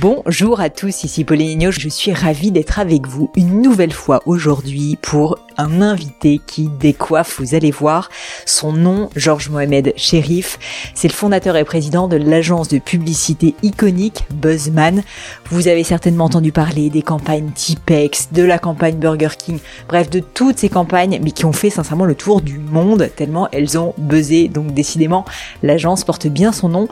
Bonjour 0.00 0.60
à 0.60 0.70
tous, 0.70 1.02
ici 1.02 1.24
Pauline 1.24 1.72
je 1.72 1.88
suis 1.88 2.12
ravie 2.12 2.52
d'être 2.52 2.78
avec 2.78 3.08
vous 3.08 3.32
une 3.34 3.62
nouvelle 3.62 3.92
fois 3.92 4.22
aujourd'hui 4.26 4.96
pour 5.02 5.40
un 5.56 5.82
invité 5.82 6.40
qui 6.46 6.68
décoiffe, 6.68 7.40
vous 7.40 7.56
allez 7.56 7.72
voir. 7.72 8.08
Son 8.46 8.72
nom, 8.72 9.10
Georges 9.16 9.50
Mohamed 9.50 9.92
Sherif, 9.96 10.60
c'est 10.94 11.08
le 11.08 11.12
fondateur 11.12 11.56
et 11.56 11.64
président 11.64 12.06
de 12.06 12.16
l'agence 12.16 12.68
de 12.68 12.78
publicité 12.78 13.56
iconique 13.64 14.24
Buzzman. 14.30 15.02
Vous 15.50 15.66
avez 15.66 15.82
certainement 15.82 16.26
entendu 16.26 16.52
parler 16.52 16.90
des 16.90 17.02
campagnes 17.02 17.50
Tipex, 17.50 18.28
de 18.30 18.44
la 18.44 18.60
campagne 18.60 18.98
Burger 18.98 19.30
King, 19.36 19.58
bref 19.88 20.08
de 20.10 20.20
toutes 20.20 20.60
ces 20.60 20.68
campagnes, 20.68 21.18
mais 21.24 21.32
qui 21.32 21.44
ont 21.44 21.52
fait 21.52 21.70
sincèrement 21.70 22.04
le 22.04 22.14
tour 22.14 22.40
du 22.40 22.60
monde 22.60 23.10
tellement 23.16 23.48
elles 23.50 23.76
ont 23.76 23.94
buzzé. 23.98 24.46
Donc 24.46 24.72
décidément, 24.74 25.24
l'agence 25.64 26.04
porte 26.04 26.28
bien 26.28 26.52
son 26.52 26.68
nom. 26.68 26.88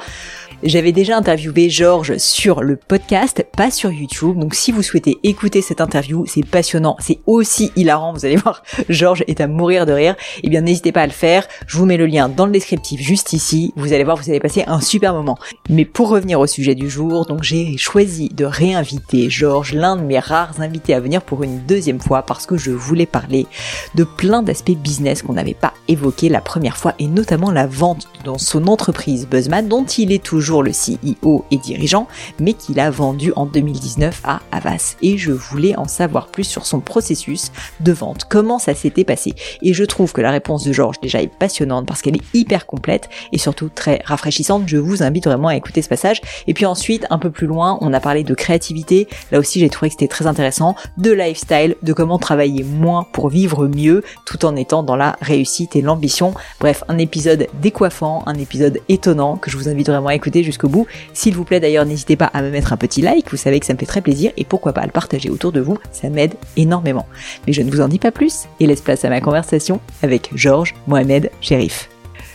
J'avais 0.62 0.92
déjà 0.92 1.18
interviewé 1.18 1.68
Georges 1.68 2.16
sur 2.16 2.62
le 2.62 2.76
podcast, 2.76 3.44
pas 3.54 3.70
sur 3.70 3.92
YouTube. 3.92 4.38
Donc 4.38 4.54
si 4.54 4.72
vous 4.72 4.82
souhaitez 4.82 5.18
écouter 5.22 5.60
cette 5.60 5.82
interview, 5.82 6.24
c'est 6.26 6.46
passionnant, 6.46 6.96
c'est 6.98 7.18
aussi 7.26 7.72
hilarant. 7.76 8.14
Vous 8.14 8.24
allez 8.24 8.36
voir, 8.36 8.62
Georges 8.88 9.22
est 9.26 9.42
à 9.42 9.48
mourir 9.48 9.84
de 9.84 9.92
rire. 9.92 10.16
Eh 10.42 10.48
bien, 10.48 10.62
n'hésitez 10.62 10.92
pas 10.92 11.02
à 11.02 11.06
le 11.06 11.12
faire. 11.12 11.46
Je 11.66 11.76
vous 11.76 11.84
mets 11.84 11.98
le 11.98 12.06
lien 12.06 12.30
dans 12.30 12.46
le 12.46 12.52
descriptif 12.52 13.02
juste 13.02 13.34
ici. 13.34 13.74
Vous 13.76 13.92
allez 13.92 14.02
voir, 14.02 14.16
vous 14.16 14.30
allez 14.30 14.40
passer 14.40 14.64
un 14.66 14.80
super 14.80 15.12
moment. 15.12 15.36
Mais 15.68 15.84
pour 15.84 16.08
revenir 16.08 16.40
au 16.40 16.46
sujet 16.46 16.74
du 16.74 16.88
jour, 16.88 17.26
donc 17.26 17.42
j'ai 17.42 17.76
choisi 17.76 18.30
de 18.30 18.46
réinviter 18.46 19.28
Georges, 19.28 19.74
l'un 19.74 19.96
de 19.96 20.02
mes 20.02 20.18
rares 20.18 20.58
invités 20.62 20.94
à 20.94 21.00
venir 21.00 21.20
pour 21.20 21.42
une 21.42 21.58
deuxième 21.66 22.00
fois 22.00 22.22
parce 22.22 22.46
que 22.46 22.56
je 22.56 22.70
voulais 22.70 23.04
parler 23.04 23.46
de 23.94 24.04
plein 24.04 24.42
d'aspects 24.42 24.70
business 24.70 25.20
qu'on 25.20 25.34
n'avait 25.34 25.52
pas 25.52 25.74
évoqués 25.86 26.30
la 26.30 26.40
première 26.40 26.78
fois 26.78 26.94
et 26.98 27.08
notamment 27.08 27.50
la 27.50 27.66
vente 27.66 28.08
dans 28.24 28.38
son 28.38 28.68
entreprise 28.68 29.28
Buzzman 29.28 29.68
dont 29.68 29.84
il 29.84 30.12
est 30.12 30.22
toujours 30.22 30.45
le 30.62 30.70
CEO 30.70 31.44
et 31.50 31.56
dirigeant, 31.56 32.06
mais 32.40 32.52
qu'il 32.52 32.80
a 32.80 32.90
vendu 32.90 33.32
en 33.36 33.46
2019 33.46 34.22
à 34.24 34.40
Avas. 34.52 34.96
Et 35.02 35.18
je 35.18 35.32
voulais 35.32 35.76
en 35.76 35.88
savoir 35.88 36.28
plus 36.28 36.44
sur 36.44 36.66
son 36.66 36.80
processus 36.80 37.52
de 37.80 37.92
vente, 37.92 38.24
comment 38.28 38.58
ça 38.58 38.74
s'était 38.74 39.04
passé? 39.04 39.34
Et 39.62 39.74
je 39.74 39.84
trouve 39.84 40.12
que 40.12 40.20
la 40.20 40.30
réponse 40.30 40.64
de 40.64 40.72
Georges 40.72 41.00
déjà 41.00 41.22
est 41.22 41.32
passionnante 41.32 41.86
parce 41.86 42.02
qu'elle 42.02 42.16
est 42.16 42.34
hyper 42.34 42.66
complète 42.66 43.08
et 43.32 43.38
surtout 43.38 43.68
très 43.68 44.02
rafraîchissante. 44.04 44.64
Je 44.66 44.76
vous 44.76 45.02
invite 45.02 45.26
vraiment 45.26 45.48
à 45.48 45.56
écouter 45.56 45.82
ce 45.82 45.88
passage. 45.88 46.20
Et 46.46 46.54
puis 46.54 46.66
ensuite, 46.66 47.06
un 47.10 47.18
peu 47.18 47.30
plus 47.30 47.46
loin, 47.46 47.78
on 47.80 47.92
a 47.92 48.00
parlé 48.00 48.24
de 48.24 48.34
créativité. 48.34 49.08
Là 49.32 49.38
aussi, 49.38 49.60
j'ai 49.60 49.68
trouvé 49.68 49.88
que 49.88 49.94
c'était 49.94 50.08
très 50.08 50.26
intéressant. 50.26 50.76
De 50.96 51.10
lifestyle, 51.10 51.76
de 51.82 51.92
comment 51.92 52.18
travailler 52.18 52.64
moins 52.64 53.06
pour 53.12 53.28
vivre 53.28 53.66
mieux 53.66 54.02
tout 54.24 54.44
en 54.44 54.56
étant 54.56 54.82
dans 54.82 54.96
la 54.96 55.16
réussite 55.20 55.76
et 55.76 55.82
l'ambition. 55.82 56.34
Bref, 56.60 56.84
un 56.88 56.98
épisode 56.98 57.46
décoiffant, 57.60 58.22
un 58.26 58.34
épisode 58.34 58.80
étonnant 58.88 59.36
que 59.36 59.50
je 59.50 59.56
vous 59.56 59.68
invite 59.68 59.88
vraiment 59.88 60.08
à 60.08 60.14
écouter 60.14 60.35
jusqu'au 60.42 60.68
bout. 60.68 60.86
S'il 61.12 61.34
vous 61.34 61.44
plaît 61.44 61.60
d'ailleurs, 61.60 61.86
n'hésitez 61.86 62.16
pas 62.16 62.26
à 62.26 62.42
me 62.42 62.50
mettre 62.50 62.72
un 62.72 62.76
petit 62.76 63.02
like, 63.02 63.30
vous 63.30 63.36
savez 63.36 63.60
que 63.60 63.66
ça 63.66 63.74
me 63.74 63.78
fait 63.78 63.86
très 63.86 64.00
plaisir 64.00 64.32
et 64.36 64.44
pourquoi 64.44 64.72
pas 64.72 64.82
à 64.82 64.86
le 64.86 64.92
partager 64.92 65.30
autour 65.30 65.52
de 65.52 65.60
vous, 65.60 65.78
ça 65.92 66.08
m'aide 66.08 66.34
énormément. 66.56 67.06
Mais 67.46 67.52
je 67.52 67.62
ne 67.62 67.70
vous 67.70 67.80
en 67.80 67.88
dis 67.88 67.98
pas 67.98 68.12
plus 68.12 68.46
et 68.60 68.66
laisse 68.66 68.80
place 68.80 69.04
à 69.04 69.08
ma 69.08 69.20
conversation 69.20 69.80
avec 70.02 70.30
Georges 70.34 70.74
Mohamed 70.86 71.30
Sherif. 71.40 71.88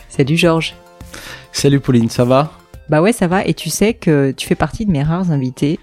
Salut 0.08 0.36
Georges. 0.36 0.74
Salut 1.52 1.80
Pauline, 1.80 2.10
ça 2.10 2.24
va? 2.24 2.52
Bah 2.88 3.00
ouais, 3.00 3.12
ça 3.12 3.26
va 3.26 3.44
et 3.44 3.54
tu 3.54 3.70
sais 3.70 3.94
que 3.94 4.32
tu 4.32 4.46
fais 4.46 4.54
partie 4.54 4.86
de 4.86 4.90
mes 4.90 5.02
rares 5.02 5.30
invités 5.30 5.78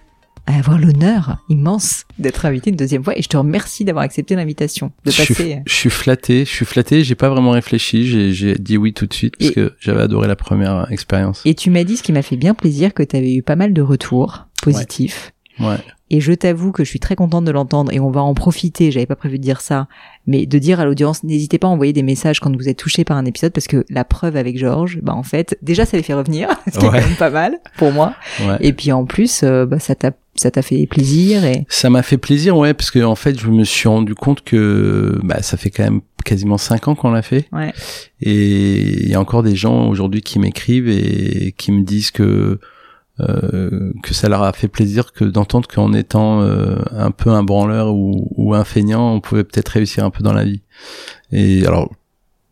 à 0.49 0.57
avoir 0.57 0.79
l'honneur 0.79 1.37
immense 1.47 2.05
d'être 2.17 2.45
invité 2.45 2.71
une 2.71 2.75
deuxième 2.75 3.03
fois 3.03 3.17
et 3.17 3.21
je 3.21 3.29
te 3.29 3.37
remercie 3.37 3.85
d'avoir 3.85 4.03
accepté 4.03 4.35
l'invitation 4.35 4.91
de 5.05 5.11
passer. 5.11 5.25
Je 5.25 5.33
suis, 5.33 5.55
je 5.65 5.73
suis 5.73 5.89
flatté, 5.91 6.43
je 6.43 6.49
suis 6.49 6.65
flatté, 6.65 7.03
j'ai 7.03 7.15
pas 7.15 7.29
vraiment 7.29 7.51
réfléchi, 7.51 8.33
j'ai 8.33 8.55
dit 8.55 8.77
oui 8.77 8.93
tout 8.93 9.05
de 9.05 9.13
suite 9.13 9.35
parce 9.38 9.51
que 9.51 9.75
j'avais 9.79 10.01
adoré 10.01 10.27
la 10.27 10.35
première 10.35 10.91
expérience. 10.91 11.41
Et 11.45 11.53
tu 11.53 11.69
m'as 11.69 11.83
dit 11.83 11.97
ce 11.97 12.03
qui 12.03 12.11
m'a 12.11 12.23
fait 12.23 12.35
bien 12.35 12.55
plaisir 12.55 12.93
que 12.95 13.03
tu 13.03 13.15
avais 13.15 13.35
eu 13.35 13.43
pas 13.43 13.55
mal 13.55 13.73
de 13.73 13.81
retours 13.81 14.47
positifs. 14.63 15.33
Ouais. 15.59 15.77
Et 16.11 16.21
je 16.21 16.33
t'avoue 16.33 16.71
que 16.71 16.83
je 16.83 16.89
suis 16.89 16.99
très 16.99 17.15
contente 17.15 17.45
de 17.45 17.51
l'entendre 17.51 17.93
et 17.93 17.99
on 17.99 18.09
va 18.09 18.21
en 18.21 18.33
profiter, 18.33 18.91
j'avais 18.91 19.05
pas 19.05 19.15
prévu 19.15 19.37
de 19.37 19.43
dire 19.43 19.61
ça, 19.61 19.87
mais 20.25 20.45
de 20.45 20.57
dire 20.57 20.79
à 20.79 20.85
l'audience, 20.85 21.23
n'hésitez 21.23 21.59
pas 21.59 21.67
à 21.67 21.69
envoyer 21.69 21.93
des 21.93 22.03
messages 22.03 22.39
quand 22.39 22.55
vous 22.55 22.67
êtes 22.67 22.77
touché 22.77 23.03
par 23.03 23.17
un 23.17 23.25
épisode 23.25 23.53
parce 23.53 23.67
que 23.67 23.85
la 23.89 24.03
preuve 24.03 24.35
avec 24.35 24.57
Georges, 24.57 24.99
bah 25.01 25.13
en 25.13 25.23
fait, 25.23 25.57
déjà 25.61 25.85
ça 25.85 25.97
les 25.97 26.03
fait 26.03 26.13
revenir, 26.13 26.49
c'était 26.65 26.87
quand 26.87 26.91
même 26.91 27.15
pas 27.17 27.29
mal 27.29 27.59
pour 27.77 27.91
moi. 27.91 28.15
Ouais. 28.41 28.57
Et 28.61 28.73
puis 28.73 28.91
en 28.91 29.05
plus, 29.05 29.41
euh, 29.43 29.65
bah, 29.65 29.79
ça 29.79 29.95
t'a 29.95 30.11
ça 30.35 30.51
t'a 30.51 30.61
fait 30.61 30.87
plaisir 30.87 31.43
et 31.43 31.65
ça 31.67 31.89
m'a 31.89 32.01
fait 32.01 32.17
plaisir 32.17 32.55
ouais 32.55 32.73
parce 32.73 32.91
que 32.91 33.03
en 33.03 33.15
fait 33.15 33.37
je 33.37 33.49
me 33.49 33.65
suis 33.65 33.89
rendu 33.89 34.15
compte 34.15 34.41
que 34.41 35.19
bah 35.21 35.41
ça 35.41 35.57
fait 35.57 35.69
quand 35.69 35.83
même 35.83 36.01
quasiment 36.23 36.57
cinq 36.57 36.87
ans 36.87 36.95
qu'on 36.95 37.11
l'a 37.11 37.23
fait 37.23 37.49
ouais. 37.51 37.73
et 38.21 39.03
il 39.03 39.09
y 39.09 39.15
a 39.15 39.19
encore 39.19 39.43
des 39.43 39.57
gens 39.57 39.89
aujourd'hui 39.89 40.21
qui 40.21 40.39
m'écrivent 40.39 40.87
et 40.87 41.53
qui 41.57 41.73
me 41.73 41.83
disent 41.83 42.11
que 42.11 42.59
euh, 43.19 43.91
que 44.03 44.13
ça 44.13 44.30
leur 44.30 44.44
a 44.44 44.53
fait 44.53 44.68
plaisir 44.68 45.12
que 45.12 45.25
d'entendre 45.25 45.68
qu'en 45.68 45.94
étant 45.94 46.41
euh, 46.41 46.78
un 46.91 47.12
peu 47.12 47.30
un 47.31 47.44
branleur 47.44 47.94
ou, 47.94 48.31
ou 48.35 48.53
un 48.53 48.63
feignant, 48.63 49.13
on 49.13 49.19
pouvait 49.19 49.44
peut-être 49.44 49.69
réussir 49.69 50.06
un 50.06 50.09
peu 50.09 50.24
dans 50.24 50.34
la 50.34 50.46
vie. 50.46 50.62
Et 51.31 51.66
alors, 51.66 51.91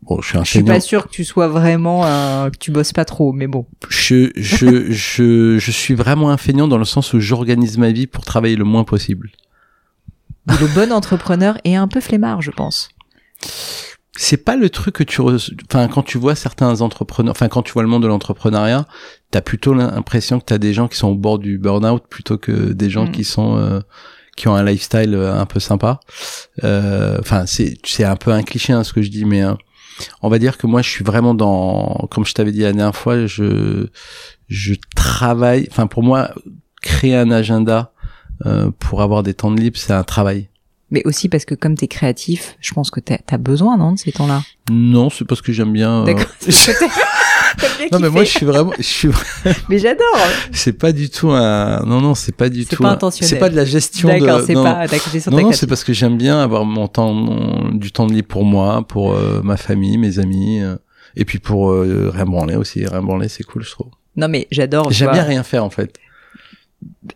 bon, 0.02 0.20
je 0.20 0.28
suis 0.28 0.38
un 0.38 0.44
Je 0.44 0.50
suis 0.50 0.62
pas 0.62 0.80
sûr 0.80 1.04
que 1.04 1.10
tu 1.10 1.24
sois 1.24 1.48
vraiment 1.48 2.04
un, 2.04 2.50
que 2.50 2.58
tu 2.58 2.70
bosses 2.70 2.92
pas 2.92 3.04
trop, 3.04 3.32
mais 3.32 3.46
bon. 3.46 3.66
Je, 3.88 4.30
je, 4.36 4.90
je, 4.90 5.58
je 5.58 5.70
suis 5.70 5.94
vraiment 5.94 6.30
un 6.30 6.36
feignant 6.36 6.68
dans 6.68 6.78
le 6.78 6.84
sens 6.84 7.14
où 7.14 7.20
j'organise 7.20 7.78
ma 7.78 7.90
vie 7.90 8.06
pour 8.06 8.24
travailler 8.24 8.56
le 8.56 8.64
moins 8.64 8.84
possible. 8.84 9.30
Le 10.46 10.74
bon 10.74 10.92
entrepreneur 10.92 11.58
et 11.64 11.76
un 11.76 11.88
peu 11.88 12.00
flemmard, 12.00 12.40
je 12.42 12.50
pense 12.50 12.88
c'est 14.20 14.36
pas 14.44 14.56
le 14.56 14.68
truc 14.68 14.96
que 14.96 15.04
tu 15.04 15.20
enfin 15.22 15.86
quand 15.86 16.02
tu 16.02 16.18
vois 16.18 16.34
certains 16.34 16.80
entrepreneurs 16.80 17.30
enfin 17.30 17.46
quand 17.48 17.62
tu 17.62 17.72
vois 17.72 17.82
le 17.84 17.88
monde 17.88 18.02
de 18.02 18.08
l'entrepreneuriat 18.08 18.84
t'as 19.30 19.40
plutôt 19.42 19.74
l'impression 19.74 20.40
que 20.40 20.44
t'as 20.44 20.58
des 20.58 20.72
gens 20.74 20.88
qui 20.88 20.96
sont 20.96 21.08
au 21.08 21.14
bord 21.14 21.38
du 21.38 21.56
burn-out 21.58 22.02
plutôt 22.10 22.36
que 22.36 22.72
des 22.72 22.90
gens 22.90 23.06
Mm. 23.06 23.12
qui 23.12 23.22
sont 23.24 23.56
euh, 23.56 23.80
qui 24.36 24.48
ont 24.48 24.54
un 24.56 24.64
lifestyle 24.64 25.14
euh, 25.14 25.32
un 25.40 25.46
peu 25.46 25.60
sympa 25.60 26.00
Euh, 26.64 27.16
enfin 27.20 27.46
c'est 27.46 27.78
c'est 27.84 28.04
un 28.04 28.16
peu 28.16 28.32
un 28.32 28.42
cliché 28.42 28.72
hein, 28.72 28.82
ce 28.82 28.92
que 28.92 29.02
je 29.02 29.10
dis 29.10 29.24
mais 29.24 29.42
euh, 29.44 29.54
on 30.22 30.28
va 30.28 30.38
dire 30.40 30.58
que 30.58 30.66
moi 30.66 30.82
je 30.82 30.88
suis 30.90 31.04
vraiment 31.04 31.34
dans 31.34 32.08
comme 32.10 32.24
je 32.26 32.34
t'avais 32.34 32.52
dit 32.52 32.60
la 32.62 32.72
dernière 32.72 32.96
fois 32.96 33.26
je 33.26 33.86
je 34.48 34.74
travaille 34.96 35.68
enfin 35.70 35.86
pour 35.86 36.02
moi 36.02 36.30
créer 36.82 37.14
un 37.14 37.30
agenda 37.30 37.92
euh, 38.46 38.70
pour 38.80 39.02
avoir 39.02 39.22
des 39.22 39.34
temps 39.34 39.50
de 39.52 39.60
libre 39.60 39.76
c'est 39.78 39.92
un 39.92 40.04
travail 40.04 40.48
Mais 40.90 41.02
aussi 41.04 41.28
parce 41.28 41.44
que 41.44 41.54
comme 41.54 41.74
t'es 41.76 41.86
créatif, 41.88 42.56
je 42.60 42.72
pense 42.72 42.90
que 42.90 43.00
t'as 43.00 43.18
as 43.30 43.36
besoin, 43.38 43.76
non, 43.76 43.92
de 43.92 43.98
ces 43.98 44.12
temps-là? 44.12 44.42
non 44.70 45.08
c'est 45.10 45.24
parce 45.26 45.40
que 45.42 45.50
j'aime 45.52 45.72
bien 45.72 46.02
euh, 46.02 46.04
D'accord. 46.04 46.26
non 47.92 47.98
mais 48.00 48.08
moi 48.10 48.24
je 48.24 48.30
suis 48.30 48.44
vraiment 48.46 48.72
je 48.78 48.82
suis 48.82 49.08
Mais 49.68 49.78
j'adore. 49.78 50.04
c'est 50.52 50.72
pas 50.74 50.92
du 50.92 51.08
tout 51.10 51.30
un 51.30 51.80
non 51.86 52.00
non 52.00 52.14
c'est 52.14 52.34
pas 52.36 52.48
du 52.48 52.64
C'est 52.64 52.76
tout 52.76 52.82
pas 52.82 52.90
un- 52.90 52.92
intentionnel. 52.92 53.28
c'est 53.30 53.38
pas 53.38 53.48
de 53.48 53.56
la 53.56 53.64
gestion 53.64 54.08
de 54.08 54.14
D'accord, 54.18 54.42
c'est 54.46 54.52
non, 54.54 54.64
pas 54.64 54.86
non, 55.30 55.40
non, 55.42 55.52
c'est 55.52 55.66
parce 55.66 55.84
que 55.84 55.92
j'aime 55.92 56.16
bien 56.18 56.38
avoir 56.40 56.64
mon 56.64 56.86
temps 56.88 57.12
mon- 57.12 57.70
du 57.74 57.90
temps 57.92 58.06
de 58.06 58.12
libre 58.12 58.28
pour 58.28 58.44
moi 58.44 58.86
pour 58.86 59.14
euh, 59.14 59.40
ma 59.42 59.56
famille 59.56 59.96
mes 59.98 60.18
amis 60.18 60.60
euh, 60.60 60.76
et 61.16 61.24
puis 61.24 61.38
pour 61.38 61.70
euh, 61.70 62.10
rien 62.14 62.26
branler 62.26 62.54
aussi 62.56 62.86
rien 62.86 63.02
branler 63.02 63.28
c'est 63.28 63.42
cool 63.44 63.62
je 63.64 63.70
trouve 63.70 63.88
Non 64.16 64.28
mais 64.28 64.46
j'adore. 64.50 64.90
j'aime 64.90 65.08
vois. 65.08 65.14
bien 65.14 65.24
rien 65.24 65.42
faire 65.42 65.64
en 65.64 65.70
fait 65.70 65.94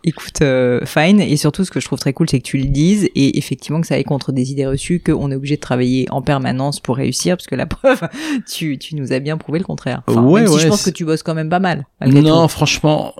écoute, 0.03 0.41
euh, 0.41 0.85
fine. 0.85 1.19
Et 1.21 1.37
surtout, 1.37 1.63
ce 1.65 1.71
que 1.71 1.79
je 1.79 1.85
trouve 1.85 1.99
très 1.99 2.13
cool, 2.13 2.29
c'est 2.29 2.39
que 2.39 2.47
tu 2.47 2.57
le 2.57 2.65
dises 2.65 3.09
et 3.15 3.37
effectivement 3.37 3.81
que 3.81 3.87
ça 3.87 3.95
aille 3.95 4.03
contre 4.03 4.31
des 4.31 4.51
idées 4.51 4.65
reçues, 4.65 4.99
qu'on 4.99 5.31
est 5.31 5.35
obligé 5.35 5.55
de 5.55 5.61
travailler 5.61 6.07
en 6.11 6.21
permanence 6.21 6.79
pour 6.79 6.97
réussir, 6.97 7.37
parce 7.37 7.47
que 7.47 7.55
la 7.55 7.65
preuve, 7.67 8.01
tu, 8.47 8.77
tu 8.77 8.95
nous 8.95 9.13
as 9.13 9.19
bien 9.19 9.37
prouvé 9.37 9.59
le 9.59 9.65
contraire. 9.65 10.03
Enfin, 10.07 10.21
Ouais, 10.21 10.41
même 10.41 10.49
si 10.49 10.55
ouais, 10.55 10.61
je 10.61 10.67
pense 10.67 10.83
que 10.83 10.89
tu 10.89 11.05
bosses 11.05 11.23
quand 11.23 11.35
même 11.35 11.49
pas 11.49 11.59
mal. 11.59 11.85
Non, 12.05 12.43
tout. 12.43 12.49
franchement, 12.49 13.13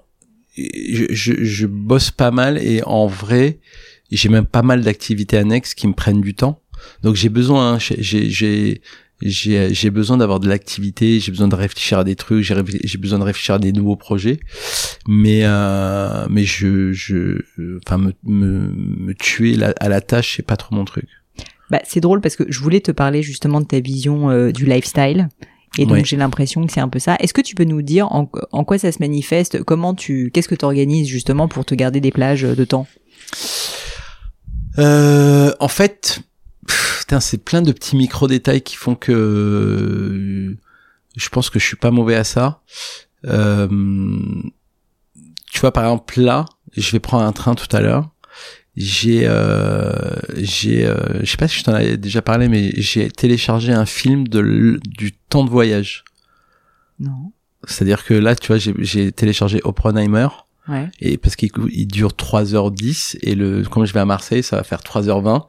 je, 0.58 1.06
je, 1.10 1.44
je 1.44 1.66
bosse 1.68 2.12
pas 2.12 2.32
mal 2.32 2.58
et 2.58 2.82
en 2.84 3.08
vrai, 3.08 3.60
j'ai 4.12 4.30
même 4.30 4.46
pas 4.46 4.62
mal 4.62 4.82
d'activités 4.82 5.38
annexes 5.38 5.74
qui 5.74 5.88
me 5.88 5.94
prennent 5.94 6.22
du 6.22 6.36
temps. 6.36 6.60
Donc 7.02 7.16
j'ai 7.16 7.30
besoin, 7.30 7.76
hein, 7.76 7.78
j'ai 7.80 8.82
j'ai 9.30 9.74
j'ai 9.74 9.90
besoin 9.90 10.18
d'avoir 10.18 10.40
de 10.40 10.48
l'activité, 10.48 11.20
j'ai 11.20 11.32
besoin 11.32 11.48
de 11.48 11.56
réfléchir 11.56 12.00
à 12.00 12.04
des 12.04 12.16
trucs, 12.16 12.44
j'ai 12.44 12.98
besoin 12.98 13.20
de 13.20 13.24
réfléchir 13.24 13.56
à 13.56 13.60
des 13.60 13.72
nouveaux 13.72 13.96
projets. 13.96 14.40
Mais 15.08 15.42
euh, 15.44 16.28
mais 16.30 16.44
je 16.44 16.92
je 16.94 17.42
enfin 17.86 17.98
me 17.98 18.14
me, 18.24 18.70
me 18.70 19.14
tuer 19.14 19.56
la- 19.56 19.74
à 19.80 19.90
la 19.90 20.02
tâche, 20.02 20.36
c'est 20.38 20.46
pas 20.46 20.58
trop 20.58 20.76
mon 20.76 20.86
truc. 20.86 21.06
Bah, 21.70 21.80
c'est 21.86 22.00
drôle 22.02 22.22
parce 22.22 22.36
que 22.36 22.44
je 22.50 22.60
voulais 22.60 22.82
te 22.82 22.92
parler 22.92 23.24
justement 23.24 23.60
de 23.62 23.66
ta 23.66 23.80
vision 23.80 24.30
euh, 24.30 24.52
du 24.52 24.66
lifestyle. 24.66 25.30
Et 25.80 25.88
donc 25.88 25.98
Oui. 25.98 26.06
j'ai 26.06 26.18
l'impression 26.18 26.68
que 26.68 26.72
c'est 26.72 26.82
un 26.82 26.88
peu 26.90 27.00
ça. 27.00 27.16
Est-ce 27.20 27.34
que 27.34 27.42
tu 27.42 27.56
peux 27.56 27.64
nous 27.64 27.82
dire 27.82 28.06
en, 28.12 28.30
en 28.52 28.64
quoi 28.64 28.78
ça 28.78 28.92
se 28.92 29.00
manifeste? 29.00 29.64
Comment 29.64 29.96
tu, 29.96 30.30
qu'est-ce 30.32 30.48
que 30.48 30.54
tu 30.54 30.66
organises 30.66 31.08
justement 31.08 31.48
pour 31.48 31.66
te 31.66 31.74
garder 31.74 32.00
des 32.00 32.12
plages 32.12 32.44
de 32.44 32.64
temps? 32.64 32.86
Euh, 34.78 35.52
en 35.60 35.68
fait, 35.68 36.20
c'est 37.20 37.44
plein 37.44 37.62
de 37.62 37.72
petits 37.72 37.96
micro 37.96 38.28
détails 38.28 38.62
qui 38.62 38.76
font 38.76 38.96
que 38.96 39.12
euh, 39.12 40.58
je 41.16 41.30
pense 41.30 41.50
que 41.50 41.60
je 41.60 41.66
suis 41.66 41.76
pas 41.76 41.92
mauvais 41.92 42.16
à 42.16 42.24
ça. 42.24 42.62
Euh, 43.26 43.68
tu 45.52 45.60
vois, 45.60 45.72
par 45.72 45.84
exemple, 45.84 46.20
là, 46.20 46.46
je 46.76 46.92
vais 46.92 47.00
prendre 47.00 47.24
un 47.24 47.32
train 47.32 47.56
tout 47.56 47.74
à 47.76 47.82
l'heure. 47.82 48.10
J'ai, 48.76 49.22
euh, 49.26 49.92
j'ai, 50.36 50.88
euh, 50.88 51.20
je 51.24 51.30
sais 51.30 51.38
pas 51.38 51.48
si 51.48 51.60
je 51.60 51.64
t'en 51.64 51.74
avais 51.74 51.96
déjà 51.98 52.24
parlé, 52.24 52.48
mais 52.50 52.72
j'ai 52.76 53.12
téléchargé 53.12 53.72
un 53.72 53.86
film 53.86 54.28
de 54.28 54.80
du 54.84 55.12
temps 55.12 55.44
de 55.44 55.50
voyage. 55.52 56.04
Non. 57.00 57.32
C'est-à-dire 57.66 58.04
que 58.04 58.16
là, 58.16 58.36
tu 58.36 58.48
vois, 58.48 58.58
j'ai- 58.58 58.74
j'ai 58.80 59.12
téléchargé 59.12 59.62
Oppenheimer 59.64 60.28
Ouais. 60.70 60.90
et 61.02 61.18
parce 61.18 61.36
qu'il 61.36 61.50
il 61.72 61.88
dure 61.88 62.12
3h10 62.12 63.18
et 63.22 63.36
le 63.36 63.64
comme 63.64 63.86
je 63.86 63.92
vais 63.92 64.00
à 64.00 64.06
Marseille 64.06 64.44
ça 64.44 64.56
va 64.56 64.64
faire 64.64 64.80
3h20 64.80 65.42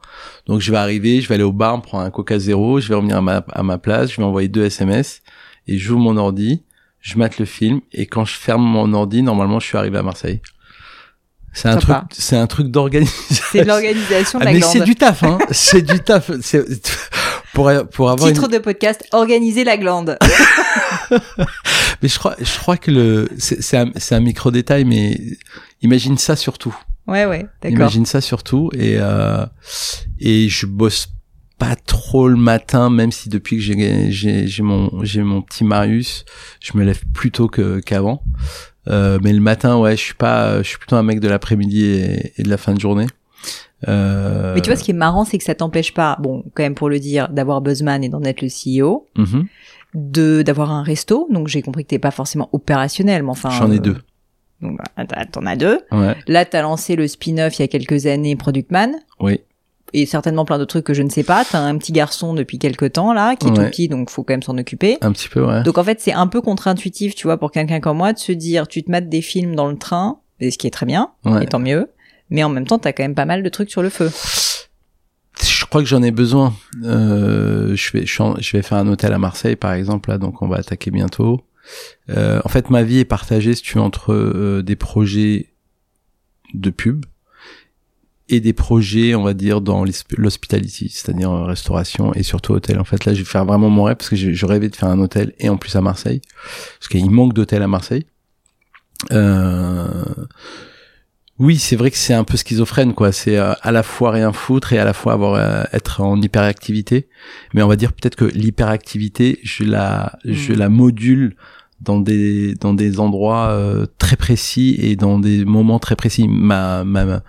donc 0.45 0.59
je 0.59 0.71
vais 0.71 0.77
arriver 0.77 1.21
je 1.21 1.29
vais 1.29 1.35
aller 1.35 1.43
au 1.45 1.53
bar 1.53 1.77
me 1.77 1.81
prendre 1.81 2.03
un 2.03 2.09
coca 2.11 2.37
zéro 2.37 2.81
je 2.81 2.89
vais 2.89 2.95
revenir 2.95 3.15
à 3.17 3.21
ma, 3.21 3.37
à 3.53 3.63
ma 3.63 3.77
place 3.77 4.11
je 4.11 4.17
vais 4.17 4.23
envoyer 4.23 4.49
deux 4.49 4.65
SMS 4.65 5.21
et 5.67 5.77
j'ouvre 5.77 6.01
mon 6.01 6.17
ordi 6.17 6.63
je 6.99 7.17
mate 7.17 7.39
le 7.39 7.45
film 7.45 7.79
et 7.93 8.07
quand 8.07 8.25
je 8.25 8.35
ferme 8.35 8.61
mon 8.63 8.91
ordi 8.93 9.21
normalement 9.23 9.61
je 9.61 9.67
suis 9.67 9.77
arrivé 9.77 9.97
à 9.97 10.03
Marseille 10.03 10.41
c'est 11.53 11.69
un 11.69 11.77
truc 11.77 11.95
c'est 12.11 12.35
un 12.35 12.47
truc 12.47 12.67
d'organisation 12.67 13.45
C'est 13.53 13.61
de 13.61 13.67
l'organisation 13.67 14.39
de 14.39 14.43
Ah, 14.45 14.51
mais 14.51 14.59
glande. 14.59 14.71
c'est 14.73 14.81
du 14.81 14.95
taf 14.95 15.23
hein 15.23 15.37
c'est 15.51 15.81
du 15.81 15.99
taf 16.01 16.29
c'est 16.41 16.65
pour 17.53 17.71
pour 17.93 18.09
avoir 18.09 18.27
une 18.27 18.35
Titre 18.35 18.49
de 18.49 18.57
podcast 18.57 19.05
Organiser 19.13 19.63
la 19.63 19.77
glande. 19.77 20.17
mais 22.01 22.07
je 22.07 22.17
crois 22.19 22.35
je 22.39 22.57
crois 22.57 22.77
que 22.77 22.91
le 22.91 23.29
c'est 23.37 23.61
c'est 23.61 23.77
un, 23.77 23.91
un 24.11 24.19
micro 24.19 24.51
détail 24.51 24.85
mais 24.85 25.19
imagine 25.81 26.17
ça 26.17 26.35
surtout 26.35 26.75
Ouais, 27.07 27.25
ouais, 27.25 27.45
d'accord. 27.61 27.77
Imagine 27.77 28.05
ça 28.05 28.19
surtout 28.19 28.71
et 28.73 28.95
euh, 28.99 29.45
et 30.19 30.49
je 30.49 30.65
bosse 30.65 31.09
pas 31.59 31.75
trop 31.75 32.27
le 32.27 32.35
matin 32.35 32.89
même 32.89 33.11
si 33.11 33.29
depuis 33.29 33.57
que 33.57 33.61
j'ai 33.61 34.11
j'ai 34.11 34.47
j'ai 34.47 34.63
mon 34.63 35.03
j'ai 35.03 35.21
mon 35.21 35.41
petit 35.41 35.63
Marius 35.63 36.25
je 36.59 36.77
me 36.77 36.83
lève 36.83 37.01
plus 37.13 37.31
tôt 37.31 37.47
que 37.47 37.79
qu'avant 37.79 38.23
euh, 38.87 39.19
mais 39.23 39.31
le 39.31 39.39
matin 39.39 39.77
ouais 39.77 39.95
je 39.95 40.01
suis 40.01 40.15
pas 40.15 40.61
je 40.63 40.67
suis 40.67 40.77
plutôt 40.77 40.95
un 40.95 41.03
mec 41.03 41.19
de 41.19 41.29
l'après-midi 41.29 41.85
et, 41.85 42.33
et 42.37 42.43
de 42.43 42.49
la 42.49 42.57
fin 42.57 42.73
de 42.73 42.79
journée 42.79 43.07
euh, 43.87 44.53
Mais 44.55 44.61
tu 44.61 44.69
vois, 44.69 44.77
ce 44.77 44.83
qui 44.83 44.91
est 44.91 44.95
marrant, 44.95 45.25
c'est 45.25 45.37
que 45.37 45.43
ça 45.43 45.55
t'empêche 45.55 45.93
pas, 45.93 46.17
bon, 46.19 46.43
quand 46.53 46.63
même 46.63 46.75
pour 46.75 46.89
le 46.89 46.99
dire, 46.99 47.29
d'avoir 47.29 47.61
Buzzman 47.61 48.03
et 48.03 48.09
d'en 48.09 48.23
être 48.23 48.41
le 48.41 48.47
CEO, 48.47 49.07
mhm. 49.17 49.45
De 49.95 50.41
d'avoir 50.41 50.71
un 50.71 50.83
resto. 50.83 51.27
Donc 51.31 51.47
j'ai 51.47 51.61
compris 51.61 51.83
que 51.83 51.89
t'es 51.89 51.99
pas 51.99 52.11
forcément 52.11 52.49
opérationnel, 52.51 53.23
mais 53.23 53.29
enfin. 53.29 53.49
j'en 53.49 53.71
ai 53.71 53.77
euh, 53.77 53.79
deux 53.79 53.97
Donc 54.61 54.77
voilà, 54.95 55.07
t'as- 55.07 55.25
t'en 55.25 55.45
as 55.45 55.55
deux. 55.55 55.79
ouais 55.91 56.15
Là, 56.27 56.45
t'as 56.45 56.61
lancé 56.61 56.95
le 56.95 57.07
spin-off 57.07 57.57
il 57.57 57.61
y 57.61 57.65
a 57.65 57.67
quelques 57.67 58.05
années, 58.05 58.35
Productman. 58.35 58.95
oui 59.19 59.39
Et 59.93 60.05
certainement 60.05 60.43
plein 60.45 60.57
d'autres 60.57 60.69
trucs 60.69 60.85
que 60.85 60.93
je 60.93 61.03
ne 61.03 61.09
sais 61.09 61.23
pas. 61.23 61.43
T'as 61.49 61.59
un 61.59 61.77
petit 61.77 61.91
garçon 61.93 62.33
depuis 62.33 62.59
quelques 62.59 62.93
temps, 62.93 63.13
là, 63.13 63.35
qui 63.35 63.47
est 63.47 63.51
tout 63.53 63.61
petit, 63.61 63.87
donc 63.87 64.09
faut 64.09 64.23
quand 64.23 64.33
même 64.33 64.43
s'en 64.43 64.57
occuper. 64.57 64.97
un 65.01 65.11
petit 65.11 65.29
peu 65.29 65.45
ouais 65.45 65.63
Donc 65.63 65.77
en 65.77 65.83
fait, 65.83 65.99
c'est 66.01 66.13
un 66.13 66.27
peu 66.27 66.41
contre-intuitif, 66.41 67.15
tu 67.15 67.27
vois, 67.27 67.37
pour 67.37 67.51
quelqu'un 67.51 67.79
comme 67.79 67.97
moi, 67.97 68.11
de 68.13 68.19
se 68.19 68.31
dire, 68.31 68.67
tu 68.67 68.83
te 68.83 68.91
mates 68.91 69.09
des 69.09 69.21
films 69.21 69.55
dans 69.55 69.67
le 69.69 69.77
train, 69.77 70.19
et 70.41 70.51
ce 70.51 70.57
qui 70.57 70.67
est 70.67 70.71
très 70.71 70.85
bien, 70.85 71.11
ouais 71.25 71.43
et 71.43 71.47
tant 71.47 71.59
mieux. 71.59 71.89
Mais 72.31 72.43
en 72.43 72.49
même 72.49 72.65
temps, 72.65 72.79
t'as 72.79 72.91
quand 72.91 73.03
même 73.03 73.13
pas 73.15 73.25
mal 73.25 73.43
de 73.43 73.49
trucs 73.49 73.69
sur 73.69 73.81
le 73.83 73.89
feu. 73.89 74.09
Crois 75.75 75.83
que 75.83 75.89
j'en 75.89 76.03
ai 76.03 76.11
besoin. 76.11 76.55
Euh, 76.85 77.75
je 77.75 77.91
vais, 77.91 78.05
je, 78.05 78.51
vais 78.55 78.61
faire 78.61 78.77
un 78.77 78.87
hôtel 78.87 79.11
à 79.11 79.17
Marseille, 79.17 79.57
par 79.57 79.73
exemple, 79.73 80.09
là, 80.09 80.17
donc 80.17 80.41
on 80.41 80.47
va 80.47 80.55
attaquer 80.55 80.89
bientôt. 80.89 81.41
Euh, 82.09 82.39
en 82.45 82.47
fait, 82.47 82.69
ma 82.69 82.83
vie 82.83 82.99
est 82.99 83.03
partagée, 83.03 83.53
si 83.55 83.61
tu 83.61 83.73
veux, 83.73 83.81
entre 83.81 84.13
euh, 84.13 84.63
des 84.63 84.77
projets 84.77 85.51
de 86.53 86.69
pub 86.69 87.05
et 88.29 88.39
des 88.39 88.53
projets, 88.53 89.15
on 89.15 89.23
va 89.23 89.33
dire, 89.33 89.59
dans 89.59 89.83
l'hosp- 89.83 90.15
l'hospitality, 90.15 90.87
c'est-à-dire 90.87 91.29
euh, 91.29 91.43
restauration 91.43 92.13
et 92.13 92.23
surtout 92.23 92.53
hôtel. 92.53 92.79
En 92.79 92.85
fait, 92.85 93.03
là, 93.03 93.13
je 93.13 93.19
vais 93.19 93.25
faire 93.25 93.43
vraiment 93.43 93.69
mon 93.69 93.83
rêve 93.83 93.97
parce 93.97 94.09
que 94.09 94.15
je, 94.15 94.31
je 94.31 94.45
rêvais 94.45 94.69
de 94.69 94.77
faire 94.77 94.87
un 94.87 94.99
hôtel 94.99 95.33
et 95.39 95.49
en 95.49 95.57
plus 95.57 95.75
à 95.75 95.81
Marseille, 95.81 96.21
parce 96.79 96.87
qu'il 96.87 97.11
manque 97.11 97.33
d'hôtels 97.33 97.63
à 97.63 97.67
Marseille. 97.67 98.05
Euh, 99.11 100.05
oui, 101.37 101.57
c'est 101.57 101.75
vrai 101.75 101.91
que 101.91 101.97
c'est 101.97 102.13
un 102.13 102.23
peu 102.23 102.37
schizophrène, 102.37 102.93
quoi. 102.93 103.11
C'est 103.11 103.37
euh, 103.37 103.53
à 103.61 103.71
la 103.71 103.83
fois 103.83 104.11
rien 104.11 104.31
foutre 104.31 104.71
et 104.73 104.79
à 104.79 104.85
la 104.85 104.93
fois 104.93 105.13
avoir 105.13 105.33
euh, 105.35 105.63
être 105.73 106.01
en 106.01 106.21
hyperactivité. 106.21 107.07
Mais 107.53 107.61
on 107.61 107.67
va 107.67 107.75
dire 107.75 107.91
peut-être 107.93 108.15
que 108.15 108.25
l'hyperactivité, 108.25 109.39
je 109.43 109.63
la, 109.65 110.17
je 110.23 110.53
Mm. 110.53 110.57
la 110.57 110.69
module 110.69 111.35
dans 111.81 111.99
des 111.99 112.55
dans 112.55 112.73
des 112.73 112.99
endroits 113.01 113.49
euh, 113.49 113.85
très 113.97 114.15
précis 114.15 114.77
et 114.79 114.95
dans 114.95 115.19
des 115.19 115.43
moments 115.43 115.79
très 115.79 115.95
précis. 115.97 116.27
Ma 116.29 116.83
ma 116.85 117.21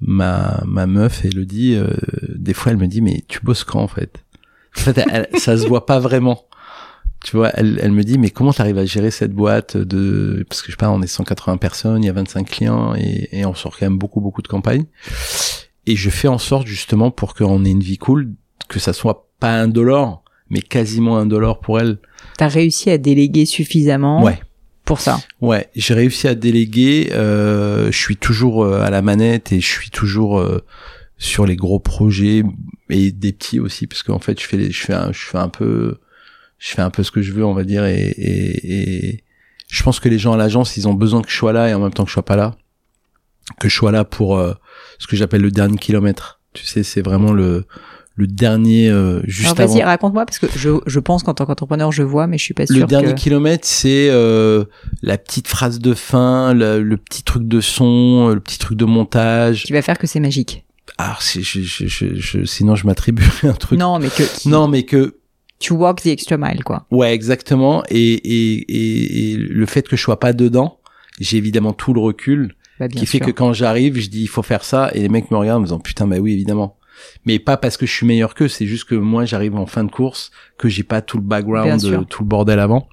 ma 0.00 0.62
ma 0.64 0.86
meuf, 0.86 1.24
Elodie, 1.24 1.74
euh, 1.74 1.88
des 2.28 2.54
fois, 2.54 2.70
elle 2.72 2.78
me 2.78 2.86
dit 2.86 3.00
mais 3.02 3.24
tu 3.28 3.40
bosses 3.42 3.64
quand 3.64 3.80
en 3.82 3.88
fait? 3.88 4.22
En 4.76 4.80
fait, 4.80 4.98
elle- 5.10 5.28
ça 5.38 5.56
se 5.58 5.66
voit 5.66 5.84
pas 5.86 5.98
vraiment. 5.98 6.44
Tu 7.24 7.36
vois, 7.36 7.50
elle, 7.54 7.78
elle 7.82 7.92
me 7.92 8.02
dit, 8.02 8.16
mais 8.16 8.30
comment 8.30 8.52
t'arrives 8.52 8.78
à 8.78 8.86
gérer 8.86 9.10
cette 9.10 9.32
boîte 9.32 9.76
de, 9.76 10.44
parce 10.48 10.62
que 10.62 10.68
je 10.68 10.72
sais 10.72 10.76
pas, 10.78 10.90
on 10.90 11.02
est 11.02 11.06
180 11.06 11.58
personnes, 11.58 12.02
il 12.02 12.06
y 12.06 12.10
a 12.10 12.14
25 12.14 12.48
clients 12.48 12.94
et, 12.96 13.28
et 13.32 13.44
on 13.44 13.54
sort 13.54 13.76
quand 13.78 13.84
même 13.86 13.98
beaucoup, 13.98 14.20
beaucoup 14.22 14.40
de 14.40 14.48
campagnes. 14.48 14.84
Et 15.86 15.96
je 15.96 16.08
fais 16.10 16.28
en 16.28 16.38
sorte 16.38 16.66
justement 16.66 17.10
pour 17.10 17.34
qu'on 17.34 17.64
ait 17.64 17.70
une 17.70 17.82
vie 17.82 17.98
cool, 17.98 18.32
que 18.68 18.78
ça 18.78 18.92
soit 18.94 19.28
pas 19.38 19.60
un 19.60 19.68
dollar, 19.68 20.22
mais 20.48 20.62
quasiment 20.62 21.18
un 21.18 21.26
dollar 21.26 21.60
pour 21.60 21.78
elle. 21.78 21.98
T'as 22.38 22.48
réussi 22.48 22.90
à 22.90 22.96
déléguer 22.98 23.44
suffisamment 23.44 24.22
Ouais. 24.22 24.40
pour 24.86 25.00
ça. 25.00 25.20
Ouais, 25.42 25.68
j'ai 25.76 25.94
réussi 25.94 26.26
à 26.26 26.34
déléguer. 26.34 27.10
Euh, 27.12 27.92
je 27.92 27.98
suis 27.98 28.16
toujours 28.16 28.64
euh, 28.64 28.80
à 28.80 28.88
la 28.90 29.02
manette 29.02 29.52
et 29.52 29.60
je 29.60 29.66
suis 29.68 29.90
toujours 29.90 30.38
euh, 30.40 30.64
sur 31.18 31.44
les 31.44 31.56
gros 31.56 31.80
projets 31.80 32.42
et 32.88 33.12
des 33.12 33.32
petits 33.32 33.60
aussi, 33.60 33.86
parce 33.86 34.02
qu'en 34.02 34.18
fait, 34.20 34.40
je 34.40 34.46
fais, 34.46 34.56
les, 34.56 34.70
je 34.70 34.80
fais, 34.84 34.94
un, 34.94 35.12
je 35.12 35.20
fais 35.20 35.38
un 35.38 35.48
peu, 35.50 35.98
je 36.60 36.68
fais 36.68 36.82
un 36.82 36.90
peu 36.90 37.02
ce 37.02 37.10
que 37.10 37.22
je 37.22 37.32
veux, 37.32 37.44
on 37.44 37.54
va 37.54 37.64
dire, 37.64 37.84
et, 37.84 37.98
et, 38.00 39.08
et 39.08 39.24
je 39.68 39.82
pense 39.82 39.98
que 39.98 40.08
les 40.08 40.18
gens 40.18 40.32
à 40.32 40.36
l'agence, 40.36 40.76
ils 40.76 40.86
ont 40.86 40.94
besoin 40.94 41.22
que 41.22 41.30
je 41.30 41.36
sois 41.36 41.52
là 41.52 41.68
et 41.68 41.74
en 41.74 41.80
même 41.80 41.92
temps 41.92 42.04
que 42.04 42.10
je 42.10 42.14
sois 42.14 42.24
pas 42.24 42.36
là, 42.36 42.54
que 43.58 43.68
je 43.68 43.74
sois 43.74 43.90
là 43.90 44.04
pour 44.04 44.38
euh, 44.38 44.54
ce 44.98 45.06
que 45.08 45.16
j'appelle 45.16 45.40
le 45.42 45.50
dernier 45.50 45.78
kilomètre. 45.78 46.40
Tu 46.52 46.64
sais, 46.66 46.82
c'est 46.84 47.02
vraiment 47.02 47.32
le 47.32 47.64
le 48.16 48.26
dernier 48.26 48.90
euh, 48.90 49.22
juste 49.24 49.58
Alors 49.58 49.68
vas-y, 49.68 49.82
raconte-moi, 49.82 50.26
parce 50.26 50.38
que 50.38 50.46
je, 50.54 50.68
je 50.84 51.00
pense 51.00 51.22
qu'en 51.22 51.32
tant 51.32 51.46
qu'entrepreneur, 51.46 51.90
je 51.90 52.02
vois, 52.02 52.26
mais 52.26 52.36
je 52.36 52.42
suis 52.42 52.52
pas 52.52 52.64
Le 52.68 52.74
sûre 52.74 52.86
dernier 52.86 53.14
que... 53.14 53.18
kilomètre, 53.18 53.66
c'est 53.66 54.08
euh, 54.10 54.64
la 55.00 55.16
petite 55.16 55.48
phrase 55.48 55.78
de 55.78 55.94
fin, 55.94 56.52
le, 56.52 56.82
le 56.82 56.96
petit 56.98 57.22
truc 57.22 57.48
de 57.48 57.62
son, 57.62 58.28
euh, 58.28 58.34
le 58.34 58.40
petit 58.40 58.58
truc 58.58 58.76
de 58.76 58.84
montage. 58.84 59.64
qui 59.64 59.72
va 59.72 59.80
faire 59.80 59.96
que 59.96 60.06
c'est 60.06 60.20
magique. 60.20 60.66
Ah, 60.98 61.16
c'est- 61.20 61.40
je, 61.40 61.62
je, 61.62 61.86
je, 61.86 62.44
sinon 62.44 62.74
je 62.74 62.84
m'attribuerais 62.86 63.48
un 63.48 63.52
truc. 63.54 63.78
Non, 63.78 63.98
mais 63.98 64.08
que 64.10 64.24
Non, 64.48 64.68
mais 64.68 64.82
que 64.82 65.14
tu 65.60 65.72
walk 65.74 66.02
the 66.02 66.06
extra 66.08 66.36
mile, 66.36 66.64
quoi. 66.64 66.86
ouais, 66.90 67.14
exactement. 67.14 67.84
Et, 67.88 68.14
et, 68.14 68.54
et, 68.68 69.32
et 69.32 69.36
le 69.36 69.66
fait 69.66 69.86
que 69.86 69.94
je 69.96 70.02
sois 70.02 70.18
pas 70.18 70.32
dedans, 70.32 70.78
j'ai 71.20 71.36
évidemment 71.36 71.72
tout 71.72 71.92
le 71.94 72.00
recul 72.00 72.54
Bah, 72.80 72.88
qui 72.88 73.06
fait 73.06 73.18
sûr. 73.18 73.26
que 73.26 73.30
quand 73.30 73.52
j'arrive, 73.52 73.98
je 74.00 74.08
dis 74.08 74.22
il 74.22 74.28
faut 74.28 74.42
faire 74.42 74.64
ça 74.64 74.90
et 74.94 75.00
les 75.00 75.08
mecs 75.08 75.30
me 75.30 75.36
regardent 75.36 75.58
en 75.58 75.60
me 75.60 75.66
disant 75.66 75.78
putain 75.80 76.06
bah 76.06 76.16
oui 76.18 76.32
évidemment. 76.32 76.76
Mais 77.24 77.38
pas 77.38 77.56
parce 77.56 77.78
que 77.78 77.86
je 77.86 77.92
suis 77.92 78.06
meilleur 78.06 78.34
qu'eux, 78.34 78.48
c'est 78.48 78.66
juste 78.66 78.84
que 78.84 78.94
moi 78.94 79.24
j'arrive 79.24 79.54
en 79.56 79.64
fin 79.64 79.84
de 79.84 79.90
course, 79.90 80.30
que 80.58 80.68
j'ai 80.68 80.82
pas 80.82 81.00
tout 81.00 81.16
le 81.16 81.22
background, 81.22 81.82
euh, 81.84 82.02
tout 82.08 82.22
le 82.24 82.28
bordel 82.28 82.58
avant. 82.58 82.88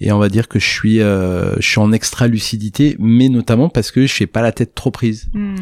Et 0.00 0.10
on 0.10 0.18
va 0.18 0.28
dire 0.28 0.48
que 0.48 0.58
je 0.58 0.66
suis 0.68 1.00
euh, 1.00 1.54
je 1.60 1.68
suis 1.68 1.78
en 1.78 1.92
extra 1.92 2.26
lucidité, 2.26 2.96
mais 2.98 3.28
notamment 3.28 3.68
parce 3.68 3.90
que 3.92 4.04
je 4.06 4.12
fais 4.12 4.26
pas 4.26 4.42
la 4.42 4.50
tête 4.52 4.74
trop 4.74 4.90
prise. 4.90 5.28
Hmm. 5.32 5.56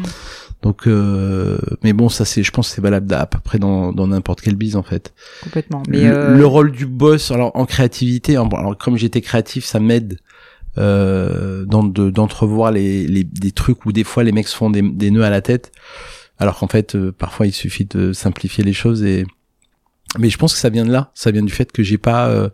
Donc 0.65 0.87
euh, 0.87 1.59
mais 1.83 1.93
bon 1.93 2.09
ça 2.09 2.25
c'est 2.25 2.41
je 2.41 2.49
pense 2.51 2.67
que 2.69 2.75
c'est 2.75 2.81
valable 2.81 3.13
à 3.13 3.27
peu 3.27 3.37
près 3.39 3.59
dans 3.59 3.93
dans 3.93 4.07
n'importe 4.07 4.41
quelle 4.41 4.55
bise 4.55 4.75
en 4.75 4.81
fait. 4.83 5.13
Complètement. 5.43 5.83
Mais 5.87 6.03
le, 6.03 6.13
euh, 6.15 6.35
le 6.35 6.45
rôle 6.45 6.71
du 6.71 6.87
boss 6.87 7.29
alors 7.29 7.51
en 7.55 7.65
créativité, 7.67 8.37
en- 8.39 8.49
alors 8.49 8.75
comme 8.75 8.97
j'étais 8.97 9.21
créatif, 9.21 9.63
ça 9.63 9.79
m'aide 9.79 10.17
euh, 10.79 11.65
d'entrevoir 11.65 12.71
les, 12.71 13.05
les 13.07 13.23
des 13.23 13.51
trucs 13.51 13.85
où 13.85 13.91
des 13.91 14.03
fois 14.03 14.23
les 14.23 14.31
mecs 14.31 14.47
se 14.47 14.55
font 14.55 14.69
des, 14.71 14.81
des 14.81 15.11
nœuds 15.11 15.23
à 15.23 15.29
la 15.29 15.41
tête, 15.41 15.71
alors 16.39 16.57
qu'en 16.57 16.67
fait 16.67 16.95
euh, 16.95 17.11
parfois 17.11 17.45
il 17.45 17.53
suffit 17.53 17.85
de 17.85 18.11
simplifier 18.11 18.63
les 18.63 18.73
choses 18.73 19.03
et 19.03 19.25
mais 20.17 20.29
je 20.29 20.37
pense 20.37 20.53
que 20.53 20.59
ça 20.59 20.69
vient 20.69 20.85
de 20.85 20.91
là, 20.91 21.11
ça 21.13 21.29
vient 21.31 21.43
du 21.43 21.53
fait 21.53 21.71
que 21.71 21.83
j'ai 21.83 21.97
pas 21.99 22.27
euh, 22.29 22.49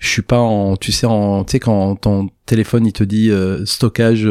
je 0.00 0.08
suis 0.08 0.22
pas 0.22 0.38
en 0.38 0.76
tu 0.76 0.90
sais 0.90 1.06
en 1.06 1.44
tu 1.44 1.52
sais 1.52 1.60
quand 1.60 1.94
ton 1.94 2.30
téléphone 2.46 2.86
il 2.86 2.92
te 2.92 3.04
dit 3.04 3.30
euh, 3.30 3.64
stockage 3.64 4.28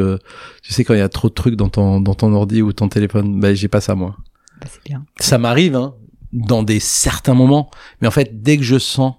tu 0.62 0.74
sais 0.74 0.84
quand 0.84 0.94
il 0.94 1.00
y 1.00 1.02
a 1.02 1.10
trop 1.10 1.30
de 1.30 1.34
trucs 1.34 1.56
dans 1.56 1.70
ton 1.70 2.02
dans 2.02 2.16
ton 2.16 2.34
ordi 2.34 2.62
ou 2.62 2.74
ton 2.74 2.90
téléphone 2.90 3.40
bah 3.40 3.54
j'ai 3.54 3.70
pas 3.70 3.80
ça 3.80 3.96
moi. 3.96 4.18
Bah, 4.60 4.68
c'est 4.70 4.84
bien. 4.84 5.06
Ça 5.20 5.38
m'arrive 5.38 5.76
hein 5.76 5.96
dans 6.34 6.64
des 6.64 6.80
certains 6.80 7.34
moments 7.34 7.70
mais 8.02 8.08
en 8.08 8.12
fait 8.12 8.42
dès 8.44 8.58
que 8.58 8.64
je 8.64 8.78
sens 8.78 9.14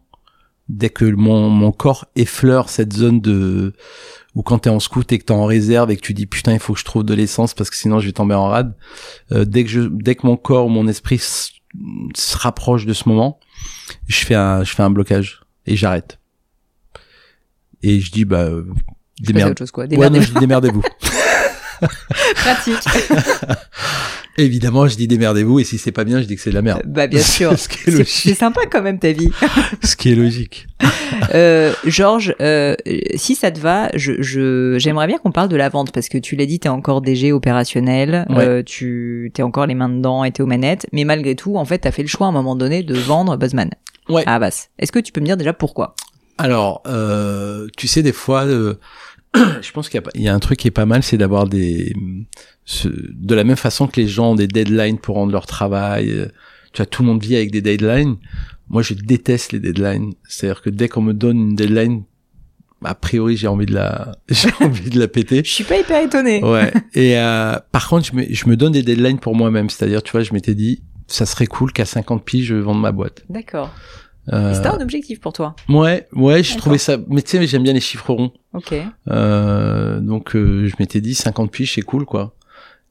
dès 0.68 0.90
que 0.90 1.04
mon, 1.04 1.48
mon 1.48 1.72
corps 1.72 2.06
effleure 2.14 2.68
cette 2.68 2.92
zone 2.92 3.20
de 3.20 3.74
ou 4.34 4.42
quand 4.42 4.60
t'es 4.60 4.70
en 4.70 4.78
scout 4.78 5.10
et 5.12 5.18
que 5.18 5.24
t'es 5.24 5.32
en 5.32 5.44
réserve 5.44 5.90
et 5.90 5.96
que 5.96 6.02
tu 6.02 6.14
dis 6.14 6.26
putain 6.26 6.52
il 6.52 6.60
faut 6.60 6.74
que 6.74 6.78
je 6.78 6.84
trouve 6.84 7.02
de 7.02 7.14
l'essence 7.14 7.54
parce 7.54 7.70
que 7.70 7.76
sinon 7.76 7.98
je 7.98 8.06
vais 8.06 8.12
tomber 8.12 8.34
en 8.34 8.46
rade 8.46 8.74
euh, 9.32 9.44
dès 9.44 9.64
que 9.64 9.70
je 9.70 9.80
dès 9.80 10.14
que 10.14 10.26
mon 10.26 10.36
corps 10.36 10.66
ou 10.66 10.68
mon 10.68 10.86
esprit 10.86 11.18
se 11.18 12.36
rapproche 12.36 12.86
de 12.86 12.92
ce 12.92 13.08
moment 13.08 13.40
je 14.06 14.24
fais 14.24 14.36
un 14.36 14.62
je 14.62 14.72
fais 14.72 14.82
un 14.82 14.90
blocage 14.90 15.40
et 15.66 15.74
j'arrête 15.74 16.19
et 17.82 18.00
je 18.00 18.10
dis 18.10 18.24
bah 18.24 18.42
euh, 18.42 18.64
démerdez-vous 19.20 20.82
pratique 22.36 22.84
Évidemment, 24.38 24.86
je 24.86 24.96
dis 24.96 25.06
démerdez-vous 25.06 25.60
et 25.60 25.64
si 25.64 25.76
c'est 25.76 25.92
pas 25.92 26.04
bien, 26.04 26.22
je 26.22 26.26
dis 26.26 26.36
que 26.36 26.40
c'est 26.40 26.50
de 26.50 26.54
la 26.54 26.62
merde. 26.62 26.82
Bah 26.86 27.06
bien 27.06 27.20
sûr. 27.22 27.52
c'est 27.58 28.34
sympa 28.34 28.62
quand 28.70 28.80
même 28.80 28.98
ta 28.98 29.12
vie. 29.12 29.28
Ce 29.82 29.96
qui 29.96 30.12
est 30.12 30.14
logique. 30.14 30.66
euh, 31.34 31.72
Georges, 31.84 32.34
euh, 32.40 32.74
si 33.16 33.34
ça 33.34 33.50
te 33.50 33.58
va, 33.60 33.90
je 33.94 34.78
j'aimerais 34.78 35.08
bien 35.08 35.18
qu'on 35.18 35.32
parle 35.32 35.48
de 35.48 35.56
la 35.56 35.68
vente 35.68 35.92
parce 35.92 36.08
que 36.08 36.16
tu 36.16 36.36
l'as 36.36 36.46
dit, 36.46 36.58
t'es 36.58 36.68
encore 36.70 37.02
DG 37.02 37.32
opérationnel, 37.32 38.26
euh, 38.30 38.62
tu 38.64 39.30
t'es 39.34 39.42
encore 39.42 39.66
les 39.66 39.74
mains 39.74 39.90
dedans 39.90 40.24
et 40.24 40.30
t'es 40.30 40.42
aux 40.42 40.46
manettes, 40.46 40.86
mais 40.92 41.04
malgré 41.04 41.34
tout, 41.34 41.56
en 41.56 41.64
fait, 41.64 41.78
t'as 41.80 41.90
fait 41.90 42.02
le 42.02 42.08
choix 42.08 42.26
à 42.26 42.30
un 42.30 42.32
moment 42.32 42.56
donné 42.56 42.82
de 42.82 42.94
vendre 42.94 43.36
Buzzman. 43.36 43.70
Ouais. 44.08 44.22
À 44.26 44.36
Abbas. 44.36 44.68
Est-ce 44.78 44.92
que 44.92 44.98
tu 45.00 45.12
peux 45.12 45.20
me 45.20 45.26
dire 45.26 45.36
déjà 45.36 45.52
pourquoi? 45.52 45.94
Alors, 46.40 46.82
euh, 46.86 47.68
tu 47.76 47.86
sais, 47.86 48.02
des 48.02 48.12
fois. 48.12 48.44
Euh, 48.44 48.74
je 49.34 49.70
pense 49.72 49.88
qu'il 49.88 50.02
y, 50.14 50.22
y, 50.22 50.28
a 50.28 50.34
un 50.34 50.38
truc 50.40 50.58
qui 50.58 50.68
est 50.68 50.72
pas 50.72 50.86
mal, 50.86 51.02
c'est 51.04 51.18
d'avoir 51.18 51.46
des, 51.46 51.94
de 52.84 53.34
la 53.34 53.44
même 53.44 53.56
façon 53.56 53.86
que 53.86 54.00
les 54.00 54.08
gens 54.08 54.32
ont 54.32 54.34
des 54.34 54.48
deadlines 54.48 54.98
pour 54.98 55.16
rendre 55.16 55.32
leur 55.32 55.46
travail. 55.46 56.10
Euh, 56.10 56.26
tu 56.72 56.78
vois, 56.78 56.86
tout 56.86 57.02
le 57.02 57.08
monde 57.08 57.22
vit 57.22 57.36
avec 57.36 57.50
des 57.50 57.60
deadlines. 57.60 58.16
Moi, 58.70 58.82
je 58.82 58.94
déteste 58.94 59.52
les 59.52 59.60
deadlines. 59.60 60.14
C'est-à-dire 60.28 60.62
que 60.62 60.70
dès 60.70 60.88
qu'on 60.88 61.02
me 61.02 61.12
donne 61.12 61.36
une 61.36 61.54
deadline, 61.54 62.04
a 62.82 62.94
priori, 62.94 63.36
j'ai 63.36 63.48
envie 63.48 63.66
de 63.66 63.74
la, 63.74 64.16
j'ai 64.28 64.50
envie 64.60 64.88
de 64.88 64.98
la 64.98 65.08
péter. 65.08 65.42
Je 65.44 65.50
suis 65.50 65.64
pas 65.64 65.78
hyper 65.78 66.02
étonné. 66.02 66.42
Ouais. 66.42 66.72
Et 66.94 67.18
euh, 67.18 67.56
par 67.70 67.88
contre, 67.88 68.06
je 68.06 68.16
me, 68.16 68.24
je 68.28 68.48
me 68.48 68.56
donne 68.56 68.72
des 68.72 68.82
deadlines 68.82 69.18
pour 69.18 69.36
moi-même. 69.36 69.68
C'est-à-dire, 69.68 70.02
tu 70.02 70.12
vois, 70.12 70.22
je 70.22 70.32
m'étais 70.32 70.54
dit, 70.54 70.82
ça 71.06 71.26
serait 71.26 71.46
cool 71.46 71.72
qu'à 71.72 71.84
50 71.84 72.24
piges, 72.24 72.46
je 72.46 72.54
vende 72.54 72.80
ma 72.80 72.92
boîte. 72.92 73.24
D'accord. 73.28 73.70
Euh, 74.32 74.54
C'était 74.54 74.68
un 74.68 74.80
objectif 74.80 75.20
pour 75.20 75.32
toi. 75.32 75.56
Ouais, 75.68 76.06
ouais, 76.12 76.42
je 76.42 76.56
trouvais 76.56 76.78
ça. 76.78 76.98
Mais 77.08 77.22
tu 77.22 77.30
sais, 77.30 77.46
j'aime 77.46 77.62
bien 77.62 77.72
les 77.72 77.80
chiffres 77.80 78.12
ronds. 78.12 78.32
Ok. 78.54 78.74
Euh, 79.08 80.00
donc, 80.00 80.36
euh, 80.36 80.66
je 80.68 80.74
m'étais 80.78 81.00
dit 81.00 81.14
50 81.14 81.50
piges, 81.50 81.74
c'est 81.74 81.82
cool, 81.82 82.04
quoi. 82.04 82.34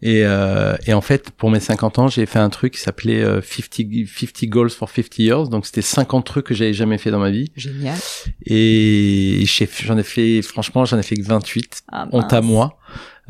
Et, 0.01 0.21
euh, 0.23 0.77
et 0.87 0.93
en 0.93 1.01
fait, 1.01 1.29
pour 1.31 1.51
mes 1.51 1.59
50 1.59 1.99
ans, 1.99 2.07
j'ai 2.07 2.25
fait 2.25 2.39
un 2.39 2.49
truc 2.49 2.73
qui 2.73 2.79
s'appelait 2.79 3.21
50, 3.21 3.79
euh, 3.81 4.05
50 4.07 4.45
Goals 4.49 4.69
for 4.69 4.89
50 4.89 5.19
Years. 5.19 5.49
Donc, 5.49 5.65
c'était 5.65 5.81
50 5.81 6.25
trucs 6.25 6.45
que 6.45 6.53
j'avais 6.53 6.73
jamais 6.73 6.97
fait 6.97 7.11
dans 7.11 7.19
ma 7.19 7.29
vie. 7.31 7.51
Génial. 7.55 7.97
Et 8.45 9.43
j'en 9.83 9.97
ai 9.97 10.03
fait, 10.03 10.41
franchement, 10.41 10.85
j'en 10.85 10.97
ai 10.97 11.03
fait 11.03 11.15
que 11.15 11.23
28. 11.23 11.83
Ah, 11.91 12.07
honte 12.11 12.31
à 12.31 12.41
moi. 12.41 12.78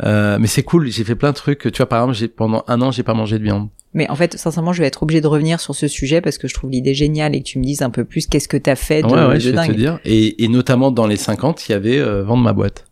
Euh, 0.04 0.38
mais 0.40 0.48
c'est 0.48 0.64
cool, 0.64 0.88
j'ai 0.90 1.04
fait 1.04 1.16
plein 1.16 1.32
de 1.32 1.36
trucs. 1.36 1.72
Tu 1.72 1.78
vois, 1.78 1.88
par 1.88 2.00
exemple, 2.02 2.18
j'ai 2.18 2.28
pendant 2.28 2.64
un 2.68 2.82
an, 2.82 2.92
j'ai 2.92 3.04
pas 3.04 3.14
mangé 3.14 3.38
de 3.40 3.44
viande. 3.44 3.70
Mais 3.94 4.10
en 4.10 4.16
fait, 4.16 4.38
sincèrement, 4.38 4.72
je 4.72 4.82
vais 4.82 4.88
être 4.88 5.02
obligé 5.04 5.20
de 5.20 5.28
revenir 5.28 5.60
sur 5.60 5.74
ce 5.74 5.88
sujet 5.88 6.22
parce 6.22 6.38
que 6.38 6.48
je 6.48 6.54
trouve 6.54 6.70
l'idée 6.70 6.94
géniale 6.94 7.36
et 7.36 7.40
que 7.40 7.46
tu 7.46 7.60
me 7.60 7.64
dises 7.64 7.82
un 7.82 7.90
peu 7.90 8.06
plus 8.06 8.28
qu'est-ce 8.28 8.48
que 8.48 8.58
t'as 8.58 8.76
fait 8.76 9.02
de, 9.02 9.08
ouais, 9.08 9.26
ouais, 9.26 9.34
de 9.36 9.40
je 9.40 9.50
vais 9.50 9.68
te 9.68 9.72
dire. 9.74 10.00
Et, 10.06 10.44
et 10.44 10.48
notamment 10.48 10.92
dans 10.92 11.08
les 11.08 11.18
50, 11.18 11.68
il 11.68 11.72
y 11.72 11.76
avait 11.76 11.98
euh, 12.00 12.24
vendre 12.24 12.44
ma 12.44 12.54
boîte. 12.54 12.86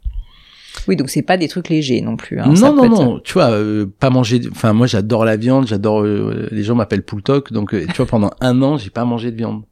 Oui, 0.88 0.96
donc 0.96 1.10
c'est 1.10 1.22
pas 1.22 1.38
des 1.38 1.48
trucs 1.48 1.70
légers 1.70 2.02
non 2.02 2.16
plus. 2.16 2.40
Hein. 2.40 2.54
Non, 2.56 2.74
non, 2.74 2.90
non. 2.90 3.20
Tu 3.24 3.34
vois, 3.34 3.52
euh, 3.52 3.86
pas 4.00 4.10
manger. 4.10 4.42
Enfin, 4.52 4.74
moi, 4.74 4.88
j'adore 4.88 5.26
la 5.26 5.38
viande. 5.38 5.68
J'adore. 5.68 6.02
Euh, 6.02 6.48
les 6.52 6.64
gens 6.64 6.76
m'appellent 6.76 7.04
Poultoc. 7.04 7.52
Donc, 7.52 7.74
euh, 7.74 7.86
tu 7.88 7.98
vois, 7.98 8.06
pendant 8.06 8.32
un 8.42 8.62
an, 8.62 8.78
j'ai 8.78 8.90
pas 8.90 9.06
mangé 9.06 9.32
de 9.32 9.38
viande. 9.38 9.64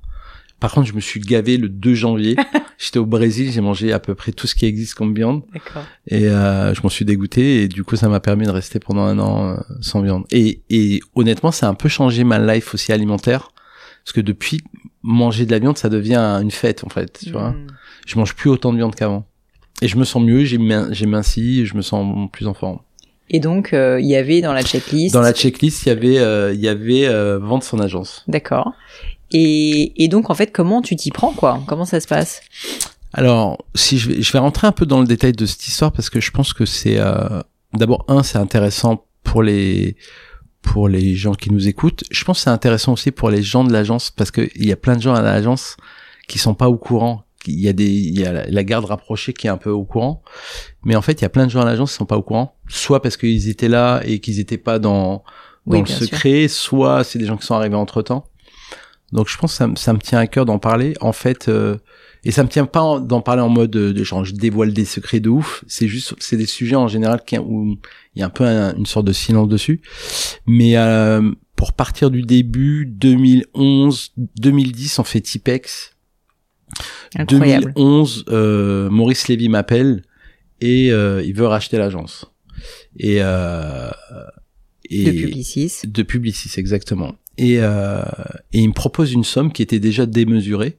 Par 0.59 0.71
contre, 0.71 0.88
je 0.88 0.93
me 0.93 1.00
suis 1.00 1.19
gavé 1.19 1.57
le 1.57 1.69
2 1.69 1.93
janvier. 1.93 2.35
J'étais 2.77 3.00
au 3.00 3.05
Brésil, 3.05 3.51
j'ai 3.51 3.62
mangé 3.62 3.93
à 3.93 4.00
peu 4.00 4.15
près 4.15 4.31
tout 4.33 4.47
ce 4.47 4.55
qui 4.55 4.65
existe 4.65 4.95
comme 4.95 5.13
viande. 5.15 5.43
Et 6.07 6.24
je 6.24 6.81
m'en 6.81 6.89
suis 6.89 7.05
dégoûté 7.05 7.63
et 7.63 7.67
du 7.69 7.85
coup, 7.85 7.95
ça 7.95 8.09
m'a 8.09 8.19
permis 8.19 8.45
de 8.45 8.51
rester 8.51 8.79
pendant 8.79 9.03
un 9.03 9.17
an 9.17 9.57
sans 9.79 10.01
viande. 10.01 10.25
Et, 10.31 10.62
et 10.69 11.00
honnêtement, 11.15 11.51
ça 11.51 11.67
a 11.67 11.69
un 11.69 11.74
peu 11.74 11.88
changé 11.88 12.25
ma 12.25 12.38
life 12.38 12.74
aussi 12.74 12.91
alimentaire. 12.91 13.51
Parce 14.03 14.13
que 14.13 14.21
depuis, 14.21 14.62
manger 15.05 15.45
de 15.45 15.51
la 15.51 15.59
viande, 15.59 15.77
ça 15.77 15.89
devient 15.89 16.39
une 16.41 16.51
fête 16.51 16.83
en 16.83 16.89
fait. 16.89 17.19
Tu 17.24 17.31
vois, 17.31 17.51
hmm. 17.51 17.67
je 18.05 18.17
mange 18.17 18.35
plus 18.35 18.50
autant 18.50 18.74
de 18.74 18.77
viande 18.77 18.95
qu'avant. 18.95 19.25
Et 19.81 19.88
je 19.88 19.97
me 19.97 20.03
sens 20.03 20.24
mieux, 20.24 20.43
j'ai 20.43 20.57
minci, 20.57 21.65
je 21.65 21.75
me 21.75 21.81
sens 21.81 22.29
plus 22.31 22.47
en 22.47 22.53
forme. 22.53 22.79
Et 23.29 23.39
donc, 23.39 23.74
euh, 23.74 24.00
il 24.00 24.07
y 24.07 24.15
avait 24.15 24.41
dans 24.41 24.53
la 24.53 24.62
checklist. 24.62 25.13
Dans 25.13 25.21
la 25.21 25.33
checklist, 25.33 25.85
il 25.85 25.89
y 25.89 25.91
avait, 25.91 26.19
euh, 26.19 26.53
il 26.53 26.59
y 26.59 26.67
avait 26.67 27.07
euh, 27.07 27.39
vendre 27.39 27.63
son 27.63 27.79
agence. 27.79 28.24
D'accord. 28.27 28.74
Et, 29.37 30.03
et 30.03 30.07
donc, 30.07 30.29
en 30.29 30.33
fait, 30.33 30.53
comment 30.53 30.81
tu 30.81 30.95
t'y 30.95 31.11
prends, 31.11 31.33
quoi? 31.33 31.61
Comment 31.67 31.83
ça 31.83 31.99
se 31.99 32.07
passe? 32.07 32.41
Alors, 33.11 33.65
si 33.75 33.97
je 33.97 34.09
vais, 34.09 34.21
je 34.21 34.31
vais 34.31 34.39
rentrer 34.39 34.65
un 34.65 34.71
peu 34.71 34.85
dans 34.85 35.01
le 35.01 35.07
détail 35.07 35.33
de 35.33 35.45
cette 35.45 35.67
histoire 35.67 35.91
parce 35.91 36.09
que 36.09 36.21
je 36.21 36.31
pense 36.31 36.53
que 36.53 36.65
c'est, 36.65 36.99
d'abord 37.73 38.05
un, 38.07 38.23
c'est 38.23 38.37
intéressant 38.37 39.05
pour 39.23 39.43
les 39.43 39.97
pour 40.61 40.87
les 40.87 41.15
gens 41.15 41.33
qui 41.33 41.51
nous 41.51 41.67
écoutent. 41.67 42.03
Je 42.09 42.23
pense 42.23 42.39
que 42.39 42.43
c'est 42.45 42.49
intéressant 42.49 42.93
aussi 42.93 43.11
pour 43.11 43.29
les 43.29 43.43
gens 43.43 43.63
de 43.63 43.71
l'agence 43.71 44.09
parce 44.09 44.31
que 44.31 44.49
il 44.55 44.65
y 44.65 44.71
a 44.71 44.75
plein 44.75 44.95
de 44.95 45.01
gens 45.01 45.13
à 45.13 45.21
l'agence 45.21 45.77
qui 46.27 46.39
sont 46.39 46.55
pas 46.55 46.69
au 46.69 46.77
courant. 46.77 47.23
Il 47.45 47.59
y 47.59 47.67
a 47.67 47.73
des 47.73 47.89
il 47.89 48.19
y 48.19 48.25
a 48.25 48.47
la 48.47 48.63
garde 48.63 48.85
rapprochée 48.85 49.33
qui 49.33 49.45
est 49.45 49.49
un 49.51 49.57
peu 49.57 49.69
au 49.69 49.83
courant. 49.83 50.23
Mais 50.83 50.95
en 50.95 51.03
fait 51.03 51.13
il 51.13 51.21
y 51.21 51.25
a 51.25 51.29
plein 51.29 51.45
de 51.45 51.51
gens 51.51 51.61
à 51.61 51.65
l'agence 51.65 51.91
qui 51.91 51.97
sont 51.97 52.05
pas 52.05 52.17
au 52.17 52.23
courant. 52.23 52.55
Soit 52.67 53.01
parce 53.01 53.17
qu'ils 53.17 53.47
étaient 53.49 53.67
là 53.67 54.01
et 54.05 54.19
qu'ils 54.19 54.39
étaient 54.39 54.57
pas 54.57 54.79
dans 54.79 55.23
dans 55.67 55.79
le 55.79 55.85
secret 55.85 56.47
soit 56.47 57.03
c'est 57.03 57.19
des 57.19 57.25
gens 57.25 57.37
qui 57.37 57.45
sont 57.45 57.55
arrivés 57.55 57.75
entre 57.75 58.01
temps 58.01 58.25
donc 59.12 59.29
je 59.29 59.38
pense 59.38 59.51
que 59.51 59.57
ça, 59.57 59.69
ça 59.75 59.93
me 59.93 60.00
tient 60.00 60.19
à 60.19 60.27
cœur 60.27 60.45
d'en 60.45 60.59
parler 60.59 60.93
en 61.01 61.13
fait 61.13 61.47
euh, 61.47 61.77
et 62.24 62.31
ça 62.31 62.43
me 62.43 62.50
tient 62.50 62.65
pas 62.65 63.00
d'en 63.00 63.21
parler 63.21 63.41
en 63.41 63.50
mode 63.50 63.71
de, 63.71 64.03
genre 64.03 64.25
je 64.25 64.33
dévoile 64.33 64.74
des 64.74 64.85
secrets 64.85 65.19
de 65.19 65.29
ouf 65.29 65.63
c'est 65.67 65.88
juste 65.88 66.15
c'est 66.19 66.38
des 66.38 66.45
sujets 66.45 66.75
en 66.75 66.88
général 66.88 67.21
qui, 67.25 67.38
où 67.38 67.77
il 68.15 68.19
y 68.19 68.24
a 68.24 68.25
un 68.25 68.29
peu 68.29 68.45
une 68.45 68.85
sorte 68.85 69.05
de 69.05 69.13
silence 69.13 69.47
dessus 69.47 69.81
mais 70.47 70.77
euh, 70.77 71.31
pour 71.55 71.74
partir 71.74 72.12
du 72.12 72.24
début 72.24 72.85
2011 72.85 74.13
2010 74.38 75.00
on 75.00 75.03
fait 75.03 75.21
Tipex 75.21 75.95
2011, 77.27 78.25
euh, 78.29 78.89
Maurice 78.89 79.27
Lévy 79.27 79.50
m'appelle 79.50 80.03
et 80.62 80.91
euh, 80.91 81.24
il 81.24 81.33
veut 81.33 81.47
racheter 81.47 81.77
l'agence. 81.77 82.25
Et, 82.97 83.17
euh, 83.19 83.89
et 84.89 85.05
de 85.05 85.12
Publicis. 85.12 85.81
De 85.85 86.03
Publicis, 86.03 86.59
exactement. 86.59 87.15
Et, 87.37 87.57
euh, 87.59 88.01
et 88.53 88.59
il 88.59 88.67
me 88.69 88.73
propose 88.73 89.11
une 89.13 89.23
somme 89.23 89.51
qui 89.51 89.61
était 89.61 89.79
déjà 89.79 90.05
démesurée 90.05 90.77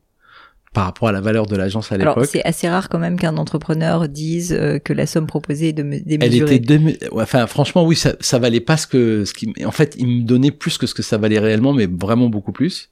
par 0.72 0.84
rapport 0.84 1.08
à 1.08 1.12
la 1.12 1.22
valeur 1.22 1.46
de 1.46 1.56
l'agence 1.56 1.90
à 1.90 1.96
l'époque. 1.96 2.16
Alors 2.16 2.26
c'est 2.26 2.44
assez 2.44 2.68
rare 2.68 2.90
quand 2.90 2.98
même 2.98 3.18
qu'un 3.18 3.38
entrepreneur 3.38 4.08
dise 4.08 4.52
euh, 4.52 4.78
que 4.78 4.92
la 4.92 5.06
somme 5.06 5.26
proposée 5.26 5.68
est 5.68 5.72
démesurée. 5.72 6.16
Elle 6.20 6.34
était 6.34 7.08
enfin 7.12 7.46
franchement 7.46 7.86
oui 7.86 7.96
ça 7.96 8.12
ça 8.20 8.38
valait 8.38 8.60
pas 8.60 8.76
ce 8.76 8.86
que 8.86 9.25
ce 9.25 9.32
qui 9.32 9.54
en 9.64 9.70
fait 9.70 9.94
il 9.98 10.06
me 10.06 10.22
donnait 10.22 10.50
plus 10.50 10.76
que 10.76 10.86
ce 10.86 10.92
que 10.92 11.02
ça 11.02 11.16
valait 11.16 11.38
réellement 11.38 11.72
mais 11.72 11.86
vraiment 11.86 12.28
beaucoup 12.28 12.52
plus. 12.52 12.90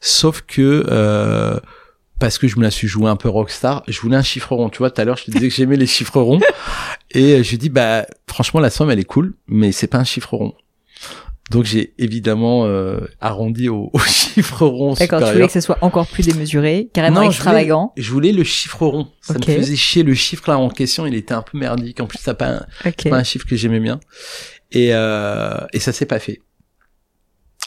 Sauf 0.00 0.40
que 0.40 0.86
euh, 0.88 1.60
parce 2.22 2.38
que 2.38 2.46
je 2.46 2.56
me 2.56 2.62
la 2.62 2.70
suis 2.70 2.86
joué 2.86 3.10
un 3.10 3.16
peu 3.16 3.28
rockstar. 3.28 3.82
Je 3.88 4.00
voulais 4.00 4.16
un 4.16 4.22
chiffre 4.22 4.54
rond. 4.54 4.68
Tu 4.68 4.78
vois, 4.78 4.92
tout 4.92 5.00
à 5.00 5.04
l'heure, 5.04 5.16
je 5.16 5.24
te 5.24 5.32
disais 5.32 5.48
que 5.48 5.54
j'aimais 5.54 5.76
les 5.76 5.88
chiffres 5.88 6.20
ronds. 6.20 6.38
Et 7.10 7.34
euh, 7.34 7.42
je 7.42 7.56
dis, 7.56 7.68
bah, 7.68 8.06
franchement, 8.28 8.60
la 8.60 8.70
somme, 8.70 8.92
elle 8.92 9.00
est 9.00 9.04
cool, 9.04 9.34
mais 9.48 9.72
c'est 9.72 9.88
pas 9.88 9.98
un 9.98 10.04
chiffre 10.04 10.36
rond. 10.36 10.54
Donc 11.50 11.64
j'ai 11.64 11.92
évidemment 11.98 12.64
euh, 12.64 13.00
arrondi 13.20 13.68
au, 13.68 13.90
au, 13.92 13.98
chiffre 14.06 14.64
rond 14.66 14.94
D'accord, 14.94 15.22
tu 15.22 15.32
voulais 15.32 15.46
que 15.46 15.52
ce 15.52 15.60
soit 15.60 15.78
encore 15.82 16.06
plus 16.06 16.26
démesuré, 16.26 16.88
carrément 16.92 17.22
extravagant. 17.22 17.92
Je 17.96 18.10
voulais, 18.10 18.32
le 18.32 18.44
chiffre 18.44 18.86
rond. 18.86 19.08
Ça 19.20 19.34
me 19.34 19.42
faisait 19.42 19.76
chier 19.76 20.02
le 20.02 20.14
chiffre 20.14 20.48
là 20.48 20.58
en 20.58 20.70
question, 20.70 21.06
il 21.06 21.14
était 21.14 21.34
un 21.34 21.42
peu 21.42 21.58
merdique. 21.58 22.00
En 22.00 22.06
plus, 22.06 22.18
ça 22.18 22.34
pas 22.34 22.48
un, 22.48 22.66
pas 23.10 23.16
un 23.16 23.24
chiffre 23.24 23.46
que 23.46 23.56
j'aimais 23.56 23.80
bien. 23.80 24.00
Et, 24.70 24.90
euh, 24.92 25.58
et 25.72 25.80
ça 25.80 25.92
s'est 25.92 26.06
pas 26.06 26.18
fait. 26.18 26.40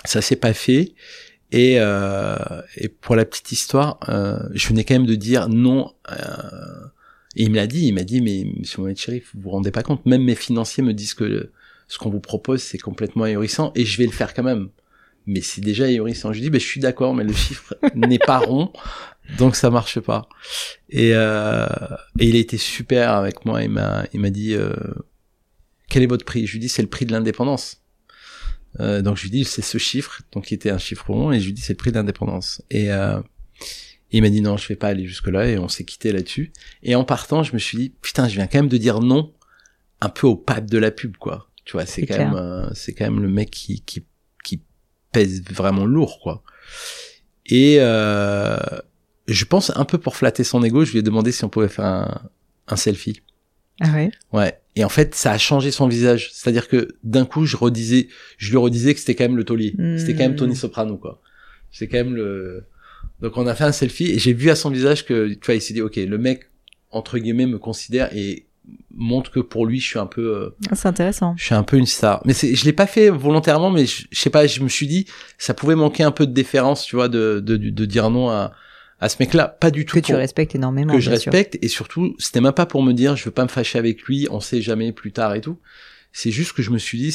Ça 0.05 0.21
s'est 0.21 0.35
pas 0.35 0.53
fait. 0.53 0.93
Et, 1.51 1.75
euh, 1.79 2.35
et 2.75 2.89
pour 2.89 3.15
la 3.15 3.25
petite 3.25 3.51
histoire, 3.51 3.99
euh, 4.09 4.39
je 4.53 4.67
venais 4.67 4.83
quand 4.83 4.95
même 4.95 5.05
de 5.05 5.15
dire 5.15 5.47
non. 5.47 5.93
Euh, 6.11 6.15
et 7.35 7.43
il 7.43 7.51
me 7.51 7.55
l'a 7.55 7.67
dit, 7.67 7.87
il 7.87 7.93
m'a 7.93 8.03
dit, 8.03 8.21
mais 8.21 8.45
Monsieur 8.57 8.81
Mohamed 8.81 8.97
Sherif, 8.97 9.31
vous 9.35 9.41
vous 9.41 9.49
rendez 9.51 9.71
pas 9.71 9.83
compte, 9.83 10.05
même 10.05 10.23
mes 10.23 10.35
financiers 10.35 10.83
me 10.83 10.93
disent 10.93 11.13
que 11.13 11.51
ce 11.87 11.97
qu'on 11.97 12.09
vous 12.09 12.19
propose, 12.19 12.61
c'est 12.61 12.77
complètement 12.77 13.23
ahurissant, 13.23 13.71
et 13.75 13.85
je 13.85 13.97
vais 13.97 14.05
le 14.05 14.11
faire 14.11 14.33
quand 14.33 14.43
même. 14.43 14.69
mais 15.27 15.41
c'est 15.41 15.61
déjà 15.61 15.85
ahurissant. 15.85 16.31
Je 16.33 16.37
lui 16.37 16.43
dis, 16.43 16.49
ben, 16.49 16.59
je 16.59 16.65
suis 16.65 16.79
d'accord, 16.79 17.13
mais 17.13 17.23
le 17.23 17.33
chiffre 17.33 17.75
n'est 17.95 18.19
pas 18.19 18.39
rond, 18.39 18.71
donc 19.37 19.55
ça 19.55 19.69
marche 19.69 19.99
pas. 19.99 20.27
Et, 20.89 21.11
euh, 21.13 21.67
et 22.19 22.27
il 22.27 22.35
a 22.35 22.39
été 22.39 22.57
super 22.57 23.13
avec 23.13 23.45
moi. 23.45 23.63
Il 23.63 23.69
m'a, 23.69 24.05
il 24.13 24.19
m'a 24.19 24.29
dit, 24.29 24.53
euh, 24.53 24.73
quel 25.89 26.03
est 26.03 26.07
votre 26.07 26.25
prix? 26.25 26.45
Je 26.47 26.53
lui 26.53 26.59
dis, 26.59 26.69
c'est 26.69 26.81
le 26.81 26.89
prix 26.89 27.05
de 27.05 27.11
l'indépendance. 27.11 27.81
Euh, 28.79 29.01
donc 29.01 29.17
je 29.17 29.23
lui 29.23 29.29
dis, 29.29 29.45
c'est 29.45 29.61
ce 29.61 29.77
chiffre, 29.77 30.21
donc 30.31 30.45
qui 30.45 30.53
était 30.53 30.69
un 30.69 30.77
chiffre 30.77 31.09
rond, 31.09 31.31
et 31.31 31.39
je 31.39 31.45
lui 31.45 31.53
dis, 31.53 31.61
c'est 31.61 31.73
le 31.73 31.77
prix 31.77 31.91
de 31.91 31.97
l'indépendance. 31.97 32.61
Et 32.69 32.91
euh, 32.91 33.19
il 34.11 34.21
m'a 34.21 34.29
dit 34.29 34.41
non, 34.41 34.57
je 34.57 34.67
vais 34.67 34.75
pas 34.75 34.89
aller 34.89 35.05
jusque 35.05 35.27
là, 35.27 35.47
et 35.47 35.57
on 35.57 35.67
s'est 35.67 35.85
quitté 35.85 36.11
là-dessus. 36.11 36.51
Et 36.83 36.95
en 36.95 37.03
partant, 37.03 37.43
je 37.43 37.53
me 37.53 37.59
suis 37.59 37.77
dit, 37.77 37.89
putain, 38.01 38.27
je 38.27 38.35
viens 38.35 38.47
quand 38.47 38.59
même 38.59 38.69
de 38.69 38.77
dire 38.77 38.99
non, 38.99 39.33
un 40.01 40.09
peu 40.09 40.27
au 40.27 40.35
pape 40.35 40.69
de 40.69 40.77
la 40.77 40.91
pub, 40.91 41.17
quoi. 41.17 41.49
Tu 41.65 41.73
vois, 41.73 41.85
c'est 41.85 42.05
quand 42.05 42.17
même, 42.17 42.35
euh, 42.35 42.69
c'est 42.73 42.93
quand 42.93 43.05
même 43.05 43.21
le 43.21 43.27
mec 43.27 43.49
qui, 43.49 43.81
qui 43.81 44.05
pèse 45.11 45.43
vraiment 45.49 45.85
lourd, 45.85 46.19
quoi. 46.21 46.43
Et 47.47 47.77
euh, 47.79 48.57
je 49.27 49.45
pense 49.45 49.71
un 49.75 49.85
peu 49.85 49.97
pour 49.97 50.15
flatter 50.15 50.43
son 50.43 50.63
ego, 50.63 50.83
je 50.85 50.91
lui 50.91 50.99
ai 50.99 51.01
demandé 51.01 51.31
si 51.31 51.43
on 51.43 51.49
pouvait 51.49 51.69
faire 51.69 51.85
un, 51.85 52.29
un 52.67 52.75
selfie. 52.75 53.21
Ah 53.81 53.91
ouais? 53.93 54.11
Ouais. 54.31 54.59
Et 54.75 54.83
en 54.83 54.89
fait, 54.89 55.15
ça 55.15 55.31
a 55.31 55.37
changé 55.37 55.71
son 55.71 55.87
visage. 55.87 56.31
C'est-à-dire 56.33 56.67
que 56.67 56.95
d'un 57.03 57.25
coup, 57.25 57.45
je 57.45 57.55
redisais, 57.57 58.07
je 58.37 58.49
lui 58.51 58.57
redisais 58.57 58.93
que 58.93 58.99
c'était 58.99 59.15
quand 59.15 59.23
même 59.25 59.37
le 59.37 59.43
taulier. 59.43 59.73
C'était 59.97 60.13
quand 60.13 60.23
même 60.23 60.35
Tony 60.35 60.53
Hmm. 60.53 60.57
Soprano, 60.57 60.97
quoi. 60.97 61.21
C'est 61.71 61.87
quand 61.87 61.97
même 61.97 62.15
le. 62.15 62.65
Donc 63.21 63.37
on 63.37 63.47
a 63.47 63.55
fait 63.55 63.63
un 63.63 63.71
selfie 63.71 64.11
et 64.11 64.19
j'ai 64.19 64.33
vu 64.33 64.49
à 64.49 64.55
son 64.55 64.69
visage 64.69 65.05
que, 65.05 65.33
tu 65.33 65.45
vois, 65.45 65.55
il 65.55 65.61
s'est 65.61 65.73
dit, 65.73 65.81
ok, 65.81 65.95
le 65.95 66.17
mec 66.17 66.49
entre 66.91 67.17
guillemets 67.17 67.45
me 67.45 67.57
considère 67.57 68.15
et 68.15 68.44
montre 68.97 69.31
que 69.31 69.39
pour 69.41 69.65
lui, 69.65 69.79
je 69.79 69.85
suis 69.87 69.99
un 69.99 70.05
peu. 70.05 70.21
euh, 70.21 70.49
C'est 70.73 70.87
intéressant. 70.87 71.33
je 71.37 71.43
suis 71.45 71.55
un 71.55 71.63
peu 71.63 71.77
une 71.77 71.85
star. 71.85 72.21
Mais 72.25 72.33
c'est, 72.33 72.55
je 72.55 72.65
l'ai 72.65 72.73
pas 72.73 72.87
fait 72.87 73.09
volontairement, 73.09 73.69
mais 73.69 73.85
je, 73.85 74.05
je 74.11 74.19
sais 74.19 74.29
pas, 74.29 74.47
je 74.47 74.61
me 74.61 74.69
suis 74.69 74.87
dit, 74.87 75.05
ça 75.37 75.53
pouvait 75.53 75.75
manquer 75.75 76.03
un 76.03 76.11
peu 76.11 76.25
de 76.27 76.31
déférence, 76.33 76.85
tu 76.85 76.95
vois, 76.95 77.09
de, 77.09 77.39
de, 77.43 77.57
de 77.57 77.85
dire 77.85 78.09
non 78.09 78.29
à, 78.29 78.53
à 78.99 79.09
ce 79.09 79.17
mec-là. 79.19 79.47
Pas 79.49 79.71
du 79.71 79.85
tout 79.85 79.95
Que 79.95 80.05
tu 80.05 80.15
respectes 80.15 80.55
énormément. 80.55 80.93
que 80.93 80.99
je 80.99 81.05
sûr. 81.05 81.11
respecte, 81.31 81.57
et 81.61 81.67
surtout, 81.67 82.15
c'était 82.19 82.41
même 82.41 82.53
pas 82.53 82.65
pour 82.65 82.81
me 82.83 82.93
dire, 82.93 83.15
je 83.17 83.25
veux 83.25 83.31
pas 83.31 83.43
me 83.43 83.49
fâcher 83.49 83.77
avec 83.77 84.01
lui, 84.03 84.27
on 84.31 84.39
sait 84.39 84.61
jamais 84.61 84.91
plus 84.93 85.11
tard 85.11 85.35
et 85.35 85.41
tout. 85.41 85.59
C'est 86.13 86.31
juste 86.31 86.53
que 86.53 86.61
je 86.61 86.71
me 86.71 86.77
suis 86.77 86.97
dit, 86.97 87.13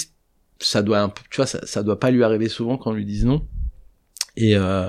ça 0.58 0.82
doit 0.82 1.00
un 1.00 1.08
peu, 1.08 1.22
tu 1.30 1.36
vois, 1.36 1.46
ça, 1.46 1.60
ça 1.66 1.82
doit 1.82 1.98
pas 1.98 2.10
lui 2.10 2.22
arriver 2.22 2.48
souvent 2.48 2.76
quand 2.76 2.90
on 2.90 2.94
lui 2.94 3.06
dise 3.06 3.24
non. 3.24 3.46
Et, 4.36 4.54
euh, 4.56 4.88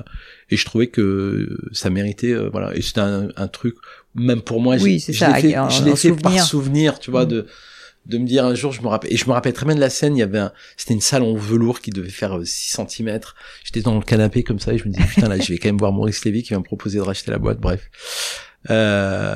et 0.49 0.57
je 0.57 0.65
trouvais 0.65 0.87
que 0.87 1.57
ça 1.71 1.89
méritait, 1.89 2.31
euh, 2.33 2.49
voilà. 2.49 2.75
Et 2.75 2.81
c'était 2.81 2.99
un, 3.01 3.29
un 3.35 3.47
truc, 3.47 3.75
même 4.15 4.41
pour 4.41 4.59
moi, 4.61 4.75
Oui, 4.79 4.99
je- 4.99 5.11
je 5.13 5.25
l'ai 5.25 5.41
fait, 5.41 5.55
un- 5.55 5.69
je 5.69 5.83
l'ai 5.83 5.95
fait 5.95 6.11
par 6.11 6.31
souvenir. 6.31 6.45
souvenir, 6.45 6.99
tu 6.99 7.11
vois, 7.11 7.25
Mm. 7.25 7.29
de 7.29 7.47
de 8.07 8.17
me 8.17 8.25
dire 8.25 8.43
un 8.45 8.55
jour, 8.55 8.71
je 8.71 8.81
me 8.81 8.87
rappelle, 8.87 9.13
et 9.13 9.15
je 9.15 9.27
me 9.27 9.31
rappelle 9.31 9.53
très 9.53 9.67
bien 9.67 9.75
de 9.75 9.79
la 9.79 9.91
scène, 9.91 10.17
il 10.17 10.21
y 10.21 10.23
avait 10.23 10.39
un, 10.39 10.51
c'était 10.75 10.95
une 10.95 11.01
salle 11.01 11.21
en 11.21 11.35
velours 11.35 11.81
qui 11.81 11.91
devait 11.91 12.09
faire 12.09 12.35
euh, 12.39 12.45
6 12.45 12.71
cm. 12.87 13.19
J'étais 13.63 13.81
dans 13.81 13.93
le 13.93 14.01
canapé 14.01 14.41
comme 14.41 14.57
ça 14.59 14.73
et 14.73 14.79
je 14.79 14.85
me 14.87 14.91
disais, 14.91 15.05
putain, 15.05 15.27
là, 15.29 15.37
je 15.39 15.53
vais 15.53 15.59
quand 15.59 15.69
même 15.69 15.77
voir 15.77 15.91
Maurice 15.91 16.25
Lévy 16.25 16.41
qui 16.41 16.51
va 16.53 16.57
me 16.59 16.63
proposer 16.63 16.97
de 16.97 17.03
racheter 17.03 17.29
la 17.29 17.37
boîte, 17.37 17.59
bref. 17.59 17.87
Euh, 18.71 19.35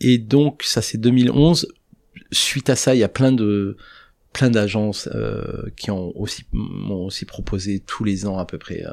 et 0.00 0.16
donc, 0.16 0.62
ça 0.64 0.80
c'est 0.80 0.96
2011. 0.96 1.68
Suite 2.32 2.70
à 2.70 2.76
ça, 2.76 2.94
il 2.94 2.98
y 2.98 3.04
a 3.04 3.08
plein 3.08 3.30
de, 3.32 3.76
plein 4.32 4.48
d'agences, 4.48 5.08
euh, 5.14 5.64
qui 5.76 5.90
ont 5.90 6.18
aussi, 6.18 6.44
m'ont 6.52 7.04
aussi 7.04 7.26
proposé 7.26 7.80
tous 7.80 8.04
les 8.04 8.24
ans 8.26 8.38
à 8.38 8.46
peu 8.46 8.56
près, 8.56 8.84
euh, 8.86 8.92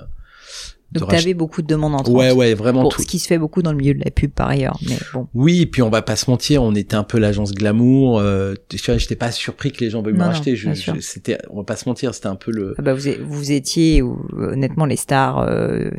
Donc, 0.94 1.10
tu 1.10 1.15
avais 1.15 1.34
beaucoup 1.34 1.62
de 1.62 1.67
demandes 1.67 1.94
entrantes. 1.96 2.15
Ouais, 2.15 2.32
ouais, 2.32 2.53
vraiment 2.53 2.82
Pour 2.84 2.96
tout. 2.96 3.01
ce 3.01 3.08
qui 3.08 3.20
se 3.20 3.27
fait 3.27 3.38
beaucoup 3.38 3.62
dans 3.62 3.72
le 3.72 3.77
milieu 3.77 3.94
de 3.94 4.00
la 4.03 4.10
pub 4.10 4.32
par 4.32 4.48
ailleurs. 4.48 4.79
Mais 4.88 4.98
bon. 5.13 5.27
Oui, 5.34 5.62
et 5.62 5.65
puis 5.65 5.82
on 5.82 5.89
va 5.89 6.01
pas 6.01 6.15
se 6.15 6.29
mentir, 6.29 6.63
on 6.63 6.74
était 6.75 6.96
un 6.96 7.03
peu 7.03 7.17
l'agence 7.20 7.53
glamour. 7.53 8.20
Euh, 8.20 8.53
tu 8.70 8.77
vois, 8.86 8.98
j'étais 8.98 9.17
pas 9.17 9.32
surpris 9.32 9.72
que 9.74 9.84
les 9.84 9.89
gens 9.89 10.01
veuillent 10.01 10.13
me 10.13 10.24
racheter. 10.24 10.56
Je, 10.56 10.74
je- 10.74 11.00
c'était, 11.01 11.38
on 11.50 11.58
va 11.58 11.63
pas 11.65 11.75
se 11.75 11.89
mentir, 11.89 12.15
c'était 12.15 12.27
un 12.27 12.36
peu 12.38 12.51
le. 12.51 12.74
Ah 12.77 12.82
bah, 12.82 12.94
vous, 12.94 13.10
vous 13.25 13.51
étiez 13.51 14.01
honnêtement 14.01 14.86
les 14.86 14.96
stars, 14.96 15.39
euh, 15.39 15.89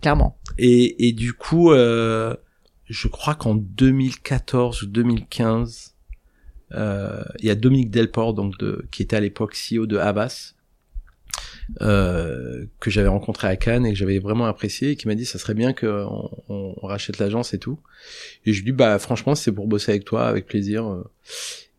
clairement. 0.00 0.36
Et, 0.58 1.08
et 1.08 1.12
du 1.12 1.32
coup, 1.34 1.70
euh, 1.70 2.34
je 2.86 3.06
crois 3.08 3.34
qu'en 3.36 3.54
2014 3.54 4.82
ou 4.82 4.86
2015, 4.86 5.94
euh, 6.74 7.22
il 7.38 7.46
y 7.46 7.50
a 7.50 7.54
Dominique 7.54 7.90
Delport, 7.90 8.34
donc 8.34 8.58
de, 8.58 8.84
qui 8.90 9.02
était 9.02 9.16
à 9.16 9.20
l'époque 9.20 9.54
CEO 9.54 9.86
de 9.86 9.98
Havas, 9.98 10.54
euh, 11.80 12.66
que 12.80 12.90
j'avais 12.90 13.08
rencontré 13.08 13.48
à 13.48 13.56
Cannes 13.56 13.86
et 13.86 13.90
que 13.92 13.98
j'avais 13.98 14.18
vraiment 14.18 14.46
apprécié, 14.46 14.90
et 14.90 14.96
qui 14.96 15.06
m'a 15.08 15.14
dit 15.14 15.24
ça 15.24 15.38
serait 15.38 15.54
bien 15.54 15.72
qu'on 15.72 16.30
on, 16.48 16.74
on 16.80 16.86
rachète 16.86 17.18
l'agence 17.18 17.54
et 17.54 17.58
tout. 17.58 17.78
Et 18.46 18.52
je 18.52 18.58
lui 18.60 18.66
dis 18.72 18.76
bah 18.76 18.98
franchement 18.98 19.34
c'est 19.34 19.52
pour 19.52 19.66
bosser 19.66 19.92
avec 19.92 20.04
toi, 20.04 20.26
avec 20.28 20.46
plaisir. 20.46 21.02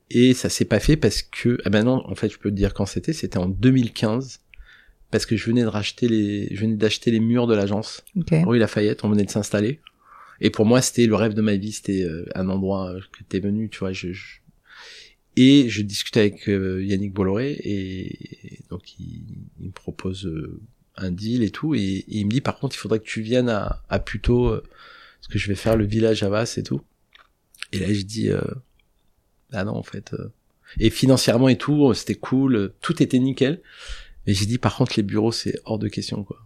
Et 0.09 0.33
ça 0.33 0.49
s'est 0.49 0.65
pas 0.65 0.79
fait 0.79 0.95
parce 0.97 1.21
que 1.21 1.57
ah 1.65 1.69
ben 1.69 1.83
non, 1.83 2.03
en 2.09 2.15
fait 2.15 2.29
je 2.29 2.37
peux 2.37 2.49
te 2.49 2.55
dire 2.55 2.73
quand 2.73 2.85
c'était, 2.85 3.13
c'était 3.13 3.37
en 3.37 3.47
2015 3.47 4.39
parce 5.11 5.25
que 5.25 5.35
je 5.37 5.45
venais 5.45 5.61
de 5.61 5.67
racheter 5.67 6.07
les, 6.07 6.47
je 6.55 6.61
venais 6.61 6.75
d'acheter 6.75 7.11
les 7.11 7.19
murs 7.19 7.45
de 7.47 7.53
l'agence 7.55 8.03
Ok. 8.17 8.33
rue 8.45 8.57
Lafayette, 8.59 9.03
on 9.03 9.09
venait 9.09 9.25
de 9.25 9.29
s'installer. 9.29 9.79
Et 10.41 10.49
pour 10.49 10.65
moi, 10.65 10.81
c'était 10.81 11.05
le 11.05 11.15
rêve 11.15 11.35
de 11.35 11.41
ma 11.41 11.55
vie, 11.55 11.71
c'était 11.71 12.01
euh, 12.03 12.25
un 12.35 12.49
endroit 12.49 12.89
euh, 12.91 12.99
que 13.17 13.23
t'es 13.23 13.39
venu, 13.39 13.69
tu 13.69 13.79
vois. 13.79 13.93
Je, 13.93 14.11
je- 14.11 14.39
Et 15.35 15.67
je 15.69 15.81
discutais 15.81 16.19
avec 16.19 16.47
euh, 16.47 16.83
Yannick 16.83 17.13
Bolloré 17.13 17.53
et 17.63 18.59
donc 18.69 18.99
il, 18.99 19.23
me 19.59 19.71
propose 19.71 20.25
euh, 20.27 20.61
un 20.95 21.11
deal 21.11 21.43
et 21.43 21.49
tout. 21.49 21.73
Et, 21.73 22.05
il 22.07 22.25
me 22.25 22.31
dit 22.31 22.41
par 22.41 22.59
contre, 22.59 22.75
il 22.75 22.79
faudrait 22.79 22.99
que 22.99 23.05
tu 23.05 23.21
viennes 23.21 23.49
à, 23.49 23.81
à 23.89 23.99
Puteaux, 23.99 24.47
euh, 24.47 24.63
parce 25.19 25.27
que 25.31 25.39
je 25.39 25.47
vais 25.47 25.55
faire 25.55 25.75
le 25.75 25.85
village 25.85 26.21
Havas 26.21 26.55
et 26.57 26.63
tout. 26.63 26.81
Et 27.71 27.79
là, 27.79 27.91
je 27.91 28.01
dis 28.01 28.29
ah 29.51 29.63
non 29.63 29.73
en 29.73 29.83
fait. 29.83 30.15
Et 30.79 30.91
financièrement 30.91 31.49
et 31.49 31.57
tout, 31.57 31.93
c'était 31.95 32.15
cool, 32.15 32.73
tout 32.81 33.01
était 33.01 33.19
nickel. 33.19 33.61
Mais 34.27 34.33
j'ai 34.33 34.45
dit 34.45 34.59
par 34.59 34.75
contre 34.75 34.93
les 34.95 35.03
bureaux 35.03 35.31
c'est 35.31 35.59
hors 35.65 35.79
de 35.79 35.87
question 35.87 36.23
quoi. 36.23 36.43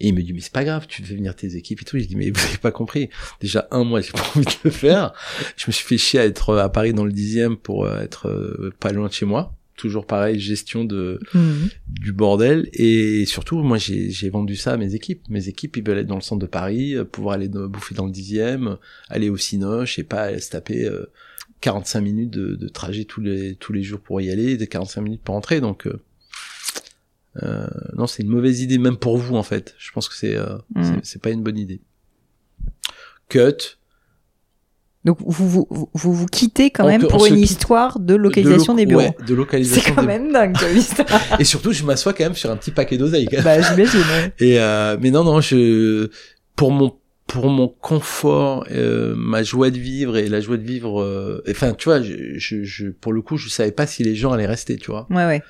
Et 0.00 0.08
il 0.08 0.14
me 0.14 0.22
dit 0.22 0.32
mais 0.32 0.40
c'est 0.40 0.52
pas 0.52 0.64
grave, 0.64 0.86
tu 0.88 1.02
devais 1.02 1.14
venir 1.16 1.34
tes 1.36 1.56
équipes 1.56 1.82
et 1.82 1.84
tout. 1.84 1.98
J'ai 1.98 2.06
dit 2.06 2.16
mais 2.16 2.30
vous 2.30 2.40
avez 2.44 2.56
pas 2.58 2.72
compris. 2.72 3.10
Déjà 3.40 3.68
un 3.70 3.84
mois 3.84 4.00
j'ai 4.00 4.12
pas 4.12 4.24
envie 4.34 4.46
de 4.46 4.52
le 4.64 4.70
faire. 4.70 5.12
Je 5.56 5.64
me 5.66 5.72
suis 5.72 5.84
fait 5.86 5.98
chier 5.98 6.20
à 6.20 6.24
être 6.24 6.56
à 6.56 6.68
Paris 6.70 6.92
dans 6.94 7.04
le 7.04 7.12
dixième 7.12 7.56
pour 7.56 7.84
euh, 7.86 8.00
être 8.00 8.28
euh, 8.28 8.72
pas 8.80 8.92
loin 8.92 9.08
de 9.08 9.12
chez 9.12 9.26
moi. 9.26 9.54
Toujours 9.76 10.06
pareil, 10.06 10.38
gestion 10.38 10.84
de 10.84 11.20
Mhm. 11.32 11.70
du 11.88 12.12
bordel 12.12 12.68
et 12.74 13.24
surtout 13.24 13.62
moi 13.62 13.78
j'ai 13.78 14.10
j'ai 14.10 14.28
vendu 14.28 14.54
ça 14.56 14.72
à 14.72 14.76
mes 14.76 14.94
équipes. 14.94 15.22
Mes 15.30 15.48
équipes 15.48 15.76
ils 15.78 15.82
veulent 15.86 15.98
être 15.98 16.06
dans 16.06 16.16
le 16.16 16.20
centre 16.20 16.40
de 16.42 16.46
Paris, 16.46 16.94
euh, 16.96 17.04
pouvoir 17.04 17.34
aller 17.36 17.48
bouffer 17.48 17.94
dans 17.94 18.04
le 18.06 18.12
dixième, 18.12 18.68
euh, 18.68 18.76
aller 19.08 19.30
au 19.30 19.36
Cinoche 19.38 19.98
et 19.98 20.04
pas 20.04 20.38
se 20.38 20.50
taper 20.50 20.84
euh, 20.84 21.06
45 21.62 22.00
minutes 22.02 22.30
de, 22.30 22.56
de 22.56 22.68
trajet 22.68 23.04
tous 23.04 23.20
les 23.22 23.54
tous 23.54 23.72
les 23.72 23.82
jours 23.82 24.00
pour 24.00 24.20
y 24.20 24.30
aller, 24.30 24.56
de 24.58 24.64
45 24.66 25.00
minutes 25.02 25.22
pour 25.22 25.34
rentrer. 25.34 25.60
Donc 25.62 25.86
euh, 25.86 26.00
euh, 27.42 27.66
non 27.96 28.06
c'est 28.06 28.22
une 28.22 28.28
mauvaise 28.28 28.60
idée 28.60 28.78
même 28.78 28.96
pour 28.96 29.16
vous 29.18 29.36
en 29.36 29.42
fait. 29.42 29.74
Je 29.78 29.92
pense 29.92 30.08
que 30.08 30.14
c'est 30.14 30.36
euh, 30.36 30.56
Mm. 30.74 31.00
c'est- 31.02 31.22
pas 31.22 31.30
une 31.30 31.42
bonne 31.42 31.58
idée. 31.58 31.80
Cut. 33.28 33.76
Donc 35.04 35.16
vous 35.20 35.48
vous, 35.48 35.88
vous 35.94 36.12
vous 36.12 36.26
quittez 36.26 36.70
quand 36.70 36.84
On 36.84 36.88
même 36.88 37.06
pour 37.06 37.24
une 37.24 37.38
histoire 37.38 37.98
de 38.00 38.04
de 38.06 38.14
localisation 38.16 38.74
lo- 38.74 38.76
des 38.78 38.84
bureaux. 38.86 39.00
ouais, 39.00 39.16
de 39.26 39.34
localisation. 39.34 39.82
C'est 39.82 39.94
quand 39.94 40.02
des- 40.02 40.06
même 40.08 40.30
dingue 40.30 40.54
comme 40.58 40.76
histoire. 40.76 41.08
Et 41.40 41.44
surtout 41.44 41.72
je 41.72 41.84
m'assois 41.84 42.12
quand 42.12 42.24
même 42.24 42.34
sur 42.34 42.50
un 42.50 42.56
petit 42.56 42.70
paquet 42.70 42.98
d'oseille. 42.98 43.26
bah 43.42 43.60
j'imagine. 43.62 44.00
ouais. 44.00 44.32
Et 44.40 44.60
euh, 44.60 44.98
mais 45.00 45.10
non 45.10 45.24
non 45.24 45.40
je 45.40 46.10
pour 46.54 46.70
mon 46.70 46.94
pour 47.26 47.48
mon 47.48 47.68
confort, 47.68 48.66
euh, 48.72 49.14
ma 49.16 49.44
joie 49.44 49.70
de 49.70 49.78
vivre 49.78 50.16
et 50.16 50.28
la 50.28 50.40
joie 50.40 50.56
de 50.56 50.64
vivre, 50.64 51.00
euh, 51.00 51.40
enfin 51.48 51.72
tu 51.74 51.84
vois, 51.88 52.02
je, 52.02 52.12
je, 52.36 52.64
je- 52.64 52.88
pour 52.88 53.12
le 53.12 53.22
coup 53.22 53.36
je 53.36 53.48
savais 53.48 53.70
pas 53.70 53.86
si 53.86 54.02
les 54.02 54.16
gens 54.16 54.32
allaient 54.32 54.46
rester, 54.46 54.76
tu 54.76 54.90
vois. 54.90 55.06
Ouais 55.10 55.24
ouais. 55.24 55.40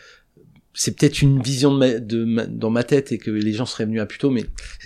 C'est 0.72 0.96
peut-être 0.96 1.20
une 1.22 1.42
vision 1.42 1.76
de 1.76 2.24
ma, 2.24 2.46
dans 2.46 2.70
ma 2.70 2.84
tête 2.84 3.12
et 3.12 3.18
que 3.18 3.30
les 3.30 3.52
gens 3.52 3.66
seraient 3.66 3.86
venus 3.86 4.00
à 4.00 4.06
plus 4.06 4.18
tôt, 4.18 4.30
mais 4.30 4.44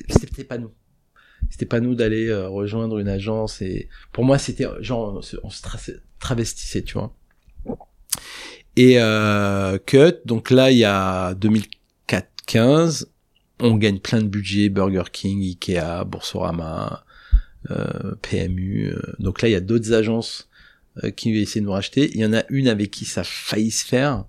c'était 0.09 0.45
pas 0.45 0.59
nous. 0.59 0.71
C'était 1.51 1.67
pas 1.67 1.81
nous 1.81 1.95
d'aller 1.95 2.29
euh, 2.29 2.49
rejoindre 2.49 2.99
une 2.99 3.09
agence 3.09 3.61
et 3.61 3.89
pour 4.13 4.25
moi 4.25 4.39
c'était 4.39 4.67
genre 4.81 5.15
on 5.17 5.23
se, 5.23 5.37
se 5.37 5.63
tra- 5.63 6.01
travestissait, 6.19 6.83
tu 6.83 6.95
vois. 6.95 7.15
Et 8.77 8.99
euh, 8.99 9.79
cut, 9.79 10.15
donc 10.25 10.51
là 10.51 10.71
il 10.71 10.79
y 10.79 10.85
a 10.85 11.35
2004-15, 11.35 13.07
on 13.61 13.77
gagne 13.77 13.99
plein 13.99 14.23
de 14.23 14.27
budgets, 14.29 14.69
Burger 14.69 15.05
King, 15.13 15.43
Ikea, 15.43 16.05
Boursorama, 16.05 17.05
euh, 17.71 18.15
PMU. 18.23 18.89
euh. 18.93 19.01
donc 19.19 19.43
là, 19.43 19.49
il 19.49 19.53
y 19.53 19.57
a 19.57 19.61
d'autres 19.61 19.93
agences 19.93 20.49
qui 21.17 21.37
essaient 21.39 21.61
de 21.61 21.65
nous 21.65 21.73
racheter. 21.73 22.11
Il 22.15 22.21
y 22.21 22.25
en 22.25 22.33
a 22.33 22.45
une 22.51 22.69
avec 22.69 22.91
qui 22.91 23.05
ça 23.05 23.23
a 23.23 23.25
se 23.25 23.85
faire. 23.85 24.25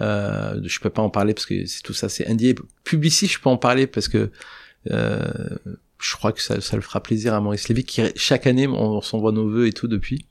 Euh, 0.00 0.60
je 0.64 0.80
peux 0.80 0.90
pas 0.90 1.02
en 1.02 1.10
parler 1.10 1.34
parce 1.34 1.46
que 1.46 1.66
c'est 1.66 1.82
tout 1.82 1.94
ça, 1.94 2.08
c'est 2.08 2.26
indie. 2.26 2.54
Publicis, 2.84 3.26
je 3.26 3.40
peux 3.40 3.48
en 3.48 3.56
parler 3.56 3.86
parce 3.86 4.08
que 4.08 4.30
euh, 4.90 5.24
je 5.98 6.16
crois 6.16 6.32
que 6.32 6.42
ça, 6.42 6.60
ça 6.60 6.76
le 6.76 6.82
fera 6.82 7.02
plaisir 7.02 7.34
à 7.34 7.40
Maurice 7.40 7.68
Lévy 7.68 7.84
qui 7.84 8.02
chaque 8.16 8.46
année 8.46 8.66
on, 8.66 8.96
on 8.96 9.00
s'envoie 9.00 9.32
nos 9.32 9.48
vœux 9.48 9.66
et 9.66 9.72
tout 9.72 9.88
depuis 9.88 10.26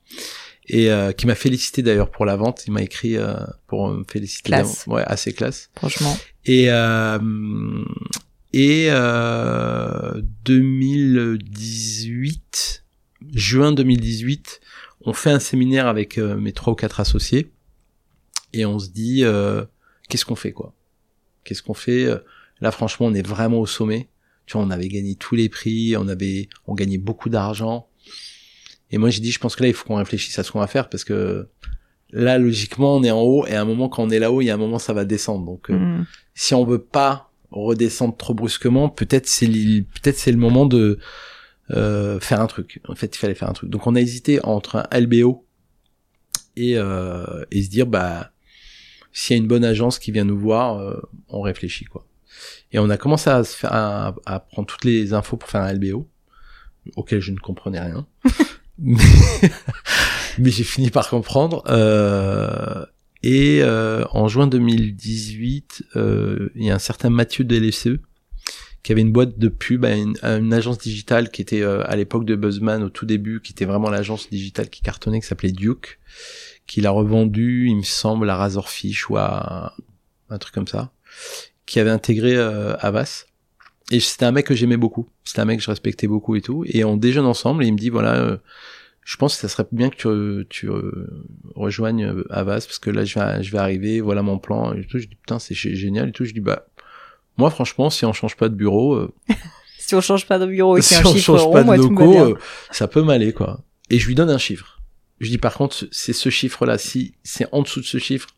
et 0.68 0.90
euh, 0.90 1.12
qui 1.12 1.26
m'a 1.26 1.34
félicité 1.34 1.82
d'ailleurs 1.82 2.10
pour 2.10 2.24
la 2.24 2.36
vente. 2.36 2.64
Il 2.66 2.72
m'a 2.72 2.82
écrit 2.82 3.16
euh, 3.16 3.34
pour 3.66 3.88
me 3.88 4.04
féliciter. 4.10 4.48
Classe. 4.48 4.84
Ouais, 4.86 5.02
assez 5.06 5.32
classe. 5.32 5.70
Franchement. 5.76 6.16
Et 6.44 6.66
euh, 6.70 7.18
et 8.52 8.86
euh, 8.90 10.20
2018, 10.44 12.84
juin 13.34 13.72
2018, 13.72 14.60
on 15.02 15.12
fait 15.12 15.30
un 15.30 15.40
séminaire 15.40 15.86
avec 15.86 16.18
euh, 16.18 16.36
mes 16.36 16.52
trois 16.52 16.72
ou 16.72 16.76
quatre 16.76 16.98
associés 17.00 17.50
et 18.58 18.66
on 18.66 18.78
se 18.78 18.88
dit 18.90 19.24
euh, 19.24 19.64
qu'est-ce 20.08 20.24
qu'on 20.24 20.36
fait 20.36 20.52
quoi? 20.52 20.72
Qu'est-ce 21.44 21.62
qu'on 21.62 21.74
fait? 21.74 22.08
Là, 22.60 22.70
franchement, 22.70 23.06
on 23.06 23.14
est 23.14 23.26
vraiment 23.26 23.60
au 23.60 23.66
sommet. 23.66 24.08
Tu 24.46 24.56
vois, 24.56 24.62
on 24.66 24.70
avait 24.70 24.88
gagné 24.88 25.14
tous 25.14 25.34
les 25.34 25.48
prix, 25.48 25.96
on 25.96 26.08
avait, 26.08 26.48
on 26.66 26.74
gagnait 26.74 26.98
beaucoup 26.98 27.28
d'argent. 27.28 27.88
Et 28.90 28.98
moi, 28.98 29.10
j'ai 29.10 29.20
dit, 29.20 29.30
je 29.32 29.38
pense 29.38 29.56
que 29.56 29.62
là, 29.62 29.68
il 29.68 29.74
faut 29.74 29.84
qu'on 29.86 29.96
réfléchisse 29.96 30.38
à 30.38 30.42
ce 30.44 30.52
qu'on 30.52 30.60
va 30.60 30.66
faire 30.68 30.88
parce 30.88 31.04
que 31.04 31.48
là, 32.10 32.38
logiquement, 32.38 32.96
on 32.96 33.02
est 33.02 33.10
en 33.10 33.20
haut 33.20 33.44
et 33.46 33.52
à 33.54 33.60
un 33.60 33.64
moment, 33.64 33.88
quand 33.88 34.04
on 34.04 34.10
est 34.10 34.18
là-haut, 34.20 34.40
il 34.40 34.46
y 34.46 34.50
a 34.50 34.54
un 34.54 34.58
moment, 34.58 34.78
ça 34.78 34.92
va 34.92 35.04
descendre. 35.04 35.44
Donc, 35.44 35.70
euh, 35.70 35.74
Mm. 35.76 36.06
si 36.34 36.54
on 36.54 36.64
veut 36.64 36.82
pas 36.82 37.30
redescendre 37.50 38.16
trop 38.16 38.34
brusquement, 38.34 38.88
peut-être 38.88 39.26
c'est 39.28 39.46
le- 39.46 39.82
peut-être 39.82 40.16
c'est 40.18 40.32
le 40.32 40.38
moment 40.38 40.66
de 40.66 40.98
euh, 41.72 42.20
faire 42.20 42.40
un 42.40 42.46
truc. 42.46 42.80
En 42.88 42.94
fait, 42.94 43.14
il 43.16 43.18
fallait 43.18 43.34
faire 43.34 43.50
un 43.50 43.52
truc. 43.54 43.70
Donc, 43.70 43.86
on 43.88 43.96
a 43.96 44.00
hésité 44.00 44.38
entre 44.44 44.76
un 44.76 44.86
LBO 45.00 45.44
et 46.56 46.74
euh, 46.78 47.44
et 47.50 47.62
se 47.62 47.68
dire 47.68 47.86
bah 47.88 48.30
s'il 49.16 49.34
y 49.34 49.40
a 49.40 49.42
une 49.42 49.48
bonne 49.48 49.64
agence 49.64 49.98
qui 49.98 50.12
vient 50.12 50.24
nous 50.24 50.38
voir, 50.38 50.78
euh, 50.78 51.00
on 51.28 51.40
réfléchit 51.40 51.86
quoi. 51.86 52.06
Et 52.70 52.78
on 52.78 52.90
a 52.90 52.98
commencé 52.98 53.30
à 53.30 53.42
se 53.44 53.56
faire 53.56 53.72
à, 53.72 54.14
à 54.26 54.40
prendre 54.40 54.68
toutes 54.68 54.84
les 54.84 55.14
infos 55.14 55.38
pour 55.38 55.48
faire 55.48 55.62
un 55.62 55.72
LBO 55.72 56.06
auquel 56.96 57.20
je 57.20 57.32
ne 57.32 57.38
comprenais 57.38 57.80
rien. 57.80 58.06
mais 58.78 59.02
mais 60.38 60.50
j'ai 60.50 60.64
fini 60.64 60.90
par 60.90 61.08
comprendre. 61.08 61.62
Euh, 61.68 62.84
et 63.22 63.60
euh, 63.62 64.04
en 64.10 64.28
juin 64.28 64.48
2018, 64.48 65.84
euh, 65.96 66.50
il 66.54 66.66
y 66.66 66.70
a 66.70 66.74
un 66.74 66.78
certain 66.78 67.08
Mathieu 67.08 67.42
de 67.42 67.56
LFCE 67.56 68.00
qui 68.82 68.92
avait 68.92 69.00
une 69.00 69.12
boîte 69.12 69.38
de 69.38 69.48
pub 69.48 69.84
à 69.84 69.96
une, 69.96 70.16
à 70.22 70.36
une 70.36 70.52
agence 70.52 70.78
digitale 70.78 71.30
qui 71.30 71.42
était 71.42 71.62
euh, 71.62 71.82
à 71.90 71.96
l'époque 71.96 72.24
de 72.24 72.36
Buzzman 72.36 72.84
au 72.84 72.88
tout 72.88 73.06
début, 73.06 73.40
qui 73.40 73.52
était 73.52 73.64
vraiment 73.64 73.90
l'agence 73.90 74.30
digitale 74.30 74.70
qui 74.70 74.80
cartonnait, 74.82 75.20
qui 75.20 75.26
s'appelait 75.26 75.50
Duke, 75.50 75.98
qu'il 76.66 76.86
a 76.86 76.90
revendu, 76.90 77.66
il 77.68 77.76
me 77.76 77.82
semble, 77.82 78.28
à 78.30 78.36
Razorfish 78.36 79.08
ou 79.10 79.16
à 79.16 79.74
un 80.30 80.38
truc 80.38 80.54
comme 80.54 80.66
ça, 80.66 80.90
qui 81.66 81.78
avait 81.80 81.90
intégré 81.90 82.34
euh, 82.36 82.76
Avas. 82.78 83.26
Et 83.92 84.00
c'était 84.00 84.24
un 84.24 84.32
mec 84.32 84.46
que 84.46 84.54
j'aimais 84.54 84.76
beaucoup. 84.76 85.08
C'était 85.24 85.40
un 85.40 85.44
mec 85.44 85.58
que 85.58 85.64
je 85.64 85.70
respectais 85.70 86.08
beaucoup 86.08 86.34
et 86.34 86.40
tout. 86.40 86.64
Et 86.66 86.84
on 86.84 86.96
déjeune 86.96 87.26
ensemble 87.26 87.62
et 87.62 87.68
il 87.68 87.72
me 87.72 87.78
dit 87.78 87.88
voilà, 87.88 88.16
euh, 88.16 88.36
je 89.04 89.16
pense 89.16 89.36
que 89.36 89.40
ça 89.42 89.48
serait 89.48 89.66
bien 89.70 89.90
que 89.90 90.42
tu, 90.42 90.46
tu 90.48 90.68
euh, 90.68 91.06
rejoignes 91.54 92.12
Avas 92.30 92.66
parce 92.66 92.80
que 92.80 92.90
là 92.90 93.04
je 93.04 93.16
vais, 93.18 93.42
je 93.44 93.52
vais 93.52 93.58
arriver, 93.58 94.00
voilà 94.00 94.22
mon 94.22 94.38
plan 94.38 94.72
et 94.72 94.84
tout. 94.84 94.98
Je 94.98 95.06
dis 95.06 95.14
putain 95.14 95.38
c'est 95.38 95.54
gé- 95.54 95.74
génial 95.76 96.08
et 96.08 96.12
tout. 96.12 96.24
Je 96.24 96.32
dis 96.32 96.40
bah 96.40 96.66
moi 97.36 97.48
franchement 97.50 97.88
si 97.90 98.04
on 98.04 98.12
change 98.12 98.36
pas 98.36 98.48
de 98.48 98.54
bureau, 98.56 98.94
euh, 98.94 99.12
Si 99.78 99.94
on 99.94 100.00
change 100.00 100.26
pas 100.26 100.40
de 100.40 100.46
bureau 100.46 100.76
et 100.78 100.82
si 100.82 100.94
on 101.06 101.12
chiffre 101.12 101.24
change 101.26 101.42
rond, 101.42 101.52
pas 101.52 101.60
de 101.60 101.66
moi, 101.66 101.76
locaux, 101.76 102.38
ça 102.72 102.88
peut 102.88 103.02
m'aller 103.04 103.32
quoi. 103.32 103.60
Et 103.88 104.00
je 104.00 104.08
lui 104.08 104.16
donne 104.16 104.30
un 104.30 104.38
chiffre. 104.38 104.75
Je 105.20 105.30
dis 105.30 105.38
par 105.38 105.54
contre 105.54 105.86
c'est 105.90 106.12
ce 106.12 106.28
chiffre 106.28 106.66
là, 106.66 106.78
si 106.78 107.14
c'est 107.22 107.46
en 107.52 107.62
dessous 107.62 107.80
de 107.80 107.86
ce 107.86 107.98
chiffre, 107.98 108.28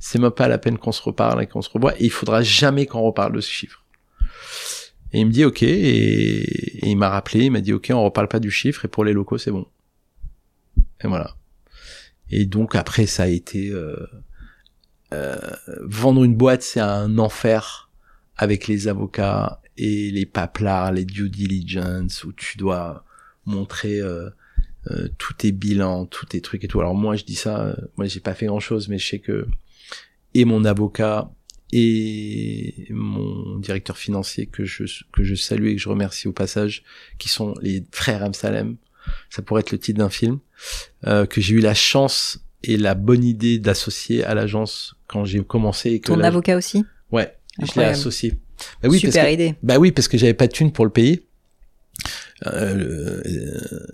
c'est 0.00 0.18
même 0.18 0.30
pas 0.30 0.48
la 0.48 0.58
peine 0.58 0.78
qu'on 0.78 0.92
se 0.92 1.02
reparle 1.02 1.42
et 1.42 1.46
qu'on 1.46 1.62
se 1.62 1.70
revoit 1.70 1.94
et 2.00 2.04
il 2.04 2.10
faudra 2.10 2.42
jamais 2.42 2.86
qu'on 2.86 3.02
reparle 3.02 3.32
de 3.32 3.40
ce 3.40 3.50
chiffre. 3.50 3.84
Et 5.12 5.20
il 5.20 5.26
me 5.26 5.30
dit 5.30 5.44
ok 5.44 5.62
et, 5.62 6.86
et 6.86 6.88
il 6.88 6.96
m'a 6.96 7.08
rappelé, 7.08 7.44
il 7.44 7.50
m'a 7.50 7.60
dit 7.60 7.72
ok 7.72 7.90
on 7.94 8.04
reparle 8.04 8.28
pas 8.28 8.40
du 8.40 8.50
chiffre 8.50 8.84
et 8.84 8.88
pour 8.88 9.04
les 9.04 9.12
locaux 9.12 9.38
c'est 9.38 9.52
bon. 9.52 9.66
Et 11.02 11.06
voilà. 11.06 11.36
Et 12.30 12.46
donc 12.46 12.74
après 12.74 13.06
ça 13.06 13.24
a 13.24 13.28
été 13.28 13.70
euh, 13.70 14.06
euh, 15.12 15.38
vendre 15.82 16.24
une 16.24 16.34
boîte 16.34 16.62
c'est 16.62 16.80
un 16.80 17.18
enfer 17.18 17.90
avec 18.36 18.66
les 18.66 18.88
avocats 18.88 19.60
et 19.76 20.10
les 20.10 20.26
paplards, 20.26 20.92
les 20.92 21.04
due 21.04 21.30
diligence 21.30 22.24
où 22.24 22.32
tu 22.32 22.58
dois 22.58 23.04
montrer 23.46 24.00
euh, 24.00 24.30
euh, 24.90 25.08
tous 25.18 25.34
tes 25.34 25.52
bilans, 25.52 26.06
tous 26.06 26.26
tes 26.26 26.40
trucs 26.40 26.64
et 26.64 26.68
tout. 26.68 26.80
Alors 26.80 26.94
moi 26.94 27.16
je 27.16 27.24
dis 27.24 27.34
ça, 27.34 27.60
euh, 27.66 27.74
moi 27.96 28.06
j'ai 28.06 28.20
pas 28.20 28.34
fait 28.34 28.46
grand 28.46 28.60
chose, 28.60 28.88
mais 28.88 28.98
je 28.98 29.06
sais 29.06 29.18
que 29.18 29.46
et 30.34 30.44
mon 30.44 30.64
avocat 30.64 31.30
et 31.72 32.86
mon 32.90 33.58
directeur 33.58 33.96
financier 33.96 34.46
que 34.46 34.64
je 34.64 34.84
que 35.12 35.24
je 35.24 35.34
salue 35.34 35.68
et 35.68 35.76
que 35.76 35.80
je 35.80 35.88
remercie 35.88 36.28
au 36.28 36.32
passage, 36.32 36.82
qui 37.18 37.28
sont 37.28 37.54
les 37.62 37.84
frères 37.92 38.22
Amsalem, 38.22 38.76
ça 39.30 39.42
pourrait 39.42 39.60
être 39.60 39.72
le 39.72 39.78
titre 39.78 39.98
d'un 39.98 40.10
film, 40.10 40.38
euh, 41.06 41.26
que 41.26 41.40
j'ai 41.40 41.54
eu 41.54 41.60
la 41.60 41.74
chance 41.74 42.40
et 42.62 42.76
la 42.76 42.94
bonne 42.94 43.24
idée 43.24 43.58
d'associer 43.58 44.24
à 44.24 44.34
l'agence 44.34 44.96
quand 45.06 45.24
j'ai 45.24 45.42
commencé. 45.42 45.90
Et 45.90 46.00
que 46.00 46.08
Ton 46.12 46.20
avocat 46.20 46.56
aussi? 46.56 46.84
Ouais, 47.10 47.34
je 47.60 47.78
l'ai 47.78 47.86
associé. 47.86 48.38
Bah 48.82 48.88
oui, 48.88 49.00
parce 49.00 49.12
Super 49.12 49.26
que, 49.26 49.32
idée. 49.32 49.54
bah 49.62 49.78
oui, 49.78 49.92
parce 49.92 50.08
que 50.08 50.16
j'avais 50.16 50.34
pas 50.34 50.46
de 50.46 50.52
thune 50.52 50.72
pour 50.72 50.84
le 50.84 50.90
payer. 50.90 51.26
Euh, 52.46 53.22
euh, 53.26 53.86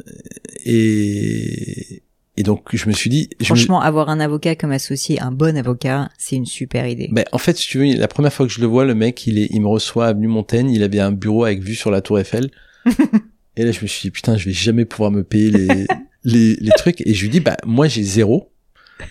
et, 0.65 2.03
et 2.37 2.43
donc 2.43 2.75
je 2.75 2.89
me 2.89 2.93
suis 2.93 3.11
dit, 3.11 3.29
me- 3.41 3.45
Franchement, 3.45 3.81
avoir 3.81 4.09
un 4.09 4.21
avocat 4.21 4.55
comme 4.57 4.73
associé, 4.73 5.21
un 5.21 5.33
bon 5.33 5.57
avocat, 5.57 6.11
c'est 6.19 6.37
une 6.37 6.47
super 6.47 6.87
idée. 6.87 7.09
bah, 7.13 7.25
en 7.33 7.39
fait, 7.39 7.57
si 7.57 7.69
tu 7.69 7.79
veux, 7.79 7.95
la 7.97 8.09
première 8.09 8.33
fois 8.33 8.47
que 8.47 8.53
je 8.53 8.61
le 8.61 8.67
vois, 8.67 8.85
le 8.85 8.95
mec, 8.95 9.27
il 9.27 9.39
est, 9.39 9.49
il 9.51 9.61
me 9.61 9.69
reçoit 9.69 10.07
à 10.07 10.09
Avenue 10.11 10.29
Montaigne, 10.29 10.71
il 10.71 10.83
avait 10.83 11.01
un 11.01 11.13
bureau 11.13 11.45
avec 11.45 11.61
vue 11.63 11.75
sur 11.75 11.91
la 11.91 12.01
Tour 12.01 12.19
Eiffel. 12.19 12.51
et 13.57 13.65
là, 13.65 13.73
je 13.73 13.81
me 13.83 13.87
suis 13.87 14.03
dit, 14.09 14.11
putain, 14.11 14.37
je 14.37 14.47
vais 14.47 14.53
jamais 14.55 14.85
pouvoir 14.85 15.11
me 15.11 15.23
payer 15.25 15.51
les, 15.51 15.87
les, 16.25 16.55
les 16.57 16.71
trucs. 16.77 17.01
Et 17.07 17.15
je 17.15 17.23
lui 17.23 17.29
dis, 17.31 17.41
bah, 17.41 17.57
moi, 17.67 17.89
j'ai 17.89 18.03
zéro. 18.03 18.53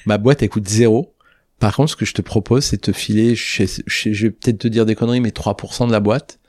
Ma 0.06 0.18
boîte, 0.18 0.42
elle 0.44 0.50
coûte 0.50 0.68
zéro. 0.68 1.14
Par 1.60 1.76
contre, 1.76 1.92
ce 1.92 1.96
que 1.96 2.06
je 2.06 2.14
te 2.14 2.22
propose, 2.22 2.64
c'est 2.64 2.78
de 2.78 2.82
te 2.82 2.94
filer, 2.94 3.36
je, 3.36 3.64
je, 3.86 4.14
je 4.14 4.28
vais 4.28 4.32
peut-être 4.32 4.60
te 4.60 4.68
dire 4.68 4.86
des 4.86 4.96
conneries, 4.96 5.20
mais 5.20 5.30
3% 5.32 5.88
de 5.88 5.92
la 5.92 6.00
boîte. 6.00 6.40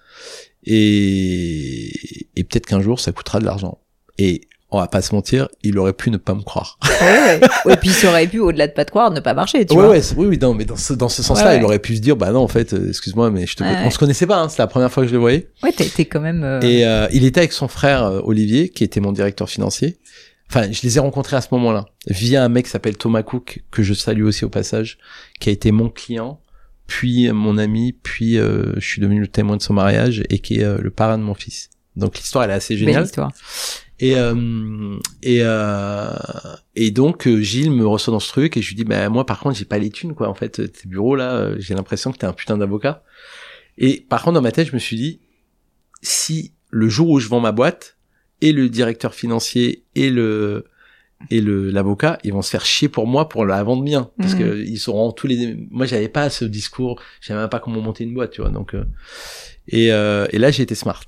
Et, 0.64 2.28
et 2.36 2.44
peut-être 2.44 2.66
qu'un 2.66 2.80
jour, 2.80 3.00
ça 3.00 3.12
coûtera 3.12 3.40
de 3.40 3.44
l'argent. 3.44 3.78
Et 4.18 4.42
on 4.72 4.78
va 4.78 4.86
pas 4.88 5.02
se 5.02 5.14
mentir, 5.14 5.48
il 5.62 5.78
aurait 5.78 5.92
pu 5.92 6.10
ne 6.10 6.16
pas 6.16 6.34
me 6.34 6.42
croire. 6.42 6.78
Ouais, 7.00 7.40
ouais. 7.66 7.72
Et 7.72 7.76
puis 7.76 7.88
ça 7.90 8.08
aurait 8.10 8.26
pu, 8.26 8.38
au-delà 8.40 8.66
de 8.68 8.72
pas 8.72 8.84
te 8.84 8.90
croire, 8.90 9.10
ne 9.10 9.20
pas 9.20 9.32
marcher, 9.34 9.64
tu 9.66 9.74
ouais, 9.74 9.80
vois. 9.82 9.90
ouais, 9.90 10.00
oui, 10.16 10.26
oui, 10.26 10.38
non, 10.38 10.52
mais 10.54 10.64
dans 10.66 10.76
ce, 10.76 10.92
dans 10.92 11.08
ce 11.08 11.22
sens-là, 11.22 11.44
Ouais, 11.46 11.50
ouais. 11.54 11.58
il 11.58 11.64
aurait 11.64 11.78
pu 11.78 11.96
se 11.96 12.00
dire, 12.00 12.14
bah 12.16 12.30
non, 12.30 12.40
en 12.40 12.48
fait, 12.48 12.72
euh, 12.74 12.88
excuse-moi, 12.88 13.30
mais 13.30 13.46
je 13.46 13.56
te, 13.56 13.62
Ouais, 13.64 13.70
on 13.80 13.84
ouais. 13.84 13.90
se 13.90 13.98
connaissait 13.98 14.26
pas, 14.26 14.36
hein, 14.38 14.48
c'est 14.48 14.58
la 14.58 14.66
première 14.66 14.90
fois 14.92 15.02
que 15.02 15.08
je 15.08 15.14
le 15.14 15.18
voyais. 15.18 15.48
Ouais, 15.62 15.72
t'es 15.72 16.04
quand 16.04 16.20
même. 16.20 16.44
euh, 16.44 16.60
Et 16.60 16.84
euh, 16.86 17.06
il 17.12 17.24
était 17.24 17.40
avec 17.40 17.52
son 17.52 17.68
frère 17.68 18.04
euh, 18.04 18.20
Olivier, 18.24 18.68
qui 18.68 18.84
était 18.84 19.00
mon 19.00 19.12
directeur 19.12 19.48
financier. 19.48 19.98
Enfin, 20.50 20.70
je 20.70 20.82
les 20.82 20.96
ai 20.98 21.00
rencontrés 21.00 21.36
à 21.36 21.40
ce 21.40 21.48
moment-là, 21.52 21.86
via 22.08 22.44
un 22.44 22.48
mec 22.48 22.66
qui 22.66 22.70
s'appelle 22.70 22.96
Thomas 22.96 23.22
Cook, 23.22 23.62
que 23.70 23.82
je 23.82 23.94
salue 23.94 24.24
aussi 24.24 24.44
au 24.44 24.48
passage, 24.50 24.98
qui 25.40 25.48
a 25.48 25.52
été 25.52 25.70
mon 25.72 25.88
client, 25.88 26.40
puis 26.86 27.30
mon 27.32 27.56
ami, 27.56 27.92
puis 27.92 28.36
euh, 28.38 28.72
je 28.76 28.86
suis 28.86 29.00
devenu 29.00 29.20
le 29.20 29.28
témoin 29.28 29.56
de 29.56 29.62
son 29.62 29.72
mariage, 29.74 30.22
et 30.28 30.38
qui 30.40 30.58
est 30.60 30.78
le 30.80 30.90
parrain 30.90 31.16
de 31.18 31.22
mon 31.22 31.34
fils. 31.34 31.70
Donc 31.96 32.18
l'histoire, 32.18 32.44
elle 32.44 32.50
est 32.50 32.54
assez 32.54 32.74
belle 32.74 32.84
géniale. 32.86 33.04
histoire. 33.04 33.32
Et 34.02 34.16
euh, 34.16 34.96
et 35.22 35.40
euh, 35.42 36.08
et 36.74 36.90
donc 36.90 37.26
euh, 37.26 37.40
Gilles 37.42 37.70
me 37.70 37.86
reçoit 37.86 38.12
dans 38.12 38.20
ce 38.20 38.28
truc 38.30 38.56
et 38.56 38.62
je 38.62 38.68
lui 38.68 38.74
dis 38.76 38.84
bah 38.84 39.08
moi 39.10 39.26
par 39.26 39.38
contre 39.40 39.56
j'ai 39.58 39.66
pas 39.66 39.78
les 39.78 39.90
thunes 39.90 40.14
quoi. 40.14 40.28
En 40.28 40.34
fait 40.34 40.72
tes 40.72 40.88
bureaux 40.88 41.16
là 41.16 41.34
euh, 41.36 41.56
j'ai 41.58 41.74
l'impression 41.74 42.10
que 42.10 42.16
t'es 42.18 42.26
un 42.26 42.32
putain 42.32 42.56
d'avocat. 42.56 43.02
Et 43.76 44.04
par 44.08 44.22
contre 44.22 44.34
dans 44.36 44.42
ma 44.42 44.52
tête 44.52 44.68
je 44.68 44.72
me 44.74 44.78
suis 44.78 44.96
dit 44.96 45.20
si 46.02 46.52
le 46.70 46.88
jour 46.88 47.10
où 47.10 47.20
je 47.20 47.28
vends 47.28 47.40
ma 47.40 47.52
boîte 47.52 47.98
et 48.40 48.52
le 48.52 48.70
directeur 48.70 49.14
financier 49.14 49.84
et 49.94 50.08
le 50.08 50.64
et 51.30 51.42
le 51.42 51.68
l'avocat 51.70 52.18
ils 52.24 52.32
vont 52.32 52.40
se 52.40 52.48
faire 52.48 52.64
chier 52.64 52.88
pour 52.88 53.06
moi 53.06 53.28
pour 53.28 53.44
la 53.44 53.62
vendre 53.62 53.82
bien. 53.82 54.10
Parce 54.16 54.32
Mhm. 54.32 54.38
que 54.38 54.62
ils 54.64 54.78
seront 54.78 55.12
tous 55.12 55.26
les 55.26 55.56
moi 55.70 55.84
j'avais 55.84 56.08
pas 56.08 56.30
ce 56.30 56.46
discours. 56.46 56.98
Je 57.20 57.26
savais 57.26 57.40
même 57.40 57.50
pas 57.50 57.60
comment 57.60 57.82
monter 57.82 58.04
une 58.04 58.14
boîte 58.14 58.30
tu 58.30 58.40
vois. 58.40 58.48
Donc 58.50 58.72
euh, 58.74 58.84
et 59.68 59.92
euh, 59.92 60.26
et 60.30 60.38
là 60.38 60.50
j'ai 60.50 60.62
été 60.62 60.74
smart 60.74 61.04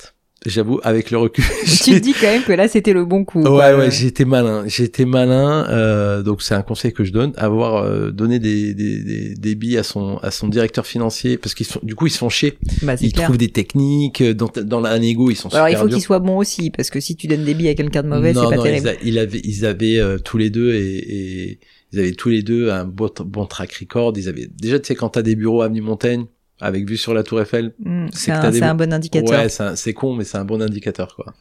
j'avoue 0.46 0.80
avec 0.82 1.10
le 1.10 1.18
recul 1.18 1.44
tu 1.64 1.92
te 1.92 1.98
dis 1.98 2.12
quand 2.14 2.26
même 2.26 2.42
que 2.42 2.52
là, 2.52 2.68
c'était 2.68 2.92
le 2.92 3.04
bon 3.04 3.24
coup. 3.24 3.40
Ouais, 3.40 3.44
quoi. 3.48 3.76
ouais, 3.78 4.04
été 4.04 4.24
malin. 4.24 4.64
Été 4.66 5.04
malin. 5.04 5.66
Euh, 5.70 6.22
donc 6.22 6.42
c'est 6.42 6.54
un 6.54 6.62
conseil 6.62 6.92
que 6.92 7.04
je 7.04 7.12
donne, 7.12 7.32
avoir 7.36 7.76
euh, 7.84 8.10
donné 8.10 8.38
des, 8.38 8.74
des, 8.74 8.98
des, 9.02 9.34
des 9.34 9.54
billes 9.54 9.78
à 9.78 9.82
son 9.82 10.16
à 10.18 10.30
son 10.30 10.48
directeur 10.48 10.86
financier 10.86 11.36
parce 11.38 11.54
qu'ils 11.54 11.66
du 11.82 11.94
coup 11.94 12.06
ils 12.06 12.10
se 12.10 12.18
font 12.18 12.28
chier. 12.28 12.54
Bah, 12.82 12.94
Ils 13.00 13.12
clair. 13.12 13.26
trouvent 13.26 13.38
des 13.38 13.50
techniques 13.50 14.20
euh, 14.20 14.34
dans 14.34 14.50
dans 14.62 14.80
la 14.80 14.98
négo, 14.98 15.30
ils 15.30 15.36
sont 15.36 15.48
Alors, 15.54 15.68
il 15.68 15.76
faut 15.76 15.86
qu'il 15.88 16.00
soit 16.02 16.18
bon 16.18 16.36
aussi, 16.38 16.70
parce 16.70 16.90
que 16.90 17.00
si 17.00 17.16
tu 17.16 17.26
donnes 17.26 17.44
des 17.44 17.54
billes 17.54 17.68
à 17.68 17.74
quelqu'un 17.74 18.02
de 18.02 18.08
mauvais, 18.08 18.34
c'est 18.34 18.40
pas 18.40 18.56
non, 18.56 18.62
terrible. 18.62 18.86
Ils, 18.86 18.88
a- 18.88 19.02
il 19.04 19.18
avait, 19.18 19.40
ils 19.44 19.66
avaient 19.66 19.98
euh, 19.98 20.18
tous 20.18 20.38
les 20.38 20.50
deux 20.50 20.74
et, 20.74 20.96
et 21.50 21.58
ils 21.92 21.98
avaient 22.00 22.12
tous 22.12 22.28
les 22.30 22.42
deux 22.42 22.70
un 22.70 22.84
bon, 22.84 23.10
bon 23.24 23.46
track 23.46 23.72
record. 23.74 24.12
Ils 24.16 24.28
avaient 24.28 24.48
déjà, 24.60 24.78
tu 24.78 24.86
sais, 24.88 24.94
quand 24.94 25.10
t'as 25.10 25.22
des 25.22 25.36
bureaux 25.36 25.62
à 25.62 25.66
avenue 25.66 25.80
Montaigne 25.82 26.24
avec 26.62 26.88
vue 26.88 26.96
sur 26.96 27.12
la 27.14 27.22
Tour 27.22 27.40
Eiffel, 27.40 27.74
Hmm, 27.78 28.06
c'est 28.12 28.30
un, 28.32 28.50
des 28.50 28.62
un 28.62 28.74
bon 28.74 28.92
indicateur. 28.92 29.30
Ouais, 29.40 29.48
c'est 29.48 29.62
un- 29.90 29.92
con, 29.92 30.14
mais 30.14 30.24
c'est 30.24 30.38
un 30.38 30.44
bon 30.44 30.62
indicateur, 30.62 31.14
quoi. 31.16 31.34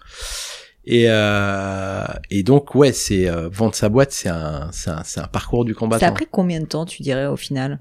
Et, 0.86 1.06
euh, 1.10 2.04
et 2.32 2.42
donc, 2.44 2.74
ouais, 2.76 2.92
c'est 2.92 3.30
euh, 3.30 3.50
vendre 3.50 3.76
sa 3.76 3.88
boîte, 3.90 4.12
c'est 4.12 4.30
un, 4.30 4.70
c'est 4.72 4.90
un, 4.90 5.04
c'est 5.04 5.20
un 5.20 5.28
parcours 5.28 5.64
du 5.64 5.74
Ça 5.74 5.80
combattant. 5.80 6.08
a 6.08 6.12
pris 6.12 6.26
combien 6.30 6.60
de 6.60 6.66
temps, 6.66 6.86
tu 6.86 7.04
dirais, 7.04 7.28
au 7.28 7.38
final? 7.38 7.80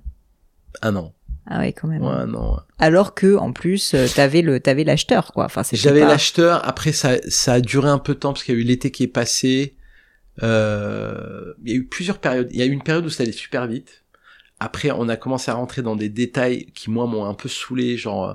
Un 0.83 0.95
an. 0.97 1.15
Ah 1.47 1.61
ouais, 1.61 1.73
quand 1.73 1.89
même. 1.89 2.03
Ouais, 2.03 2.27
non. 2.27 2.53
ouais. 2.53 2.59
Alors 2.79 3.15
que, 3.15 3.37
en 3.37 3.53
plus, 3.53 3.95
euh, 3.95 4.07
t'avais 4.15 4.43
le, 4.43 4.61
t'avais 4.61 4.85
l'acheteur, 4.85 5.33
quoi. 5.33 5.47
Enfin, 5.47 5.63
J'avais 5.73 6.01
pas- 6.01 6.09
l'acheteur. 6.09 6.67
Après, 6.69 6.93
ça, 6.93 7.13
ça 7.29 7.55
a 7.55 7.61
duré 7.61 7.89
un 7.89 7.99
peu 7.99 8.15
de 8.15 8.19
temps 8.21 8.33
parce 8.33 8.45
qu'il 8.45 8.55
y 8.55 8.59
a 8.59 8.61
eu 8.61 8.65
l'été 8.65 8.91
qui 8.91 9.03
est 9.05 9.09
passé. 9.09 9.77
Euh, 10.43 11.55
il 11.65 11.71
y 11.71 11.75
a 11.75 11.77
eu 11.77 11.87
plusieurs 11.87 12.19
périodes. 12.19 12.49
Il 12.53 12.59
y 12.59 12.63
a 12.63 12.67
eu 12.67 12.71
une 12.71 12.83
période 12.83 13.05
où 13.05 13.11
ça 13.11 13.23
allait 13.23 13.33
super 13.33 13.67
vite. 13.67 14.05
Après, 14.61 14.91
on 14.91 15.09
a 15.09 15.17
commencé 15.17 15.51
à 15.51 15.55
rentrer 15.55 15.83
dans 15.83 15.97
des 15.97 16.11
détails 16.11 16.67
qui, 16.75 16.91
moi, 16.91 17.07
m'ont 17.07 17.25
un 17.25 17.35
peu 17.35 17.49
saoulé, 17.49 17.97
genre, 17.97 18.29
euh, 18.29 18.35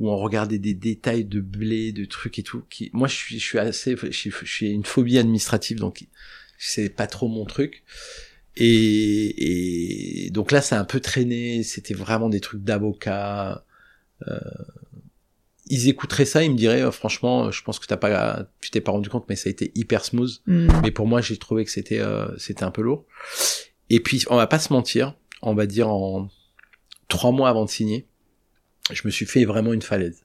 où 0.00 0.10
on 0.10 0.16
regardait 0.16 0.58
des 0.58 0.74
détails 0.74 1.24
de 1.24 1.40
blé, 1.40 1.92
de 1.92 2.04
trucs 2.04 2.38
et 2.38 2.42
tout. 2.42 2.62
Qui, 2.70 2.90
moi, 2.92 3.06
je 3.06 3.14
suis, 3.14 3.38
je 3.38 3.44
suis 3.44 3.58
assez, 3.58 3.96
je 3.96 4.10
suis, 4.10 4.30
je 4.30 4.52
suis 4.52 4.70
une 4.70 4.84
phobie 4.84 5.18
administrative, 5.18 5.78
donc 5.78 6.06
c'est 6.58 6.88
pas 6.88 7.06
trop 7.06 7.28
mon 7.28 7.44
truc. 7.44 7.84
Et, 8.56 10.26
et 10.26 10.30
donc 10.30 10.50
là, 10.50 10.60
ça 10.60 10.76
a 10.76 10.80
un 10.80 10.84
peu 10.84 11.00
traîné. 11.00 11.62
C'était 11.62 11.94
vraiment 11.94 12.28
des 12.28 12.40
trucs 12.40 12.62
d'avocat. 12.62 13.64
euh, 14.26 14.40
ils 15.70 15.88
écouteraient 15.88 16.24
ça, 16.24 16.42
ils 16.42 16.50
me 16.50 16.56
diraient 16.56 16.82
euh, 16.82 16.90
franchement, 16.90 17.50
je 17.50 17.62
pense 17.62 17.78
que 17.78 17.86
t'as 17.86 17.96
pas, 17.96 18.48
tu 18.60 18.70
t'es 18.70 18.80
pas 18.80 18.92
rendu 18.92 19.08
compte, 19.10 19.26
mais 19.28 19.36
ça 19.36 19.48
a 19.48 19.50
été 19.50 19.70
hyper 19.74 20.04
smooth. 20.04 20.40
Hmm. 20.46 20.68
Mais 20.82 20.90
pour 20.90 21.06
moi, 21.06 21.20
j'ai 21.20 21.36
trouvé 21.36 21.64
que 21.64 21.70
c'était 21.70 22.00
euh, 22.00 22.26
c'était 22.38 22.64
un 22.64 22.70
peu 22.70 22.82
lourd. 22.82 23.04
Et 23.90 24.00
puis, 24.00 24.24
on 24.28 24.36
va 24.36 24.46
pas 24.46 24.58
se 24.58 24.72
mentir, 24.72 25.14
on 25.42 25.54
va 25.54 25.66
dire 25.66 25.88
en 25.88 26.28
trois 27.08 27.32
mois 27.32 27.48
avant 27.48 27.64
de 27.64 27.70
signer, 27.70 28.06
je 28.92 29.02
me 29.04 29.10
suis 29.10 29.26
fait 29.26 29.44
vraiment 29.44 29.72
une 29.72 29.82
falaise. 29.82 30.24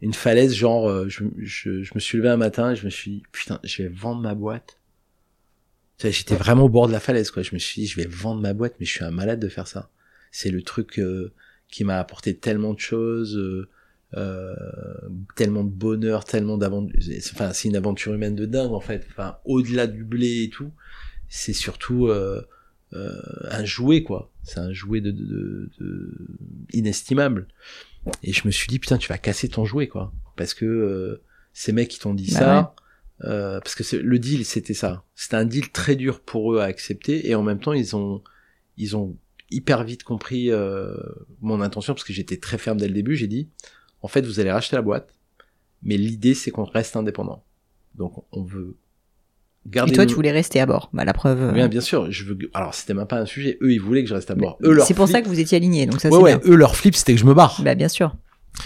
Une 0.00 0.14
falaise, 0.14 0.54
genre, 0.54 0.88
euh, 0.88 1.08
je, 1.08 1.24
je, 1.38 1.82
je 1.82 1.92
me 1.94 2.00
suis 2.00 2.16
levé 2.16 2.30
un 2.30 2.38
matin 2.38 2.72
et 2.72 2.76
je 2.76 2.84
me 2.84 2.90
suis 2.90 3.10
dit, 3.10 3.22
putain, 3.32 3.60
je 3.64 3.82
vais 3.82 3.88
vendre 3.88 4.22
ma 4.22 4.34
boîte. 4.34 4.78
J'étais 6.02 6.36
vraiment 6.36 6.64
au 6.64 6.68
bord 6.70 6.88
de 6.88 6.92
la 6.92 7.00
falaise, 7.00 7.30
quoi. 7.30 7.42
Je 7.42 7.54
me 7.54 7.58
suis 7.58 7.82
dit, 7.82 7.86
je 7.86 7.96
vais 7.96 8.06
vendre 8.06 8.40
ma 8.40 8.54
boîte, 8.54 8.76
mais 8.80 8.86
je 8.86 8.92
suis 8.92 9.04
un 9.04 9.10
malade 9.10 9.38
de 9.38 9.48
faire 9.48 9.66
ça. 9.66 9.90
C'est 10.32 10.50
le 10.50 10.62
truc 10.62 10.98
euh, 10.98 11.34
qui 11.68 11.84
m'a 11.84 11.98
apporté 11.98 12.38
tellement 12.38 12.72
de 12.72 12.78
choses, 12.78 13.36
euh, 13.36 13.68
euh, 14.14 14.54
tellement 15.36 15.62
de 15.62 15.68
bonheur, 15.68 16.24
tellement 16.24 16.56
d'aventure. 16.56 16.96
Enfin, 17.32 17.52
c'est 17.52 17.68
une 17.68 17.76
aventure 17.76 18.14
humaine 18.14 18.34
de 18.34 18.46
dingue, 18.46 18.72
en 18.72 18.80
fait. 18.80 19.06
Enfin, 19.10 19.36
au-delà 19.44 19.86
du 19.86 20.04
blé 20.04 20.44
et 20.44 20.48
tout, 20.48 20.72
c'est 21.28 21.52
surtout 21.52 22.08
euh, 22.08 22.40
un 22.92 23.64
jouet, 23.64 24.02
quoi. 24.02 24.30
C'est 24.42 24.58
un 24.58 24.72
jouet 24.72 25.00
de, 25.00 25.10
de, 25.10 25.24
de- 25.24 25.70
de- 25.78 26.16
inestimable. 26.72 27.46
Et 28.22 28.32
je 28.32 28.46
me 28.46 28.50
suis 28.50 28.66
dit, 28.68 28.78
putain, 28.78 28.98
tu 28.98 29.08
vas 29.08 29.18
casser 29.18 29.48
ton 29.48 29.64
jouet, 29.64 29.86
quoi. 29.88 30.12
Parce 30.36 30.54
que 30.54 30.64
euh, 30.64 31.22
ces 31.52 31.72
mecs 31.72 31.88
qui 31.88 31.98
t'ont 32.00 32.14
dit 32.14 32.30
Bah 32.32 32.38
ça, 32.38 32.74
euh, 33.24 33.60
parce 33.60 33.74
que 33.74 33.84
c'est- 33.84 33.98
le 34.02 34.18
deal, 34.18 34.44
c'était 34.44 34.74
ça. 34.74 35.04
C'était 35.14 35.36
un 35.36 35.44
deal 35.44 35.70
très 35.70 35.96
dur 35.96 36.20
pour 36.20 36.54
eux 36.54 36.58
à 36.60 36.64
accepter, 36.64 37.28
et 37.28 37.34
en 37.34 37.42
même 37.42 37.60
temps, 37.60 37.72
ils 37.74 37.94
ont, 37.94 38.22
ils 38.76 38.96
ont 38.96 39.16
hyper 39.50 39.84
vite 39.84 40.02
compris 40.04 40.50
euh, 40.50 40.94
mon 41.40 41.60
intention, 41.60 41.92
parce 41.94 42.04
que 42.04 42.12
j'étais 42.12 42.38
très 42.38 42.56
ferme 42.58 42.78
dès 42.78 42.88
le 42.88 42.94
début. 42.94 43.16
J'ai 43.16 43.26
dit, 43.28 43.48
en 44.02 44.08
fait, 44.08 44.22
vous 44.22 44.40
allez 44.40 44.50
racheter 44.50 44.76
la 44.76 44.82
boîte, 44.82 45.12
mais 45.82 45.96
l'idée, 45.96 46.34
c'est 46.34 46.50
qu'on 46.50 46.64
reste 46.64 46.96
indépendant. 46.96 47.44
Donc, 47.96 48.24
on 48.32 48.42
veut 48.44 48.76
garder. 49.66 49.92
Et 49.92 49.94
toi, 49.94 50.06
tu 50.06 50.14
voulais 50.14 50.30
rester 50.32 50.60
à 50.60 50.66
bord. 50.66 50.90
Bah, 50.92 51.04
la 51.04 51.12
preuve. 51.12 51.42
euh, 51.42 51.52
Bien, 51.52 51.68
bien 51.68 51.80
sûr. 51.80 52.10
Je 52.10 52.24
veux. 52.24 52.36
Alors, 52.54 52.74
c'était 52.74 52.94
même 52.94 53.06
pas 53.06 53.18
un 53.18 53.26
sujet. 53.26 53.58
Eux, 53.62 53.72
ils 53.72 53.80
voulaient 53.80 54.02
que 54.02 54.08
je 54.08 54.14
reste 54.14 54.30
à 54.30 54.34
bord. 54.34 54.58
Eux, 54.62 54.72
leur 54.72 54.86
C'est 54.86 54.94
pour 54.94 55.06
flip- 55.06 55.16
ça 55.16 55.22
que 55.22 55.28
vous 55.28 55.38
étiez 55.40 55.56
alignés, 55.56 55.86
donc 55.86 56.00
ça 56.00 56.08
Ouais, 56.08 56.16
c'est 56.16 56.22
ouais. 56.22 56.38
bien. 56.38 56.50
Eux, 56.52 56.56
leur 56.56 56.76
flip, 56.76 56.94
c'était 56.96 57.14
que 57.14 57.20
je 57.20 57.26
me 57.26 57.34
barre. 57.34 57.60
Bah, 57.64 57.74
bien 57.74 57.88
sûr. 57.88 58.14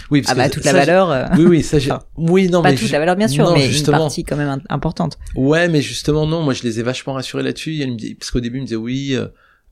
Oui, 0.09 0.21
parce 0.23 0.31
Ah 0.33 0.35
bah 0.35 0.49
que 0.49 0.53
toute 0.55 0.63
ça, 0.63 0.73
la 0.73 0.79
valeur. 0.79 1.11
euh, 1.11 1.25
Oui, 1.37 1.45
oui, 1.45 1.63
ça 1.63 1.77
j'ai. 1.79 1.91
Enfin, 1.91 2.03
Oui, 2.17 2.49
non, 2.49 2.61
pas 2.63 2.71
mais 2.71 2.75
toute 2.75 2.87
je- 2.87 2.91
la 2.93 2.99
valeur 2.99 3.15
bien 3.15 3.27
sûr, 3.27 3.45
non, 3.45 3.53
mais 3.53 3.67
justement. 3.67 3.97
une 3.97 4.03
partie 4.03 4.23
quand 4.23 4.35
même 4.35 4.49
im- 4.49 4.61
importante. 4.69 5.17
Ouais, 5.35 5.67
mais 5.69 5.81
justement 5.81 6.25
non. 6.25 6.41
Moi, 6.41 6.53
je 6.53 6.63
les 6.63 6.79
ai 6.79 6.83
vachement 6.83 7.13
rassurés 7.13 7.43
là-dessus. 7.43 7.85
Me 7.85 8.15
parce 8.17 8.31
qu'au 8.31 8.39
début, 8.39 8.57
ils 8.57 8.61
me 8.61 8.65
disaient 8.65 8.75
oui. 8.75 9.13
Euh, 9.15 9.27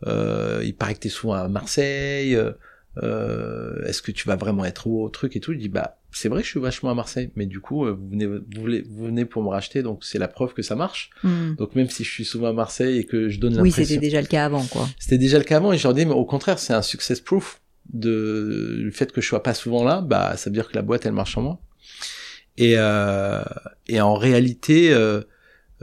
euh, 0.06 0.62
il 0.64 0.76
paraît 0.76 0.94
que 0.94 1.00
t'es 1.00 1.10
souvent 1.10 1.34
à 1.34 1.48
Marseille. 1.48 2.36
euh, 2.36 2.52
euh, 3.02 3.84
Est-ce 3.86 4.02
que 4.02 4.12
tu 4.12 4.28
vas 4.28 4.36
vraiment 4.36 4.66
être 4.66 4.88
au 4.88 5.10
truc 5.10 5.36
et 5.36 5.40
tout? 5.40 5.54
Je 5.54 5.58
dis 5.58 5.70
bah 5.70 5.98
c'est 6.16 6.30
vrai, 6.30 6.42
que 6.42 6.46
je 6.46 6.52
suis 6.52 6.60
vachement 6.60 6.92
à 6.92 6.94
Marseille, 6.94 7.32
mais 7.36 7.48
du 7.48 7.60
coup, 7.60 7.86
euh, 7.88 7.92
vous 8.00 8.08
venez, 8.10 8.28
vous, 8.28 8.42
voulez- 8.62 8.84
vous 8.88 9.06
venez 9.06 9.26
pour 9.26 9.42
me 9.42 9.50
racheter, 9.50 9.82
donc 9.82 10.04
c'est 10.04 10.20
la 10.20 10.28
preuve 10.28 10.54
que 10.54 10.62
ça 10.62 10.76
marche. 10.76 11.10
Hmm. 11.24 11.56
Donc 11.58 11.74
même 11.76 11.90
si 11.90 12.04
je 12.04 12.10
suis 12.12 12.24
souvent 12.26 12.50
à 12.50 12.54
Marseille 12.54 13.00
et 13.00 13.06
que 13.06 13.30
je 13.30 13.40
donne 13.40 13.54
Oui, 13.54 13.70
l'impression. 13.70 13.84
c'était 13.86 14.00
déjà 14.00 14.22
le 14.22 14.28
cas 14.28 14.46
avant, 14.46 14.64
quoi. 14.66 14.88
C'était 15.00 15.18
déjà 15.18 15.40
le 15.40 15.44
cas 15.44 15.58
avant 15.58 15.74
et 15.74 15.78
je 15.80 15.84
leur 15.84 15.96
dis 15.96 16.06
mais 16.06 16.14
au 16.14 16.26
contraire 16.26 16.60
c'est 16.60 16.74
un 16.74 16.84
success 16.84 17.20
proof 17.20 17.62
de 17.92 18.78
le 18.84 18.92
fait 18.92 19.12
que 19.12 19.22
je 19.22 19.28
sois 19.28 19.42
pas 19.44 19.54
souvent 19.54 19.84
là 19.84 20.02
bah 20.02 20.38
ça 20.38 20.50
veut 20.50 20.54
dire 20.54 20.70
que 20.70 20.76
la 20.76 20.82
boîte 20.84 21.06
elle 21.06 21.12
marche 21.14 21.38
en 21.38 21.42
moi 21.42 21.60
et 22.58 22.76
euh, 22.78 23.44
et 23.88 24.00
en 24.00 24.14
réalité 24.14 24.94
euh, 24.94 25.22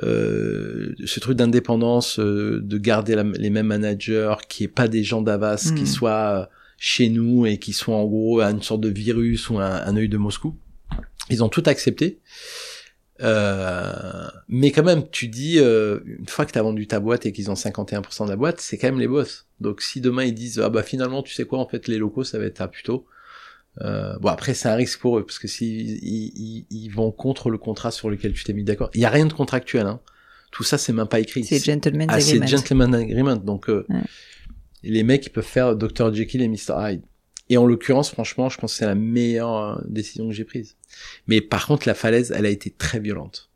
euh, 0.02 0.94
ce 1.04 1.20
truc 1.20 1.36
d'indépendance 1.36 2.18
euh, 2.18 2.60
de 2.62 2.78
garder 2.78 3.14
la- 3.16 3.22
les 3.24 3.50
mêmes 3.50 3.66
managers 3.66 4.34
qui 4.48 4.64
est 4.64 4.68
pas 4.68 4.88
des 4.88 5.02
gens 5.04 5.20
d'Avas 5.22 5.70
Mm. 5.72 5.74
qui 5.74 5.86
soient 5.86 6.48
chez 6.82 7.10
nous 7.10 7.46
et 7.46 7.58
qui 7.58 7.72
soient 7.72 7.94
en 7.94 8.06
gros 8.06 8.40
une 8.40 8.62
sorte 8.62 8.80
de 8.80 8.88
virus 8.88 9.48
ou 9.50 9.58
un, 9.58 9.70
un 9.70 9.96
œil 9.96 10.08
de 10.08 10.16
Moscou 10.16 10.56
ils 11.28 11.44
ont 11.44 11.48
tout 11.48 11.62
accepté 11.66 12.18
euh, 13.22 14.28
mais 14.48 14.70
quand 14.70 14.82
même, 14.82 15.08
tu 15.10 15.28
dis, 15.28 15.58
euh, 15.58 16.00
une 16.06 16.26
fois 16.26 16.46
que 16.46 16.52
tu 16.52 16.58
as 16.58 16.62
vendu 16.62 16.86
ta 16.86 17.00
boîte 17.00 17.26
et 17.26 17.32
qu'ils 17.32 17.50
ont 17.50 17.54
51% 17.54 18.24
de 18.24 18.30
la 18.30 18.36
boîte, 18.36 18.60
c'est 18.62 18.78
quand 18.78 18.86
même 18.88 18.98
les 18.98 19.08
boss. 19.08 19.46
Donc 19.60 19.82
si 19.82 20.00
demain 20.00 20.24
ils 20.24 20.32
disent, 20.34 20.58
ah 20.58 20.70
bah 20.70 20.82
finalement, 20.82 21.22
tu 21.22 21.34
sais 21.34 21.44
quoi, 21.44 21.58
en 21.58 21.68
fait, 21.68 21.86
les 21.86 21.98
locaux, 21.98 22.24
ça 22.24 22.38
va 22.38 22.46
être 22.46 22.60
à 22.62 22.68
plutôt. 22.68 23.06
Euh, 23.82 24.18
bon 24.18 24.28
après 24.30 24.52
c'est 24.54 24.68
un 24.68 24.74
risque 24.74 24.98
pour 24.98 25.16
eux 25.18 25.24
parce 25.24 25.38
que 25.38 25.46
s'ils 25.46 26.02
ils, 26.02 26.32
ils, 26.34 26.66
ils 26.70 26.88
vont 26.88 27.12
contre 27.12 27.50
le 27.50 27.56
contrat 27.58 27.92
sur 27.92 28.10
lequel 28.10 28.32
tu 28.32 28.42
t'es 28.42 28.52
mis 28.52 28.64
d'accord, 28.64 28.90
il 28.94 29.00
y 29.00 29.04
a 29.04 29.10
rien 29.10 29.26
de 29.26 29.32
contractuel. 29.32 29.86
Hein. 29.86 30.00
Tout 30.50 30.64
ça 30.64 30.76
c'est 30.76 30.92
même 30.92 31.06
pas 31.06 31.20
écrit. 31.20 31.44
C'est 31.44 31.64
gentleman's 31.64 32.08
Ah, 32.10 32.20
c'est 32.20 32.32
agreement. 32.32 32.46
gentleman 32.48 32.94
agreement. 32.96 33.36
Donc 33.36 33.70
euh, 33.70 33.86
Ouais. 33.88 34.00
Les 34.82 35.02
mecs 35.02 35.26
ils 35.26 35.30
peuvent 35.30 35.44
faire 35.44 35.76
Dr 35.76 36.14
Jekyll 36.14 36.42
et 36.42 36.48
Mr 36.48 36.74
Hyde. 36.78 37.02
Et 37.48 37.56
en 37.56 37.66
l'occurrence, 37.66 38.10
franchement, 38.10 38.48
je 38.48 38.58
pense 38.58 38.72
que 38.72 38.78
c'est 38.78 38.86
la 38.86 38.94
meilleure 38.94 39.56
euh, 39.56 39.82
décision 39.88 40.28
que 40.28 40.34
j'ai 40.34 40.44
prise. 40.44 40.76
Mais 41.26 41.40
par 41.40 41.66
contre, 41.66 41.88
la 41.88 41.94
falaise, 41.94 42.32
elle 42.34 42.46
a 42.46 42.50
été 42.50 42.70
très 42.70 43.00
violente. 43.00 43.50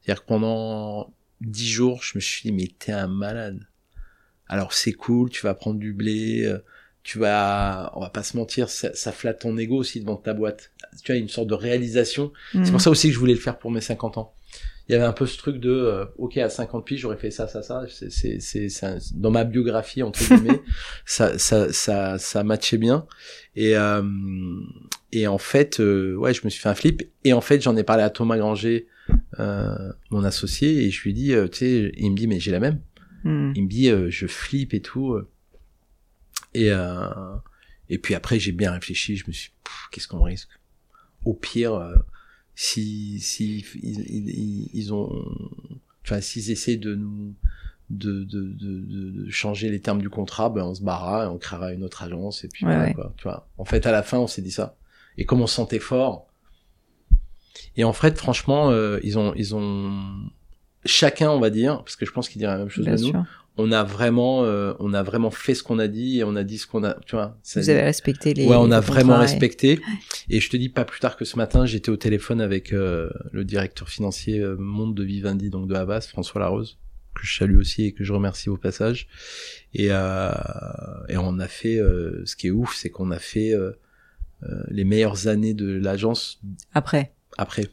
C'est-à-dire 0.00 0.22
que 0.22 0.28
pendant 0.28 1.12
dix 1.40 1.68
jours, 1.68 2.02
je 2.02 2.12
me 2.16 2.20
suis 2.20 2.48
dit, 2.48 2.52
mais 2.52 2.68
t'es 2.78 2.92
un 2.92 3.08
malade. 3.08 3.66
Alors 4.46 4.72
c'est 4.72 4.92
cool, 4.92 5.30
tu 5.30 5.42
vas 5.42 5.54
prendre 5.54 5.80
du 5.80 5.92
blé, 5.92 6.44
euh, 6.44 6.58
tu 7.02 7.18
vas, 7.18 7.92
on 7.96 8.00
va 8.00 8.10
pas 8.10 8.22
se 8.22 8.36
mentir, 8.36 8.68
ça, 8.68 8.94
ça 8.94 9.10
flatte 9.10 9.40
ton 9.40 9.56
ego 9.58 9.76
aussi 9.76 10.00
devant 10.00 10.16
ta 10.16 10.32
boîte. 10.32 10.70
Tu 11.02 11.10
as 11.12 11.16
une 11.16 11.28
sorte 11.28 11.48
de 11.48 11.54
réalisation. 11.54 12.32
C'est 12.52 12.70
pour 12.70 12.80
ça 12.80 12.90
aussi 12.90 13.08
que 13.08 13.14
je 13.14 13.18
voulais 13.18 13.34
le 13.34 13.40
faire 13.40 13.58
pour 13.58 13.70
mes 13.70 13.80
50 13.80 14.18
ans. 14.18 14.34
Il 14.90 14.94
y 14.94 14.96
avait 14.96 15.04
un 15.04 15.12
peu 15.12 15.24
ce 15.24 15.38
truc 15.38 15.60
de, 15.60 15.70
euh, 15.70 16.04
ok, 16.18 16.36
à 16.38 16.50
50 16.50 16.84
piges, 16.84 17.02
j'aurais 17.02 17.16
fait 17.16 17.30
ça, 17.30 17.46
ça, 17.46 17.62
ça. 17.62 17.84
C'est, 17.88 18.40
c'est, 18.40 18.68
dans 19.14 19.30
ma 19.30 19.44
biographie 19.44 20.02
entre 20.02 20.18
guillemets, 20.18 20.60
ça, 21.06 21.38
ça, 21.38 21.72
ça, 21.72 22.18
ça 22.18 22.42
matchait 22.42 22.76
bien. 22.76 23.06
Et 23.54 23.76
euh, 23.76 24.02
et 25.12 25.28
en 25.28 25.38
fait, 25.38 25.78
euh, 25.78 26.16
ouais, 26.16 26.34
je 26.34 26.40
me 26.44 26.50
suis 26.50 26.60
fait 26.60 26.68
un 26.68 26.74
flip. 26.74 27.08
Et 27.22 27.32
en 27.32 27.40
fait, 27.40 27.60
j'en 27.60 27.76
ai 27.76 27.84
parlé 27.84 28.02
à 28.02 28.10
Thomas 28.10 28.36
Granger, 28.36 28.88
euh, 29.38 29.92
mon 30.10 30.24
associé, 30.24 30.84
et 30.84 30.90
je 30.90 31.00
lui 31.04 31.14
dit, 31.14 31.34
euh, 31.34 31.46
tu 31.46 31.58
sais, 31.58 31.92
il 31.96 32.10
me 32.10 32.16
dit, 32.16 32.26
mais 32.26 32.40
j'ai 32.40 32.50
la 32.50 32.58
même. 32.58 32.80
Hmm. 33.22 33.52
Il 33.54 33.62
me 33.62 33.68
dit, 33.68 33.90
euh, 33.90 34.10
je 34.10 34.26
flippe 34.26 34.74
et 34.74 34.80
tout. 34.80 35.16
Et 36.52 36.72
euh, 36.72 37.36
et 37.88 37.98
puis 37.98 38.16
après, 38.16 38.40
j'ai 38.40 38.50
bien 38.50 38.72
réfléchi. 38.72 39.16
Je 39.16 39.24
me 39.28 39.32
suis, 39.32 39.52
qu'est-ce 39.92 40.08
qu'on 40.08 40.24
risque? 40.24 40.48
Au 41.24 41.34
pire, 41.34 41.74
euh, 41.74 41.94
si 42.62 43.18
si 43.20 43.64
ils, 43.82 44.00
ils, 44.10 44.68
ils 44.74 44.92
ont, 44.92 45.10
vois, 46.06 46.20
s'ils 46.20 46.50
essaient 46.50 46.76
de 46.76 46.94
nous 46.94 47.32
de, 47.88 48.22
de, 48.24 48.42
de, 48.42 48.80
de, 48.82 49.10
de 49.24 49.30
changer 49.30 49.70
les 49.70 49.80
termes 49.80 50.02
du 50.02 50.10
contrat, 50.10 50.50
ben 50.50 50.62
on 50.64 50.74
se 50.74 50.82
barra 50.82 51.24
et 51.24 51.26
on 51.28 51.38
créera 51.38 51.72
une 51.72 51.82
autre 51.82 52.02
agence 52.02 52.44
et 52.44 52.48
puis 52.48 52.66
Ouais, 52.66 52.72
voilà, 52.74 52.88
ouais. 52.88 52.94
quoi. 52.94 53.14
Tu 53.16 53.22
vois. 53.22 53.48
En 53.56 53.64
fait, 53.64 53.86
à 53.86 53.92
la 53.92 54.02
fin, 54.02 54.18
on 54.18 54.26
s'est 54.26 54.42
dit 54.42 54.50
ça. 54.50 54.76
Et 55.16 55.24
comme 55.24 55.40
on 55.40 55.46
se 55.46 55.54
sentait 55.54 55.78
fort. 55.78 56.26
Et 57.76 57.84
en 57.84 57.94
fait, 57.94 58.18
franchement, 58.18 58.70
euh, 58.70 59.00
ils 59.02 59.18
ont 59.18 59.32
ils 59.36 59.54
ont 59.54 59.90
chacun, 60.84 61.30
on 61.30 61.40
va 61.40 61.48
dire, 61.48 61.78
parce 61.78 61.96
que 61.96 62.04
je 62.04 62.12
pense 62.12 62.28
qu'ils 62.28 62.40
diraient 62.40 62.52
la 62.52 62.58
même 62.58 62.68
chose 62.68 62.84
Bien 62.84 62.96
de 62.96 63.00
nous 63.00 63.08
sûr. 63.08 63.24
On 63.62 63.70
a 63.72 63.82
vraiment 63.84 64.44
euh, 64.44 64.72
on 64.78 64.92
a 64.94 65.02
vraiment 65.02 65.30
fait 65.30 65.54
ce 65.54 65.62
qu'on 65.62 65.78
a 65.78 65.88
dit 65.88 66.18
et 66.18 66.24
on 66.24 66.34
a 66.36 66.44
dit 66.44 66.58
ce 66.58 66.66
qu'on 66.66 66.84
a 66.84 66.94
tu 67.06 67.16
vois 67.16 67.38
ça- 67.42 67.60
Vous 67.60 67.68
avez 67.70 67.82
respecté 67.82 68.34
les. 68.34 68.46
ouais 68.46 68.56
on 68.56 68.70
a 68.70 68.80
vraiment 68.80 69.16
et- 69.16 69.20
respecté. 69.26 69.80
Et... 70.28 70.40
je 70.40 70.48
te 70.50 70.56
dis 70.56 70.68
pas 70.68 70.84
plus 70.84 71.00
tard 71.00 71.16
que 71.16 71.24
ce 71.24 71.36
matin 71.36 71.66
j'étais 71.66 71.90
au 71.90 71.96
téléphone 71.96 72.40
avec 72.40 72.72
euh, 72.72 73.10
le 73.32 73.44
directeur 73.44 73.88
financier 73.88 74.38
euh, 74.38 74.56
monde 74.56 74.94
de 74.94 75.04
Vivendi 75.04 75.50
donc 75.50 75.68
de 75.68 75.74
Havas 75.74 76.06
François 76.08 76.40
Larose 76.40 76.78
que 77.14 77.26
je 77.26 77.36
salue 77.38 77.58
aussi 77.58 77.84
et 77.86 77.92
que 77.92 78.04
je 78.04 78.12
remercie 78.12 78.48
au 78.48 78.56
passage. 78.56 79.08
Et 79.74 79.88
euh, 79.90 80.30
et 81.08 81.16
on 81.16 81.38
a 81.40 81.48
fait 81.48 81.76
euh, 81.78 82.22
ce 82.24 82.36
qui 82.36 82.46
est 82.46 82.50
ouf 82.52 82.74
c'est 82.76 82.88
qu'on 82.90 83.10
a 83.10 83.18
fait 83.18 83.52
les 84.70 84.84
meilleures 84.84 85.26
années 85.28 85.52
de 85.52 85.68
l'agence 85.70 86.40
Après, 86.72 87.12
après. 87.36 87.66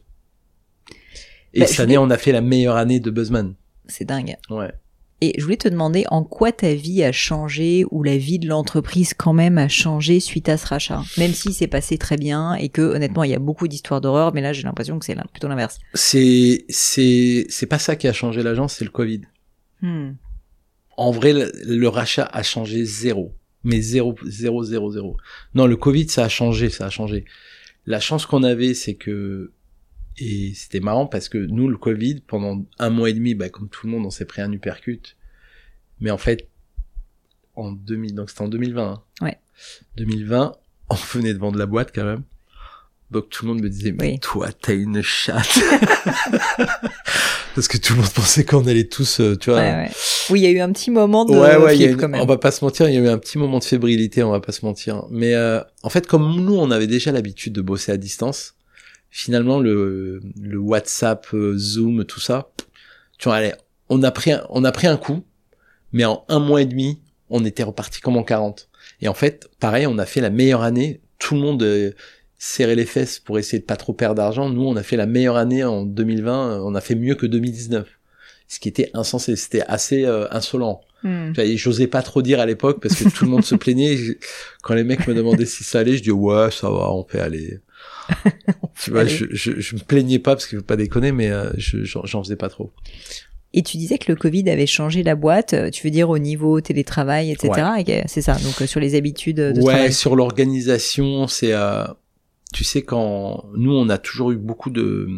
Et 1.54 1.60
Bah, 1.60 1.66
cette 1.66 1.76
je 1.76 1.82
année 1.82 1.96
on 1.98 2.10
a 2.10 2.18
fait 2.18 2.32
la 2.32 2.42
meilleure 2.42 2.76
année 2.76 3.00
de 3.00 3.10
Buzzman. 3.10 3.54
C'est 3.86 4.04
dingue. 4.04 4.36
ouais 4.50 4.72
Et 5.20 5.34
je 5.36 5.42
voulais 5.42 5.56
te 5.56 5.68
demander 5.68 6.04
en 6.10 6.22
quoi 6.22 6.52
ta 6.52 6.74
vie 6.74 7.02
a 7.02 7.10
changé 7.10 7.84
ou 7.90 8.04
la 8.04 8.16
vie 8.16 8.38
de 8.38 8.46
l'entreprise 8.46 9.14
quand 9.14 9.32
même 9.32 9.58
a 9.58 9.66
changé 9.66 10.20
suite 10.20 10.48
à 10.48 10.56
ce 10.56 10.66
rachat? 10.66 11.02
Même 11.16 11.32
si 11.32 11.52
c'est 11.52 11.66
passé 11.66 11.98
très 11.98 12.16
bien 12.16 12.54
et 12.54 12.68
que 12.68 12.82
honnêtement 12.82 13.24
il 13.24 13.30
y 13.30 13.34
a 13.34 13.40
beaucoup 13.40 13.66
d'histoires 13.66 14.00
d'horreur, 14.00 14.32
mais 14.32 14.40
là 14.40 14.52
j'ai 14.52 14.62
l'impression 14.62 14.98
que 14.98 15.04
c'est 15.04 15.16
plutôt 15.32 15.48
l'inverse. 15.48 15.78
c'est 15.94 16.64
c'est 16.68 17.46
c'est 17.48 17.66
pas 17.66 17.80
ça 17.80 17.96
qui 17.96 18.06
a 18.06 18.12
changé 18.12 18.42
l'agence 18.44 18.74
c'est 18.74 18.84
le 18.84 18.90
Covid 18.90 19.22
Hmm. 19.80 20.14
en 20.96 21.12
vrai, 21.12 21.32
le, 21.32 21.52
le 21.64 21.88
rachat 21.88 22.28
a 22.32 22.42
changé 22.42 22.84
zéro. 22.84 23.32
Mais 23.62 23.80
zéro, 23.80 24.16
zéro, 24.24 24.64
zéro, 24.64 24.90
zéro. 24.90 25.16
Non, 25.54 25.66
le 25.66 25.76
Covid, 25.76 26.08
ça 26.08 26.24
a 26.24 26.28
changé, 26.28 26.68
ça 26.70 26.86
a 26.86 26.90
changé. 26.90 27.24
La 27.86 28.00
chance 28.00 28.26
qu'on 28.26 28.42
avait, 28.42 28.74
c'est 28.74 28.94
que, 28.94 29.52
et 30.20 30.52
c'était 30.54 30.80
marrant 30.80 31.06
parce 31.06 31.28
que 31.28 31.38
nous, 31.38 31.68
le 31.68 31.76
Covid, 31.76 32.20
pendant 32.26 32.64
un 32.78 32.90
mois 32.90 33.10
et 33.10 33.12
demi, 33.12 33.34
bah, 33.34 33.48
comme 33.48 33.68
tout 33.68 33.86
le 33.86 33.92
monde, 33.92 34.04
on 34.06 34.10
s'est 34.10 34.24
pris 34.24 34.42
un 34.42 34.52
uppercut. 34.52 35.16
Mais 36.00 36.10
en 36.10 36.18
fait, 36.18 36.48
en 37.56 37.72
2000, 37.72 38.14
donc 38.14 38.30
c'était 38.30 38.42
en 38.42 38.48
2020. 38.48 38.82
hein. 38.92 39.02
Ouais. 39.24 39.38
2020, 39.96 40.52
on 40.90 40.94
venait 40.94 41.34
de 41.34 41.38
vendre 41.38 41.58
la 41.58 41.66
boîte 41.66 41.90
quand 41.94 42.04
même. 42.04 42.22
Donc 43.10 43.30
tout 43.30 43.46
le 43.46 43.52
monde 43.52 43.62
me 43.62 43.70
disait, 43.70 43.92
mais 43.92 44.12
Oui. 44.12 44.18
toi, 44.20 44.48
t'as 44.52 44.74
une 44.74 45.00
chatte. 45.02 45.58
parce 47.54 47.66
que 47.68 47.78
tout 47.78 47.94
le 47.94 48.00
monde 48.00 48.10
pensait 48.10 48.44
qu'on 48.44 48.66
allait 48.66 48.84
tous, 48.88 49.20
euh, 49.20 49.36
tu 49.36 49.50
vois. 49.50 49.60
Ouais, 49.60 49.72
ouais. 49.74 49.90
Oui, 50.30 50.40
il 50.40 50.42
y 50.42 50.46
a 50.46 50.50
eu 50.50 50.60
un 50.60 50.70
petit 50.72 50.90
moment 50.90 51.24
de 51.24 51.32
Ouais, 51.32 51.56
ouais, 51.56 51.74
flip 51.74 51.90
une- 51.92 51.96
quand 51.96 52.08
même. 52.08 52.20
on 52.20 52.26
va 52.26 52.36
pas 52.38 52.50
se 52.50 52.64
mentir, 52.64 52.88
il 52.88 52.94
y 52.94 52.98
a 52.98 53.00
eu 53.00 53.08
un 53.08 53.18
petit 53.18 53.38
moment 53.38 53.58
de 53.58 53.64
fébrilité, 53.64 54.22
on 54.22 54.30
va 54.30 54.40
pas 54.40 54.52
se 54.52 54.64
mentir. 54.64 55.04
Mais 55.10 55.34
euh, 55.34 55.60
en 55.82 55.88
fait, 55.88 56.06
comme 56.06 56.36
nous, 56.44 56.54
on 56.54 56.70
avait 56.70 56.86
déjà 56.86 57.10
l'habitude 57.10 57.54
de 57.54 57.62
bosser 57.62 57.92
à 57.92 57.96
distance, 57.96 58.54
finalement, 59.10 59.58
le, 59.60 60.20
le 60.40 60.58
WhatsApp, 60.58 61.26
euh, 61.34 61.56
Zoom, 61.56 62.04
tout 62.04 62.20
ça, 62.20 62.50
tu 63.18 63.28
vois, 63.28 63.36
allez, 63.36 63.52
on 63.88 64.02
a 64.02 64.10
pris, 64.10 64.32
un, 64.32 64.46
on 64.50 64.64
a 64.64 64.72
pris 64.72 64.86
un 64.86 64.96
coup, 64.96 65.24
mais 65.92 66.04
en 66.04 66.24
un 66.28 66.38
mois 66.38 66.62
et 66.62 66.66
demi, 66.66 67.00
on 67.30 67.44
était 67.44 67.62
reparti 67.62 68.00
comme 68.00 68.16
en 68.16 68.22
40. 68.22 68.68
Et 69.00 69.08
en 69.08 69.14
fait, 69.14 69.48
pareil, 69.60 69.86
on 69.86 69.98
a 69.98 70.06
fait 70.06 70.20
la 70.20 70.30
meilleure 70.30 70.62
année. 70.62 71.00
Tout 71.18 71.34
le 71.34 71.40
monde 71.40 71.62
euh, 71.62 71.92
serrait 72.38 72.74
les 72.76 72.86
fesses 72.86 73.18
pour 73.18 73.38
essayer 73.38 73.58
de 73.58 73.64
pas 73.64 73.76
trop 73.76 73.92
perdre 73.92 74.14
d'argent. 74.16 74.48
Nous, 74.48 74.62
on 74.64 74.76
a 74.76 74.82
fait 74.82 74.96
la 74.96 75.06
meilleure 75.06 75.36
année 75.36 75.64
en 75.64 75.84
2020. 75.84 76.50
euh, 76.52 76.60
On 76.62 76.74
a 76.74 76.80
fait 76.80 76.94
mieux 76.94 77.14
que 77.14 77.26
2019. 77.26 77.86
Ce 78.46 78.60
qui 78.60 78.68
était 78.68 78.90
insensé. 78.94 79.36
C'était 79.36 79.62
assez 79.62 80.04
euh, 80.06 80.26
insolent. 80.30 80.80
Et 81.38 81.56
J'osais 81.56 81.86
pas 81.86 82.02
trop 82.02 82.22
dire 82.22 82.40
à 82.40 82.46
l'époque 82.46 82.80
parce 82.82 82.94
que 82.96 83.08
tout 83.08 83.24
le 83.24 83.30
monde 83.30 83.44
se 83.44 83.54
plaignait. 83.54 83.96
Quand 84.62 84.74
les 84.74 84.84
mecs 84.84 85.06
me 85.06 85.14
demandaient 85.14 85.46
si 85.46 85.64
ça 85.64 85.80
allait, 85.80 85.96
je 85.96 86.02
dis 86.02 86.10
ouais, 86.10 86.50
ça 86.50 86.70
va, 86.70 86.90
on 86.92 87.04
peut 87.04 87.20
aller. 87.20 87.60
tu 88.82 88.90
vois, 88.90 89.00
aller. 89.00 89.10
je, 89.10 89.24
je, 89.30 89.60
je 89.60 89.74
me 89.76 89.80
plaignais 89.80 90.18
pas 90.18 90.34
parce 90.34 90.46
qu'il 90.46 90.58
faut 90.58 90.64
pas 90.64 90.76
déconner, 90.76 91.12
mais 91.12 91.30
euh, 91.30 91.50
je- 91.56 91.84
j'en 91.84 92.22
faisais 92.22 92.36
pas 92.36 92.48
trop. 92.48 92.72
Et 93.54 93.62
tu 93.62 93.76
disais 93.78 93.96
que 93.98 94.12
le 94.12 94.16
Covid 94.16 94.48
avait 94.50 94.66
changé 94.66 95.02
la 95.02 95.14
boîte, 95.14 95.54
euh, 95.54 95.70
tu 95.70 95.82
veux 95.86 95.90
dire 95.90 96.10
au 96.10 96.18
niveau 96.18 96.60
télétravail, 96.60 97.30
etc. 97.30 97.50
Et 97.78 97.84
que- 97.84 98.06
C'est 98.06 98.20
ça, 98.22 98.34
donc 98.34 98.60
euh, 98.60 98.66
sur 98.66 98.78
les 98.80 98.94
habitudes 98.94 99.36
de 99.36 99.58
ouais, 99.60 99.72
travail. 99.72 99.92
sur 99.92 100.16
l'organisation, 100.16 101.26
c'est, 101.28 101.52
euh, 101.54 101.84
tu 102.52 102.62
sais, 102.64 102.82
quand 102.82 103.44
nous, 103.56 103.72
on 103.72 103.88
a 103.88 103.96
toujours 103.98 104.32
eu 104.32 104.36
beaucoup 104.36 104.70
de 104.70 105.08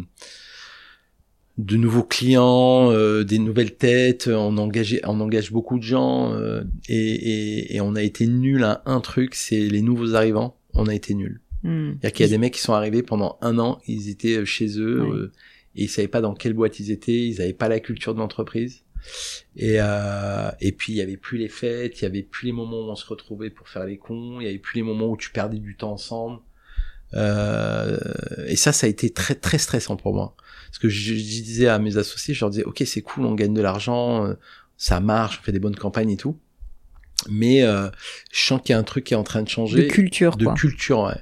de 1.57 1.75
nouveaux 1.75 2.03
clients, 2.03 2.91
euh, 2.91 3.23
des 3.23 3.37
nouvelles 3.37 3.75
têtes, 3.75 4.27
on 4.33 4.57
engage, 4.57 4.99
on 5.03 5.19
engage 5.19 5.51
beaucoup 5.51 5.77
de 5.77 5.83
gens 5.83 6.33
euh, 6.33 6.63
et, 6.87 6.95
et, 6.95 7.75
et 7.75 7.81
on 7.81 7.95
a 7.95 8.01
été 8.01 8.25
nul 8.25 8.63
à 8.63 8.81
un 8.85 8.99
truc, 9.01 9.35
c'est 9.35 9.59
les 9.59 9.81
nouveaux 9.81 10.15
arrivants, 10.15 10.55
on 10.73 10.87
a 10.87 10.95
été 10.95 11.13
nul. 11.13 11.41
Hmm. 11.63 11.93
Qu'il 11.99 12.21
y 12.21 12.23
a 12.23 12.27
des 12.27 12.37
mecs 12.37 12.53
qui 12.53 12.61
sont 12.61 12.73
arrivés 12.73 13.03
pendant 13.03 13.37
un 13.41 13.59
an, 13.59 13.79
ils 13.87 14.09
étaient 14.09 14.37
euh, 14.37 14.45
chez 14.45 14.79
eux 14.79 15.01
euh, 15.01 15.31
et 15.75 15.83
ils 15.83 15.89
savaient 15.89 16.07
pas 16.07 16.21
dans 16.21 16.33
quelle 16.33 16.53
boîte 16.53 16.79
ils 16.79 16.91
étaient, 16.91 17.27
ils 17.27 17.41
avaient 17.41 17.53
pas 17.53 17.69
la 17.69 17.79
culture 17.79 18.13
de 18.13 18.19
l'entreprise. 18.19 18.83
Et 19.55 19.75
euh, 19.79 20.51
et 20.59 20.71
puis 20.71 20.93
il 20.93 20.95
y 20.97 21.01
avait 21.01 21.17
plus 21.17 21.37
les 21.37 21.49
fêtes, 21.49 21.99
il 21.99 22.03
y 22.03 22.05
avait 22.05 22.23
plus 22.23 22.47
les 22.47 22.51
moments 22.51 22.81
où 22.87 22.91
on 22.91 22.95
se 22.95 23.05
retrouvait 23.05 23.49
pour 23.49 23.67
faire 23.67 23.85
les 23.85 23.97
cons, 23.97 24.39
il 24.39 24.45
y 24.45 24.47
avait 24.47 24.59
plus 24.59 24.77
les 24.77 24.83
moments 24.83 25.09
où 25.09 25.17
tu 25.17 25.31
perdais 25.31 25.59
du 25.59 25.75
temps 25.75 25.93
ensemble. 25.93 26.39
Euh, 27.13 27.97
et 28.47 28.55
ça, 28.55 28.71
ça 28.71 28.87
a 28.87 28.89
été 28.89 29.09
très 29.09 29.35
très 29.35 29.57
stressant 29.57 29.95
pour 29.97 30.13
moi. 30.13 30.35
Parce 30.67 30.79
que 30.79 30.89
je, 30.89 31.13
je 31.15 31.41
disais 31.41 31.67
à 31.67 31.79
mes 31.79 31.97
associés, 31.97 32.33
je 32.33 32.39
leur 32.41 32.49
disais, 32.49 32.63
ok, 32.63 32.81
c'est 32.85 33.01
cool, 33.01 33.25
on 33.25 33.35
gagne 33.35 33.53
de 33.53 33.61
l'argent, 33.61 34.25
euh, 34.25 34.35
ça 34.77 34.99
marche, 34.99 35.39
on 35.41 35.43
fait 35.43 35.51
des 35.51 35.59
bonnes 35.59 35.75
campagnes 35.75 36.11
et 36.11 36.17
tout. 36.17 36.37
Mais 37.29 37.63
euh, 37.63 37.89
je 38.31 38.39
sens 38.39 38.61
qu'il 38.61 38.73
y 38.73 38.75
a 38.75 38.79
un 38.79 38.83
truc 38.83 39.03
qui 39.05 39.13
est 39.13 39.17
en 39.17 39.23
train 39.23 39.43
de 39.43 39.49
changer 39.49 39.83
De 39.83 39.89
culture, 39.89 40.37
de 40.37 40.45
quoi. 40.45 40.53
culture 40.53 41.01
ouais. 41.01 41.21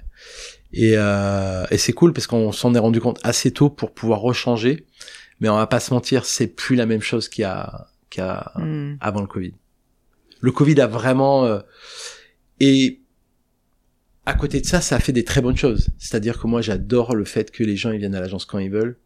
Et, 0.73 0.93
euh, 0.97 1.65
et 1.71 1.77
c'est 1.77 1.93
cool 1.93 2.13
parce 2.13 2.27
qu'on 2.27 2.51
s'en 2.51 2.73
est 2.75 2.79
rendu 2.79 2.99
compte 3.01 3.19
assez 3.23 3.51
tôt 3.51 3.69
pour 3.69 3.93
pouvoir 3.93 4.19
rechanger 4.21 4.85
mais 5.39 5.49
on 5.49 5.55
va 5.55 5.67
pas 5.67 5.79
se 5.79 5.93
mentir 5.93 6.25
c'est 6.25 6.47
plus 6.47 6.75
la 6.75 6.85
même 6.85 7.01
chose 7.01 7.29
qu'il 7.29 7.41
y 7.43 7.45
a, 7.45 7.87
qu'il 8.09 8.23
y 8.23 8.25
a 8.27 8.51
Hmm. 8.55 8.95
avant 9.01 9.21
le 9.21 9.27
Covid 9.27 9.53
le 10.41 10.51
Covid 10.51 10.79
a 10.81 10.87
vraiment 10.87 11.45
euh, 11.45 11.59
et 12.59 13.01
à 14.25 14.33
côté 14.33 14.61
de 14.61 14.65
ça 14.65 14.79
ça 14.81 14.95
a 14.97 14.99
fait 14.99 15.11
des 15.13 15.23
très 15.23 15.41
bonnes 15.41 15.57
choses 15.57 15.89
c'est 15.97 16.15
à 16.15 16.19
dire 16.19 16.39
que 16.39 16.47
moi 16.47 16.61
j'adore 16.61 17.15
le 17.15 17.25
fait 17.25 17.51
que 17.51 17.63
les 17.63 17.75
gens 17.75 17.91
ils 17.91 17.99
viennent 17.99 18.15
à 18.15 18.21
l'agence 18.21 18.45
quand 18.45 18.59
ils 18.59 18.69
veulent 18.71 18.99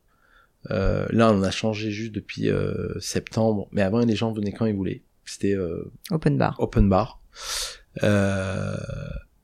euh, 0.71 1.05
là 1.11 1.31
on 1.31 1.43
a 1.43 1.51
changé 1.51 1.91
juste 1.91 2.11
depuis 2.13 2.49
euh, 2.49 2.97
septembre 2.99 3.67
mais 3.71 3.81
avant 3.81 3.99
les 3.99 4.15
gens 4.15 4.31
venaient 4.33 4.51
quand 4.53 4.65
ils 4.65 4.75
voulaient 4.75 5.03
c'était 5.25 5.53
euh, 5.55 5.89
Open 6.11 6.37
bar. 6.37 6.55
open 6.59 6.89
bar. 6.89 7.21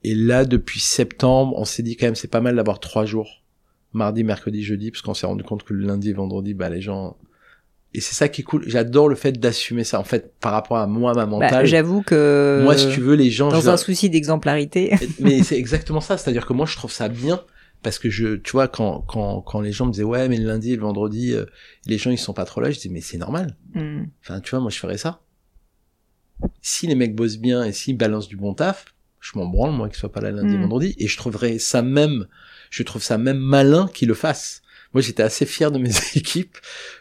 Et 0.03 0.15
là, 0.15 0.45
depuis 0.45 0.79
septembre, 0.79 1.53
on 1.57 1.65
s'est 1.65 1.83
dit 1.83 1.97
quand 1.97 2.07
même 2.07 2.15
c'est 2.15 2.29
pas 2.29 2.41
mal 2.41 2.55
d'avoir 2.55 2.79
trois 2.79 3.05
jours, 3.05 3.43
mardi, 3.93 4.23
mercredi, 4.23 4.63
jeudi, 4.63 4.91
parce 4.91 5.01
qu'on 5.01 5.13
s'est 5.13 5.27
rendu 5.27 5.43
compte 5.43 5.63
que 5.63 5.73
le 5.73 5.85
lundi 5.85 6.09
et 6.09 6.13
vendredi, 6.13 6.53
bah 6.53 6.69
les 6.69 6.81
gens. 6.81 7.17
Et 7.93 8.01
c'est 8.01 8.13
ça 8.13 8.29
qui 8.29 8.41
est 8.41 8.43
cool. 8.43 8.63
J'adore 8.67 9.09
le 9.09 9.15
fait 9.15 9.31
d'assumer 9.39 9.83
ça. 9.83 9.99
En 9.99 10.03
fait, 10.03 10.33
par 10.39 10.51
rapport 10.51 10.77
à 10.77 10.85
moi, 10.87 11.13
ma 11.15 11.25
Bah, 11.25 11.31
mentale. 11.31 11.65
J'avoue 11.65 12.01
que 12.03 12.61
moi, 12.63 12.77
si 12.77 12.87
tu 12.91 13.01
veux, 13.01 13.15
les 13.15 13.31
gens. 13.31 13.49
dans 13.49 13.59
leur- 13.61 13.73
un 13.73 13.77
souci 13.77 14.09
d'exemplarité. 14.11 14.93
mais 15.19 15.41
c'est 15.43 15.57
exactement 15.57 15.99
ça. 16.01 16.15
C'est-à-dire 16.17 16.45
que 16.45 16.53
moi, 16.53 16.65
je 16.67 16.75
trouve 16.77 16.91
ça 16.91 17.09
bien 17.09 17.41
parce 17.81 17.97
que 17.97 18.09
je, 18.09 18.35
tu 18.35 18.51
vois, 18.51 18.67
quand 18.67 19.01
quand 19.07 19.41
quand 19.41 19.59
les 19.61 19.71
gens 19.71 19.85
me 19.87 19.91
disaient 19.91 20.03
ouais, 20.03 20.29
mais 20.29 20.37
le 20.37 20.45
lundi 20.45 20.71
et 20.73 20.75
le 20.75 20.81
vendredi, 20.83 21.33
euh, 21.33 21.45
les 21.87 21.97
gens 21.97 22.11
ils 22.11 22.17
sont 22.19 22.33
pas 22.33 22.45
trop 22.45 22.61
là, 22.61 22.69
je 22.71 22.79
dis 22.79 22.89
mais 22.89 23.01
c'est 23.01 23.17
normal. 23.17 23.55
Hmm. 23.73 24.03
Enfin, 24.21 24.39
tu 24.39 24.51
vois, 24.51 24.59
moi, 24.59 24.69
je 24.69 24.77
ferais 24.77 24.97
ça. 24.97 25.21
Si 26.61 26.87
les 26.87 26.95
mecs 26.95 27.15
bossent 27.15 27.37
bien 27.37 27.63
et 27.65 27.73
s'ils 27.73 27.97
balancent 27.97 28.27
du 28.29 28.37
bon 28.37 28.53
taf, 28.53 28.85
je 29.19 29.37
m'en 29.37 29.45
branle, 29.47 29.71
moi, 29.73 29.89
qu'ils 29.89 29.97
soient 29.97 30.11
pas 30.11 30.21
là 30.21 30.31
lundi 30.31 30.55
et 30.55 30.57
Mm. 30.57 30.61
vendredi. 30.61 30.95
Et 30.97 31.07
je 31.07 31.17
trouverais 31.17 31.59
ça 31.59 31.81
même, 31.81 32.27
je 32.69 32.83
trouve 32.83 33.03
ça 33.03 33.17
même 33.17 33.37
malin 33.39 33.89
qu'ils 33.93 34.07
le 34.07 34.13
fassent. 34.13 34.61
Moi, 34.93 35.01
j'étais 35.01 35.23
assez 35.23 35.45
fier 35.45 35.71
de 35.71 35.77
mes 35.77 35.89
équipes 36.15 36.57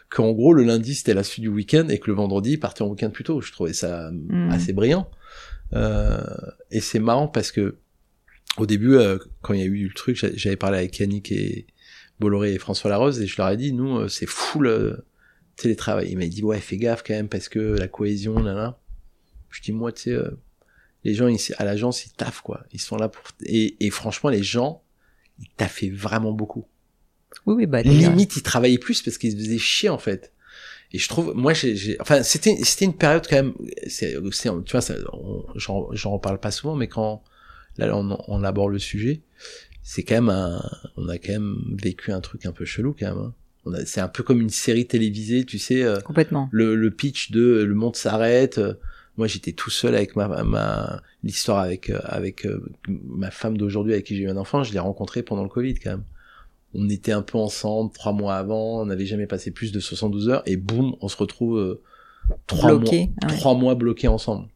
qu'en 0.09 0.31
gros, 0.31 0.53
le 0.53 0.63
lundi, 0.63 0.95
c'était 0.95 1.13
la 1.13 1.23
suite 1.23 1.41
du 1.41 1.47
week-end 1.49 1.87
et 1.89 1.97
que 1.99 2.07
le 2.07 2.13
vendredi, 2.13 2.57
partaient 2.57 2.81
en 2.83 2.87
week-end 2.87 3.09
plus 3.09 3.23
tôt. 3.23 3.41
Je 3.41 3.51
trouvais 3.51 3.73
ça 3.73 4.11
Mm. 4.11 4.49
assez 4.51 4.73
brillant. 4.73 5.09
Euh, 5.73 6.21
et 6.71 6.81
c'est 6.81 6.99
marrant 6.99 7.27
parce 7.27 7.51
que, 7.51 7.77
au 8.57 8.65
début, 8.65 8.95
euh, 8.95 9.17
quand 9.41 9.53
il 9.53 9.59
y 9.59 9.63
a 9.63 9.65
eu 9.65 9.87
le 9.87 9.93
truc, 9.93 10.15
j'a- 10.15 10.35
j'avais 10.35 10.55
parlé 10.55 10.79
avec 10.79 10.97
Yannick 10.99 11.31
et 11.31 11.67
Bolloré 12.19 12.53
et 12.53 12.57
François 12.57 12.89
Larose 12.89 13.21
et 13.21 13.27
je 13.27 13.37
leur 13.37 13.49
ai 13.49 13.57
dit, 13.57 13.71
nous, 13.71 13.97
euh, 13.99 14.07
c'est 14.07 14.25
full 14.25 14.67
euh, 14.67 14.97
télétravail. 15.55 16.09
Il 16.11 16.17
m'a 16.17 16.25
dit, 16.25 16.43
ouais, 16.43 16.59
fais 16.59 16.77
gaffe 16.77 17.03
quand 17.05 17.13
même 17.13 17.29
parce 17.29 17.47
que 17.49 17.59
la 17.59 17.87
cohésion, 17.87 18.39
là, 18.41 18.53
là. 18.53 18.79
Je 19.51 19.61
dis, 19.61 19.71
moi, 19.71 19.91
tu 19.91 20.03
sais, 20.03 20.11
euh, 20.11 20.29
les 21.03 21.13
gens 21.13 21.27
ici, 21.27 21.53
à 21.57 21.65
l'agence, 21.65 22.05
ils 22.05 22.11
taffent, 22.11 22.41
quoi. 22.41 22.65
Ils 22.73 22.81
sont 22.81 22.97
là 22.97 23.09
pour... 23.09 23.23
Et, 23.45 23.75
et 23.85 23.89
franchement, 23.89 24.29
les 24.29 24.43
gens, 24.43 24.83
ils 25.39 25.47
taffaient 25.55 25.89
vraiment 25.89 26.31
beaucoup. 26.33 26.65
Oui, 27.45 27.55
oui, 27.55 27.65
bah. 27.65 27.81
Limite, 27.83 28.35
ils 28.35 28.43
travaillaient 28.43 28.77
plus 28.77 29.01
parce 29.01 29.17
qu'ils 29.17 29.31
se 29.31 29.37
faisaient 29.37 29.57
chier, 29.57 29.89
en 29.89 29.97
fait. 29.97 30.33
Et 30.91 30.97
je 30.97 31.07
trouve, 31.07 31.33
moi, 31.35 31.53
j'ai, 31.53 31.97
enfin, 32.01 32.23
c'était, 32.23 32.57
c'était 32.63 32.85
une 32.85 32.97
période 32.97 33.25
quand 33.29 33.35
même, 33.35 33.53
c'est, 33.87 34.15
tu 34.65 34.77
vois, 34.77 34.81
j'en, 35.55 35.87
j'en 35.93 36.11
reparle 36.11 36.39
pas 36.39 36.49
souvent, 36.49 36.75
mais 36.75 36.87
quand, 36.87 37.23
là, 37.77 37.95
on, 37.95 38.17
on 38.27 38.43
aborde 38.43 38.71
le 38.73 38.79
sujet, 38.79 39.21
c'est 39.83 40.01
quand 40.03 40.15
même 40.15 40.29
un, 40.29 40.61
on 40.97 41.07
a 41.07 41.19
quand 41.19 41.31
même 41.31 41.57
vécu 41.81 42.11
un 42.11 42.21
truc 42.21 42.45
un 42.47 42.51
peu 42.51 42.65
chelou, 42.65 42.95
quand 42.99 43.05
même. 43.07 43.23
hein. 43.23 43.33
On 43.65 43.73
a, 43.73 43.85
c'est 43.85 44.01
un 44.01 44.07
peu 44.07 44.23
comme 44.23 44.41
une 44.41 44.49
série 44.49 44.87
télévisée, 44.87 45.45
tu 45.45 45.59
sais, 45.59 45.83
euh, 45.83 45.99
Complètement. 46.01 46.49
le, 46.51 46.75
le 46.75 46.91
pitch 46.91 47.29
de 47.31 47.41
euh, 47.41 47.65
le 47.65 47.75
monde 47.75 47.95
s'arrête. 47.95 48.59
Moi, 49.19 49.27
j'étais 49.27 49.51
tout 49.51 49.69
seul 49.69 49.93
avec 49.95 50.15
ma, 50.15 50.27
ma 50.43 51.01
l'histoire 51.23 51.59
avec 51.59 51.89
euh, 51.91 51.99
avec 52.05 52.45
euh, 52.45 52.65
ma 52.87 53.29
femme 53.31 53.57
d'aujourd'hui 53.57 53.93
avec 53.93 54.05
qui 54.05 54.15
j'ai 54.15 54.23
eu 54.23 54.29
un 54.29 54.37
enfant. 54.37 54.63
Je 54.63 54.73
l'ai 54.73 54.79
rencontré 54.79 55.21
pendant 55.23 55.43
le 55.43 55.49
Covid 55.49 55.75
quand 55.75 55.91
même. 55.91 56.03
On 56.73 56.87
était 56.89 57.11
un 57.11 57.21
peu 57.21 57.37
ensemble 57.37 57.91
trois 57.91 58.13
mois 58.13 58.35
avant. 58.35 58.81
On 58.81 58.85
n'avait 58.85 59.05
jamais 59.05 59.27
passé 59.27 59.51
plus 59.51 59.71
de 59.71 59.79
72 59.79 60.29
heures 60.29 60.43
et 60.45 60.55
boum, 60.55 60.95
on 61.01 61.07
se 61.09 61.17
retrouve 61.17 61.57
euh, 61.59 61.81
trois 62.47 62.69
Bloqué, 62.77 63.11
mois 63.21 63.31
ouais. 63.31 63.37
trois 63.37 63.55
mois 63.55 63.75
bloqués 63.75 64.07
ensemble. 64.07 64.47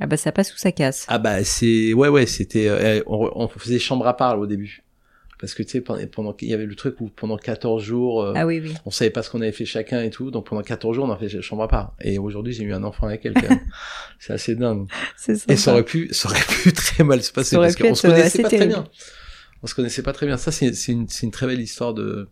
Ah 0.00 0.06
bah 0.06 0.16
ça 0.16 0.32
passe 0.32 0.54
ou 0.54 0.56
ça 0.56 0.72
casse? 0.72 1.04
Ah 1.08 1.18
bah 1.18 1.44
c'est 1.44 1.92
ouais 1.94 2.08
ouais 2.08 2.26
c'était 2.26 2.68
euh, 2.68 3.02
on, 3.06 3.30
on 3.34 3.48
faisait 3.48 3.78
chambre 3.78 4.06
à 4.06 4.16
part 4.16 4.38
au 4.38 4.46
début 4.46 4.84
parce 5.38 5.54
que 5.54 5.62
tu 5.62 5.70
sais 5.70 5.80
pendant 5.80 6.34
il 6.40 6.48
y 6.48 6.54
avait 6.54 6.66
le 6.66 6.74
truc 6.74 7.00
où 7.00 7.08
pendant 7.08 7.36
14 7.36 7.82
jours 7.82 8.22
euh, 8.22 8.32
Ah 8.36 8.46
oui, 8.46 8.60
oui. 8.62 8.74
on 8.86 8.90
savait 8.90 9.10
pas 9.10 9.22
ce 9.22 9.30
qu'on 9.30 9.40
avait 9.40 9.52
fait 9.52 9.64
chacun 9.66 10.02
et 10.02 10.10
tout, 10.10 10.30
donc 10.30 10.46
pendant 10.46 10.62
14 10.62 10.94
jours 10.94 11.04
on 11.04 11.10
a 11.10 11.16
fait 11.16 11.40
chambre 11.42 11.62
à 11.62 11.68
part. 11.68 11.94
Et 12.00 12.18
aujourd'hui 12.18 12.52
j'ai 12.52 12.64
eu 12.64 12.72
un 12.72 12.84
enfant 12.84 13.06
avec 13.06 13.26
elle 13.26 13.34
c'est 14.18 14.32
assez 14.32 14.54
dingue. 14.54 14.88
Et 15.48 15.56
ça 15.56 15.72
aurait 15.72 15.84
pu, 15.84 16.08
ça 16.12 16.28
aurait 16.28 16.40
pu 16.62 16.72
très 16.72 17.04
mal 17.04 17.22
se 17.22 17.32
passer 17.32 17.56
parce 17.56 17.76
qu'on 17.76 17.94
se 17.94 18.06
euh, 18.06 18.10
connaissait 18.10 18.26
assez 18.26 18.42
pas 18.42 18.48
terrible. 18.48 18.72
très 18.72 18.82
bien. 18.82 18.90
On 19.62 19.66
se 19.66 19.74
connaissait 19.74 20.02
pas 20.02 20.12
très 20.12 20.26
bien. 20.26 20.36
Ça 20.36 20.52
c'est 20.52 20.68
une 20.88 21.08
c'est 21.08 21.22
une 21.26 21.30
très 21.32 21.46
belle 21.46 21.60
histoire 21.60 21.94
de 21.94 22.28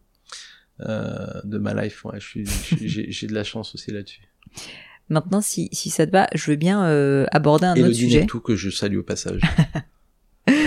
euh, 0.80 1.40
de 1.44 1.58
ma 1.58 1.74
life. 1.74 2.04
Ouais, 2.04 2.18
je 2.20 2.44
je 2.44 2.76
j'ai 2.86 3.10
j'ai 3.10 3.26
de 3.26 3.34
la 3.34 3.44
chance 3.44 3.74
aussi 3.74 3.90
là-dessus. 3.90 4.22
Maintenant, 5.10 5.42
si, 5.42 5.68
si 5.72 5.90
ça 5.90 6.06
te 6.06 6.12
va, 6.12 6.28
je 6.34 6.50
veux 6.50 6.56
bien 6.56 6.86
euh, 6.86 7.26
aborder 7.30 7.66
un 7.66 7.76
autre 7.76 7.92
sujet. 7.92 8.24
tout 8.24 8.40
que 8.40 8.56
je 8.56 8.70
salue 8.70 8.96
au 8.96 9.02
passage. 9.02 9.40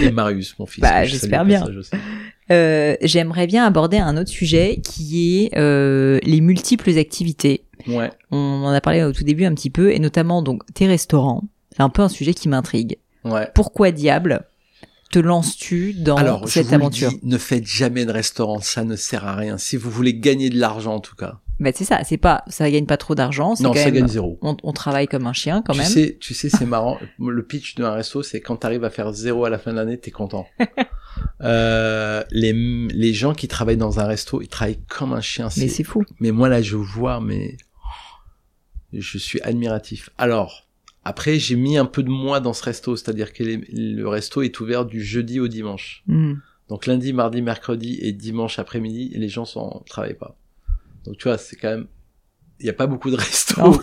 et 0.01 0.11
Marius 0.11 0.57
mon 0.59 0.65
fils. 0.65 0.81
Bah, 0.81 1.05
j'espère 1.05 1.45
bien. 1.45 1.65
Euh, 2.51 2.95
J'aimerais 3.01 3.47
bien 3.47 3.65
aborder 3.65 3.97
un 3.97 4.15
autre 4.17 4.29
sujet 4.29 4.79
qui 4.83 5.43
est 5.43 5.57
euh, 5.57 6.19
les 6.23 6.41
multiples 6.41 6.97
activités. 6.97 7.65
Ouais. 7.87 8.11
On 8.31 8.63
en 8.63 8.69
a 8.71 8.81
parlé 8.81 9.03
au 9.03 9.11
tout 9.11 9.23
début 9.23 9.45
un 9.45 9.53
petit 9.53 9.69
peu, 9.69 9.91
et 9.91 9.99
notamment 9.99 10.41
donc 10.41 10.63
tes 10.73 10.87
restaurants. 10.87 11.43
C'est 11.75 11.83
un 11.83 11.89
peu 11.89 12.01
un 12.01 12.09
sujet 12.09 12.33
qui 12.33 12.49
m'intrigue. 12.49 12.97
Ouais. 13.23 13.49
Pourquoi 13.53 13.91
diable 13.91 14.45
te 15.11 15.19
lances-tu 15.19 15.93
dans 15.93 16.17
Alors, 16.17 16.47
je 16.47 16.53
cette 16.53 16.67
vous 16.67 16.73
aventure 16.75 17.09
dis, 17.09 17.19
ne 17.23 17.37
faites 17.37 17.65
jamais 17.65 18.05
de 18.05 18.11
restaurant, 18.11 18.59
ça 18.59 18.83
ne 18.83 18.95
sert 18.97 19.25
à 19.25 19.35
rien. 19.35 19.57
Si 19.57 19.77
vous 19.77 19.89
voulez 19.89 20.13
gagner 20.13 20.49
de 20.49 20.59
l'argent, 20.59 20.95
en 20.95 20.99
tout 20.99 21.15
cas, 21.15 21.39
Bah 21.59 21.71
c'est 21.73 21.85
ça, 21.85 22.03
c'est 22.03 22.17
pas, 22.17 22.43
ça 22.47 22.69
gagne 22.69 22.85
pas 22.85 22.97
trop 22.97 23.15
d'argent. 23.15 23.55
Non, 23.59 23.69
quand 23.69 23.75
ça 23.79 23.85
même- 23.85 23.95
gagne 23.95 24.07
zéro. 24.07 24.37
On, 24.43 24.55
on 24.61 24.73
travaille 24.73 25.07
comme 25.07 25.25
un 25.25 25.33
chien 25.33 25.63
quand 25.65 25.73
tu 25.73 25.79
même. 25.79 25.87
sais, 25.87 26.17
tu 26.19 26.33
sais, 26.35 26.49
c'est 26.49 26.65
marrant. 26.67 26.99
Le 27.19 27.43
pitch 27.43 27.75
d'un 27.75 27.91
resto, 27.93 28.21
c'est 28.21 28.41
quand 28.41 28.57
t'arrives 28.57 28.83
à 28.83 28.89
faire 28.91 29.11
zéro 29.11 29.43
à 29.45 29.49
la 29.49 29.57
fin 29.57 29.71
de 29.71 29.77
l'année, 29.77 29.97
t'es 29.97 30.11
content. 30.11 30.45
euh, 31.41 32.23
les, 32.31 32.53
les 32.53 33.13
gens 33.13 33.33
qui 33.33 33.47
travaillent 33.47 33.77
dans 33.77 33.99
un 33.99 34.05
resto, 34.05 34.41
ils 34.41 34.47
travaillent 34.47 34.79
comme 34.87 35.13
un 35.13 35.21
chien. 35.21 35.49
Mais 35.57 35.67
C'est, 35.67 35.83
fou. 35.83 36.03
mais 36.19 36.31
moi 36.31 36.49
là, 36.49 36.61
je 36.61 36.75
vois, 36.75 37.21
mais 37.21 37.57
je 38.93 39.17
suis 39.17 39.41
admiratif. 39.41 40.09
Alors, 40.17 40.67
après, 41.03 41.39
j'ai 41.39 41.55
mis 41.55 41.77
un 41.77 41.85
peu 41.85 42.03
de 42.03 42.09
moi 42.09 42.39
dans 42.39 42.53
ce 42.53 42.63
resto, 42.63 42.95
c'est-à-dire 42.95 43.33
que 43.33 43.43
les- 43.43 43.57
le 43.71 44.07
resto 44.07 44.41
est 44.41 44.59
ouvert 44.59 44.85
du 44.85 45.03
jeudi 45.03 45.39
au 45.39 45.47
dimanche. 45.47 46.03
Mhm. 46.07 46.39
Donc 46.69 46.85
lundi, 46.85 47.13
mardi, 47.13 47.41
mercredi 47.41 47.97
et 48.01 48.11
dimanche 48.11 48.59
après-midi, 48.59 49.11
les 49.15 49.29
gens 49.29 49.45
sont 49.45 49.83
travaillent 49.87 50.15
pas. 50.17 50.37
Donc 51.07 51.17
tu 51.17 51.23
vois, 51.27 51.37
c'est 51.37 51.55
quand 51.55 51.69
même 51.69 51.87
il 52.59 52.65
y 52.65 52.69
a 52.69 52.73
pas 52.73 52.87
beaucoup 52.87 53.11
de 53.11 53.15
restos 53.27 53.61
Non. 53.61 53.79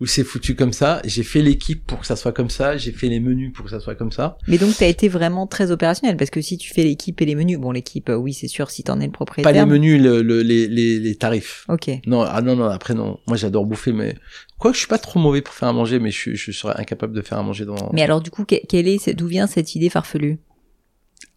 où 0.00 0.06
c'est 0.06 0.22
foutu 0.22 0.54
comme 0.54 0.74
ça. 0.74 1.00
J'ai 1.06 1.22
fait 1.22 1.40
l'équipe 1.40 1.86
pour 1.86 2.00
que 2.00 2.06
ça 2.06 2.14
soit 2.14 2.32
comme 2.32 2.50
ça, 2.50 2.76
j'ai 2.76 2.92
fait 2.92 3.08
les 3.08 3.20
menus 3.20 3.54
pour 3.54 3.64
que 3.64 3.70
ça 3.70 3.80
soit 3.80 3.94
comme 3.94 4.12
ça. 4.12 4.36
Mais 4.46 4.58
donc 4.58 4.76
t'as 4.76 4.86
été 4.86 5.08
vraiment 5.08 5.46
très 5.46 5.70
opérationnel 5.70 6.18
parce 6.18 6.28
que 6.28 6.42
si 6.42 6.58
tu 6.58 6.70
fais 6.74 6.82
l'équipe 6.84 7.18
et 7.22 7.24
les 7.24 7.34
menus, 7.34 7.58
bon 7.58 7.70
l'équipe, 7.72 8.10
euh, 8.10 8.16
oui 8.16 8.34
c'est 8.34 8.46
sûr 8.48 8.70
si 8.70 8.82
t'en 8.84 9.00
es 9.00 9.06
le 9.06 9.12
propriétaire. 9.12 9.50
Pas 9.50 9.58
les 9.58 9.64
menus, 9.64 9.98
le, 10.02 10.20
le- 10.20 10.42
les, 10.42 10.68
les, 10.68 10.98
les 10.98 11.14
tarifs. 11.14 11.64
Ok. 11.70 11.88
Non, 12.06 12.20
ah 12.20 12.42
non, 12.42 12.54
non, 12.54 12.66
après 12.66 12.92
non. 12.92 13.18
Moi 13.26 13.38
j'adore 13.38 13.64
bouffer, 13.64 13.92
mais 13.94 14.14
quoi, 14.58 14.72
je 14.74 14.78
suis 14.78 14.86
pas 14.88 14.98
trop 14.98 15.18
mauvais 15.18 15.40
pour 15.40 15.54
faire 15.54 15.68
à 15.68 15.72
manger, 15.72 15.98
mais 15.98 16.10
je, 16.10 16.18
suis- 16.18 16.36
je 16.36 16.52
serais 16.52 16.78
incapable 16.78 17.14
de 17.14 17.22
faire 17.22 17.38
à 17.38 17.42
manger 17.42 17.64
dans. 17.64 17.90
Mais 17.94 18.02
alors 18.02 18.20
du 18.20 18.30
coup, 18.30 18.44
que- 18.44 18.60
quelle 18.68 18.88
est, 18.88 19.08
d'où 19.14 19.26
vient 19.26 19.46
cette 19.46 19.74
idée 19.74 19.88
farfelue? 19.88 20.38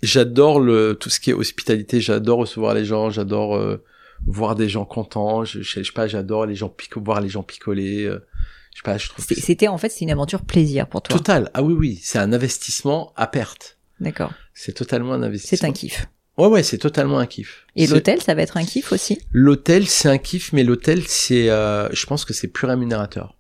J'adore 0.04 0.60
le 0.60 0.96
tout 1.00 1.10
ce 1.10 1.20
qui 1.22 1.30
est 1.30 1.34
hospitalité. 1.34 2.02
J'adore 2.02 2.39
recevoir 2.39 2.74
les 2.74 2.84
gens. 2.86 3.10
J'adore 3.12 3.56
euh, 3.56 3.84
voir 4.26 4.55
des 4.55 4.69
gens 4.69 4.86
contents. 4.86 5.43
Je, 5.43 5.61
je, 5.61 5.80
je 5.80 5.84
sais 5.84 5.91
pas, 5.93 6.07
j'adore 6.07 6.45
les 6.45 6.55
gens 6.55 6.69
pico 6.69 7.01
voir 7.01 7.22
les 7.22 7.30
gens 7.30 7.43
picoler. 7.43 8.05
euh, 8.05 8.26
je 8.74 8.78
sais 8.78 8.84
pas, 8.84 8.97
je 8.97 9.09
trouve. 9.09 9.26
C'était 9.26 9.67
en 9.67 9.78
fait 9.78 9.89
c'est 9.89 10.01
une 10.01 10.11
aventure 10.11 10.43
plaisir 10.43 10.88
pour 10.88 11.01
toi. 11.01 11.17
Total. 11.17 11.49
Ah 11.53 11.63
oui, 11.63 11.74
oui. 11.74 11.99
C'est 12.01 12.19
un 12.19 12.32
investissement 12.32 13.13
à 13.15 13.28
perte. 13.28 13.78
D'accord. 13.99 14.34
C'est 14.53 14.74
totalement 14.74 15.13
un 15.13 15.24
investissement. 15.24 15.57
C'est 15.59 15.67
un 15.67 15.74
kiff. 15.74 16.07
Ouais, 16.38 16.47
ouais, 16.47 16.63
c'est 16.63 16.78
totalement 16.78 17.19
un 17.19 17.28
kiff. 17.28 17.67
Et 17.76 17.86
l'hôtel, 17.88 18.22
ça 18.22 18.34
va 18.34 18.41
être 18.41 18.57
un 18.57 18.63
kiff 18.63 18.91
aussi? 18.93 19.19
L'hôtel, 19.32 19.88
c'est 19.88 20.07
un 20.07 20.17
kiff, 20.17 20.53
mais 20.53 20.63
l'hôtel, 20.63 21.03
c'est, 21.05 21.49
euh, 21.49 21.89
je 21.91 22.05
pense 22.05 22.24
que 22.26 22.34
c'est 22.34 22.47
plus 22.47 22.65
rémunérateur. 22.65 23.38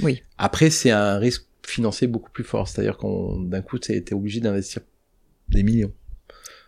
Oui. 0.00 0.22
Après, 0.38 0.68
c'est 0.70 0.90
un 0.90 1.18
risque 1.18 1.46
financier 1.64 2.08
beaucoup 2.08 2.30
plus 2.30 2.44
fort. 2.44 2.66
C'est-à-dire 2.68 2.96
qu'on, 2.98 3.40
d'un 3.40 3.62
coup, 3.62 3.78
t'es 3.78 4.04
obligé 4.12 4.40
d'investir 4.40 4.82
des 5.48 5.62
millions. 5.62 5.92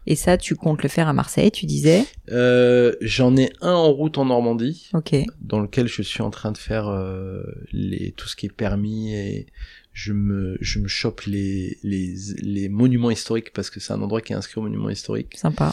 Et 0.07 0.17
ça, 0.17 0.37
tu 0.37 0.55
comptes 0.55 0.83
le 0.83 0.89
faire 0.89 1.09
à 1.09 1.13
Marseille, 1.13 1.51
tu 1.51 1.67
disais 1.67 2.05
Euh, 2.31 2.93
j'en 3.01 3.37
ai 3.37 3.51
un 3.61 3.73
en 3.73 3.91
route 3.93 4.19
en 4.19 4.27
Normandie, 4.27 4.91
Ok. 4.93 5.15
dans 5.41 5.61
lequel 5.61 5.89
je 5.89 6.03
suis 6.03 6.23
en 6.23 6.31
train 6.31 6.53
de 6.53 6.59
faire 6.59 6.89
euh, 6.89 7.43
les, 7.73 8.13
tout 8.13 8.29
ce 8.29 8.37
qui 8.37 8.47
est 8.47 8.53
permis 8.53 9.15
et 9.15 9.47
je 9.93 10.13
me, 10.13 10.59
je 10.61 10.81
me 10.81 10.89
chope 10.89 11.23
les, 11.23 11.79
les, 11.85 12.15
les 12.43 12.69
monuments 12.69 13.11
historiques 13.13 13.53
parce 13.53 13.71
que 13.71 13.79
c'est 13.81 13.93
un 13.93 14.03
endroit 14.03 14.21
qui 14.21 14.33
est 14.33 14.37
inscrit 14.37 14.59
au 14.59 14.63
monument 14.63 14.91
historique. 14.91 15.37
Sympa. 15.37 15.73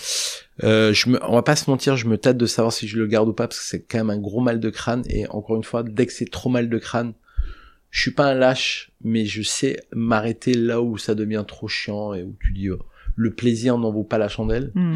Euh, 0.64 0.94
je 0.94 1.10
me, 1.10 1.20
on 1.26 1.34
va 1.34 1.42
pas 1.42 1.56
se 1.56 1.70
mentir, 1.70 1.98
je 1.98 2.06
me 2.08 2.18
tâte 2.18 2.38
de 2.38 2.46
savoir 2.46 2.72
si 2.72 2.88
je 2.88 2.98
le 3.00 3.08
garde 3.08 3.28
ou 3.28 3.34
pas 3.34 3.48
parce 3.48 3.60
que 3.60 3.66
c'est 3.66 3.82
quand 3.82 3.98
même 3.98 4.12
un 4.12 4.20
gros 4.20 4.40
mal 4.42 4.60
de 4.60 4.70
crâne 4.70 5.04
et 5.10 5.28
encore 5.30 5.56
une 5.56 5.64
fois, 5.64 5.82
dès 5.84 6.06
que 6.06 6.14
c'est 6.14 6.30
trop 6.30 6.50
mal 6.50 6.70
de 6.70 6.78
crâne, 6.78 7.14
je 7.90 8.00
suis 8.00 8.12
pas 8.12 8.28
un 8.28 8.36
lâche, 8.36 8.92
mais 9.04 9.26
je 9.26 9.42
sais 9.42 9.78
m'arrêter 9.92 10.54
là 10.54 10.82
où 10.82 10.98
ça 10.98 11.16
devient 11.16 11.44
trop 11.48 11.68
chiant 11.68 12.14
et 12.14 12.24
où 12.24 12.36
tu 12.40 12.54
dis 12.54 12.70
oh, 12.70 12.80
le 13.16 13.32
plaisir 13.32 13.78
n'en 13.78 13.92
vaut 13.92 14.04
pas 14.04 14.18
la 14.18 14.28
chandelle. 14.30 14.72
Hmm. 14.76 14.96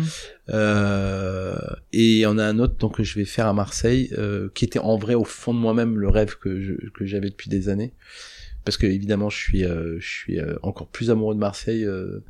Euh, 0.49 1.57
et 1.93 2.13
il 2.13 2.19
y 2.19 2.25
en 2.25 2.37
a 2.37 2.43
un 2.45 2.59
autre 2.59 2.75
donc 2.77 2.97
que 2.97 3.03
je 3.03 3.15
vais 3.19 3.25
faire 3.25 3.47
à 3.47 3.53
Marseille, 3.53 4.09
euh, 4.17 4.49
qui 4.53 4.65
était 4.65 4.79
en 4.79 4.97
vrai 4.97 5.13
au 5.15 5.23
fond 5.25 5.53
de 5.53 5.59
moi-même 5.59 5.97
le 5.97 6.09
rêve 6.09 6.35
que 6.39 6.61
je- 6.61 6.89
que 6.93 7.05
j'avais 7.05 7.29
depuis 7.29 7.49
des 7.49 7.69
années, 7.69 7.93
parce 8.63 8.77
que 8.77 8.85
évidemment 8.87 9.29
je 9.29 9.37
suis 9.37 9.63
euh, 9.65 9.97
je 9.99 10.07
suis 10.07 10.39
euh, 10.39 10.55
encore 10.63 10.87
plus 10.87 11.09
amoureux 11.11 11.35
de 11.35 11.39
Marseille. 11.39 11.83
euh, 11.85 12.23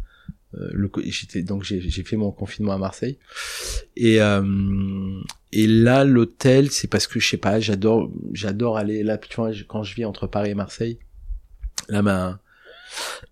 euh, 0.57 0.69
le 0.71 0.89
j'étais 1.07 1.41
donc 1.43 1.63
j'ai 1.63 1.81
j'ai 1.81 2.03
fait 2.03 2.15
mon 2.15 2.31
confinement 2.31 2.71
à 2.71 2.77
Marseille 2.77 3.17
et 3.97 4.21
euh, 4.21 5.19
et 5.51 5.67
là 5.67 6.05
l'hôtel 6.05 6.71
c'est 6.71 6.87
parce 6.87 7.07
que 7.07 7.19
je 7.19 7.27
sais 7.27 7.35
pas 7.37 7.59
j'adore 7.59 8.09
j'adore 8.31 8.77
aller 8.77 9.03
là 9.03 9.17
tu 9.17 9.35
vois 9.35 9.51
quand 9.67 9.83
je 9.83 9.93
vis 9.95 10.05
entre 10.05 10.27
Paris 10.27 10.51
et 10.51 10.55
Marseille 10.55 10.97
là 11.89 12.01
ma 12.01 12.39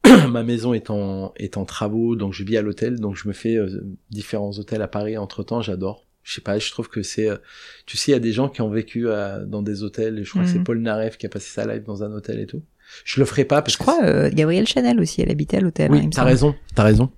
ma 0.29 0.43
maison 0.43 0.73
est 0.73 0.89
en 0.89 1.33
est 1.37 1.57
en 1.57 1.65
travaux 1.65 2.15
donc 2.15 2.33
je 2.33 2.43
vis 2.43 2.57
à 2.57 2.61
l'hôtel 2.61 2.99
donc 2.99 3.15
je 3.15 3.27
me 3.27 3.33
fais 3.33 3.55
euh, 3.55 3.83
différents 4.09 4.51
hôtels 4.59 4.81
à 4.81 4.87
Paris. 4.87 5.17
Entre 5.17 5.43
temps 5.43 5.61
j'adore. 5.61 6.05
Je 6.23 6.35
sais 6.35 6.41
pas 6.41 6.57
je 6.59 6.71
trouve 6.71 6.87
que 6.89 7.03
c'est 7.03 7.29
euh, 7.29 7.37
tu 7.85 7.97
sais 7.97 8.11
il 8.11 8.13
y 8.13 8.17
a 8.17 8.19
des 8.19 8.31
gens 8.31 8.47
qui 8.49 8.61
ont 8.61 8.69
vécu 8.69 9.07
euh, 9.07 9.45
dans 9.45 9.61
des 9.61 9.83
hôtels. 9.83 10.19
Et 10.19 10.23
je 10.23 10.29
crois 10.29 10.43
que 10.43 10.47
Mhm. 10.47 10.53
c'est 10.53 10.63
Paul 10.63 10.79
Naref 10.79 11.17
qui 11.17 11.25
a 11.25 11.29
passé 11.29 11.49
sa 11.49 11.65
live 11.65 11.83
dans 11.83 12.03
un 12.03 12.11
hôtel 12.13 12.39
et 12.39 12.45
tout. 12.45 12.61
Je 13.05 13.19
le 13.21 13.25
ferai 13.25 13.45
pas 13.45 13.61
parce 13.61 13.73
Je 13.73 13.77
crois, 13.79 13.99
euh, 14.03 14.29
Gabrielle 14.31 14.67
Chanel 14.67 14.99
aussi, 14.99 15.21
elle 15.21 15.31
habitait 15.31 15.57
à 15.57 15.61
l'hôtel. 15.61 15.91
hein, 15.91 15.99
oui 16.03 16.09
t'as 16.09 16.23
raison 16.23 16.53
t'as 16.75 16.83
raison 16.83 17.09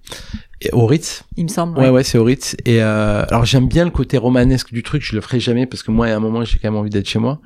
au 0.74 0.86
Ritz 0.86 1.24
Il 1.38 1.44
me 1.46 1.50
semble. 1.50 1.78
Ouais, 1.78 1.86
ouais. 1.86 1.90
ouais, 1.90 2.04
c'est 2.04 2.18
au 2.18 2.24
Ritz. 2.24 2.56
Et 2.66 2.82
euh, 2.82 3.24
alors 3.28 3.46
j'aime 3.46 3.68
bien 3.68 3.86
le 3.86 3.92
côté 3.92 4.18
romanesque 4.18 4.72
du 4.74 4.84
truc. 4.84 5.02
Je 5.04 5.16
le 5.16 5.22
ferai 5.22 5.40
jamais 5.40 5.66
parce 5.66 5.84
que 5.84 5.92
moi, 5.92 6.08
à 6.08 6.16
un 6.16 6.20
moment, 6.20 6.44
j'ai 6.46 6.60
quand 6.60 6.70
même 6.70 6.80
envie 6.80 6.90
d'être 6.90 7.08
chez 7.10 7.20
moi. 7.20 7.40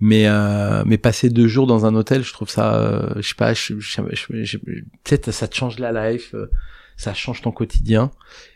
Mais 0.00 0.26
euh, 0.26 0.82
mais 0.86 0.98
passer 0.98 1.30
deux 1.30 1.48
jours 1.48 1.66
dans 1.66 1.86
un 1.86 1.94
hôtel, 1.94 2.22
je 2.24 2.32
trouve 2.32 2.48
ça, 2.50 2.74
euh, 2.76 3.12
je 3.16 3.28
sais 3.28 3.34
pas, 3.34 3.54
je, 3.54 3.74
je, 3.78 4.00
je- 4.12 4.44
je- 4.44 4.58
peut-être 5.04 5.30
ça 5.30 5.48
te 5.48 5.54
change 5.56 5.78
la 5.78 6.10
life, 6.10 6.34
euh, 6.34 6.50
ça 6.96 7.14
change 7.14 7.42
ton 7.42 7.52
quotidien. 7.52 8.10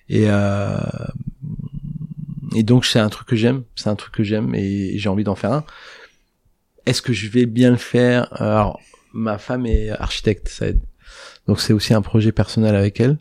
Et 0.08 0.24
euh, 0.28 0.76
et 2.54 2.62
donc 2.62 2.84
c'est 2.84 2.98
un 2.98 3.08
truc 3.08 3.28
que 3.28 3.36
j'aime, 3.36 3.62
c'est 3.76 3.88
un 3.88 3.96
truc 3.96 4.12
que 4.14 4.22
j'aime 4.22 4.54
et 4.54 4.98
j'ai 4.98 5.08
envie 5.08 5.24
d'en 5.24 5.34
faire 5.34 5.52
un. 5.52 5.64
Est-ce 6.86 7.00
que 7.02 7.12
je 7.12 7.28
vais 7.28 7.46
bien 7.46 7.70
le 7.70 7.76
faire? 7.76 8.28
Alors 8.32 8.80
ma 9.14 9.38
femme 9.38 9.66
est 9.66 9.90
architecte, 9.90 10.48
ça 10.48 10.68
aide. 10.68 10.80
Donc 11.46 11.60
c'est 11.60 11.72
aussi 11.72 11.94
un 11.94 12.02
projet 12.02 12.32
personnel 12.32 12.74
avec 12.74 13.00
elle 13.00 13.18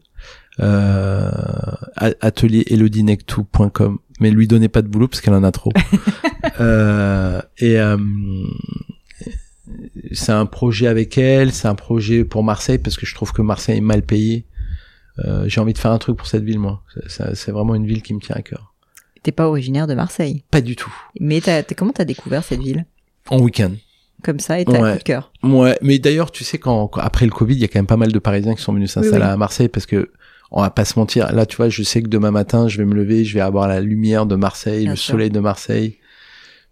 euh, 0.60 1.32
atelierelodinectou.com 1.98 3.98
mais 4.20 4.32
lui 4.32 4.48
donnez 4.48 4.68
pas 4.68 4.82
de 4.82 4.88
boulot 4.88 5.08
parce 5.08 5.22
qu'elle 5.22 5.34
en 5.34 5.44
a 5.44 5.52
trop 5.52 5.72
euh, 6.60 7.42
et 7.58 7.80
euh, 7.80 7.98
c'est 10.12 10.32
un 10.32 10.46
projet 10.46 10.88
avec 10.88 11.18
elle 11.18 11.52
c'est 11.54 11.68
un 11.68 11.76
projet 11.76 12.24
pour 12.26 12.44
Marseille 12.44 12.78
parce 12.78 12.98
que 12.98 13.06
je 13.06 13.16
trouve 13.16 13.32
que 13.32 13.42
Marseille 13.42 13.78
est 13.78 13.82
mal 13.82 14.02
payé 14.04 14.46
euh, 15.20 15.46
j'ai 15.48 15.62
envie 15.62 15.74
de 15.74 15.78
faire 15.78 15.92
un 15.92 15.98
truc 15.98 16.18
pour 16.18 16.28
cette 16.28 16.44
ville 16.44 16.60
moi 16.60 16.84
C'est- 17.08 17.52
vraiment 17.52 17.76
une 17.76 17.86
ville 17.86 18.02
qui 18.02 18.14
me 18.14 18.20
tient 18.20 18.36
à 18.36 18.42
cœur 18.42 18.74
T'es 19.24 19.32
pas 19.32 19.48
originaire 19.48 19.86
de 19.86 19.94
Marseille. 19.94 20.44
pas 20.50 20.62
du 20.62 20.76
tout 20.76 20.94
Mais 21.20 21.42
t'as, 21.42 21.62
t'as- 21.64 21.76
comment 21.76 21.92
t'as 21.92 22.06
découvert 22.06 22.44
cette 22.44 22.62
ville? 22.62 22.86
En 23.30 23.40
week-end 23.40 23.72
Comme 24.24 24.40
ça 24.40 24.60
et 24.60 24.66
t'as 24.66 24.80
un 24.80 24.82
Ouais. 24.82 24.92
coup 24.94 24.98
de 24.98 25.04
cœur. 25.04 25.32
Ouais, 25.44 25.78
mais 25.84 26.00
d'ailleurs, 26.00 26.32
tu 26.32 26.44
sais, 26.44 26.58
quand, 26.58 26.88
quand- 26.88 27.02
après 27.02 27.28
le 27.28 27.32
Covid, 27.32 27.54
il 27.54 27.60
y 27.62 27.64
a 27.64 27.68
quand 27.68 27.78
même 27.78 27.86
pas 27.86 27.98
mal 27.98 28.12
de 28.12 28.18
Parisiens 28.18 28.56
qui 28.56 28.64
sont 28.64 28.74
venus 28.74 28.90
s'installer 28.92 29.18
Oui, 29.22 29.28
oui. 29.28 29.34
à 29.34 29.38
Marseille 29.38 29.68
parce 29.68 29.86
que 29.86 30.10
on 30.52 30.62
va 30.62 30.70
pas 30.70 30.86
se 30.86 31.00
mentir. 31.00 31.32
Là, 31.34 31.46
tu 31.46 31.56
vois, 31.58 31.70
je 31.70 31.82
sais 31.82 32.02
que 32.02 32.08
demain 32.10 32.32
matin, 32.32 32.68
je 32.68 32.78
vais 32.78 32.86
me 32.86 32.94
lever, 32.94 33.24
je 33.24 33.34
vais 33.34 33.42
avoir 33.42 33.68
la 33.68 33.80
lumière 33.80 34.26
de 34.26 34.36
Marseille, 34.36 34.84
Bien 34.84 34.92
le 34.92 34.98
sûr. 34.98 35.14
soleil 35.14 35.30
de 35.30 35.40
Marseille. 35.40 35.98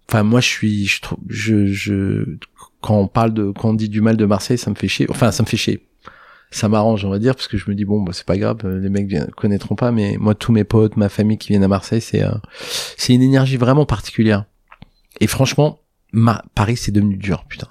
Enfin, 0.10 0.24
moi, 0.24 0.42
je 0.42 0.48
suis, 0.48 0.86
je 0.86 1.02
trouve, 1.02 1.20
je, 1.28 1.68
je, 1.68 2.38
quand 2.82 2.98
on 2.98 3.08
parle 3.08 3.34
de, 3.34 3.52
quand 3.52 3.70
on 3.70 3.74
dit 3.74 3.90
du 3.90 4.02
mal 4.02 4.18
de 4.18 4.26
Marseille, 4.26 4.58
ça 4.58 4.70
me 4.70 4.76
fait 4.76 4.88
chier. 4.88 5.06
Enfin, 5.10 5.32
ça 5.32 5.44
me 5.44 5.48
fait 5.48 5.58
chier. 5.58 5.86
Ça 6.52 6.68
m'arrange, 6.68 7.06
on 7.06 7.10
va 7.10 7.20
dire, 7.20 7.36
parce 7.36 7.48
que 7.48 7.58
je 7.58 7.70
me 7.70 7.76
dis 7.76 7.86
bon, 7.86 8.02
bah, 8.02 8.12
c'est 8.12 8.26
pas 8.26 8.38
grave, 8.38 8.58
euh, 8.66 8.80
les 8.80 8.90
mecs 8.90 9.08
connaîtront 9.36 9.76
pas, 9.76 9.92
mais 9.92 10.18
moi, 10.20 10.34
tous 10.34 10.52
mes 10.52 10.64
potes, 10.64 10.98
ma 10.98 11.08
famille 11.08 11.38
qui 11.38 11.50
viennent 11.50 11.64
à 11.64 11.68
Marseille, 11.68 12.02
c'est, 12.02 12.24
euh, 12.24 12.32
c'est 12.98 13.14
une 13.14 13.22
énergie 13.22 13.58
vraiment 13.58 13.86
particulière. 13.86 14.46
Et 15.22 15.28
franchement, 15.28 15.80
ma, 16.12 16.44
Paris, 16.56 16.76
c'est 16.76 16.92
devenu 16.92 17.18
dur, 17.18 17.46
putain. 17.48 17.68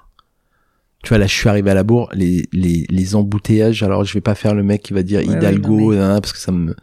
Tu 1.04 1.10
vois, 1.10 1.18
là, 1.18 1.26
je 1.28 1.32
suis 1.32 1.48
arrivé 1.48 1.70
à 1.70 1.74
la 1.74 1.84
bourre, 1.84 2.10
les, 2.12 2.48
les, 2.52 2.84
les 2.90 3.14
embouteillages, 3.14 3.84
alors 3.84 4.04
je 4.04 4.12
vais 4.14 4.20
pas 4.20 4.34
faire 4.34 4.52
le 4.56 4.64
mec 4.64 4.82
qui 4.82 4.92
va 4.92 5.04
dire 5.04 5.20
Ouais, 5.20 5.26
Hidalgo, 5.26 5.68
ouais, 5.76 5.80
non, 5.82 5.90
mais- 5.90 5.96
nanana, 5.96 6.20
parce 6.20 6.32
que 6.32 6.40
ça 6.40 6.50
me, 6.50 6.74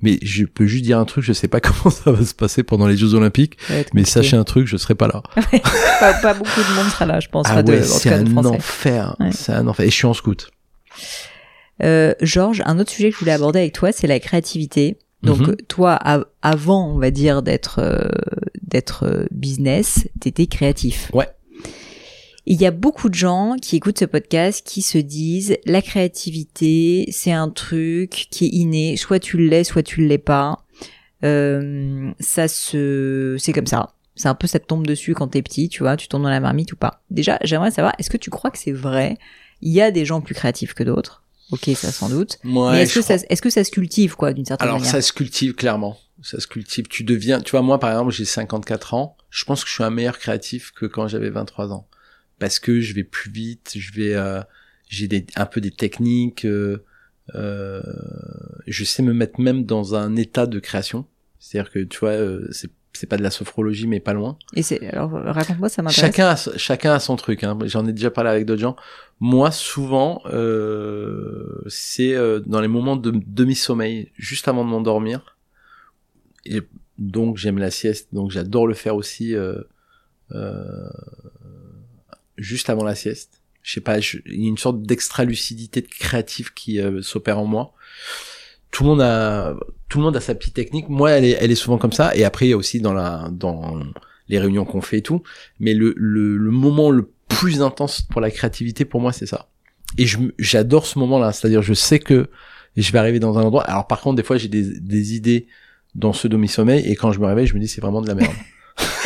mais 0.00 0.18
je 0.22 0.44
peux 0.44 0.64
juste 0.64 0.84
dire 0.84 0.96
un 0.98 1.04
truc, 1.04 1.24
je 1.24 1.32
sais 1.32 1.48
pas 1.48 1.58
comment 1.60 1.90
ça 1.90 2.12
va 2.12 2.24
se 2.24 2.34
passer 2.34 2.62
pendant 2.62 2.86
les 2.86 2.96
Jeux 2.96 3.14
Olympiques, 3.14 3.58
mais 3.92 4.04
sachez 4.04 4.36
un 4.36 4.44
truc, 4.44 4.68
je 4.68 4.76
serai 4.76 4.94
pas 4.94 5.08
là. 5.08 5.22
pas, 6.00 6.14
pas 6.14 6.34
beaucoup 6.34 6.60
de 6.60 6.76
monde 6.76 6.86
sera 6.92 7.04
là, 7.06 7.18
je 7.18 7.28
pense. 7.28 7.46
Ah 7.50 7.62
ouais, 7.62 7.82
c'est 7.82 8.10
un 8.12 8.24
Français. 8.26 8.48
enfer, 8.48 9.16
Ouais. 9.18 9.30
c'est 9.32 9.52
un 9.52 9.66
enfer. 9.66 9.84
Et 9.84 9.90
je 9.90 9.94
suis 9.94 10.06
en 10.06 10.14
scout. 10.14 10.50
Euh, 11.82 12.14
Georges, 12.20 12.62
un 12.66 12.78
autre 12.78 12.90
sujet 12.92 13.08
que 13.10 13.14
je 13.16 13.20
voulais 13.20 13.32
aborder 13.32 13.58
avec 13.58 13.72
toi, 13.72 13.90
c'est 13.92 14.06
la 14.06 14.20
créativité. 14.20 14.96
Donc 15.24 15.40
Mhm. 15.40 15.56
toi, 15.68 15.94
av- 15.94 16.26
avant, 16.42 16.94
on 16.94 16.98
va 16.98 17.10
dire 17.10 17.42
d'être 17.42 17.80
euh, 17.80 18.08
d'être 18.62 19.04
euh, 19.06 19.24
business, 19.32 20.06
t'étais 20.20 20.46
créatif. 20.46 21.10
Ouais. 21.14 21.26
Il 22.46 22.60
y 22.60 22.66
a 22.66 22.70
beaucoup 22.70 23.08
de 23.08 23.14
gens 23.14 23.56
qui 23.60 23.76
écoutent 23.76 23.98
ce 23.98 24.04
podcast 24.04 24.66
qui 24.66 24.82
se 24.82 24.98
disent 24.98 25.56
la 25.64 25.80
créativité, 25.80 27.06
c'est 27.10 27.32
un 27.32 27.48
truc 27.48 28.26
qui 28.30 28.44
est 28.46 28.48
inné, 28.48 28.96
soit 28.96 29.18
tu 29.18 29.38
l'es, 29.38 29.64
soit 29.64 29.82
tu 29.82 30.06
l'es 30.06 30.18
pas. 30.18 30.64
Euh, 31.24 32.10
ça 32.20 32.48
se, 32.48 33.36
c'est 33.38 33.52
comme 33.52 33.66
ça. 33.66 33.94
C'est 34.14 34.28
un 34.28 34.34
peu 34.34 34.46
ça 34.46 34.58
te 34.60 34.66
tombe 34.66 34.86
dessus 34.86 35.14
quand 35.14 35.28
t'es 35.28 35.42
petit, 35.42 35.68
tu 35.68 35.82
vois, 35.82 35.96
tu 35.96 36.06
tombes 36.06 36.22
dans 36.22 36.28
la 36.28 36.40
marmite 36.40 36.72
ou 36.72 36.76
pas. 36.76 37.02
Déjà, 37.10 37.38
j'aimerais 37.42 37.70
savoir, 37.70 37.94
est-ce 37.98 38.10
que 38.10 38.16
tu 38.16 38.30
crois 38.30 38.50
que 38.50 38.58
c'est 38.58 38.72
vrai? 38.72 39.16
Il 39.62 39.72
y 39.72 39.80
a 39.80 39.90
des 39.90 40.04
gens 40.04 40.20
plus 40.20 40.34
créatifs 40.34 40.74
que 40.74 40.84
d'autres. 40.84 41.22
Ok, 41.50 41.70
ça 41.74 41.90
sans 41.90 42.08
doute. 42.08 42.38
Ouais, 42.44 42.72
Mais 42.72 42.82
est-ce 42.82 42.94
que 42.94 43.02
ça, 43.02 43.14
est-ce 43.14 43.42
que 43.42 43.50
ça 43.50 43.64
se 43.64 43.70
cultive 43.70 44.16
quoi, 44.16 44.32
d'une 44.32 44.44
certaine 44.44 44.68
Alors 44.68 44.78
manière? 44.80 44.92
ça 44.92 45.00
se 45.02 45.12
cultive 45.12 45.54
clairement. 45.54 45.98
Ça 46.22 46.40
se 46.40 46.46
cultive. 46.46 46.86
Tu 46.88 47.04
deviens, 47.04 47.40
tu 47.40 47.50
vois, 47.52 47.62
moi 47.62 47.78
par 47.78 47.90
exemple, 47.90 48.12
j'ai 48.12 48.24
54 48.24 48.94
ans. 48.94 49.16
je 49.30 49.44
pense 49.44 49.62
que 49.64 49.68
je 49.68 49.74
suis 49.74 49.84
un 49.84 49.90
meilleur 49.90 50.18
créatif 50.18 50.72
que 50.72 50.86
quand 50.86 51.08
j'avais 51.08 51.30
23 51.30 51.72
ans. 51.72 51.86
Parce 52.38 52.58
que 52.58 52.80
je 52.80 52.94
vais 52.94 53.04
plus 53.04 53.30
vite, 53.30 53.72
je 53.76 53.92
vais, 53.92 54.14
euh, 54.14 54.40
j'ai 54.88 55.08
des, 55.08 55.26
un 55.36 55.46
peu 55.46 55.60
des 55.60 55.70
techniques, 55.70 56.44
euh, 56.44 56.84
euh, 57.34 57.82
je 58.66 58.84
sais 58.84 59.02
me 59.02 59.12
mettre 59.12 59.40
même 59.40 59.64
dans 59.64 59.94
un 59.94 60.16
état 60.16 60.46
de 60.46 60.58
création. 60.58 61.06
C'est-à-dire 61.38 61.70
que, 61.72 61.78
tu 61.80 61.98
vois, 61.98 62.10
euh, 62.10 62.48
c'est 62.50 62.70
c'est 62.96 63.08
pas 63.08 63.16
de 63.16 63.22
la 63.22 63.30
sophrologie 63.30 63.88
mais 63.88 63.98
pas 63.98 64.12
loin. 64.12 64.38
Et 64.54 64.62
c'est 64.62 64.86
alors 64.86 65.10
raconte-moi 65.10 65.68
ça 65.68 65.82
m'intéresse. 65.82 66.00
Chacun 66.00 66.28
a, 66.28 66.56
chacun 66.56 66.92
a 66.92 67.00
son 67.00 67.16
truc. 67.16 67.42
Hein. 67.42 67.58
J'en 67.64 67.86
ai 67.86 67.92
déjà 67.92 68.10
parlé 68.10 68.30
avec 68.30 68.46
d'autres 68.46 68.60
gens. 68.60 68.76
Moi, 69.20 69.50
souvent, 69.50 70.22
euh, 70.26 71.60
c'est 71.66 72.14
euh, 72.14 72.40
dans 72.46 72.60
les 72.60 72.68
moments 72.68 72.96
de 72.96 73.10
demi-sommeil, 73.10 74.12
juste 74.16 74.48
avant 74.48 74.64
de 74.64 74.70
m'endormir. 74.70 75.36
Et 76.46 76.62
donc 76.98 77.36
j'aime 77.36 77.58
la 77.58 77.70
sieste, 77.70 78.14
donc 78.14 78.30
j'adore 78.30 78.66
le 78.66 78.74
faire 78.74 78.94
aussi 78.94 79.34
euh, 79.34 79.60
euh, 80.32 80.88
juste 82.36 82.70
avant 82.70 82.84
la 82.84 82.94
sieste. 82.94 83.40
Je 83.62 83.72
sais 83.72 83.80
pas, 83.80 83.98
il 83.98 84.42
y 84.42 84.46
a 84.46 84.48
une 84.48 84.58
sorte 84.58 84.82
d'extra 84.82 85.24
lucidité 85.24 85.80
de 85.80 85.86
créatif 85.86 86.52
qui 86.52 86.80
euh, 86.80 87.00
s'opère 87.00 87.38
en 87.38 87.46
moi 87.46 87.74
tout 88.74 88.82
le 88.82 88.90
monde 88.90 89.02
a 89.02 89.54
tout 89.88 89.98
le 89.98 90.04
monde 90.04 90.16
a 90.16 90.20
sa 90.20 90.34
petite 90.34 90.54
technique. 90.54 90.88
Moi, 90.88 91.12
elle 91.12 91.24
est 91.24 91.38
elle 91.40 91.52
est 91.52 91.54
souvent 91.54 91.78
comme 91.78 91.92
ça. 91.92 92.14
Et 92.16 92.24
après, 92.24 92.46
il 92.46 92.50
y 92.50 92.52
a 92.52 92.56
aussi 92.56 92.80
dans 92.80 92.92
la 92.92 93.28
dans 93.30 93.80
les 94.28 94.40
réunions 94.40 94.64
qu'on 94.64 94.80
fait 94.80 94.98
et 94.98 95.02
tout. 95.02 95.22
Mais 95.60 95.74
le 95.74 95.94
le, 95.96 96.36
le 96.36 96.50
moment 96.50 96.90
le 96.90 97.08
plus 97.28 97.62
intense 97.62 98.02
pour 98.02 98.20
la 98.20 98.32
créativité, 98.32 98.84
pour 98.84 99.00
moi, 99.00 99.12
c'est 99.12 99.26
ça. 99.26 99.48
Et 99.96 100.06
j'adore 100.38 100.86
ce 100.86 100.98
moment-là. 100.98 101.32
C'est-à-dire, 101.32 101.62
je 101.62 101.72
sais 101.72 102.00
que 102.00 102.28
je 102.76 102.90
vais 102.90 102.98
arriver 102.98 103.20
dans 103.20 103.38
un 103.38 103.44
endroit. 103.44 103.62
Alors, 103.62 103.86
par 103.86 104.00
contre, 104.00 104.16
des 104.16 104.24
fois, 104.24 104.38
j'ai 104.38 104.48
des 104.48 104.80
des 104.80 105.14
idées 105.14 105.46
dans 105.94 106.12
ce 106.12 106.26
demi-sommeil 106.26 106.84
et 106.84 106.96
quand 106.96 107.12
je 107.12 107.20
me 107.20 107.26
réveille, 107.26 107.46
je 107.46 107.54
me 107.54 107.60
dis 107.60 107.68
c'est 107.68 107.80
vraiment 107.80 108.02
de 108.02 108.08
la 108.08 108.16
merde. 108.16 108.34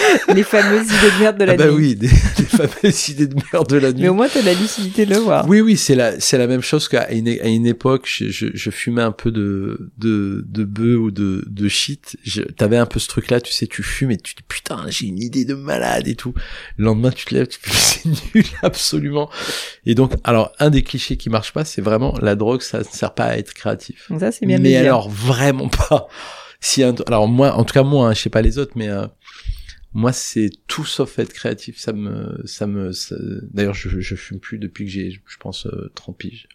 les 0.35 0.43
fameuses 0.43 0.87
idées 0.87 1.11
de 1.17 1.21
merde 1.21 1.39
de 1.39 1.45
la 1.45 1.53
ah 1.53 1.57
bah 1.57 1.67
nuit. 1.67 1.75
oui, 1.75 1.97
des, 1.97 2.09
des 2.37 2.45
fameuses 2.45 3.09
idées 3.09 3.27
de 3.27 3.37
merde 3.53 3.69
de 3.69 3.77
la 3.77 3.93
nuit. 3.93 4.03
Mais 4.03 4.09
au 4.09 4.15
moins, 4.15 4.29
t'as 4.29 4.43
la 4.43 4.55
lucidité 4.55 5.07
de 5.07 5.15
le 5.15 5.21
voir. 5.21 5.49
Oui, 5.49 5.61
oui, 5.61 5.77
c'est 5.77 5.95
la, 5.95 6.19
c'est 6.21 6.39
la 6.39 6.47
même 6.47 6.63
chose 6.63 6.89
qu'à 6.89 7.11
une, 7.13 7.29
à 7.29 7.47
une 7.49 7.67
époque, 7.67 8.07
je, 8.07 8.29
je, 8.29 8.47
je 8.53 8.71
fumais 8.71 9.03
un 9.03 9.13
peu 9.13 9.31
de, 9.31 9.91
de, 9.99 10.45
de 10.47 10.65
bœuf 10.65 10.99
ou 10.99 11.11
de, 11.11 11.45
de 11.47 11.69
shit. 11.69 12.17
Je- 12.25 12.43
T'avais 12.43 12.77
un 12.77 12.87
peu 12.87 12.99
ce 13.01 13.09
truc-là, 13.09 13.41
tu 13.41 13.53
sais, 13.53 13.67
tu 13.67 13.83
fumes 13.83 14.11
et 14.11 14.17
tu 14.17 14.35
dis 14.35 14.43
putain, 14.49 14.85
j'ai 14.89 15.07
une 15.07 15.19
idée 15.23 15.45
de 15.45 15.55
malade 15.55 16.09
et 16.09 16.15
tout. 16.15 16.35
Le 16.77 16.85
lendemain, 16.87 17.11
tu 17.11 17.25
te 17.27 17.35
lèves, 17.35 17.49
tu 17.49 17.59
fais 17.61 17.71
c'est 17.73 18.35
nul, 18.35 18.45
absolument. 18.63 19.31
Et 19.87 19.95
donc, 19.95 20.13
alors, 20.25 20.53
un 20.59 20.71
des 20.71 20.83
clichés 20.83 21.17
qui 21.17 21.31
marche 21.31 21.53
pas, 21.53 21.65
c'est 21.65 21.83
vraiment 21.83 22.15
la 22.23 22.35
drogue, 22.35 22.63
ça 22.63 22.79
ne 22.79 22.85
sert 22.85 23.15
pas 23.15 23.25
à 23.25 23.37
être 23.37 23.53
créatif. 23.55 24.09
Ça, 24.19 24.33
c'est 24.33 24.47
bien 24.47 24.59
Mais 24.59 24.71
dire. 24.71 24.81
alors, 24.81 25.09
vraiment 25.11 25.69
pas. 25.69 26.09
Si 26.61 26.83
un, 26.83 26.93
alors 27.07 27.29
moi, 27.29 27.53
en 27.55 27.63
tout 27.65 27.73
cas 27.73 27.85
moi, 27.85 28.09
hein, 28.09 28.15
je 28.15 28.21
sais 28.21 28.31
pas 28.31 28.43
les 28.43 28.59
autres, 28.59 28.73
mais 28.75 28.89
euh, 28.89 29.07
moi 29.93 30.13
c'est 30.13 30.51
tout 30.67 30.85
sauf 30.85 31.19
être 31.19 31.33
créatif. 31.33 31.79
Ça 31.79 31.93
me, 31.93 32.43
ça 32.47 32.67
me. 32.67 32.93
ça- 32.93 33.17
D'ailleurs, 33.53 33.75
je, 33.75 34.01
je 34.01 34.15
fume 34.15 34.39
plus 34.41 34.59
depuis 34.59 34.85
que 34.85 34.91
j'ai, 34.91 35.11
je 35.11 35.37
pense, 35.39 35.67
euh, 35.67 35.91
30 35.95 36.17
piges. 36.17 36.49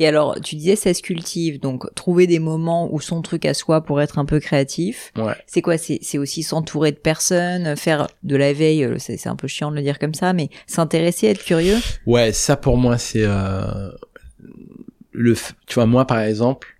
Et 0.00 0.06
alors, 0.06 0.40
tu 0.40 0.54
disais 0.54 0.76
ça 0.76 0.94
se 0.94 1.02
cultive, 1.02 1.58
donc 1.58 1.92
trouver 1.96 2.28
des 2.28 2.38
moments 2.38 2.88
où 2.94 3.00
son 3.00 3.20
truc 3.20 3.44
à 3.44 3.52
soi 3.52 3.82
pour 3.84 4.00
être 4.00 4.20
un 4.20 4.24
peu 4.24 4.38
créatif. 4.38 5.12
Ouais. 5.16 5.34
C'est 5.48 5.60
quoi? 5.60 5.76
C'est 5.76 5.98
c'est 6.02 6.18
aussi 6.18 6.44
s'entourer 6.44 6.92
de 6.92 6.96
personnes, 6.98 7.76
faire 7.76 8.06
de 8.22 8.36
la 8.36 8.52
veille. 8.52 8.84
euh, 8.84 8.94
C'est 9.00 9.26
un 9.26 9.34
peu 9.34 9.48
chiant 9.48 9.72
de 9.72 9.76
le 9.76 9.82
dire 9.82 9.98
comme 9.98 10.14
ça, 10.14 10.32
mais 10.32 10.50
s'intéresser, 10.68 11.26
être 11.26 11.42
curieux. 11.44 11.78
Ouais, 12.06 12.30
ça 12.32 12.56
pour 12.56 12.76
moi 12.76 12.96
c'est 12.96 13.24
euh, 13.24 13.90
le. 15.10 15.34
Tu 15.66 15.74
vois, 15.74 15.86
moi 15.86 16.06
par 16.06 16.20
exemple, 16.20 16.76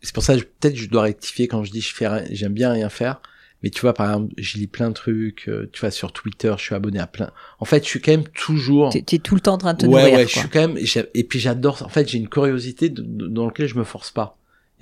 c'est 0.00 0.14
pour 0.14 0.22
ça 0.22 0.34
peut-être 0.36 0.76
je 0.76 0.88
dois 0.88 1.02
rectifier 1.02 1.48
quand 1.48 1.64
je 1.64 1.70
dis 1.72 1.80
je 1.82 1.94
fais, 1.94 2.06
j'aime 2.34 2.54
bien 2.54 2.72
rien 2.72 2.88
faire. 2.88 3.20
Mais 3.62 3.70
tu 3.70 3.80
vois, 3.80 3.94
par 3.94 4.06
exemple, 4.10 4.34
je 4.38 4.58
lis 4.58 4.66
plein 4.66 4.88
de 4.90 4.94
trucs. 4.94 5.48
euh, 5.48 5.68
tu 5.72 5.80
vois, 5.80 5.90
sur 5.90 6.12
Twitter, 6.12 6.54
je 6.58 6.62
suis 6.62 6.74
abonné 6.74 6.98
à 6.98 7.06
plein. 7.06 7.30
En 7.58 7.64
fait, 7.64 7.82
je 7.82 7.88
suis 7.88 8.00
quand 8.00 8.12
même 8.12 8.28
toujours. 8.28 8.90
Tu 8.90 8.98
es 9.14 9.18
tout 9.18 9.34
le 9.34 9.40
temps 9.40 9.54
en 9.54 9.58
train 9.58 9.72
de 9.74 9.78
te 9.78 9.86
ouais, 9.86 10.02
nourrir. 10.02 10.14
ouais, 10.18 10.26
je 10.26 10.38
suis 10.38 10.48
quand 10.48 10.60
même. 10.68 10.78
Et 11.14 11.24
puis 11.24 11.38
j'adore. 11.40 11.82
En 11.82 11.88
fait, 11.88 12.08
j'ai 12.08 12.18
une 12.18 12.28
curiosité 12.28 12.88
de- 12.90 13.02
de- 13.02 13.26
dans 13.28 13.46
laquelle 13.46 13.66
je 13.68 13.76
me 13.76 13.84
force 13.84 14.10
pas. 14.10 14.36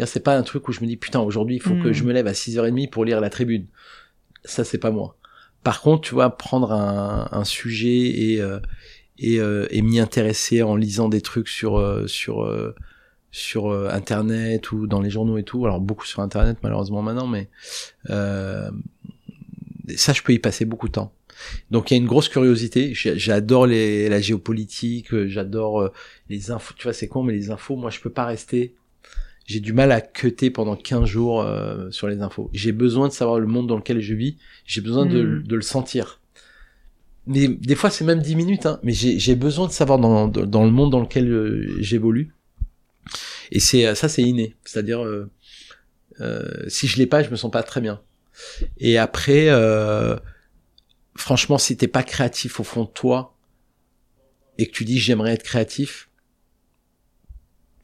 C'est 0.05 0.25
pas 0.25 0.37
un 0.37 0.43
truc 0.43 0.67
où 0.69 0.73
je 0.73 0.81
me 0.81 0.87
dis 0.87 0.97
putain 0.97 1.21
aujourd'hui 1.21 1.55
il 1.55 1.63
faut 1.63 1.77
que 1.77 1.89
Mm. 1.91 1.93
je 1.93 2.03
me 2.03 2.13
lève 2.13 2.27
à 2.27 2.35
6h30 2.35 2.91
pour 2.91 3.05
lire 3.05 3.21
la 3.21 3.31
tribune. 3.31 3.67
Ça 4.45 4.65
c'est 4.65 4.79
pas 4.79 4.91
moi. 4.91 5.17
Par 5.63 5.81
contre, 5.81 6.03
tu 6.09 6.15
vois, 6.15 6.37
prendre 6.37 6.73
un, 6.73 7.29
un 7.31 7.45
sujet 7.45 7.89
et 8.33 8.41
euh, 8.43 8.59
et, 9.19 9.39
euh, 9.39 9.67
et 9.71 9.81
m'y 9.83 10.01
intéresser 10.01 10.63
en 10.65 10.75
lisant 10.75 11.09
des 11.09 11.21
trucs 11.21 11.49
sur 11.49 11.79
euh, 11.79 12.09
sur 12.09 12.43
euh, 12.45 12.75
sur 13.35 13.67
euh, 13.73 13.89
internet 13.91 14.71
ou 14.71 14.87
dans 14.87 15.01
les 15.01 15.11
journaux 15.11 15.39
et 15.39 15.43
tout. 15.43 15.67
Alors 15.67 15.81
beaucoup 15.81 16.07
sur 16.07 16.21
internet 16.21 16.59
malheureusement 16.63 17.03
maintenant, 17.03 17.27
mais 17.27 17.49
euh, 18.11 18.71
ça 19.97 20.13
je 20.13 20.23
peux 20.23 20.33
y 20.33 20.39
passer 20.39 20.65
beaucoup 20.65 20.87
de 20.87 20.93
temps. 20.93 21.13
Donc 21.73 21.91
il 21.91 21.95
y 21.95 21.97
a 21.97 22.01
une 22.01 22.07
grosse 22.07 22.29
curiosité. 22.29 22.93
J'adore 22.95 23.67
les, 23.67 24.09
la 24.09 24.21
géopolitique, 24.21 25.13
euh, 25.13 25.27
j'adore 25.27 25.81
euh, 25.81 25.93
les 26.31 26.53
infos. 26.53 26.75
Tu 26.77 26.85
vois, 26.85 26.93
c'est 26.93 27.09
con, 27.09 27.25
mais 27.25 27.33
les 27.33 27.51
infos, 27.51 27.75
moi, 27.75 27.91
je 27.91 27.99
peux 28.01 28.11
pas 28.11 28.25
rester. 28.25 28.77
J'ai 29.47 29.59
du 29.59 29.73
mal 29.73 29.91
à 29.91 30.01
cuter 30.01 30.51
pendant 30.51 30.77
15 30.77 31.05
jours 31.05 31.43
euh, 31.43 31.91
sur 31.91 32.07
les 32.07 32.23
infos. 32.23 32.51
J'ai 32.53 32.71
besoin 32.71 33.09
de 33.09 33.13
savoir 33.13 33.41
le 33.41 33.49
monde 33.49 33.67
dans 33.67 33.77
lequel 33.77 34.01
je 34.01 34.15
vis. 34.15 34.37
J'ai 34.65 34.81
besoin 34.81 35.07
de, 35.07 35.23
Mm. 35.23 35.43
de 35.43 35.57
le 35.57 35.63
sentir. 35.63 36.21
Mais 37.27 37.49
des 37.49 37.75
fois, 37.75 37.91
c'est 37.91 38.05
même 38.05 38.21
10 38.21 38.37
minutes. 38.37 38.67
Hein, 38.67 38.79
mais 38.83 38.93
j'ai 38.93 39.19
j'ai 39.19 39.35
besoin 39.35 39.67
de 39.67 39.73
savoir 39.73 39.99
dans, 39.99 40.29
dans, 40.29 40.47
dans 40.47 40.65
le 40.65 40.71
monde 40.71 40.93
dans 40.93 41.01
lequel 41.01 41.69
j'évolue. 41.81 42.34
Et 43.51 43.61
c'est 43.61 43.87
euh, 43.87 43.95
ça, 43.95 44.09
c'est 44.09 44.23
inné. 44.23 44.57
C'est-à-dire, 44.65 45.05
euh, 45.05 45.31
euh, 46.21 46.69
si 46.69 46.87
je 46.87 46.99
l'ai 46.99 47.07
pas, 47.07 47.23
je 47.23 47.31
me 47.31 47.37
sens 47.37 47.51
pas 47.51 47.63
très 47.63 47.81
bien. 47.81 48.01
Et 48.79 48.99
après, 48.99 49.49
euh, 49.49 50.17
franchement, 51.17 51.59
si 51.59 51.77
t'es 51.77 51.89
pas 51.89 52.03
créatif 52.03 52.61
au 52.61 52.65
fond 52.65 52.85
de 52.85 52.89
toi 52.89 53.37
et 54.59 54.67
que 54.67 54.73
tu 54.73 54.85
dis 54.85 54.99
j'aimerais 54.99 55.33
être 55.33 55.43
créatif, 55.43 56.09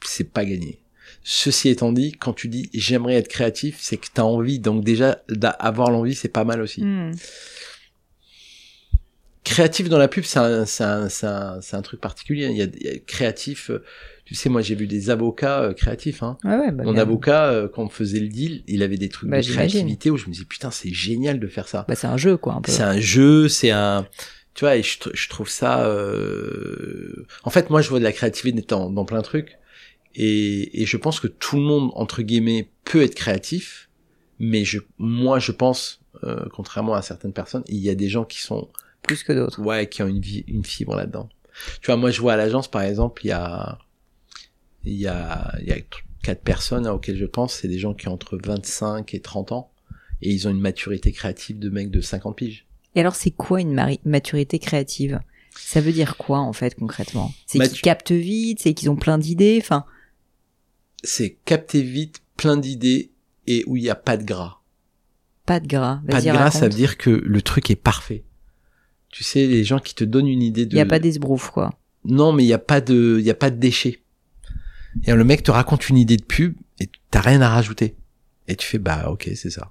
c'est 0.05 0.33
pas 0.33 0.45
gagné. 0.45 0.81
Ceci 1.23 1.69
étant 1.69 1.93
dit, 1.93 2.13
quand 2.13 2.33
tu 2.33 2.49
dis 2.49 2.71
j'aimerais 2.73 3.15
être 3.15 3.29
créatif, 3.29 3.79
c'est 3.81 3.97
que 3.97 4.07
t'as 4.13 4.23
envie. 4.23 4.59
Donc 4.59 4.85
déjà, 4.85 5.23
avoir 5.59 5.91
l'envie, 5.91 6.15
c'est 6.15 6.29
pas 6.29 6.45
mal 6.45 6.61
aussi. 6.61 6.83
Hmm. 6.83 7.13
Créatif 9.45 9.89
dans 9.89 9.99
la 9.99 10.07
pub, 10.09 10.25
c'est 10.25 10.39
un, 10.39 10.65
c'est 10.67 10.85
un, 10.85 11.09
c'est 11.09 11.77
un, 11.77 11.83
truc 11.83 12.01
particulier. 12.01 12.47
Il 12.47 12.57
y 12.57 12.63
a, 12.63 12.67
il 12.67 12.83
y 12.83 12.89
a 12.89 12.99
créatif. 12.99 13.71
Tu 14.31 14.37
sais, 14.37 14.49
moi 14.49 14.63
j'ai 14.63 14.77
vu 14.77 14.87
des 14.87 15.11
avocats 15.11 15.61
euh, 15.61 15.73
créatifs. 15.75 16.23
Hein. 16.23 16.39
Ouais, 16.45 16.57
ouais, 16.57 16.71
bah, 16.71 16.85
Mon 16.85 16.93
bien. 16.93 17.03
avocat, 17.03 17.47
euh, 17.51 17.67
quand 17.67 17.83
on 17.83 17.89
faisait 17.89 18.21
le 18.21 18.29
deal, 18.29 18.63
il 18.69 18.85
avait 18.85 18.97
des 18.97 19.09
trucs 19.09 19.29
Bah, 19.29 19.41
de 19.41 19.45
créativité 19.47 20.09
où 20.09 20.17
je 20.17 20.27
me 20.29 20.33
disais 20.33 20.45
putain, 20.45 20.71
c'est 20.71 20.93
génial 20.95 21.41
de 21.41 21.49
faire 21.49 21.67
ça. 21.67 21.85
Bah, 21.89 21.97
c'est 21.97 22.07
un 22.07 22.17
jeu, 22.17 22.37
quoi. 22.37 22.63
C'est 22.65 22.85
un 22.85 23.01
jeu, 23.01 23.49
c'est 23.49 23.73
un, 23.73 24.07
tu 24.55 24.61
vois, 24.65 24.77
et 24.77 24.85
je 24.85 25.29
trouve 25.29 25.49
ça. 25.49 25.85
euh, 25.85 27.27
En 27.43 27.51
fait, 27.51 27.71
moi, 27.71 27.81
je 27.83 27.89
vois 27.89 27.99
de 27.99 28.05
la 28.05 28.13
créativité 28.13 28.65
dans, 28.69 28.89
dans 28.89 29.05
plein 29.05 29.19
de 29.19 29.25
trucs, 29.25 29.59
et, 30.15 30.81
et 30.81 30.87
je 30.87 30.97
pense 30.97 31.19
que 31.19 31.27
tout 31.27 31.57
le 31.57 31.63
monde 31.63 31.91
entre 31.95 32.23
guillemets 32.23 32.71
peut 32.85 33.03
être 33.03 33.17
créatif, 33.17 33.89
mais 34.39 34.65
je, 34.65 34.79
moi, 34.99 35.41
je 35.41 35.51
pense, 35.53 36.03
euh, 36.23 36.45
contrairement 36.55 36.95
à 36.95 37.03
certaines 37.03 37.33
personnes, 37.33 37.65
il 37.67 37.79
y 37.79 37.91
a 37.91 37.97
des 37.97 38.09
gens 38.09 38.25
qui 38.25 38.41
sont, 38.43 38.69
Plus 39.03 39.25
que 39.25 39.33
d'autres. 39.33 39.61
ouais, 39.61 39.89
qui 39.89 40.03
ont 40.05 40.09
une 40.09 40.21
vie, 40.21 40.45
une 40.47 40.65
fibre 40.65 40.95
là-dedans. 40.95 41.29
Tu 41.83 41.87
vois, 41.87 41.97
moi, 41.97 42.11
je 42.13 42.21
vois 42.21 42.35
à 42.35 42.37
l'agence, 42.37 42.69
par 42.71 42.83
exemple, 42.83 43.23
il 43.25 43.29
y 43.29 43.33
a, 43.33 43.79
il 44.85 44.95
y 44.95 45.07
a, 45.07 45.55
il 45.61 45.69
y 45.69 45.73
a 45.73 45.79
quatre 46.23 46.43
personnes 46.43 46.87
hein, 46.87 46.93
auxquelles 46.93 47.17
je 47.17 47.25
pense, 47.27 47.55
c'est 47.55 47.69
des 47.69 47.79
gens 47.79 47.95
qui 47.95 48.09
ont 48.09 48.13
entre 48.13 48.39
25 48.43 49.15
et 49.15 49.21
30 49.21 49.53
ans, 49.53 49.71
et 50.23 50.31
ils 50.31 50.47
ont 50.49 50.51
une 50.51 50.61
maturité 50.61 51.13
créative 51.13 51.59
de 51.59 51.71
mecs 51.71 51.91
de 51.91 52.01
50 52.01 52.37
piges. 52.37 52.67
Et 52.95 53.01
alors, 53.01 53.15
c'est 53.15 53.31
quoi 53.31 53.61
une 53.61 53.81
maturité 54.05 54.59
créative? 54.59 55.21
Ça 55.57 55.81
veut 55.81 55.93
dire 55.93 56.17
quoi, 56.17 56.39
en 56.39 56.53
fait, 56.53 56.75
concrètement? 56.75 57.33
C'est 57.47 57.59
Matu- 57.59 57.73
qu'ils 57.75 57.83
captent 57.83 58.13
vite, 58.13 58.61
c'est 58.61 58.75
qu'ils 58.75 58.91
ont 58.91 58.97
plein 58.97 59.19
d'idées, 59.19 59.59
enfin... 59.61 59.85
c'est 61.03 61.37
capter 61.45 61.83
vite 61.83 62.21
plein 62.37 62.57
d'idées 62.57 63.11
et 63.47 63.65
où 63.67 63.77
il 63.77 63.83
n'y 63.83 63.91
a 63.91 63.95
pas 63.95 64.17
de 64.17 64.25
gras. 64.25 64.59
Pas 65.47 65.61
de 65.61 65.67
gras. 65.67 66.01
Pas 66.09 66.21
de 66.21 66.27
gras, 66.27 66.51
ça 66.51 66.69
veut 66.69 66.75
dire 66.75 66.97
que 66.99 67.11
le 67.11 67.43
truc 67.43 67.71
est 67.71 67.77
parfait. 67.77 68.25
Tu 69.09 69.25
sais, 69.25 69.47
les 69.47 69.65
gens 69.65 69.81
qui 69.81 69.95
te 69.95 70.05
donnent 70.05 70.29
une 70.29 70.43
idée 70.43 70.67
de... 70.67 70.75
Il 70.75 70.79
y 70.79 70.83
a 70.83 70.87
pas 70.87 71.01
d'esbrouf, 71.01 71.51
quoi. 71.51 71.73
Non, 72.05 72.33
mais 72.33 72.45
il 72.45 72.47
n'y 72.47 72.53
a 72.53 72.59
pas 72.59 72.81
de, 72.81 73.17
il 73.19 73.25
y 73.25 73.31
a 73.31 73.35
pas 73.35 73.51
de 73.51 73.57
déchets. 73.57 74.01
Et 75.05 75.13
le 75.13 75.25
mec 75.25 75.43
te 75.43 75.51
raconte 75.51 75.89
une 75.89 75.97
idée 75.97 76.17
de 76.17 76.25
pub 76.25 76.55
et 76.81 76.89
t'as 77.11 77.21
rien 77.21 77.41
à 77.43 77.49
rajouter. 77.49 77.95
Et 78.49 78.57
tu 78.57 78.67
fais, 78.67 78.79
bah, 78.79 79.09
ok, 79.11 79.31
c'est 79.35 79.51
ça. 79.51 79.71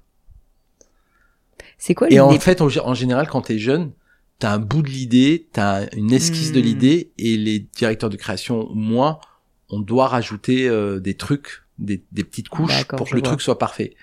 C'est 1.78 1.94
quoi 1.96 2.08
Et 2.08 2.12
l'idée 2.12 2.22
en 2.22 2.40
fait, 2.40 2.62
en, 2.62 2.68
en 2.68 2.94
général, 2.94 3.28
quand 3.28 3.42
t'es 3.42 3.58
jeune, 3.60 3.92
t'as 4.40 4.54
un 4.54 4.60
bout 4.60 4.82
de 4.82 4.90
l'idée, 4.90 5.48
t'as 5.52 5.88
une 5.96 6.12
esquisse 6.12 6.52
de 6.52 6.60
Hmm. 6.60 6.64
l'idée, 6.64 7.12
et 7.18 7.38
les 7.38 7.60
directeurs 7.60 8.10
de 8.10 8.16
création, 8.18 8.70
moi, 8.74 9.20
on 9.70 9.80
doit 9.80 10.08
rajouter 10.08 10.68
euh, 10.68 11.00
des 11.00 11.14
trucs, 11.16 11.64
des, 11.78 12.04
des 12.12 12.24
petites 12.24 12.50
couches 12.50 12.86
pour 12.86 13.10
que 13.10 13.16
le 13.16 13.22
vois. 13.22 13.30
truc 13.30 13.42
soit 13.42 13.58
parfait. 13.60 13.96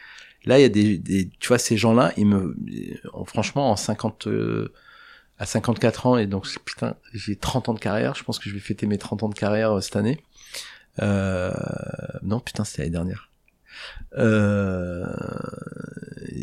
Là, 0.45 0.59
il 0.59 0.63
y 0.63 0.65
a 0.65 0.69
des, 0.69 0.97
des 0.99 1.29
tu 1.41 1.49
vois, 1.49 1.59
ces 1.59 1.77
gens-là, 1.77 2.13
ils 2.17 2.27
me, 2.27 2.57
franchement, 3.25 3.71
en 3.73 3.77
50, 3.77 4.27
euh, 4.29 4.73
à 5.39 5.47
54 5.47 6.07
ans, 6.07 6.17
et 6.19 6.27
donc, 6.27 6.47
putain, 6.65 6.95
j'ai 7.13 7.37
30 7.37 7.69
ans 7.71 7.75
de 7.75 7.81
carrière, 7.81 8.15
je 8.15 8.23
pense 8.23 8.39
que 8.39 8.49
je 8.49 8.55
vais 8.55 8.61
fêter 8.61 8.87
mes 8.87 8.99
30 8.99 9.23
ans 9.25 9.29
de 9.29 9.35
carrière 9.35 9.73
euh, 9.73 9.81
cette 9.81 9.97
année. 9.97 10.21
Euh, 11.03 11.53
non, 12.23 12.41
putain, 12.41 12.65
c'était 12.65 12.83
l'année 12.83 12.93
dernière. 12.93 13.31
Euh, 14.17 15.05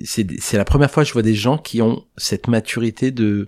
c'est 0.06 0.28
c'est 0.39 0.58
la 0.58 0.66
première 0.66 0.91
fois 0.91 1.04
que 1.04 1.08
je 1.08 1.14
vois 1.14 1.24
des 1.24 1.36
gens 1.36 1.58
qui 1.58 1.82
ont 1.82 2.06
cette 2.18 2.47
maturité 2.47 3.12
de 3.12 3.47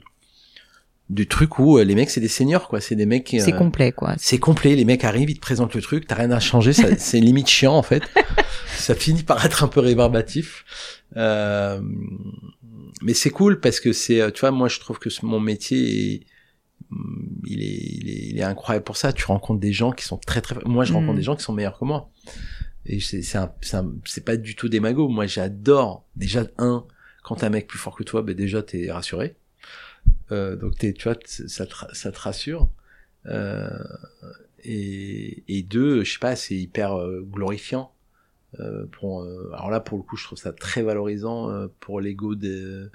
du 1.10 1.28
truc 1.28 1.60
où 1.60 1.78
euh, 1.78 1.84
les 1.84 1.94
mecs 1.94 2.10
c'est 2.10 2.22
des 2.22 2.28
seniors 2.28 2.68
quoi 2.68 2.82
c'est 2.82 2.96
des 2.96 3.06
mecs 3.06 3.26
qui, 3.26 3.40
C'est 3.40 3.54
euh, 3.54 3.58
complet, 3.58 3.92
quoi. 3.92 4.16
c'est 4.18 4.40
complet 4.40 4.76
les 4.76 4.86
mecs 4.86 5.04
arrivent 5.04 5.30
ils 5.30 5.36
te 5.36 5.42
présentent 5.42 5.76
le 5.76 5.82
truc 5.82 6.08
t'as 6.08 6.16
rien 6.16 6.32
à 6.32 6.40
changer 6.40 6.74
c'est 6.98 7.20
limite 7.20 7.48
chiant 7.48 7.76
en 7.76 7.84
fait 7.84 8.02
ça 8.76 8.96
finit 8.96 9.22
par 9.22 9.46
être 9.46 9.64
un 9.64 9.68
peu 9.68 9.82
rébarbatif 9.82 10.66
euh, 11.16 11.80
mais 13.04 13.14
c'est 13.14 13.30
cool 13.30 13.60
parce 13.60 13.80
que 13.80 13.94
c'est 13.94 14.20
euh, 14.20 14.32
tu 14.32 14.40
vois 14.42 14.52
moi 14.52 14.68
je 14.68 14.80
trouve 14.80 14.98
que 14.98 15.10
mon 15.22 15.40
métier 15.40 16.14
est, 16.14 16.22
il 17.46 17.62
est, 17.62 17.66
il 17.66 18.10
est 18.10 18.28
il 18.30 18.38
est 18.40 18.44
incroyable 18.44 18.84
pour 18.86 18.98
ça. 18.98 19.14
Tu 19.14 19.26
rencontres 19.26 19.60
des 19.60 19.74
gens 19.74 19.92
qui 19.92 20.04
sont 20.06 20.18
très 20.18 20.42
très 20.42 20.56
moi 20.66 20.84
je 20.86 20.94
rencontre 20.94 21.14
Mm. 21.14 21.18
des 21.18 21.24
gens 21.24 21.36
qui 21.36 21.44
sont 21.44 21.54
meilleurs 21.54 21.78
que 21.80 21.86
moi. 21.86 22.10
Et 22.86 23.00
c'est 23.00 23.22
c'est 23.22 23.38
un- 23.38 23.52
c'est 23.62 23.78
un- 23.78 23.94
c'est 24.06 24.24
pas 24.26 24.38
du 24.38 24.56
tout 24.56 24.70
des 24.70 24.80
magots. 24.80 25.08
Moi 25.08 25.26
j'adore 25.28 26.06
déjà 26.16 26.46
un 26.58 26.86
quand 27.24 27.36
t'as 27.38 27.48
un 27.48 27.50
mec 27.50 27.68
plus 27.68 27.80
fort 27.80 27.96
que 27.96 28.04
toi 28.04 28.22
ben 28.22 28.36
déjà 28.36 28.62
t'es 28.62 28.92
rassuré. 28.92 29.36
Euh, 30.32 30.56
donc 30.56 30.78
t'es 30.78 30.94
tu 30.94 31.04
vois 31.10 31.18
ça 31.26 31.66
te, 31.66 31.74
ça 31.94 32.12
te 32.12 32.20
rassure. 32.20 32.70
Euh, 33.28 33.70
et, 34.64 35.44
et 35.48 35.64
deux 35.64 36.04
je 36.04 36.14
sais 36.14 36.20
pas 36.20 36.36
c'est 36.36 36.56
hyper 36.56 36.94
euh, 37.00 37.22
glorifiant. 37.22 37.92
Euh, 38.60 38.86
pour 38.92 39.22
euh, 39.24 39.50
alors 39.54 39.70
là 39.70 39.80
pour 39.82 39.98
le 39.98 40.04
coup 40.04 40.16
je 40.16 40.24
trouve 40.24 40.38
ça 40.38 40.54
très 40.54 40.82
valorisant 40.82 41.50
euh, 41.50 41.68
pour 41.82 42.00
l'ego 42.00 42.36
des 42.36 42.86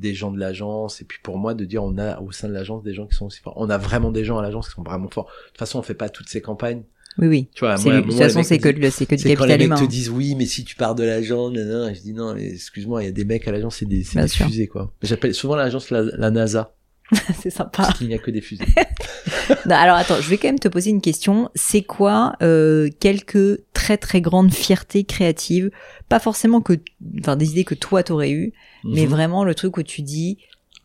des 0.00 0.14
gens 0.14 0.30
de 0.30 0.38
l'agence 0.38 1.00
et 1.00 1.04
puis 1.04 1.18
pour 1.22 1.38
moi 1.38 1.54
de 1.54 1.64
dire 1.64 1.84
on 1.84 1.96
a 1.98 2.20
au 2.20 2.32
sein 2.32 2.48
de 2.48 2.52
l'agence 2.52 2.82
des 2.82 2.94
gens 2.94 3.06
qui 3.06 3.14
sont 3.14 3.26
aussi 3.26 3.40
forts. 3.40 3.54
On 3.56 3.70
a 3.70 3.78
vraiment 3.78 4.10
des 4.10 4.24
gens 4.24 4.38
à 4.38 4.42
l'agence 4.42 4.68
qui 4.68 4.74
sont 4.74 4.82
vraiment 4.82 5.08
forts. 5.08 5.26
De 5.26 5.48
toute 5.50 5.58
façon 5.58 5.78
on 5.78 5.82
fait 5.82 5.94
pas 5.94 6.08
toutes 6.08 6.28
ces 6.28 6.40
campagnes. 6.40 6.82
Oui, 7.18 7.26
oui. 7.26 7.48
tu 7.54 7.64
vois 7.64 7.76
moi, 7.76 7.96
de 7.96 8.00
toute 8.02 8.14
façon, 8.14 8.42
c'est 8.44 8.58
que, 8.58 8.68
c'est 8.90 9.04
que 9.04 9.16
du 9.16 9.22
c'est 9.22 9.34
quand 9.34 9.44
les 9.44 9.50
capital 9.50 9.58
mecs 9.58 9.66
humain. 9.66 9.76
te 9.76 9.84
disent 9.84 10.10
oui 10.10 10.36
mais 10.36 10.46
si 10.46 10.64
tu 10.64 10.76
pars 10.76 10.94
de 10.94 11.02
l'agence 11.02 11.52
je 11.54 12.00
dis 12.00 12.12
non 12.12 12.34
mais 12.34 12.50
excuse-moi 12.52 13.02
il 13.02 13.06
y 13.06 13.08
a 13.08 13.12
des 13.12 13.24
mecs 13.24 13.46
à 13.48 13.52
l'agence 13.52 13.76
c'est 13.76 13.86
des, 13.86 14.04
c'est 14.04 14.20
des 14.20 14.28
fusées 14.28 14.68
quoi. 14.68 14.92
J'appelle 15.02 15.34
souvent 15.34 15.56
l'agence 15.56 15.90
la, 15.90 16.02
la 16.02 16.30
NASA 16.30 16.74
c'est 17.40 17.50
sympa. 17.50 17.70
parce 17.84 17.98
qu'il 17.98 18.08
n'y 18.08 18.14
a 18.14 18.18
que 18.18 18.30
des 18.30 18.40
fusées 18.40 18.64
Non, 19.66 19.74
alors 19.76 19.96
attends, 19.96 20.20
je 20.20 20.28
vais 20.30 20.38
quand 20.38 20.48
même 20.48 20.58
te 20.58 20.68
poser 20.68 20.90
une 20.90 21.00
question. 21.00 21.50
C'est 21.54 21.82
quoi 21.82 22.34
euh, 22.42 22.88
quelques 23.00 23.60
très 23.72 23.96
très 23.96 24.20
grandes 24.20 24.52
fiertés 24.52 25.04
créatives 25.04 25.70
Pas 26.08 26.20
forcément 26.20 26.60
que, 26.60 26.74
enfin 27.20 27.36
des 27.36 27.50
idées 27.50 27.64
que 27.64 27.74
toi 27.74 28.02
t'aurais 28.02 28.30
eues, 28.30 28.52
mais 28.84 29.02
Mhm. 29.04 29.08
vraiment 29.10 29.44
le 29.44 29.54
truc 29.54 29.76
où 29.76 29.82
tu 29.82 30.02
dis, 30.02 30.38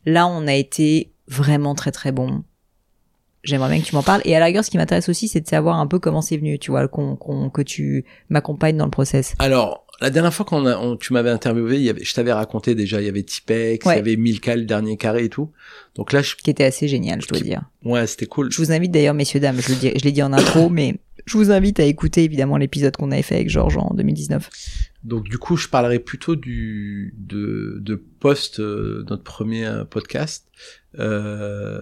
là 0.05 0.28
on 0.28 0.47
a 0.47 0.53
été 0.53 1.11
vraiment 1.28 1.76
très 1.76 1.91
très 1.91 2.11
bon. 2.11 2.43
J'aimerais 3.43 3.69
bien 3.69 3.80
que 3.82 3.86
tu 3.86 3.93
m'en 3.93 4.01
parles. 4.01 4.21
Et 4.26 4.36
à 4.36 4.39
la 4.39 4.45
rigueur, 4.45 4.65
ce 4.65 4.71
qui 4.71 4.78
m'intéresse 4.78 5.07
aussi, 5.07 5.28
c'est 5.28 5.39
de 5.41 5.47
savoir 5.47 5.80
un 5.80 5.86
peu 5.86 5.99
comment 5.99 6.23
c'est 6.23 6.36
venu, 6.38 6.57
tu 6.57 6.71
vois, 6.71 6.88
qu'on, 6.88 7.15
qu'on- 7.15 7.51
que 7.51 7.61
tu 7.61 8.03
m'accompagnes 8.30 8.76
dans 8.78 8.86
le 8.86 8.91
process. 8.91 9.36
Alors, 9.38 9.84
la 10.02 10.10
dernière 10.10 10.34
fois 10.34 10.46
qu'on 10.46 10.66
a, 10.66 10.78
on- 10.78 10.98
tu 10.98 11.14
m'avais 11.14 11.30
interviewé, 11.30 11.78
il 11.78 11.84
y 11.84 11.89
avait, 11.89 12.04
je 12.04 12.14
t'avais 12.14 12.34
raconté 12.34 12.76
déjà, 12.76 13.02
il 13.02 13.06
y 13.06 13.10
avait 13.10 13.24
Tipex, 13.24 13.86
il 13.86 13.89
y 13.89 13.91
avait 14.00 14.16
Milka, 14.18 14.56
le 14.56 14.66
dernier 14.66 14.98
carré 14.98 15.26
et 15.26 15.30
tout. 15.30 15.52
Donc 15.96 16.12
là, 16.14 16.22
je, 16.22 16.36
Qui 16.36 16.50
était 16.50 16.64
assez 16.66 16.88
génial, 16.88 17.22
je 17.22 17.28
dois 17.28 17.38
Qui- 17.38 17.46
dire. 17.46 17.64
ouais, 17.84 18.06
c'était 18.08 18.26
cool. 18.26 18.52
Je 18.52 18.58
vous 18.62 18.72
invite 18.72 18.91
d'ailleurs, 18.91 19.14
messieurs, 19.14 19.39
dames, 19.39 19.60
je, 19.62 19.70
le 19.70 19.76
dis- 19.76 19.91
je 19.98 20.04
l'ai 20.04 20.12
dit 20.12 20.22
en 20.24 20.34
intro, 20.34 20.70
mais 20.70 20.96
je 21.26 21.38
vous 21.38 21.50
invite 21.52 21.80
à 21.80 21.84
écouter 21.86 22.24
évidemment 22.24 22.58
l'épisode 22.58 22.96
qu'on 22.98 23.12
avait 23.12 23.22
fait 23.24 23.36
avec 23.36 23.50
Georges 23.50 23.78
en 23.78 23.93
2019. 23.96 24.50
Donc 25.04 25.24
du 25.30 25.38
coup, 25.38 25.56
je 25.56 25.68
parlerai 25.70 26.00
plutôt 26.00 26.36
du 26.36 27.14
de, 27.18 27.78
de 27.80 27.96
post 27.96 28.60
euh, 28.60 29.04
notre 29.10 29.24
premier 29.24 29.66
euh, 29.66 29.86
podcast. 29.86 30.48
Euh, 31.00 31.80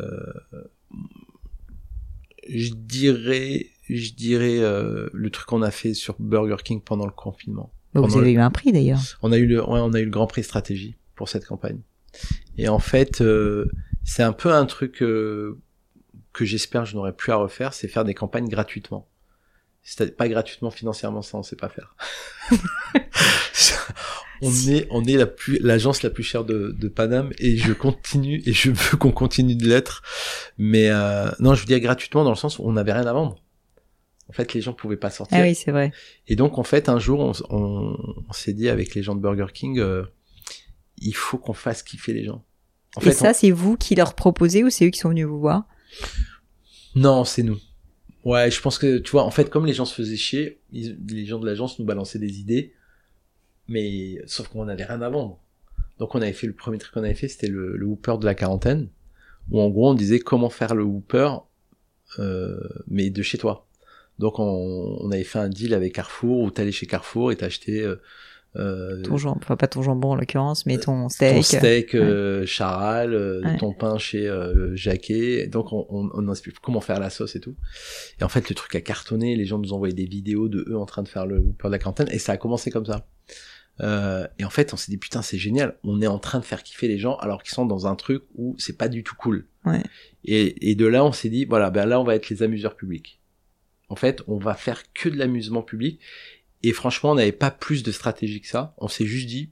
je 2.49 2.73
dirais, 2.73 3.67
je 3.89 4.11
dirais 4.13 4.59
euh, 4.59 5.07
le 5.13 5.29
truc 5.29 5.47
qu'on 5.47 5.61
a 5.61 5.71
fait 5.71 5.93
sur 5.93 6.15
Burger 6.19 6.57
King 6.63 6.81
pendant 6.81 7.05
le 7.05 7.11
confinement. 7.11 7.72
Vous 7.93 8.17
avez 8.17 8.31
eu 8.31 8.39
un 8.39 8.51
prix 8.51 8.71
d'ailleurs. 8.71 8.99
On 9.21 9.31
a 9.31 9.37
eu 9.37 9.45
le, 9.45 9.59
ouais, 9.59 9.79
on 9.79 9.93
a 9.93 9.99
eu 9.99 10.05
le 10.05 10.11
Grand 10.11 10.27
Prix 10.27 10.43
stratégie 10.43 10.97
pour 11.15 11.29
cette 11.29 11.45
campagne. 11.45 11.79
Et 12.57 12.67
en 12.67 12.79
fait, 12.79 13.21
euh, 13.21 13.69
c'est 14.03 14.23
un 14.23 14.33
peu 14.33 14.51
un 14.51 14.65
truc 14.65 15.01
euh, 15.01 15.59
que 16.31 16.45
j'espère 16.45 16.85
je 16.85 16.95
n'aurai 16.95 17.13
plus 17.13 17.31
à 17.31 17.35
refaire, 17.35 17.73
c'est 17.73 17.87
faire 17.87 18.03
des 18.03 18.13
campagnes 18.13 18.47
gratuitement. 18.47 19.07
C'est 19.81 20.15
pas 20.15 20.29
gratuitement 20.29 20.71
financièrement, 20.71 21.21
ça 21.21 21.37
on 21.37 21.43
sait 21.43 21.57
pas 21.57 21.69
faire. 21.69 21.95
on 24.41 24.51
est, 24.69 24.87
on 24.91 25.03
est 25.03 25.17
la 25.17 25.25
plus, 25.25 25.59
l'agence 25.59 26.03
la 26.03 26.09
plus 26.09 26.23
chère 26.23 26.45
de, 26.45 26.73
de 26.77 26.87
Paname 26.87 27.31
et 27.37 27.57
je 27.57 27.73
continue 27.73 28.41
et 28.45 28.53
je 28.53 28.71
veux 28.71 28.97
qu'on 28.97 29.11
continue 29.11 29.55
de 29.55 29.67
l'être. 29.67 30.01
Mais 30.57 30.89
euh, 30.89 31.29
non, 31.39 31.53
je 31.53 31.61
veux 31.61 31.67
dire 31.67 31.81
gratuitement 31.81 32.23
dans 32.23 32.29
le 32.29 32.37
sens 32.37 32.59
où 32.59 32.63
on 32.63 32.71
n'avait 32.71 32.93
rien 32.93 33.05
à 33.05 33.13
vendre. 33.13 33.42
En 34.29 34.33
fait, 34.33 34.53
les 34.53 34.61
gens 34.61 34.73
pouvaient 34.73 34.97
pas 34.97 35.09
sortir. 35.09 35.37
Ah 35.39 35.43
oui, 35.43 35.53
c'est 35.53 35.71
vrai. 35.71 35.91
Et 36.27 36.35
donc, 36.35 36.57
en 36.57 36.63
fait, 36.63 36.89
un 36.89 36.97
jour, 36.99 37.19
on, 37.19 37.31
s- 37.31 37.43
on, 37.49 37.97
on 38.27 38.33
s'est 38.33 38.53
dit 38.53 38.69
avec 38.69 38.95
les 38.95 39.03
gens 39.03 39.15
de 39.15 39.21
Burger 39.21 39.47
King, 39.53 39.79
euh, 39.79 40.03
il 40.97 41.13
faut 41.15 41.37
qu'on 41.37 41.53
fasse 41.53 41.83
kiffer 41.83 42.13
les 42.13 42.23
gens. 42.23 42.43
En 42.95 43.01
Et 43.01 43.05
fait, 43.05 43.11
ça, 43.13 43.33
c'est 43.33 43.51
vous 43.51 43.75
qui 43.75 43.95
leur 43.95 44.13
proposez 44.15 44.63
ou 44.63 44.69
c'est 44.69 44.85
eux 44.85 44.89
qui 44.89 44.99
sont 44.99 45.09
venus 45.09 45.25
vous 45.25 45.39
voir? 45.39 45.63
On- 46.95 46.99
non, 46.99 47.25
c'est 47.25 47.43
nous. 47.43 47.59
Ouais, 48.23 48.49
je 48.49 48.61
pense 48.61 48.77
que, 48.77 48.99
tu 48.99 49.11
vois, 49.11 49.23
en 49.23 49.31
fait, 49.31 49.49
comme 49.49 49.65
les 49.65 49.73
gens 49.73 49.85
se 49.85 49.93
faisaient 49.93 50.15
chier, 50.15 50.61
ils- 50.71 50.97
les 51.09 51.25
gens 51.25 51.39
de 51.39 51.45
l'agence 51.45 51.77
nous 51.79 51.85
balançaient 51.85 52.19
des 52.19 52.39
idées, 52.39 52.73
mais 53.67 54.21
sauf 54.25 54.47
qu'on 54.47 54.65
n'avait 54.65 54.85
rien 54.85 55.01
à 55.01 55.09
vendre. 55.09 55.39
Donc, 55.99 56.15
on 56.15 56.21
avait 56.21 56.33
fait 56.33 56.47
le 56.47 56.53
premier 56.53 56.77
truc 56.77 56.93
qu'on 56.93 57.03
avait 57.03 57.13
fait, 57.13 57.27
c'était 57.27 57.47
le, 57.47 57.75
le 57.75 57.85
Whooper 57.85 58.15
de 58.19 58.25
la 58.25 58.35
quarantaine, 58.35 58.87
où 59.51 59.59
en 59.59 59.69
gros, 59.69 59.89
on 59.91 59.93
disait 59.93 60.19
comment 60.19 60.49
faire 60.49 60.75
le 60.75 60.83
Whooper, 60.83 61.29
euh, 62.19 62.57
mais 62.87 63.09
de 63.09 63.21
chez 63.21 63.37
toi. 63.37 63.67
Donc, 64.19 64.39
on, 64.39 64.97
on 65.01 65.11
avait 65.11 65.23
fait 65.23 65.39
un 65.39 65.49
deal 65.49 65.73
avec 65.73 65.93
Carrefour, 65.93 66.39
où 66.41 66.51
t'allais 66.51 66.71
chez 66.71 66.85
Carrefour 66.85 67.31
et 67.31 67.35
t'achetais 67.35 67.81
euh, 67.81 67.95
euh, 68.55 69.01
Ton 69.01 69.17
jambon, 69.17 69.39
enfin 69.41 69.55
pas 69.55 69.65
ton 69.67 69.81
jambon 69.81 70.11
en 70.11 70.15
l'occurrence, 70.15 70.67
mais 70.67 70.77
ton 70.77 71.09
steak. 71.09 71.35
ton 71.37 71.41
steak 71.41 71.95
euh, 71.95 72.45
charal, 72.45 73.15
euh, 73.15 73.41
Ouais. 73.43 73.57
ton 73.57 73.73
pain 73.73 73.97
chez 73.97 74.27
euh, 74.27 74.75
Jacquet. 74.75 75.47
Donc 75.47 75.73
on, 75.73 75.87
on, 75.89 76.09
on 76.13 76.31
explique 76.31 76.59
comment 76.59 76.79
faire 76.79 76.99
la 76.99 77.09
sauce 77.09 77.35
et 77.35 77.39
tout. 77.39 77.55
Et 78.21 78.23
en 78.23 78.29
fait 78.29 78.47
le 78.49 78.53
truc 78.55 78.75
a 78.75 78.81
cartonné, 78.81 79.35
les 79.35 79.45
gens 79.45 79.57
nous 79.57 79.73
envoyaient 79.73 79.95
des 79.95 80.05
vidéos 80.05 80.49
de 80.49 80.63
eux 80.69 80.77
en 80.77 80.85
train 80.85 81.01
de 81.01 81.07
faire 81.07 81.25
le 81.25 81.39
Whopper 81.39 81.67
de 81.67 81.71
la 81.71 81.79
quarantaine 81.79 82.09
et 82.11 82.19
ça 82.19 82.33
a 82.33 82.37
commencé 82.37 82.69
comme 82.69 82.85
ça. 82.85 83.07
Euh, 83.81 84.27
et 84.37 84.45
en 84.45 84.51
fait 84.51 84.71
on 84.71 84.77
s'est 84.77 84.91
dit 84.91 84.97
putain 84.99 85.23
c'est 85.23 85.39
génial, 85.39 85.79
on 85.83 85.99
est 85.99 86.05
en 86.05 86.19
train 86.19 86.37
de 86.37 86.45
faire 86.45 86.61
kiffer 86.61 86.87
les 86.87 86.99
gens 86.99 87.15
alors 87.15 87.41
qu'ils 87.41 87.55
sont 87.55 87.65
dans 87.65 87.87
un 87.87 87.95
truc 87.95 88.21
où 88.35 88.55
c'est 88.59 88.77
pas 88.77 88.87
du 88.87 89.03
tout 89.03 89.15
cool. 89.17 89.47
Ouais. 89.65 89.81
Et, 90.25 90.69
et 90.69 90.75
de 90.75 90.85
là 90.85 91.03
on 91.03 91.11
s'est 91.11 91.29
dit 91.29 91.45
voilà 91.45 91.71
ben 91.71 91.87
là 91.87 91.99
on 91.99 92.03
va 92.03 92.13
être 92.13 92.29
les 92.29 92.43
amuseurs 92.43 92.75
publics. 92.75 93.19
En 93.93 93.95
fait 93.95 94.23
on 94.27 94.37
va 94.37 94.55
faire 94.55 94.81
que 94.93 95.07
de 95.07 95.17
l'amusement 95.17 95.61
public 95.61 95.99
et 96.63 96.71
franchement, 96.71 97.11
on 97.11 97.15
n'avait 97.15 97.31
pas 97.31 97.51
plus 97.51 97.83
de 97.83 97.91
stratégie 97.91 98.41
que 98.41 98.47
ça. 98.47 98.73
On 98.77 98.87
s'est 98.87 99.05
juste 99.05 99.27
dit, 99.27 99.49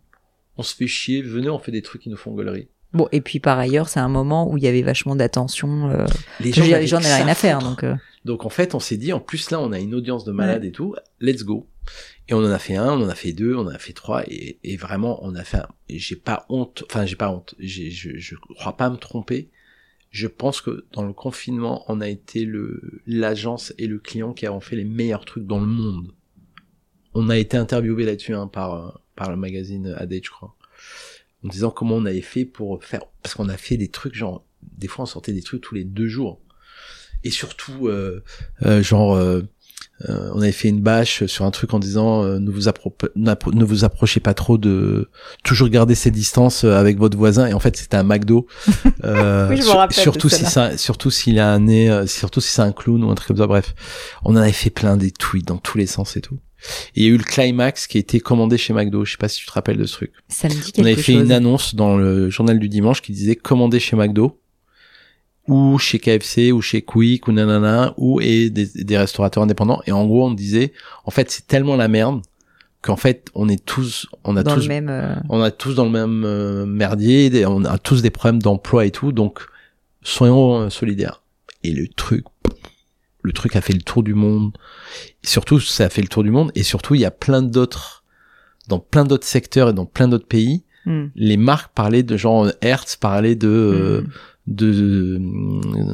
on 0.58 0.64
se 0.64 0.74
fait 0.76 0.88
chier, 0.88 1.22
venez, 1.22 1.50
on 1.50 1.60
fait 1.60 1.72
des 1.72 1.82
trucs 1.84 2.02
qui 2.02 2.10
nous 2.10 2.18
font 2.18 2.34
gueulerie. 2.34 2.68
Bon, 2.94 3.08
et 3.12 3.22
puis 3.22 3.40
par 3.40 3.60
ailleurs, 3.60 3.88
c'est 3.90 4.00
un 4.00 4.08
moment 4.10 4.50
où 4.52 4.58
il 4.58 4.64
y 4.64 4.68
avait 4.68 4.82
vachement 4.82 5.16
d'attention. 5.16 5.90
euh, 5.92 6.06
Les 6.40 6.52
gens 6.54 6.64
n'avaient 6.64 7.16
rien 7.16 7.28
à 7.28 7.36
faire, 7.36 7.60
donc. 7.60 7.84
euh, 7.84 7.96
Donc 8.26 8.46
en 8.46 8.50
fait, 8.50 8.74
on 8.76 8.80
s'est 8.80 8.98
dit, 8.98 9.12
en 9.14 9.20
plus 9.20 9.52
là, 9.52 9.60
on 9.60 9.72
a 9.74 9.80
une 9.80 9.94
audience 9.94 10.24
de 10.26 10.32
malades 10.32 10.64
et 10.66 10.72
tout, 10.72 10.96
let's 11.20 11.44
go. 11.44 11.68
Et 12.30 12.34
on 12.34 12.40
en 12.40 12.52
a 12.52 12.60
fait 12.60 12.76
un, 12.78 12.94
on 12.94 13.04
en 13.06 13.10
a 13.10 13.16
fait 13.16 13.34
deux, 13.34 13.56
on 13.56 13.62
en 13.68 13.76
a 13.76 13.78
fait 13.78 13.94
trois, 13.94 14.24
et, 14.28 14.58
et 14.64 14.78
vraiment, 14.78 15.20
on 15.24 15.36
a 15.36 15.44
fait. 15.44 15.62
J'ai 15.90 16.16
pas 16.16 16.46
honte, 16.50 16.84
enfin 16.90 17.06
j'ai 17.06 17.18
pas 17.18 17.30
honte. 17.30 17.56
Je, 17.60 17.90
je 17.90 18.36
crois 18.56 18.78
pas 18.78 18.90
me 18.90 18.96
tromper. 18.98 19.50
Je 20.12 20.28
pense 20.28 20.62
que 20.62 20.86
dans 20.92 21.04
le 21.04 21.14
confinement, 21.14 21.86
on 21.88 22.02
a 22.02 22.10
été 22.10 22.46
le 22.46 23.02
l'agence 23.08 23.74
et 23.78 23.88
le 23.88 23.98
client 23.98 24.34
qui 24.34 24.46
avons 24.46 24.60
fait 24.60 24.76
les 24.76 24.84
meilleurs 24.84 25.26
trucs 25.26 25.48
dans 25.48 25.60
le 25.60 25.66
monde. 25.66 26.12
On 27.14 27.30
a 27.30 27.38
été 27.38 27.58
interviewé 27.58 28.06
là-dessus 28.06 28.34
hein, 28.34 28.48
par 28.48 28.74
euh, 28.74 28.92
par 29.16 29.30
le 29.30 29.38
magazine 29.38 29.96
Adage, 29.98 30.26
je 30.26 30.32
crois, 30.32 30.56
en 31.44 31.48
disant 31.48 31.72
comment 31.72 31.96
on 31.96 32.06
avait 32.06 32.22
fait 32.22 32.46
pour 32.46 32.84
faire, 32.84 33.02
parce 33.24 33.36
qu'on 33.36 33.50
a 33.50 33.58
fait 33.58 33.78
des 33.78 33.90
trucs 33.90 34.16
genre, 34.16 34.46
des 34.62 34.88
fois 34.88 35.04
on 35.04 35.06
sortait 35.06 35.34
des 35.34 35.42
trucs 35.42 35.62
tous 35.62 35.76
les 35.76 35.84
deux 35.84 36.08
jours 36.08 36.42
et 37.24 37.32
surtout 37.32 37.88
euh, 37.88 38.24
euh, 38.64 38.82
genre 38.82 39.16
euh, 39.16 39.44
euh, 40.10 40.30
on 40.34 40.42
avait 40.42 40.52
fait 40.52 40.68
une 40.70 40.82
bâche 40.82 41.26
sur 41.26 41.46
un 41.46 41.52
truc 41.52 41.74
en 41.74 41.80
disant 41.80 42.24
euh, 42.24 42.40
ne 42.40 42.50
vous 42.52 42.70
ne 43.16 43.84
approchez 43.86 44.20
pas 44.20 44.34
trop 44.34 44.58
de 44.58 45.10
toujours 45.44 45.70
garder 45.70 45.96
ses 45.96 46.12
distances 46.12 46.64
euh, 46.64 46.74
avec 46.76 46.98
votre 46.98 47.18
voisin. 47.18 47.48
Et 47.48 47.54
en 47.54 47.60
fait 47.60 47.78
c'était 47.78 47.98
un 47.98 48.04
McDo. 48.04 48.48
Euh, 49.04 49.50
Oui, 49.50 49.56
je 49.58 49.62
me 49.62 49.66
sur- 49.68 49.78
rappelle 49.78 49.98
de 49.98 50.02
surtout 50.02 50.30
si 50.30 50.46
ça 50.46 50.78
surtout 50.78 51.10
s'il 51.10 51.40
a 51.40 51.52
un 51.52 51.60
nez 51.60 51.90
euh, 51.90 52.06
surtout 52.06 52.40
si 52.42 52.50
c'est 52.54 52.62
un 52.62 52.72
clown 52.72 53.04
ou 53.04 53.10
un 53.10 53.16
truc 53.16 53.30
comme 53.30 53.38
ça. 53.38 53.48
Bref 53.48 53.74
on 54.24 54.34
en 54.34 54.36
avait 54.38 54.52
fait 54.52 54.70
plein 54.70 54.96
des 54.98 55.12
tweets 55.12 55.48
dans 55.48 55.58
tous 55.58 55.78
les 55.78 55.88
sens 55.88 56.18
et 56.18 56.22
tout. 56.22 56.38
Et 56.96 57.02
il 57.02 57.04
y 57.04 57.08
a 57.08 57.10
eu 57.10 57.18
le 57.18 57.24
climax 57.24 57.88
qui 57.88 57.98
a 57.98 58.00
été 58.00 58.20
commandé 58.20 58.58
chez 58.60 58.74
McDo. 58.74 59.04
Je 59.06 59.14
sais 59.14 59.18
pas 59.18 59.28
si 59.28 59.40
tu 59.40 59.48
te 59.48 59.52
rappelles 59.52 59.78
de 59.78 59.86
ce 59.86 59.94
truc. 59.96 60.12
Ça 60.28 60.48
me 60.48 60.54
dit 60.54 60.72
on 60.78 60.82
avait 60.84 60.96
fait 60.96 61.14
chose. 61.14 61.24
une 61.24 61.32
annonce 61.32 61.74
dans 61.74 61.98
le 61.98 62.30
journal 62.30 62.60
du 62.60 62.70
dimanche 62.70 63.02
qui 63.02 63.12
disait 63.12 63.36
commander 63.36 63.80
chez 63.80 63.96
McDo 63.96 64.40
ou 65.48 65.78
chez 65.80 66.00
KFC 66.00 66.52
ou 66.52 66.62
chez 66.62 66.82
Quick 66.82 67.28
ou 67.28 67.32
nanana 67.32 67.94
ou 67.98 68.22
et 68.22 68.50
des, 68.50 68.68
des 68.68 68.98
restaurateurs 68.98 69.44
indépendants 69.44 69.82
et 69.88 69.92
en 69.92 70.06
gros 70.06 70.26
on 70.28 70.32
disait 70.34 70.72
en 71.06 71.12
fait 71.12 71.32
c'est 71.32 71.48
tellement 71.48 71.76
la 71.76 71.88
merde 71.88 72.22
qu'en 72.82 72.96
fait 72.96 73.30
on 73.34 73.50
est 73.50 73.64
tous 73.66 74.08
on 74.24 74.38
a 74.38 74.44
dans 74.44 74.54
tous 74.56 74.62
le 74.62 74.68
même. 74.68 74.90
euh, 74.90 75.16
on 75.30 75.42
a 75.42 75.50
tous 75.52 75.74
dans 75.76 75.86
le 75.86 75.90
même 75.92 76.24
euh, 76.26 76.66
merdier 76.66 77.46
on 77.48 77.66
a 77.66 77.78
tous 77.80 78.02
des 78.02 78.12
problèmes 78.12 78.42
d'emploi 78.42 78.86
et 78.86 78.92
tout 78.92 79.12
donc 79.12 79.40
soyons 80.04 80.62
euh, 80.62 80.70
solidaires 80.70 81.22
et 81.64 81.72
le 81.72 81.88
truc 81.88 82.26
le 83.24 83.34
truc 83.34 83.56
a 83.56 83.62
fait 83.62 83.74
le 83.74 83.82
tour 83.82 84.04
du 84.04 84.14
monde 84.14 84.56
et 85.24 85.28
surtout 85.28 85.60
ça 85.60 85.86
a 85.86 85.90
fait 85.90 86.02
le 86.02 86.08
tour 86.08 86.24
du 86.24 86.32
monde 86.32 86.52
et 86.56 86.64
surtout 86.64 86.96
il 86.96 87.02
y 87.02 87.06
a 87.06 87.12
plein 87.12 87.42
d'autres 87.42 88.04
dans 88.68 88.80
plein 88.80 89.04
d'autres 89.06 89.28
secteurs 89.28 89.70
et 89.70 89.74
dans 89.74 89.86
plein 89.88 90.08
d'autres 90.08 90.28
pays, 90.28 90.64
Hmm. 90.84 91.10
les 91.16 91.38
marques 91.38 91.72
parlaient 91.76 92.02
de 92.02 92.18
genre 92.18 92.48
Hertz, 92.62 92.96
parlaient 92.96 93.36
de 93.36 93.48
euh, 93.48 94.02
Hmm. 94.02 94.08
De 94.48 94.72
de, 94.72 95.20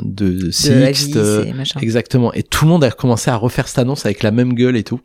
de 0.04 0.30
De 0.46 0.52
Sixt, 0.52 1.16
Avis 1.18 1.50
et 1.50 1.54
machin. 1.54 1.80
exactement. 1.82 2.34
Et 2.34 2.44
tout 2.44 2.66
le 2.66 2.70
monde 2.72 2.84
a 2.84 2.92
commencé 2.92 3.30
à 3.30 3.36
refaire 3.36 3.68
cette 3.68 3.80
annonce 3.80 4.06
avec 4.06 4.24
la 4.24 4.32
même 4.32 4.54
gueule 4.54 4.78
et 4.78 4.84
tout. 4.84 5.02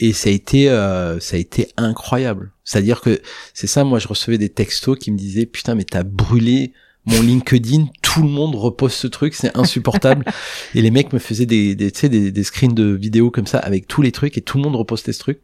Et 0.00 0.12
ça 0.12 0.28
a 0.30 0.32
été 0.32 0.68
euh, 0.70 1.18
ça 1.20 1.36
a 1.36 1.38
été 1.38 1.68
incroyable. 1.76 2.52
C'est-à-dire 2.64 3.00
que 3.00 3.20
c'est 3.54 3.66
ça, 3.66 3.84
moi 3.84 3.98
je 3.98 4.08
recevais 4.08 4.38
des 4.38 4.48
textos 4.48 4.98
qui 4.98 5.10
me 5.10 5.18
disaient 5.18 5.46
putain 5.46 5.74
mais 5.74 5.84
t'as 5.84 6.04
brûlé 6.04 6.72
mon 7.04 7.22
LinkedIn, 7.22 7.86
tout 8.02 8.22
le 8.22 8.28
monde 8.28 8.54
repose 8.54 8.92
ce 8.92 9.06
truc, 9.06 9.34
c'est 9.34 9.56
insupportable. 9.56 10.24
et 10.74 10.82
les 10.82 10.90
mecs 10.90 11.12
me 11.12 11.18
faisaient 11.18 11.46
des, 11.46 11.74
des, 11.74 11.90
tu 11.90 12.00
sais, 12.00 12.08
des, 12.10 12.30
des 12.30 12.44
screens 12.44 12.74
de 12.74 12.84
vidéos 12.84 13.30
comme 13.30 13.46
ça 13.46 13.58
avec 13.58 13.86
tous 13.88 14.02
les 14.02 14.12
trucs 14.12 14.36
et 14.36 14.42
tout 14.42 14.58
le 14.58 14.62
monde 14.64 14.76
repostait 14.76 15.12
ce 15.14 15.18
truc. 15.20 15.40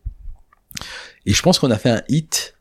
Et 1.27 1.33
je 1.33 1.41
pense 1.43 1.59
qu'on 1.59 1.71
a 1.71 1.79
fait 1.79 1.91
un 1.91 2.03
hit, 2.09 2.55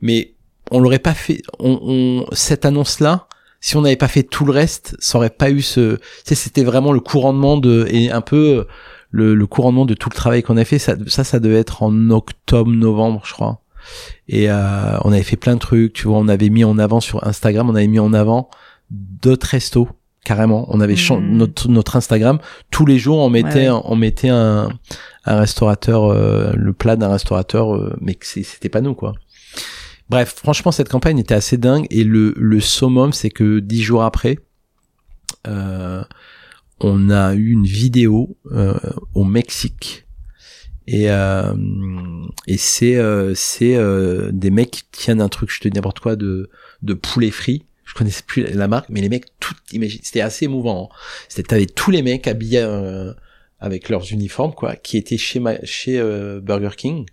mais 0.00 0.34
on 0.70 0.80
l'aurait 0.80 0.98
pas 1.00 1.12
fait. 1.14 1.42
On, 1.58 1.78
on- 1.82 2.34
cette 2.34 2.64
annonce-là, 2.64 3.28
si 3.66 3.76
on 3.76 3.80
n'avait 3.82 3.96
pas 3.96 4.06
fait 4.06 4.22
tout 4.22 4.44
le 4.44 4.52
reste, 4.52 4.94
ça 5.00 5.18
aurait 5.18 5.28
pas 5.30 5.50
eu 5.50 5.60
ce. 5.60 5.96
Tu 5.96 6.00
sais, 6.24 6.34
c'était 6.36 6.62
vraiment 6.62 6.92
le 6.92 7.00
couronnement 7.00 7.56
de 7.56 7.84
et 7.90 8.12
un 8.12 8.20
peu 8.20 8.66
le, 9.10 9.34
le 9.34 9.46
couronnement 9.48 9.86
de 9.86 9.94
tout 9.94 10.08
le 10.08 10.14
travail 10.14 10.44
qu'on 10.44 10.56
a 10.56 10.64
fait. 10.64 10.78
Ça, 10.78 10.94
ça, 11.08 11.24
ça 11.24 11.40
devait 11.40 11.58
être 11.58 11.82
en 11.82 12.10
octobre, 12.10 12.70
novembre, 12.70 13.22
je 13.24 13.32
crois. 13.32 13.60
Et 14.28 14.48
euh, 14.50 14.96
on 15.02 15.10
avait 15.12 15.24
fait 15.24 15.34
plein 15.36 15.54
de 15.54 15.60
trucs. 15.60 15.94
Tu 15.94 16.06
vois, 16.06 16.18
on 16.18 16.28
avait 16.28 16.48
mis 16.48 16.62
en 16.62 16.78
avant 16.78 17.00
sur 17.00 17.26
Instagram, 17.26 17.68
on 17.68 17.74
avait 17.74 17.88
mis 17.88 17.98
en 17.98 18.12
avant 18.12 18.50
d'autres 18.90 19.48
restos 19.48 19.88
carrément. 20.24 20.66
On 20.70 20.80
avait 20.80 20.94
Mhm. 20.94 21.36
notre 21.36 21.68
notre 21.68 21.96
Instagram 21.96 22.38
tous 22.70 22.86
les 22.86 22.98
jours. 22.98 23.18
On 23.18 23.30
mettait 23.30 23.68
Ouais, 23.68 23.70
ouais. 23.70 23.80
on 23.84 23.96
mettait 23.96 24.28
un 24.28 24.68
un 25.24 25.38
restaurateur 25.40 26.04
euh, 26.04 26.52
le 26.54 26.72
plat 26.72 26.94
d'un 26.94 27.08
restaurateur, 27.08 27.74
euh, 27.74 27.96
mais 28.00 28.16
c'était 28.22 28.68
pas 28.68 28.80
nous 28.80 28.94
quoi. 28.94 29.14
Bref, 30.08 30.34
franchement, 30.36 30.70
cette 30.70 30.88
campagne 30.88 31.18
était 31.18 31.34
assez 31.34 31.56
dingue 31.56 31.86
et 31.90 32.04
le, 32.04 32.32
le 32.36 32.60
summum, 32.60 33.12
c'est 33.12 33.30
que 33.30 33.58
dix 33.58 33.82
jours 33.82 34.04
après, 34.04 34.38
euh, 35.48 36.04
on 36.80 37.10
a 37.10 37.34
eu 37.34 37.50
une 37.50 37.64
vidéo 37.64 38.36
euh, 38.52 38.78
au 39.14 39.24
Mexique 39.24 40.06
et 40.86 41.10
euh, 41.10 41.54
c'est 42.56 42.96
des 44.32 44.50
mecs 44.50 44.70
qui 44.70 44.84
tiennent 44.92 45.20
un 45.20 45.28
truc, 45.28 45.50
je 45.50 45.58
te 45.60 45.66
dis 45.66 45.74
n'importe 45.74 45.98
quoi, 46.00 46.14
de 46.14 46.50
de 46.82 46.94
poulet 46.94 47.32
frit. 47.32 47.64
Je 47.84 47.94
connaissais 47.94 48.22
plus 48.24 48.44
la 48.44 48.68
marque, 48.68 48.88
mais 48.90 49.00
les 49.00 49.08
mecs, 49.08 49.26
tout, 49.40 49.54
c'était 50.02 50.20
assez 50.20 50.44
émouvant. 50.44 50.90
hein. 50.92 50.96
C'était 51.28 51.48
t'avais 51.48 51.66
tous 51.66 51.90
les 51.90 52.02
mecs 52.02 52.28
habillés 52.28 52.64
avec 53.58 53.88
leurs 53.88 54.12
uniformes, 54.12 54.54
quoi, 54.54 54.76
qui 54.76 54.96
étaient 54.96 55.16
chez 55.16 55.40
Burger 55.40 56.76
King 56.76 57.06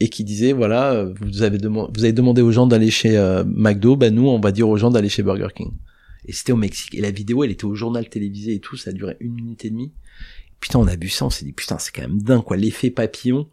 et 0.00 0.08
qui 0.08 0.24
disaient 0.24 0.52
voilà, 0.52 0.92
euh, 0.92 1.14
vous 1.20 1.42
avez 1.42 1.58
demandé, 1.58 1.90
vous 1.94 2.04
avez 2.04 2.12
demandé 2.12 2.42
aux 2.42 2.50
gens 2.52 2.66
d'aller 2.66 2.90
chez 2.90 3.16
euh, 3.16 3.44
McDo, 3.46 3.96
ben 3.96 4.14
nous 4.14 4.28
on 4.28 4.40
va 4.40 4.52
dire 4.52 4.68
aux 4.68 4.76
gens 4.76 4.90
d'aller 4.90 5.08
chez 5.08 5.22
Burger 5.22 5.48
King. 5.54 5.70
Et 6.26 6.32
c'était 6.32 6.52
au 6.52 6.56
Mexique. 6.56 6.94
Et 6.94 7.00
la 7.02 7.10
vidéo, 7.10 7.44
elle 7.44 7.50
était 7.50 7.66
au 7.66 7.74
journal 7.74 8.08
télévisé 8.08 8.54
et 8.54 8.58
tout, 8.58 8.76
ça 8.78 8.90
a 8.90 8.92
duré 8.94 9.16
une 9.20 9.34
minute 9.34 9.64
et 9.66 9.70
demie. 9.70 9.92
Putain, 10.58 10.78
on 10.78 10.86
a 10.86 10.96
vu 10.96 11.10
ça, 11.10 11.26
on 11.26 11.30
s'est 11.30 11.44
dit 11.44 11.52
putain, 11.52 11.78
c'est 11.78 11.92
quand 11.94 12.00
même 12.02 12.22
dingue 12.22 12.42
quoi, 12.42 12.56
l'effet 12.56 12.90
papillon 12.90 13.48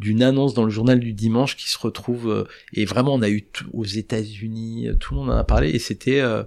d'une 0.00 0.22
annonce 0.24 0.54
dans 0.54 0.64
le 0.64 0.70
journal 0.70 0.98
du 0.98 1.12
dimanche 1.12 1.56
qui 1.56 1.68
se 1.70 1.78
retrouve 1.78 2.28
euh, 2.28 2.44
et 2.72 2.84
vraiment 2.84 3.14
on 3.14 3.22
a 3.22 3.28
eu 3.28 3.42
tout- 3.44 3.68
aux 3.72 3.84
États-Unis, 3.84 4.88
euh, 4.88 4.94
tout 4.96 5.14
le 5.14 5.20
monde 5.20 5.30
en 5.30 5.36
a 5.36 5.44
parlé 5.44 5.70
et 5.70 5.78
c'était 5.78 6.20
euh, 6.20 6.42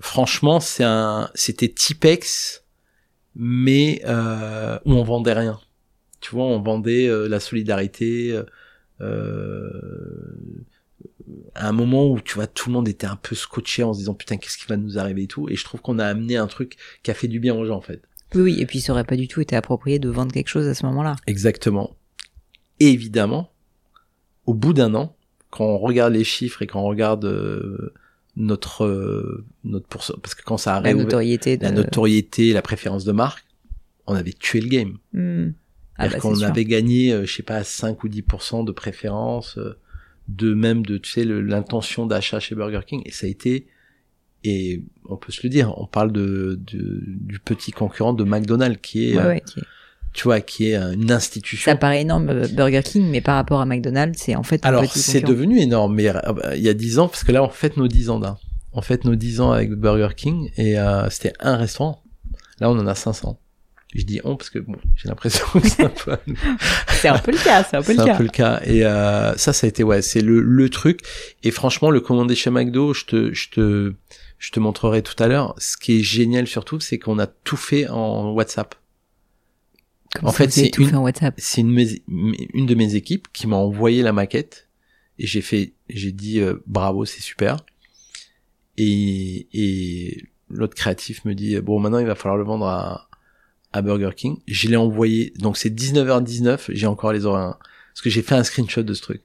franchement 0.00 0.58
c'est 0.60 0.84
un 0.84 1.28
c'était 1.34 1.68
Tipex 1.68 2.64
mais 3.34 4.00
euh, 4.06 4.78
où 4.86 4.92
on 4.92 5.02
vendait 5.04 5.32
rien. 5.34 5.60
Tu 6.22 6.34
vois, 6.34 6.44
on 6.44 6.62
vendait 6.62 7.08
euh, 7.08 7.28
la 7.28 7.40
solidarité 7.40 8.32
euh, 8.32 8.44
euh, 9.02 9.70
à 11.54 11.68
un 11.68 11.72
moment 11.72 12.10
où 12.10 12.20
tu 12.20 12.34
vois 12.34 12.46
tout 12.46 12.70
le 12.70 12.74
monde 12.74 12.88
était 12.88 13.06
un 13.06 13.16
peu 13.16 13.34
scotché 13.34 13.82
en 13.82 13.92
se 13.92 13.98
disant 13.98 14.14
putain 14.14 14.36
qu'est-ce 14.36 14.56
qui 14.56 14.66
va 14.68 14.76
nous 14.76 14.98
arriver 14.98 15.24
et 15.24 15.26
tout 15.26 15.48
et 15.48 15.56
je 15.56 15.64
trouve 15.64 15.80
qu'on 15.80 15.98
a 15.98 16.06
amené 16.06 16.36
un 16.36 16.46
truc 16.46 16.76
qui 17.02 17.10
a 17.10 17.14
fait 17.14 17.28
du 17.28 17.40
bien 17.40 17.54
aux 17.54 17.66
gens 17.66 17.76
en 17.76 17.80
fait. 17.80 18.02
Oui, 18.34 18.42
oui, 18.42 18.60
et 18.60 18.66
puis 18.66 18.80
ça 18.80 18.92
aurait 18.92 19.04
pas 19.04 19.16
du 19.16 19.28
tout 19.28 19.40
été 19.40 19.56
approprié 19.56 19.98
de 19.98 20.08
vendre 20.08 20.32
quelque 20.32 20.48
chose 20.48 20.66
à 20.66 20.74
ce 20.74 20.86
moment-là. 20.86 21.16
Exactement. 21.26 21.96
Et 22.80 22.88
évidemment, 22.88 23.52
au 24.46 24.54
bout 24.54 24.72
d'un 24.72 24.94
an, 24.94 25.16
quand 25.50 25.66
on 25.66 25.78
regarde 25.78 26.14
les 26.14 26.24
chiffres 26.24 26.62
et 26.62 26.66
quand 26.66 26.80
on 26.80 26.86
regarde 26.86 27.24
euh, 27.24 27.92
notre 28.36 28.84
euh, 28.84 29.44
notre 29.64 29.86
parce 29.88 30.34
que 30.34 30.42
quand 30.42 30.56
ça 30.56 30.76
a 30.76 30.80
La 30.80 30.94
notoriété 30.94 31.56
de... 31.58 31.64
la 31.64 31.72
notoriété, 31.72 32.52
la 32.52 32.62
préférence 32.62 33.04
de 33.04 33.12
marque, 33.12 33.44
on 34.06 34.14
avait 34.14 34.32
tué 34.32 34.60
le 34.60 34.68
game. 34.68 34.98
Hmm. 35.12 35.50
Ah 35.98 36.08
bah, 36.08 36.18
qu'on 36.20 36.34
avait 36.50 36.64
gagné, 36.64 37.12
euh, 37.12 37.24
je 37.26 37.32
sais 37.34 37.42
pas, 37.42 37.62
5 37.64 38.02
ou 38.04 38.08
10% 38.08 38.64
de 38.64 38.72
préférence, 38.72 39.58
euh, 39.58 39.78
de 40.28 40.54
même 40.54 40.84
de, 40.86 40.98
tu 40.98 41.10
sais, 41.10 41.24
l'intention 41.24 42.06
d'achat 42.06 42.40
chez 42.40 42.54
Burger 42.54 42.80
King. 42.86 43.02
Et 43.04 43.10
ça 43.10 43.26
a 43.26 43.30
été, 43.30 43.66
et 44.44 44.82
on 45.08 45.16
peut 45.16 45.32
se 45.32 45.40
le 45.44 45.48
dire, 45.50 45.74
on 45.78 45.86
parle 45.86 46.12
de, 46.12 46.58
de- 46.72 47.02
du 47.06 47.38
petit 47.38 47.70
concurrent 47.72 48.12
de 48.14 48.24
McDonald's 48.24 48.78
qui 48.82 49.10
est, 49.10 49.16
Ouais, 49.16 49.22
euh, 49.22 49.28
ouais, 49.28 49.40
qui- 49.46 49.60
tu 50.14 50.24
vois, 50.24 50.40
qui 50.40 50.68
est 50.70 50.76
euh, 50.76 50.92
une 50.92 51.10
institution. 51.10 51.70
Ça 51.72 51.76
paraît 51.76 52.02
énorme 52.02 52.28
euh, 52.28 52.46
Burger 52.48 52.82
King, 52.84 53.08
mais 53.10 53.20
par 53.22 53.36
rapport 53.36 53.60
à 53.60 53.66
McDonald's, 53.66 54.18
c'est 54.20 54.34
en 54.34 54.42
fait 54.42 54.60
Alors, 54.64 54.82
c'est 54.94 55.20
devenu 55.28 55.58
énorme, 55.60 55.94
mais 55.94 56.12
bah, 56.12 56.54
il 56.56 56.62
y 56.62 56.68
a 56.68 56.74
10 56.74 56.98
ans, 56.98 57.08
parce 57.08 57.24
que 57.24 57.32
là, 57.32 57.42
on 57.42 57.48
fête 57.48 57.76
nos 57.76 57.88
10 57.88 58.10
ans 58.10 58.18
là. 58.18 58.38
On 58.74 58.80
fête 58.82 59.04
nos 59.04 59.14
10 59.14 59.40
ans 59.40 59.52
avec 59.52 59.70
Burger 59.72 60.08
King, 60.16 60.50
et 60.56 60.78
euh, 60.78 61.08
c'était 61.10 61.32
un 61.40 61.56
restaurant. 61.56 62.02
Là, 62.60 62.70
on 62.70 62.78
en 62.78 62.86
a 62.86 62.94
500. 62.94 63.38
Je 63.94 64.04
dis 64.04 64.20
on 64.24 64.36
parce 64.36 64.48
que 64.50 64.58
bon, 64.58 64.76
j'ai 64.96 65.08
l'impression 65.08 65.44
que 65.52 65.68
c'est 65.68 65.84
un 65.84 65.88
peu 65.90 66.12
à 66.12 66.20
nous. 66.26 66.36
C'est 66.88 67.08
un 67.08 67.18
peu 67.18 67.32
le 67.32 67.36
cas, 67.38 67.62
c'est 67.64 67.76
un 67.76 67.82
peu 67.82 67.86
C'est 67.88 67.94
le 67.94 68.00
un 68.00 68.06
cas. 68.06 68.16
peu 68.16 68.22
le 68.22 68.28
cas. 68.30 68.60
Et 68.64 68.84
euh, 68.86 69.36
ça, 69.36 69.52
ça 69.52 69.66
a 69.66 69.68
été 69.68 69.82
ouais, 69.82 70.02
c'est 70.02 70.20
le, 70.20 70.40
le 70.40 70.68
truc. 70.70 71.00
Et 71.42 71.50
franchement, 71.50 71.90
le 71.90 72.00
commander 72.00 72.34
chez 72.36 72.48
McDo, 72.50 72.94
je 72.94 73.04
te, 73.04 73.32
je 73.34 73.50
te, 73.50 73.92
je 74.38 74.50
te 74.52 74.60
montrerai 74.60 75.02
tout 75.02 75.20
à 75.22 75.26
l'heure. 75.26 75.54
Ce 75.58 75.76
qui 75.76 75.98
est 75.98 76.02
génial 76.02 76.46
surtout, 76.46 76.78
c'est 76.80 76.98
qu'on 76.98 77.18
a 77.18 77.26
tout 77.26 77.56
fait 77.56 77.88
en 77.88 78.30
WhatsApp. 78.32 78.76
Comme 80.14 80.28
en 80.28 80.32
fait, 80.32 80.50
c'est 80.52 80.78
une-. 80.78 81.12
C'est 81.38 81.60
une, 81.60 81.76
une 82.54 82.66
de 82.66 82.74
mes 82.74 82.94
équipes 82.94 83.28
qui 83.32 83.46
m'a 83.46 83.56
envoyé 83.56 84.02
la 84.02 84.12
maquette 84.12 84.68
et 85.18 85.26
j'ai 85.26 85.40
fait, 85.42 85.74
j'ai 85.90 86.12
dit 86.12 86.40
euh, 86.40 86.62
bravo, 86.66 87.04
c'est 87.04 87.20
super. 87.20 87.58
Et, 88.78 89.48
et 89.52 90.24
l'autre 90.48 90.74
créatif 90.74 91.24
me 91.24 91.34
dit 91.34 91.60
bon, 91.60 91.78
maintenant 91.80 91.98
il 91.98 92.06
va 92.06 92.14
falloir 92.14 92.36
le 92.38 92.44
vendre 92.44 92.66
à, 92.66 93.08
à 93.72 93.82
Burger 93.82 94.10
King. 94.16 94.36
Je 94.46 94.68
l'ai 94.68 94.76
envoyé, 94.76 95.32
donc 95.38 95.56
c'est 95.56 95.70
19h19, 95.70 96.70
j'ai 96.70 96.86
encore 96.86 97.12
les 97.12 97.24
oreilles, 97.26 97.44
hein, 97.44 97.56
parce 97.92 98.02
que 98.02 98.10
j'ai 98.10 98.22
fait 98.22 98.34
un 98.34 98.44
screenshot 98.44 98.82
de 98.82 98.94
ce 98.94 99.02
truc. 99.02 99.22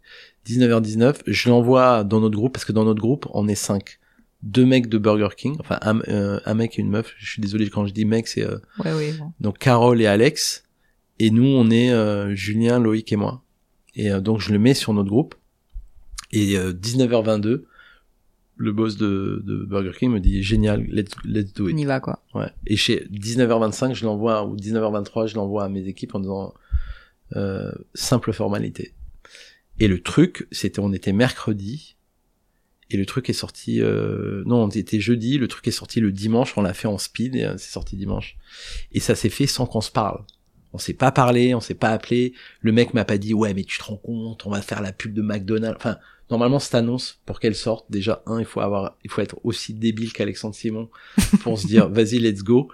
19h19, 0.48 1.16
je 1.28 1.50
l'envoie 1.50 2.04
dans 2.04 2.20
notre 2.22 2.36
groupe, 2.38 2.54
parce 2.54 2.66
que 2.66 2.72
dans 2.72 2.86
notre 2.86 3.02
groupe, 3.02 3.28
on 3.34 3.48
est 3.48 3.56
cinq. 3.56 4.00
Deux 4.44 4.66
mecs 4.66 4.88
de 4.88 4.98
Burger 4.98 5.30
King, 5.36 5.58
enfin 5.60 5.80
un, 5.82 6.00
euh, 6.10 6.40
un 6.46 6.54
mec 6.54 6.78
et 6.78 6.82
une 6.82 6.90
meuf, 6.90 7.14
je 7.18 7.32
suis 7.32 7.42
désolé 7.42 7.70
quand 7.70 7.86
je 7.88 7.94
dis 7.94 8.06
mec, 8.06 8.28
c'est 8.28 8.44
euh, 8.46 8.58
Ouais, 8.86 8.94
ouais, 8.94 9.12
bon. 9.14 9.34
donc 9.40 9.58
Carole 9.58 10.00
et 10.02 10.06
Alex, 10.06 10.64
et 11.20 11.32
nous 11.32 11.44
on 11.48 11.70
est 11.72 11.92
euh, 11.92 12.36
Julien, 12.36 12.80
Loïc 12.80 13.12
et 13.12 13.16
moi. 13.16 13.44
Et 13.96 14.12
euh, 14.12 14.22
donc 14.22 14.40
je 14.40 14.52
le 14.54 14.60
mets 14.60 14.76
sur 14.76 14.94
notre 14.94 15.10
groupe, 15.10 15.34
et 16.32 16.56
euh, 16.58 16.72
19h22, 16.72 17.64
le 18.58 18.72
boss 18.72 18.98
de, 18.98 19.42
de 19.46 19.66
Burger 19.66 19.92
King 19.98 20.12
me 20.12 20.20
dit 20.20 20.42
génial, 20.44 20.84
let's, 20.90 21.12
let's 21.24 21.54
do 21.54 21.70
it. 21.70 21.76
On 21.76 21.78
y 21.78 21.86
va, 21.86 22.00
quoi. 22.00 22.24
Ouais. 22.34 22.50
Et 22.66 22.76
chez 22.76 23.08
19h25, 23.12 23.94
je 23.94 24.06
l'envoie, 24.06 24.46
ou 24.46 24.56
19h23, 24.56 25.28
je 25.28 25.36
l'envoie 25.36 25.66
à 25.66 25.70
mes 25.70 25.88
équipes 25.88 26.16
en 26.16 26.20
disant 26.20 26.54
euh, 27.36 27.72
simple 27.94 28.34
formalité. 28.34 28.94
Et 29.80 29.88
le 29.88 30.02
truc, 30.02 30.48
c'était, 30.52 30.80
on 30.80 30.92
était 30.92 31.14
mercredi, 31.14 31.98
et 32.90 32.98
le 32.98 33.06
truc 33.06 33.30
est 33.30 33.34
sorti, 33.34 33.82
euh, 33.82 34.44
non, 34.46 34.64
on 34.64 34.70
était 34.70 35.00
jeudi, 35.00 35.38
le 35.38 35.48
truc 35.48 35.68
est 35.68 35.72
sorti 35.72 36.00
le 36.00 36.12
dimanche, 36.12 36.58
on 36.58 36.62
l'a 36.62 36.74
fait 36.74 36.88
en 36.88 36.98
speed, 36.98 37.36
et 37.36 37.44
euh, 37.44 37.58
c'est 37.58 37.72
sorti 37.72 37.96
dimanche. 37.96 38.38
Et 38.92 39.00
ça 39.00 39.14
s'est 39.14 39.30
fait 39.30 39.48
sans 39.48 39.66
qu'on 39.66 39.82
se 39.82 39.92
parle. 39.92 40.24
On 40.74 40.78
s'est 40.78 40.94
pas 40.94 41.12
parlé, 41.12 41.54
on 41.54 41.60
s'est 41.60 41.76
pas 41.76 41.90
appelé. 41.90 42.34
Le 42.62 42.72
mec 42.72 42.94
m'a 42.94 43.06
pas 43.06 43.18
dit, 43.18 43.34
ouais, 43.34 43.54
mais 43.54 43.64
tu 43.64 43.78
te 43.78 43.84
rends 43.84 43.98
compte, 43.98 44.46
on 44.46 44.50
va 44.50 44.62
faire 44.62 44.82
la 44.82 44.94
pub 44.94 45.14
de 45.14 45.22
McDonald's. 45.22 45.78
Enfin, 45.78 45.98
normalement, 46.32 46.60
cette 46.60 46.76
annonce, 46.76 47.20
pour 47.26 47.40
qu'elle 47.40 47.56
sorte, 47.56 47.86
déjà, 47.90 48.22
un, 48.26 48.40
il 48.40 48.46
faut 48.46 48.60
avoir, 48.62 48.98
il 49.04 49.10
faut 49.12 49.22
être 49.22 49.38
aussi 49.44 49.74
débile 49.74 50.12
qu'Alexandre 50.14 50.56
Simon 50.56 50.90
pour 51.42 51.58
se 51.60 51.68
dire, 51.68 51.90
vas-y, 51.92 52.20
let's 52.20 52.44
go. 52.44 52.70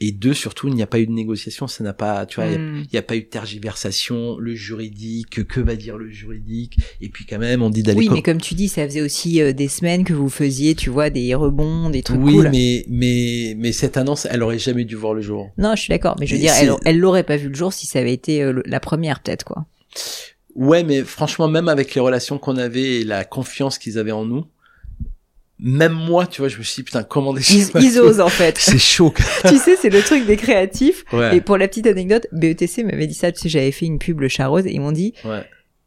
Et 0.00 0.10
deux, 0.10 0.34
surtout, 0.34 0.66
il 0.68 0.74
n'y 0.74 0.82
a 0.82 0.88
pas 0.88 0.98
eu 0.98 1.06
de 1.06 1.12
négociation, 1.12 1.68
ça 1.68 1.84
n'a 1.84 1.94
pas, 1.94 2.26
tu 2.26 2.36
vois, 2.40 2.46
il 2.46 2.52
y 2.52 2.54
a- 2.56 2.58
Hmm. 2.58 2.82
n'y 2.92 2.98
a 2.98 3.02
pas 3.02 3.14
eu 3.16 3.20
de 3.22 3.26
tergiversation, 3.26 4.36
le 4.38 4.54
juridique, 4.54 5.46
que 5.46 5.60
va 5.60 5.76
dire 5.76 5.96
le 5.96 6.10
juridique, 6.10 6.78
et 7.00 7.08
puis 7.08 7.24
quand 7.24 7.38
même, 7.38 7.62
on 7.62 7.70
dit 7.70 7.82
d'aller 7.84 8.00
Oui, 8.00 8.08
mais 8.12 8.20
comme 8.20 8.40
tu 8.40 8.54
dis, 8.54 8.68
ça 8.68 8.84
faisait 8.86 9.00
aussi 9.00 9.40
euh, 9.40 9.52
des 9.52 9.68
semaines 9.68 10.04
que 10.04 10.12
vous 10.12 10.28
faisiez, 10.28 10.74
tu 10.74 10.90
vois, 10.90 11.10
des 11.10 11.34
rebonds, 11.36 11.90
des 11.90 12.02
trucs 12.02 12.20
Oui, 12.20 12.34
cool. 12.34 12.50
mais, 12.50 12.84
mais, 12.88 13.54
mais 13.56 13.70
cette 13.72 13.96
annonce, 13.96 14.26
elle 14.28 14.42
aurait 14.42 14.58
jamais 14.58 14.84
dû 14.84 14.96
voir 14.96 15.14
le 15.14 15.22
jour. 15.22 15.50
Non, 15.58 15.74
je 15.76 15.82
suis 15.82 15.90
d'accord, 15.90 16.16
mais 16.18 16.26
je 16.26 16.34
veux 16.34 16.40
dire, 16.40 16.52
elle, 16.60 16.72
elle 16.84 16.98
l'aurait 16.98 17.22
pas 17.24 17.36
vu 17.36 17.48
le 17.48 17.54
jour 17.54 17.72
si 17.72 17.86
ça 17.86 18.00
avait 18.00 18.12
été 18.12 18.42
euh, 18.42 18.60
la 18.66 18.80
première, 18.80 19.22
peut-être, 19.22 19.44
quoi. 19.44 19.64
Ouais, 20.54 20.84
mais 20.84 21.02
franchement, 21.02 21.48
même 21.48 21.68
avec 21.68 21.94
les 21.94 22.00
relations 22.00 22.38
qu'on 22.38 22.56
avait 22.56 23.00
et 23.00 23.04
la 23.04 23.24
confiance 23.24 23.78
qu'ils 23.78 23.98
avaient 23.98 24.12
en 24.12 24.24
nous, 24.24 24.46
même 25.58 25.92
moi, 25.92 26.26
tu 26.26 26.40
vois, 26.40 26.48
je 26.48 26.58
me 26.58 26.62
suis 26.62 26.82
dit, 26.82 26.84
putain, 26.84 27.06
chez 27.40 27.54
Ils, 27.54 27.66
McDo, 27.66 27.80
ils 27.80 28.00
osent, 28.00 28.20
en 28.20 28.28
fait. 28.28 28.56
C'est 28.60 28.78
chaud. 28.78 29.14
tu 29.48 29.56
sais, 29.56 29.76
c'est 29.80 29.88
le 29.88 30.02
truc 30.02 30.26
des 30.26 30.36
créatifs. 30.36 31.04
Ouais, 31.12 31.36
Et 31.36 31.40
pour 31.40 31.56
la 31.56 31.68
petite 31.68 31.86
anecdote, 31.86 32.26
BETC 32.32 32.84
m'avait 32.84 33.06
dit 33.06 33.14
ça, 33.14 33.32
tu 33.32 33.40
sais, 33.40 33.48
j'avais 33.48 33.72
fait 33.72 33.86
une 33.86 33.98
pub 33.98 34.20
le 34.20 34.28
Charose 34.28 34.66
et 34.66 34.72
ils 34.72 34.80
m'ont 34.80 34.92
dit, 34.92 35.14
ouais. 35.24 35.44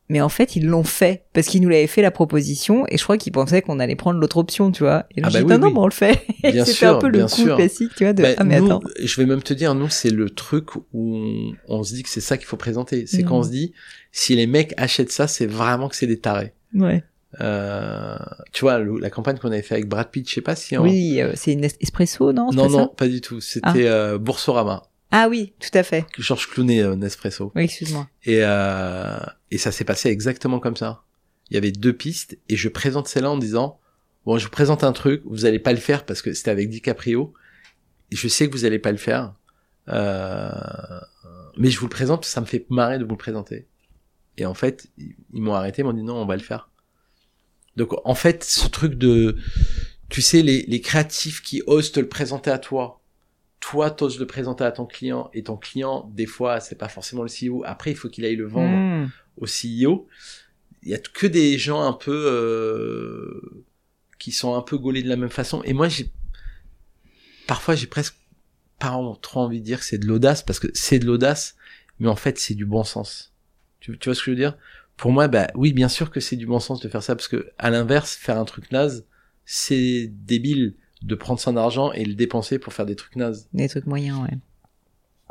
Mais 0.10 0.22
en 0.22 0.30
fait, 0.30 0.56
ils 0.56 0.66
l'ont 0.66 0.84
fait 0.84 1.24
parce 1.34 1.48
qu'ils 1.48 1.62
nous 1.62 1.70
l'avaient 1.70 1.88
fait 1.88 2.02
la 2.02 2.12
proposition 2.12 2.86
et 2.90 2.98
je 2.98 3.04
crois 3.04 3.18
qu'ils 3.18 3.34
pensaient 3.34 3.62
qu'on 3.62 3.80
allait 3.80 3.96
prendre 3.96 4.20
l'autre 4.20 4.38
option, 4.38 4.72
tu 4.72 4.84
vois. 4.84 5.06
Et 5.16 5.22
Ah 5.24 5.30
bah 5.30 5.40
oui, 5.40 5.46
non, 5.46 5.58
non, 5.60 5.68
oui. 5.68 5.74
mais 5.74 5.80
on 5.80 5.86
le 5.86 5.92
fait. 5.92 6.22
C'était 6.66 6.86
un 6.86 6.96
peu 6.96 7.10
le 7.10 7.24
coup 7.24 7.28
sûr. 7.30 7.56
classique, 7.58 7.92
tu 7.96 8.04
vois, 8.06 8.14
de, 8.14 8.24
Bah, 8.24 8.30
ah, 8.38 8.44
mais 8.44 8.60
nous, 8.60 8.68
attends. 8.68 8.82
je 9.04 9.16
vais 9.22 9.26
même 9.28 9.44
te 9.44 9.54
dire, 9.54 9.76
nous, 9.76 9.90
c'est 9.90 10.10
le 10.12 10.30
truc 10.30 10.76
où 10.76 10.84
on, 10.94 11.52
on 11.68 11.84
se 11.84 11.94
dit 11.94 12.04
que 12.04 12.10
c'est 12.10 12.22
ça 12.22 12.38
qu'il 12.38 12.48
faut 12.48 12.58
présenter. 12.58 13.06
C'est 13.08 13.24
Mhm. 13.24 13.28
quand 13.30 13.38
on 13.40 13.44
se 13.44 13.50
dit, 13.50 13.74
si 14.12 14.36
les 14.36 14.48
mecs 14.48 14.74
achètent 14.78 15.12
ça, 15.12 15.28
c'est 15.28 15.46
vraiment 15.48 15.90
que 15.90 15.96
c'est 15.96 16.08
des 16.08 16.20
tarés. 16.20 16.54
Ouais. 16.74 17.04
Euh, 17.42 18.18
tu 18.54 18.62
vois, 18.62 18.80
le- 18.80 19.00
la 19.00 19.10
campagne 19.10 19.38
qu'on 19.38 19.52
avait 19.52 19.62
fait 19.62 19.76
avec 19.76 19.88
Brad 19.88 20.10
Pitt, 20.10 20.28
je 20.28 20.34
sais 20.36 20.42
pas 20.42 20.56
si 20.56 20.78
on... 20.78 20.84
Oui, 20.84 21.22
euh, 21.22 21.34
c'est 21.36 21.52
une 21.54 21.64
es- 21.64 21.78
espresso, 21.82 22.32
non? 22.34 22.50
non, 22.52 22.70
non, 22.70 22.88
pas 22.88 23.08
du 23.08 23.22
tout. 23.22 23.42
C'était 23.42 23.86
euh, 23.88 24.18
Boursorama, 24.18 24.84
Ah 25.12 25.28
oui, 25.30 25.54
tout 25.60 25.76
à 25.78 25.84
fait. 25.84 26.06
Georges 26.18 26.50
Clooney, 26.50 26.82
euh, 26.82 26.96
Nespresso. 26.96 27.52
Oui, 27.56 27.64
excuse-moi. 27.64 28.10
Et, 28.24 28.40
euh, 28.42 29.18
et 29.52 29.58
ça 29.58 29.72
s'est 29.72 29.86
passé 29.86 30.10
exactement 30.10 30.60
comme 30.60 30.76
ça. 30.76 31.04
Il 31.50 31.54
y 31.54 31.58
avait 31.58 31.72
deux 31.72 31.94
pistes 31.94 32.38
et 32.50 32.58
je 32.58 32.68
présente 32.68 33.08
celle-là 33.08 33.32
en 33.32 33.38
disant 33.38 33.80
bon, 34.26 34.38
je 34.38 34.44
vous 34.44 34.52
présente 34.52 34.84
un 34.84 34.92
truc, 34.92 35.22
vous 35.26 35.46
allez 35.46 35.60
pas 35.60 35.72
le 35.72 35.80
faire 35.80 36.06
parce 36.06 36.22
que 36.22 36.34
c'était 36.34 36.52
avec 36.52 36.70
DiCaprio. 36.70 37.34
Et 38.12 38.16
je 38.16 38.28
sais 38.28 38.48
que 38.48 38.54
vous 38.54 38.66
allez 38.66 38.80
pas 38.80 38.92
le 38.92 38.98
faire, 38.98 39.34
euh, 39.90 40.50
mais 41.58 41.70
je 41.70 41.80
vous 41.80 41.86
le 41.86 41.92
présente, 41.92 42.22
parce 42.22 42.30
que 42.30 42.34
ça 42.34 42.42
me 42.42 42.46
fait 42.46 42.66
marrer 42.70 43.00
de 43.00 43.04
vous 43.04 43.12
le 43.12 43.18
présenter. 43.18 43.68
Et 44.38 44.46
en 44.46 44.54
fait, 44.54 44.88
ils 44.98 45.16
ils 45.34 45.42
m'ont 45.42 45.54
arrêté, 45.54 45.82
ils 45.82 45.86
m'ont 45.86 45.94
dit 45.94 46.04
non, 46.04 46.16
on 46.16 46.26
va 46.26 46.38
le 46.38 46.44
faire. 46.44 46.70
Donc 47.76 47.94
en 48.06 48.16
fait, 48.16 48.44
ce 48.44 48.68
truc 48.68 48.96
de, 48.96 49.38
tu 50.10 50.22
sais, 50.22 50.42
les, 50.42 50.64
les 50.64 50.82
créatifs 50.82 51.42
qui 51.42 51.62
osent 51.68 51.92
te 51.92 52.00
le 52.00 52.08
présenter 52.08 52.50
à 52.50 52.60
toi, 52.60 52.97
toi 53.60 53.92
t'oses 53.92 54.20
le 54.20 54.28
présenter 54.28 54.64
à 54.64 54.72
ton 54.72 54.86
client 54.86 55.30
et 55.34 55.44
ton 55.44 55.58
client, 55.58 56.10
des 56.14 56.26
fois, 56.26 56.60
c'est 56.60 56.78
pas 56.78 56.90
forcément 56.90 57.24
le 57.24 57.30
CEO. 57.30 57.64
Après, 57.66 57.92
il 57.92 57.96
faut 57.98 58.10
qu'il 58.10 58.24
aille 58.26 58.36
le 58.36 58.48
vendre 58.48 58.76
Mmh. 58.78 59.12
au 59.38 59.46
CEO. 59.46 60.08
Il 60.84 60.90
y 60.90 60.94
a 60.94 61.00
que 61.00 61.28
des 61.28 61.58
gens 61.58 61.84
un 61.84 61.94
peu 61.94 62.12
euh, 62.28 63.66
qui 64.20 64.32
sont 64.32 64.56
un 64.56 64.62
peu 64.62 64.78
gaulés 64.78 65.04
de 65.04 65.10
la 65.10 65.16
même 65.16 65.30
façon. 65.30 65.62
Et 65.64 65.74
moi, 65.74 65.90
j'ai 65.90 66.12
parfois 67.48 67.76
j'ai 67.76 67.88
presque 67.88 68.16
pas 68.80 69.00
trop 69.22 69.40
envie 69.40 69.60
de 69.60 69.66
dire 69.66 69.80
que 69.80 69.86
c'est 69.86 69.98
de 69.98 70.06
l'audace 70.06 70.44
parce 70.44 70.60
que 70.60 70.68
c'est 70.74 71.00
de 71.00 71.06
l'audace, 71.06 71.56
mais 72.00 72.08
en 72.08 72.16
fait 72.16 72.38
c'est 72.38 72.54
du 72.54 72.66
bon 72.66 72.84
sens. 72.84 73.34
Tu, 73.80 73.98
tu 73.98 74.10
vois 74.10 74.16
ce 74.16 74.20
que 74.20 74.26
je 74.26 74.32
veux 74.32 74.38
dire? 74.38 74.58
Pour 74.98 75.12
moi, 75.12 75.28
bah 75.28 75.48
oui, 75.56 75.74
bien 75.74 75.90
sûr 75.90 76.12
que 76.12 76.20
c'est 76.20 76.36
du 76.36 76.46
bon 76.46 76.60
sens 76.60 76.80
de 76.80 76.90
faire 76.90 77.04
ça 77.04 77.16
parce 77.16 77.28
que 77.28 77.52
à 77.58 77.70
l'inverse, 77.70 78.16
faire 78.16 78.38
un 78.38 78.46
truc 78.46 78.72
naze, 78.72 79.06
c'est 79.46 80.08
débile 80.12 80.76
de 81.02 81.16
prendre 81.16 81.40
son 81.40 81.56
argent 81.58 81.92
et 81.92 82.06
le 82.06 82.16
dépenser 82.16 82.60
pour 82.60 82.74
faire 82.74 82.86
des 82.86 82.96
trucs 82.96 83.16
nazes. 83.16 83.48
Des 83.54 83.70
trucs 83.70 83.86
moyens, 83.86 84.20
ouais. 84.22 84.38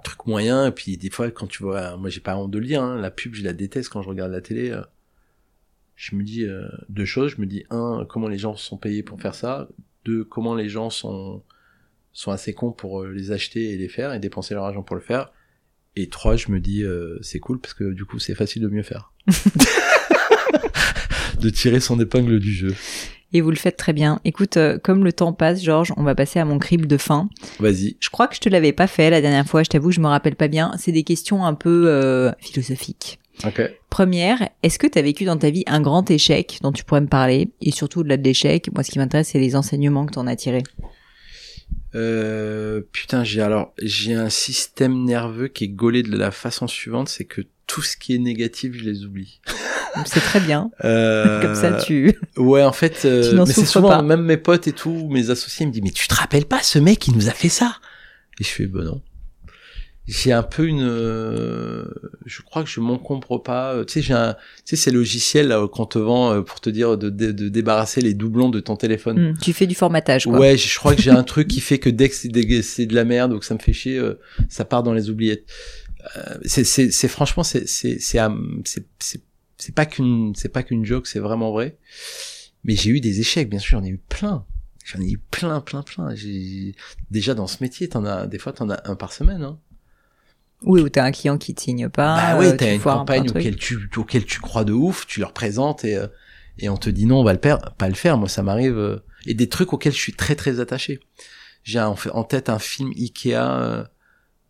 truc 0.05 0.27
moyen 0.27 0.67
et 0.67 0.73
puis 0.73 0.97
des 0.97 1.11
fois 1.11 1.31
quand 1.31 1.47
tu 1.47 1.63
vois 1.63 1.97
moi 1.97 2.11
j'ai 2.11 2.21
pas 2.21 2.37
honte 2.37 2.51
de 2.51 2.59
le 2.59 2.67
dire 2.67 2.83
hein, 2.83 2.97
la 2.97 3.11
pub 3.11 3.35
je 3.35 3.43
la 3.43 3.53
déteste 3.53 3.89
quand 3.89 4.03
je 4.03 4.09
regarde 4.09 4.31
la 4.31 4.41
télé 4.41 4.71
euh, 4.71 4.83
je 5.97 6.15
me 6.15 6.23
dis 6.23 6.45
euh, 6.45 6.69
deux 6.91 7.07
choses. 7.07 7.33
Je 7.37 7.41
me 7.41 7.47
dis 7.47 7.65
un 7.71 8.07
comment 8.09 8.29
les 8.29 8.39
gens 8.39 8.55
sont 8.55 8.77
payés 8.77 9.03
pour 9.03 9.21
faire 9.21 9.35
ça. 9.35 9.69
Deux 10.05 10.25
comment 10.25 10.55
les 10.55 10.69
gens 10.69 10.91
sont 10.91 11.43
sont 12.13 12.31
assez 12.31 12.55
cons 12.55 12.73
pour 12.73 13.03
euh, 13.03 13.11
les 13.13 13.33
acheter 13.33 13.73
et 13.73 13.77
les 13.77 13.89
faire 13.89 14.13
et 14.13 14.21
dépenser 14.21 14.55
leur 14.55 14.65
argent 14.65 14.83
pour 14.83 14.95
le 14.95 15.03
faire. 15.03 15.33
Et 15.97 16.09
trois 16.09 16.37
je 16.37 16.51
me 16.53 16.61
dis 16.61 16.83
euh, 16.83 17.19
c'est 17.23 17.41
cool 17.41 17.61
parce 17.61 17.75
que 17.75 17.93
du 17.93 18.05
coup 18.05 18.19
c'est 18.19 18.35
facile 18.35 18.63
de 18.63 18.69
mieux 18.69 18.83
faire 18.83 19.13
de 21.39 21.51
tirer 21.51 21.81
son 21.81 21.99
épingle 22.01 22.39
du 22.39 22.53
jeu 22.53 22.75
Et 23.33 23.41
vous 23.41 23.51
le 23.51 23.57
faites 23.57 23.77
très 23.77 23.93
bien. 23.93 24.21
Écoute, 24.25 24.57
euh, 24.57 24.79
comme 24.83 25.05
le 25.05 25.13
temps 25.13 25.33
passe, 25.33 25.63
Georges, 25.63 25.93
on 25.97 26.03
va 26.03 26.15
passer 26.15 26.39
à 26.39 26.45
mon 26.45 26.59
crible 26.59 26.87
de 26.87 26.97
fin. 26.97 27.29
vas-y 27.59 27.97
Je 28.01 28.11
crois 28.11 28.29
que 28.29 28.35
je 28.35 28.41
te 28.41 28.49
l'avais 28.49 28.73
pas 28.73 28.87
fait 28.87 29.11
la 29.11 29.21
dernière 29.21 29.47
fois, 29.47 29.63
je 29.63 29.69
t'avoue, 29.69 29.91
je 29.91 30.01
me 30.01 30.09
rappelle 30.09 30.37
pas 30.37 30.49
bien. 30.49 30.73
C'est 30.79 30.93
des 30.93 31.05
questions 31.05 31.45
un 31.45 31.55
peu 31.55 31.85
euh, 31.89 32.33
philosophiques. 32.41 33.19
ok 33.45 33.63
Première, 33.91 34.49
est-ce 34.63 34.79
que 34.79 34.87
tu 34.87 34.99
as 34.99 35.03
vécu 35.03 35.25
dans 35.25 35.37
ta 35.39 35.51
vie 35.51 35.65
un 35.67 35.81
grand 35.81 36.11
échec 36.11 36.59
dont 36.63 36.73
tu 36.73 36.85
pourrais 36.85 37.01
me 37.01 37.07
parler? 37.07 37.51
Et 37.63 37.71
surtout, 37.71 38.01
au-delà 38.01 38.17
de 38.17 38.25
l'échec, 38.25 38.71
moi 38.75 38.83
ce 38.83 38.91
qui 38.91 38.99
m'intéresse, 38.99 39.29
c'est 39.33 39.39
les 39.39 39.57
enseignements 39.57 40.05
que 40.07 40.13
tu 40.13 40.19
en 40.19 40.27
as 40.27 40.37
tirés. 40.37 40.63
Euh, 41.95 42.83
putain, 42.93 43.25
j'ai 43.25 43.41
alors 43.41 43.73
j'ai 43.81 44.15
un 44.15 44.29
système 44.29 45.05
nerveux 45.05 45.49
qui 45.49 45.65
est 45.65 45.69
gaulé 45.69 46.03
de 46.03 46.15
la 46.17 46.31
façon 46.31 46.67
suivante, 46.67 47.09
c'est 47.09 47.25
que 47.25 47.43
tout 47.67 47.83
ce 47.83 47.97
qui 47.97 48.15
est 48.15 48.19
négatif, 48.19 48.73
je 48.77 48.85
les 48.85 49.05
oublie. 49.05 49.41
C'est 50.05 50.21
très 50.21 50.41
bien. 50.41 50.71
Euh, 50.85 51.41
Comme 51.41 51.55
ça, 51.55 51.73
tu... 51.73 52.19
Ouais, 52.37 52.63
en 52.63 52.73
fait, 52.73 53.03
euh, 53.07 53.31
Tu 53.31 53.37
mais 53.37 53.47
c'est 53.47 53.65
souvent 53.65 53.89
pas. 53.89 54.03
même 54.03 54.23
mes 54.23 54.37
potes 54.37 54.69
et 54.69 54.73
tout, 54.73 55.09
mes 55.09 55.31
associés 55.31 55.65
ils 55.65 55.69
me 55.69 55.73
disent 55.73 55.83
mais 55.83 55.91
tu 55.91 56.07
te 56.07 56.15
rappelles 56.15 56.45
pas 56.45 56.63
ce 56.63 56.79
mec 56.79 56.99
qui 56.99 57.13
nous 57.13 57.29
a 57.29 57.33
fait 57.33 57.49
ça? 57.49 57.77
Et 58.39 58.45
je 58.45 58.49
fais 58.51 58.67
bah 58.67 58.85
non. 58.85 59.01
J'ai 60.07 60.31
un 60.33 60.45
peu 60.45 60.67
une, 60.67 60.85
euh, 60.87 61.87
je 62.27 62.43
crois 62.43 62.63
que 62.63 62.69
je 62.71 62.79
m'encombre 62.79 63.43
pas. 63.43 63.73
euh, 63.75 63.85
Tu 63.85 63.95
sais, 63.95 64.03
j'ai 64.03 64.15
un, 64.15 64.35
tu 64.65 64.77
sais, 64.77 64.77
ces 64.77 64.91
logiciels 64.93 65.49
là, 65.49 65.67
qu'on 65.67 65.87
te 65.87 65.99
vend 65.99 66.33
euh, 66.33 66.43
pour 66.43 66.61
te 66.61 66.71
dire 66.71 66.97
de, 66.97 67.11
de, 67.11 67.33
de 67.33 67.49
débarrasser 67.49 68.01
les 68.03 68.15
doublons 68.15 68.49
de 68.51 68.61
ton 68.61 68.77
téléphone. 68.77 69.31
Hmm, 69.33 69.39
tu 69.43 69.53
fais 69.53 69.67
du 69.67 69.75
formatage, 69.75 70.27
quoi. 70.27 70.39
Ouais, 70.39 70.57
je 70.57 70.79
crois 70.79 70.95
que 70.95 71.03
j'ai 71.03 71.11
un 71.11 71.23
truc 71.25 71.49
qui 71.49 71.61
fait 71.61 71.79
que 71.79 71.89
dès 71.91 72.09
que 72.11 72.15
c'est 72.63 72.87
de 72.87 72.95
la 72.95 73.05
merde 73.05 73.33
ou 73.33 73.39
que 73.41 73.47
ça 73.47 73.55
me 73.55 73.59
fait 73.59 73.73
chier, 73.73 74.01
ça 74.49 74.65
part 74.65 74.83
dans 74.85 74.93
les 74.93 75.11
oubliettes. 75.11 75.45
Euh, 76.17 76.39
c'est 76.45 76.65
c'est 76.65 76.91
c'est 76.91 77.09
franchement 77.09 77.43
c'est 77.43 77.67
c'est 77.67 77.99
c'est 77.99 79.23
c'est 79.59 79.75
pas 79.75 79.87
qu'une 79.87 80.35
c'est 80.37 80.51
pas 80.51 80.63
qu'une 80.63 80.85
joke, 80.85 81.07
c'est 81.07 81.19
vraiment 81.19 81.51
vrai. 81.53 81.79
Mais 82.65 82.75
j'ai 82.77 82.91
eu 82.91 83.01
des 83.01 83.21
échecs, 83.21 83.49
bien 83.49 83.59
sûr, 83.59 83.79
j'en 83.79 83.85
ai 83.85 83.89
eu 83.91 83.99
plein. 83.99 84.45
J'en 84.85 85.01
ai 85.01 85.11
eu 85.11 85.19
plein, 85.19 85.61
plein, 85.61 85.83
plein. 85.83 86.15
J'ai 86.15 86.75
déjà 87.11 87.35
dans 87.35 87.47
ce 87.47 87.63
métier, 87.63 87.89
t'en 87.89 88.05
as 88.05 88.27
des 88.27 88.39
fois 88.39 88.53
t'en 88.53 88.69
as 88.71 88.81
un 88.89 88.95
par 88.95 89.13
semaine. 89.13 89.43
Hein. 89.43 89.59
Oui, 90.63 90.81
ou 90.81 90.89
t'as 90.89 91.05
un 91.05 91.13
client 91.13 91.39
qui 91.39 91.55
te 91.55 91.61
signe 91.61 91.89
pas. 91.89 92.17
bah 92.35 92.41
euh, 92.41 92.51
tu 92.53 92.57
t'as 92.59 92.75
une 92.75 92.81
un 92.81 92.85
campagne 92.85 93.29
auquel 93.31 93.57
tu 93.57 93.79
auquel 93.97 94.25
tu 94.25 94.41
crois 94.41 94.65
de 94.65 94.73
ouf, 94.73 95.07
tu 95.07 95.21
leur 95.21 95.33
présentes 95.33 95.85
et 95.85 95.97
euh, 95.97 96.07
et 96.59 96.69
on 96.69 96.77
te 96.77 96.89
dit 96.89 97.05
non, 97.07 97.21
on 97.21 97.25
va 97.25 97.33
le 97.35 97.39
faire, 97.43 97.59
pas 97.77 97.89
le 97.89 97.95
faire. 97.95 98.17
Moi, 98.17 98.29
ça 98.29 98.43
m'arrive 98.43 99.03
et 99.27 99.35
des 99.35 99.49
trucs 99.49 99.73
auxquels 99.73 99.93
je 99.93 99.99
suis 99.99 100.15
très 100.15 100.35
très 100.37 100.61
attaché. 100.61 101.01
J'ai 101.65 101.81
en, 101.81 101.97
fait- 101.97 102.11
en 102.11 102.25
tête 102.25 102.49
un 102.49 102.59
film 102.59 102.93
Ikea 102.97 103.89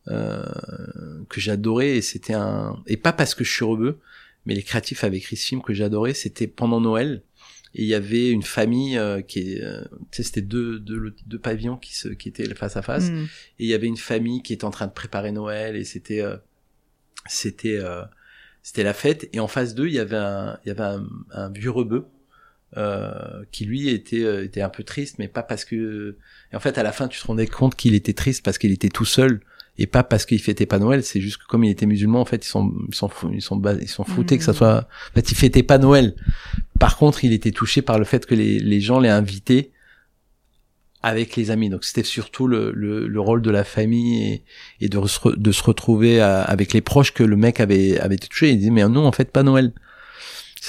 que 0.07 1.41
j'adorais 1.41 1.97
et 1.97 2.03
c'était 2.03 2.35
un 2.35 2.83
et 2.87 2.97
pas 2.97 3.13
parce 3.13 3.35
que 3.35 3.45
je 3.45 3.53
suis 3.53 3.65
rebeu, 3.65 3.99
mais 4.45 4.55
les 4.55 4.63
créatifs 4.63 5.03
avaient 5.05 5.17
écrit 5.19 5.37
ce 5.37 5.47
film 5.47 5.63
que 5.63 5.75
j'adorais. 5.75 6.15
C'était 6.15 6.47
pendant 6.47 6.81
Noël 6.81 7.23
et 7.75 7.83
il 7.83 7.89
y 7.89 7.95
avait 7.95 8.31
une 8.31 8.43
famille 8.43 8.97
euh, 8.97 9.21
qui 9.21 9.53
est, 9.53 9.63
euh, 9.63 9.83
tu 10.11 10.19
sais, 10.19 10.23
c'était 10.23 10.41
deux, 10.41 10.79
deux 10.79 11.15
deux 11.27 11.39
pavillons 11.39 11.77
qui 11.77 11.95
se 11.95 12.09
qui 12.09 12.29
étaient 12.29 12.55
face 12.55 12.77
à 12.77 12.83
face 12.83 13.11
Hmm. 13.11 13.25
et 13.59 13.65
il 13.65 13.67
y 13.67 13.75
avait 13.75 13.87
une 13.89 13.97
famille 13.99 14.43
qui 14.43 14.53
était 14.55 14.65
en 14.65 14.71
train 14.71 14.87
de 14.87 14.93
préparer 14.93 15.33
Noël 15.33 15.77
et 15.77 15.85
c'était 15.85 16.23
euh, 16.23 16.37
c'était 17.29 17.77
euh, 17.79 18.03
c'était 18.63 18.83
la 18.85 18.95
fête 18.95 19.29
et 19.33 19.41
en 19.41 19.49
face 19.49 19.75
d'eux 19.75 19.89
il 19.89 19.95
y 19.95 19.99
avait 19.99 20.17
un 20.17 20.59
il 20.65 20.69
y 20.69 20.71
avait 20.71 20.83
un, 20.85 21.07
un 21.33 21.51
vieux 21.51 21.71
rebeu 21.71 22.07
euh, 22.77 23.45
qui 23.53 23.65
lui 23.65 23.89
était 23.89 24.25
euh, 24.25 24.45
était 24.45 24.63
un 24.63 24.69
peu 24.69 24.83
triste 24.85 25.19
mais 25.19 25.29
pas 25.29 25.43
parce 25.43 25.65
que 25.65 26.17
et 26.53 26.57
en 26.57 26.61
fait 26.61 26.79
à 26.79 26.83
la 26.83 26.93
fin 26.93 27.09
tu 27.09 27.21
te 27.21 27.27
rendais 27.27 27.47
compte 27.47 27.75
qu'il 27.75 27.95
était 27.95 28.13
triste 28.15 28.45
parce 28.45 28.59
qu'il 28.59 28.73
était 28.73 28.89
tout 28.89 29.05
seul 29.05 29.41
et 29.79 29.87
pas 29.87 30.03
parce 30.03 30.25
qu'il 30.27 30.41
fêtait 30.41 30.67
pas 30.67 30.79
Noël 30.79 31.03
c'est 31.05 31.21
juste 31.21 31.37
que 31.39 31.47
comme 31.47 31.65
il 31.65 31.71
était 31.71 31.87
musulman 31.87 32.21
en 32.21 32.25
fait 32.25 32.45
ils 32.45 32.49
sont 32.49 32.73
ils 32.89 32.95
sont 32.95 33.11
ils 33.33 33.43
sont 33.43 33.61
ils 33.81 33.89
sont 33.89 34.05
foutés 34.05 34.35
Mhm. 34.35 34.39
que 34.39 34.45
ça 34.45 34.53
soit 34.55 34.89
en 35.11 35.15
fait 35.15 35.31
il 35.31 35.35
fêtait 35.37 35.63
pas 35.63 35.79
Noël 35.79 36.15
par 36.81 36.97
contre 36.97 37.25
il 37.25 37.33
était 37.33 37.51
touché 37.53 37.83
par 37.83 37.99
le 37.99 38.05
fait 38.05 38.25
que 38.27 38.35
les 38.35 38.59
les 38.59 38.81
gens 38.81 38.99
l'aient 39.01 39.09
invité 39.11 39.73
avec 41.03 41.37
les 41.37 41.51
amis. 41.53 41.71
Donc 41.71 41.85
c'était 41.85 42.03
surtout 42.03 42.49
le, 42.49 42.73
le, 42.73 43.07
le 43.07 43.21
rôle 43.21 43.41
de 43.43 43.51
la 43.51 43.63
famille 43.65 44.25
et, 44.25 44.45
et 44.81 44.89
de, 44.89 45.07
se 45.07 45.29
de 45.37 45.53
se 45.53 45.63
retrouver 45.63 46.21
à- 46.21 46.43
avec 46.43 46.73
les 46.73 46.81
proches 46.81 47.13
que 47.13 47.23
le 47.23 47.37
mec 47.37 47.61
avait, 47.61 47.99
avait 48.01 48.17
été 48.17 48.27
touché. 48.27 48.51
Il 48.51 48.59
dit 48.59 48.71
mais 48.73 48.87
non 48.89 49.07
en 49.07 49.13
fait 49.13 49.31
pas 49.31 49.43
Noël. 49.45 49.73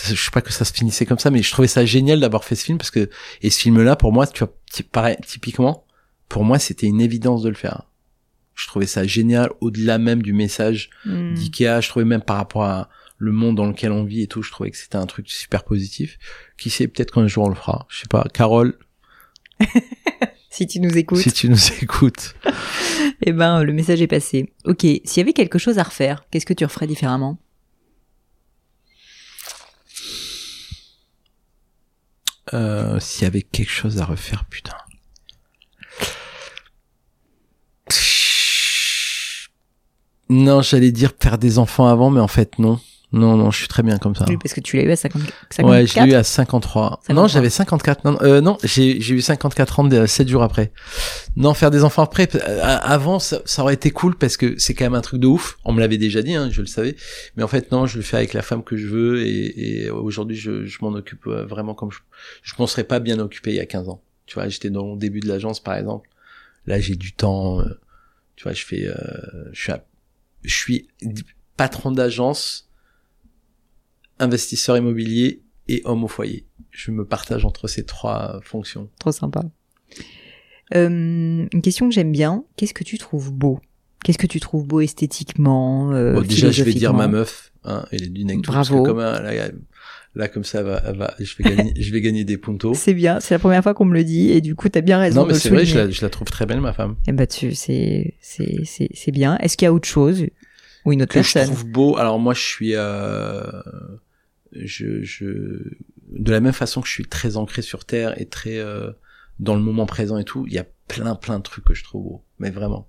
Je 0.05 0.13
sais 0.13 0.29
pas 0.31 0.41
que 0.41 0.53
ça 0.53 0.63
se 0.63 0.73
finissait 0.73 1.07
comme 1.07 1.17
ça, 1.17 1.31
mais 1.31 1.41
je 1.41 1.49
trouvais 1.51 1.67
ça 1.67 1.83
génial 1.85 2.19
d'avoir 2.19 2.43
fait 2.43 2.53
ce 2.55 2.65
film 2.65 2.77
parce 2.77 2.91
que 2.91 3.09
et 3.41 3.49
ce 3.49 3.59
film-là 3.61 3.95
pour 3.95 4.13
moi, 4.13 4.27
tu 4.27 4.43
vois, 4.43 4.53
pareil, 4.91 5.17
typiquement, 5.25 5.85
pour 6.29 6.43
moi 6.43 6.59
c'était 6.59 6.85
une 6.85 7.01
évidence 7.01 7.41
de 7.41 7.49
le 7.49 7.55
faire. 7.55 7.86
Je 8.57 8.67
trouvais 8.67 8.87
ça 8.87 9.05
génial 9.05 9.49
au-delà 9.61 9.97
même 9.99 10.21
du 10.21 10.33
message 10.33 10.89
Hmm. 11.05 11.33
d'IKEA. 11.33 11.79
Je 11.79 11.87
trouvais 11.89 12.05
même 12.05 12.21
par 12.21 12.37
rapport 12.37 12.63
à 12.65 12.89
le 13.19 13.31
monde 13.31 13.55
dans 13.55 13.65
lequel 13.67 13.91
on 13.91 14.03
vit 14.03 14.23
et 14.23 14.27
tout, 14.27 14.41
je 14.43 14.51
trouvais 14.51 14.69
que 14.71 14.77
c'était 14.77 14.97
un 14.97 15.05
truc 15.05 15.29
super 15.29 15.63
positif. 15.63 16.17
Qui 16.57 16.69
sait, 16.69 16.87
peut-être 16.87 17.13
qu'un 17.13 17.27
jour 17.27 17.45
on 17.45 17.49
le 17.49 17.55
fera. 17.55 17.85
Je 17.89 17.99
sais 18.01 18.07
pas, 18.09 18.25
Carole, 18.33 18.77
Si 20.49 20.65
tu 20.65 20.79
nous 20.79 20.97
écoutes, 20.97 21.19
si 21.19 21.31
tu 21.31 21.49
nous 21.49 21.71
écoutes. 21.81 22.35
eh 23.21 23.31
ben, 23.31 23.63
le 23.63 23.73
message 23.73 24.01
est 24.01 24.07
passé. 24.07 24.51
Ok, 24.65 24.81
s'il 24.81 25.17
y 25.17 25.19
avait 25.19 25.33
quelque 25.33 25.59
chose 25.59 25.77
à 25.77 25.83
refaire, 25.83 26.25
qu'est-ce 26.31 26.45
que 26.47 26.53
tu 26.53 26.65
referais 26.65 26.87
différemment? 26.87 27.37
Euh, 32.53 32.99
s'il 32.99 33.23
y 33.23 33.27
avait 33.27 33.41
quelque 33.41 33.71
chose 33.71 33.99
à 33.99 34.05
refaire, 34.05 34.45
putain. 34.45 34.75
Non, 40.29 40.61
j'allais 40.61 40.91
dire 40.91 41.13
faire 41.19 41.37
des 41.37 41.57
enfants 41.59 41.87
avant, 41.87 42.09
mais 42.09 42.21
en 42.21 42.27
fait 42.27 42.59
non. 42.59 42.79
Non, 43.13 43.37
non, 43.37 43.51
je 43.51 43.59
suis 43.59 43.69
très 43.69 43.83
bien 43.83 43.97
comme 43.99 44.15
ça. 44.15 44.25
Oui, 44.27 44.35
parce 44.35 44.53
que 44.53 44.59
tu 44.59 44.75
l'as 44.75 44.83
eu 44.83 44.91
à 44.91 44.97
50, 44.97 45.21
54. 45.49 45.65
Ouais, 45.69 45.87
je 45.87 45.97
l'ai 46.01 46.11
eu 46.11 46.13
à 46.13 46.23
53. 46.25 46.99
53. 47.03 47.15
Non, 47.15 47.27
j'avais 47.29 47.49
54. 47.49 48.03
Non, 48.03 48.17
euh, 48.21 48.41
non 48.41 48.57
j'ai 48.65 48.99
j'ai 48.99 49.15
eu 49.15 49.21
54 49.21 49.79
ans 49.79 49.83
de- 49.85 50.05
7 50.05 50.27
jours 50.27 50.43
après. 50.43 50.73
Non, 51.37 51.53
faire 51.53 51.71
des 51.71 51.85
enfants 51.85 52.03
après, 52.03 52.27
euh, 52.35 52.59
avant, 52.81 53.19
ça, 53.19 53.39
ça 53.45 53.61
aurait 53.61 53.75
été 53.75 53.91
cool 53.91 54.17
parce 54.17 54.35
que 54.35 54.55
c'est 54.59 54.73
quand 54.73 54.83
même 54.83 54.93
un 54.93 54.99
truc 54.99 55.21
de 55.21 55.27
ouf. 55.27 55.57
On 55.63 55.71
me 55.71 55.79
l'avait 55.79 55.97
déjà 55.97 56.21
dit, 56.21 56.33
hein, 56.35 56.49
je 56.51 56.59
le 56.59 56.67
savais. 56.67 56.97
Mais 57.37 57.43
en 57.43 57.47
fait, 57.47 57.71
non, 57.71 57.85
je 57.85 57.95
le 57.95 58.03
fais 58.03 58.17
avec 58.17 58.33
la 58.33 58.41
femme 58.41 58.61
que 58.61 58.75
je 58.75 58.87
veux 58.87 59.21
et, 59.25 59.83
et 59.85 59.89
aujourd'hui, 59.89 60.35
je, 60.35 60.65
je 60.65 60.77
m'en 60.81 60.89
occupe 60.89 61.27
euh, 61.27 61.45
vraiment 61.45 61.75
comme 61.75 61.91
je, 61.93 61.99
je 62.43 62.55
m'en 62.59 62.67
serais 62.67 62.83
pas 62.83 62.99
bien 62.99 63.19
occupé 63.19 63.51
il 63.51 63.55
y 63.55 63.61
a 63.61 63.65
15 63.65 63.87
ans. 63.87 64.01
Tu 64.25 64.33
vois, 64.33 64.49
j'étais 64.49 64.69
dans 64.69 64.91
le 64.95 64.97
début 64.99 65.21
de 65.21 65.29
l'agence, 65.29 65.61
par 65.61 65.75
exemple. 65.75 66.09
Là, 66.65 66.81
j'ai 66.81 66.97
du 66.97 67.13
temps. 67.13 67.61
euh, 67.61 67.79
tu 68.35 68.43
vois, 68.43 68.51
je 68.51 68.65
fais, 68.65 68.85
euh, 68.85 68.95
je 69.53 69.61
suis, 69.61 69.71
à- 69.71 69.81
je 70.47 70.55
suis 70.55 70.87
patron 71.57 71.91
d'agence, 71.91 72.69
investisseur 74.19 74.77
immobilier 74.77 75.43
et 75.67 75.81
homme 75.85 76.03
au 76.03 76.07
foyer. 76.07 76.45
Je 76.71 76.91
me 76.91 77.05
partage 77.05 77.45
entre 77.45 77.67
ces 77.67 77.85
trois 77.85 78.39
fonctions. 78.43 78.89
Trop 78.99 79.11
sympa. 79.11 79.43
Euh, 80.75 81.47
une 81.51 81.61
question 81.61 81.87
que 81.89 81.93
j'aime 81.95 82.11
bien. 82.11 82.43
Qu'est-ce 82.55 82.73
que 82.73 82.83
tu 82.83 82.97
trouves 82.97 83.31
beau? 83.31 83.59
Qu'est-ce 84.03 84.17
que 84.17 84.27
tu 84.27 84.39
trouves 84.39 84.65
beau 84.65 84.79
esthétiquement 84.79 85.91
euh, 85.91 86.13
Bon, 86.13 86.21
déjà, 86.21 86.51
je 86.51 86.63
vais 86.63 86.73
dire 86.73 86.93
ma 86.93 87.07
meuf, 87.07 87.51
hein, 87.63 87.85
elle 87.91 88.03
est 88.03 88.09
du 88.09 88.25
Nectou, 88.25 88.51
Bravo. 88.51 88.83
comme 88.83 88.99
un- 88.99 89.21
là, 90.17 90.27
comme 90.27 90.43
ça, 90.43 90.63
va, 90.63 90.79
va, 90.91 91.13
je 91.19 91.35
vais 91.37 91.55
gagner, 91.55 91.73
je 91.79 91.91
vais 91.93 92.01
gagner 92.01 92.23
des 92.25 92.37
puntos. 92.37 92.73
C'est 92.73 92.93
bien, 92.93 93.19
c'est 93.19 93.33
la 93.35 93.39
première 93.39 93.63
fois 93.63 93.73
qu'on 93.73 93.85
me 93.85 93.93
le 93.93 94.03
dit 94.03 94.31
et 94.31 94.41
du 94.41 94.55
coup 94.55 94.67
t'as 94.67 94.81
bien 94.81 94.99
raison 94.99 95.21
Non, 95.21 95.27
mais 95.27 95.33
c'est 95.35 95.49
vrai, 95.49 95.65
je 95.65 95.77
la, 95.77 95.89
je 95.89 96.01
la 96.01 96.09
trouve 96.09 96.27
très 96.29 96.45
belle, 96.45 96.59
ma 96.61 96.73
femme. 96.73 96.95
Eh 97.07 97.11
ben 97.11 97.25
tu, 97.27 97.53
c'est 97.53 98.15
c'est 98.19 98.61
c'est 98.65 98.89
c'est 98.93 99.11
bien. 99.11 99.37
Est-ce 99.37 99.55
qu'il 99.55 99.65
y 99.65 99.69
a 99.69 99.73
autre 99.73 99.87
chose 99.87 100.25
ou 100.85 100.91
une 100.93 101.03
autre 101.03 101.13
Que 101.13 101.21
je 101.21 101.31
personne 101.33 101.53
trouve 101.53 101.65
beau. 101.69 101.97
Alors 101.97 102.19
moi, 102.19 102.33
je 102.33 102.41
suis, 102.41 102.71
euh, 102.75 103.41
je, 104.53 105.01
je, 105.03 105.25
de 106.11 106.31
la 106.31 106.39
même 106.39 106.53
façon 106.53 106.81
que 106.81 106.87
je 106.87 106.93
suis 106.93 107.05
très 107.05 107.37
ancré 107.37 107.61
sur 107.61 107.85
terre 107.85 108.19
et 108.19 108.25
très 108.25 108.57
euh, 108.57 108.91
dans 109.39 109.55
le 109.55 109.61
moment 109.61 109.85
présent 109.85 110.17
et 110.17 110.23
tout, 110.23 110.45
il 110.47 110.53
y 110.53 110.59
a 110.59 110.65
plein, 110.87 111.15
plein 111.15 111.37
de 111.37 111.43
trucs 111.43 111.65
que 111.65 111.73
je 111.73 111.83
trouve 111.83 112.03
beau. 112.03 112.23
Mais 112.39 112.49
vraiment, 112.49 112.87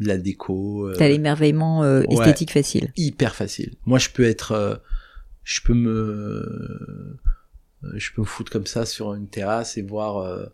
de 0.00 0.06
la 0.08 0.16
déco. 0.18 0.86
euh, 0.88 0.94
T'as 0.96 1.08
l'émerveillement 1.08 1.82
euh, 1.82 2.02
ouais. 2.02 2.14
esthétique 2.14 2.52
facile. 2.52 2.92
hyper 2.96 3.34
facile. 3.34 3.74
Moi, 3.86 3.98
je 3.98 4.08
peux 4.10 4.24
être, 4.24 4.80
je 5.44 5.60
peux 5.60 5.74
me, 5.74 7.18
je 7.94 8.10
peux 8.12 8.22
me 8.22 8.26
foutre 8.26 8.50
comme 8.50 8.66
ça 8.66 8.86
sur 8.86 9.14
une 9.14 9.28
terrasse 9.28 9.76
et 9.76 9.82
voir 9.82 10.18
euh, 10.18 10.46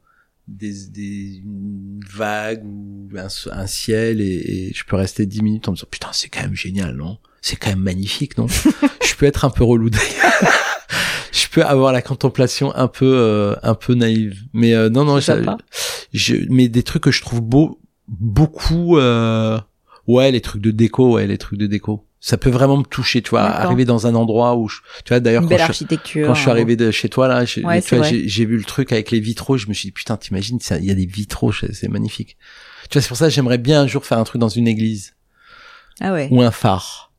des, 0.49 0.86
des 0.88 1.36
une 1.45 2.01
vague 2.12 2.64
ou 2.64 3.09
un, 3.16 3.28
un 3.53 3.66
ciel 3.66 4.20
et, 4.20 4.24
et 4.68 4.72
je 4.74 4.84
peux 4.84 4.97
rester 4.97 5.26
dix 5.26 5.43
minutes 5.43 5.68
en 5.68 5.72
me 5.72 5.76
disant 5.76 5.88
putain 5.91 6.09
c'est 6.12 6.28
quand 6.28 6.43
même 6.43 6.55
génial 6.55 6.97
non? 6.97 7.18
C'est 7.41 7.57
quand 7.57 7.70
même 7.70 7.80
magnifique 7.80 8.36
non? 8.36 8.47
Je 9.03 9.14
peux 9.16 9.26
être 9.26 9.45
un 9.45 9.51
peu 9.51 9.64
relou 9.64 9.91
d'ailleurs. 9.91 10.32
je 11.32 11.47
peux 11.49 11.62
avoir 11.62 11.93
la 11.93 12.01
contemplation 12.03 12.74
un 12.74 12.88
peu 12.88 13.12
euh, 13.18 13.55
un 13.62 13.74
peu 13.74 13.95
naïve. 13.95 14.43
Mais 14.53 14.74
euh, 14.74 14.88
non 14.88 15.05
non 15.05 15.20
C'est 15.20 15.43
je, 16.12 16.36
mais 16.49 16.68
des 16.68 16.82
trucs 16.82 17.03
que 17.05 17.11
je 17.11 17.20
trouve 17.20 17.41
beau 17.41 17.80
beaucoup 18.09 18.99
euh, 18.99 19.61
ouais 20.07 20.32
les 20.32 20.41
trucs 20.41 20.62
de 20.62 20.70
déco 20.70 21.14
ouais 21.14 21.26
les 21.26 21.38
trucs 21.38 21.59
de 21.59 21.66
déco 21.66 22.07
ça 22.20 22.36
peut 22.36 22.50
vraiment 22.50 22.76
me 22.76 22.84
toucher 22.84 23.22
tu 23.22 23.30
vois 23.30 23.42
arriver 23.42 23.86
dans 23.86 24.06
un 24.06 24.14
endroit 24.14 24.54
où 24.56 24.68
je, 24.68 24.78
tu 25.04 25.08
vois 25.08 25.20
d'ailleurs 25.20 25.42
quand 25.48 25.56
je, 25.56 25.62
architecture. 25.62 26.26
quand 26.26 26.34
je 26.34 26.40
suis 26.40 26.50
un 26.50 26.52
arrivé 26.52 26.76
de 26.76 26.90
chez 26.90 27.08
toi 27.08 27.26
là 27.28 27.44
Ouais, 27.64 27.80
j'ai 28.26 28.44
vu 28.44 28.58
le 28.58 28.64
truc 28.64 28.92
avec 28.92 29.10
les 29.10 29.20
vitraux 29.20 29.56
je 29.56 29.68
me 29.68 29.72
suis 29.72 29.88
dit 29.88 29.92
putain 29.92 30.18
t'imagines 30.18 30.58
il 30.78 30.84
y 30.84 30.90
a 30.90 30.94
des 30.94 31.06
vitraux 31.06 31.52
c'est 31.52 31.88
magnifique 31.88 32.36
tu 32.90 32.94
vois 32.98 33.02
c'est 33.02 33.08
pour 33.08 33.16
ça 33.16 33.26
que 33.26 33.32
j'aimerais 33.32 33.58
bien 33.58 33.82
un 33.82 33.86
jour 33.86 34.04
faire 34.04 34.18
un 34.18 34.24
truc 34.24 34.40
dans 34.40 34.50
une 34.50 34.68
église 34.68 35.14
Ah 36.00 36.12
ouais. 36.12 36.28
ou 36.30 36.42
un 36.42 36.50
phare 36.50 37.10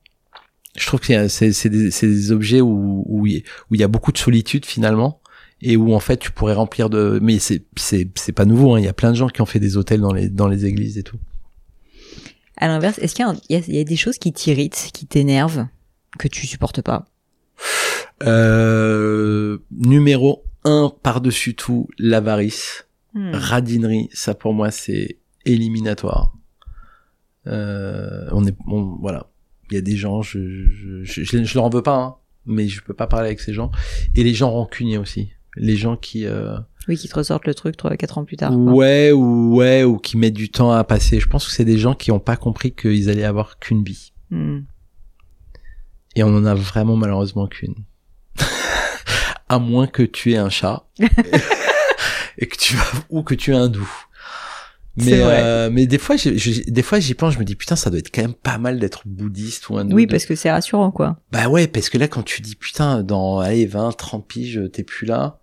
je 0.78 0.86
trouve 0.86 1.00
que 1.00 1.28
c'est 1.28 1.70
des, 1.70 2.32
objets 2.32 2.62
où 2.62 3.04
où 3.08 3.26
il 3.26 3.44
où 3.72 3.76
y 3.76 3.84
a 3.84 3.88
beaucoup 3.88 4.12
de 4.12 4.20
solitude 4.20 4.68
finalement 4.68 5.20
et 5.64 5.78
où 5.78 5.96
en 5.96 6.00
fait 6.00 6.18
tu 6.18 6.32
pourrais 6.32 6.54
remplir 6.54 6.92
de 6.92 7.18
mais 7.24 7.40
c'est 7.40 8.32
pas 8.36 8.46
nouveau 8.46 8.76
hein. 8.76 8.80
il 8.80 8.86
y 8.86 8.90
a 8.90 8.94
plein 8.94 9.10
de 9.10 9.18
gens 9.18 9.30
qui 9.30 9.42
ont 9.42 9.48
fait 9.48 9.60
des 9.60 9.78
hôtels 9.78 10.02
dans 10.02 10.14
les 10.14 10.30
dans 10.30 10.48
les 10.48 10.66
églises 10.68 11.00
et 11.00 11.04
tout 11.04 11.18
À 12.62 12.68
l'inverse, 12.68 13.00
est-ce 13.00 13.16
qu'il 13.16 13.26
y 13.50 13.56
a, 13.56 13.60
y 13.60 13.80
y 13.80 13.86
des 13.86 13.96
choses 13.96 14.20
qui 14.20 14.32
t'irritent, 14.32 14.92
qui 14.94 15.08
t'énervent, 15.08 15.68
que 16.20 16.28
tu 16.28 16.46
supportes 16.46 16.82
pas? 16.82 17.08
Euh, 18.24 19.58
numéro 19.72 20.44
un 20.64 20.94
par-dessus 21.02 21.56
tout 21.56 21.88
l'avarice. 21.98 22.88
Hmm. 23.14 23.32
radinerie 23.34 24.08
ça 24.14 24.36
pour 24.36 24.54
moi 24.54 24.72
c'est 24.72 25.18
éliminatoire. 25.44 26.34
Euh, 27.48 28.30
on 28.32 28.46
est 28.46 28.56
bon 28.66 28.98
voilà. 29.02 29.30
Il 29.70 29.76
y 29.76 29.78
a 29.78 29.82
des 29.82 29.98
gens 29.98 30.22
je 30.22 30.40
je 30.40 31.04
je, 31.04 31.24
je, 31.24 31.44
je 31.44 31.56
leur 31.56 31.66
en 31.66 31.70
veux 31.70 31.82
pas 31.82 31.98
hein, 31.98 32.16
mais 32.46 32.70
je 32.70 32.82
peux 32.82 32.94
pas 32.94 33.08
parler 33.08 33.28
avec 33.28 33.42
ces 33.42 33.54
gens. 33.54 33.70
Et 34.16 34.24
les 34.24 34.34
gens 34.34 34.52
rancuniers 34.52 34.98
aussi. 34.98 35.32
Les 35.58 35.76
gens 35.76 35.98
qui 35.98 36.26
euh, 36.26 36.58
Oui, 36.88 36.98
qui 36.98 37.08
te 37.08 37.16
ressortent 37.16 37.46
le 37.48 37.54
truc 37.54 37.78
3 37.78 37.96
4 37.96 38.18
ans 38.18 38.26
plus 38.26 38.38
tard. 38.38 38.52
quoi. 38.52 38.60
ouais 38.74 39.12
ou 39.12 39.56
ouais 39.56 39.84
ou 39.84 39.98
qui 39.98 40.18
mettent 40.18 40.34
du 40.34 40.50
temps 40.50 40.72
à 40.72 40.84
passer 40.84 41.20
je 41.20 41.28
pense 41.28 41.46
que 41.46 41.52
c'est 41.54 41.66
des 41.66 41.78
gens 41.78 41.94
qui 41.94 42.12
ont 42.12 42.20
pas 42.20 42.36
compris 42.38 42.72
qu'ils 42.74 43.10
allaient 43.10 43.24
avoir 43.24 43.60
qu'une 43.60 43.84
vie 43.84 44.14
Hmm. 44.32 44.62
et 46.16 46.24
on 46.24 46.34
en 46.36 46.46
a 46.46 46.56
vraiment 46.56 46.96
malheureusement 46.96 47.48
qu'une 47.48 47.76
à 49.50 49.60
moins 49.60 49.88
que 49.88 50.04
tu 50.04 50.32
aies 50.32 50.38
un 50.38 50.50
chat 50.50 50.86
et 52.38 52.48
que 52.48 52.56
tu 52.58 52.78
ou 53.10 53.24
que 53.24 53.36
tu 53.36 53.52
aies 53.52 53.58
un 53.58 53.68
doux 53.68 53.92
mais 54.96 55.12
euh, 55.22 55.70
mais 55.70 55.86
des 55.86 55.98
fois 55.98 56.16
des 56.16 56.82
fois 56.82 57.00
j'y 57.00 57.14
pense 57.14 57.34
je 57.34 57.40
me 57.40 57.44
dis 57.44 57.56
putain 57.56 57.76
ça 57.76 57.90
doit 57.90 58.00
être 58.00 58.10
quand 58.14 58.22
même 58.22 58.34
pas 58.34 58.58
mal 58.58 58.80
d'être 58.80 59.02
bouddhiste 59.06 59.70
ou 59.70 59.78
un 59.78 59.90
Oui, 59.92 60.08
parce 60.08 60.26
que 60.26 60.36
c'est 60.36 60.52
rassurant, 60.52 60.92
quoi. 60.92 61.18
bah 61.34 61.48
ouais 61.50 61.68
parce 61.68 61.90
que 61.90 61.98
là 61.98 62.08
quand 62.08 62.24
tu 62.24 62.42
dis 62.42 62.56
putain 62.56 63.04
dans 63.04 63.40
allez 63.40 63.66
20 63.66 63.92
30 63.98 64.26
piges 64.28 64.62
t'es 64.72 64.84
plus 64.84 65.06
là 65.06 65.41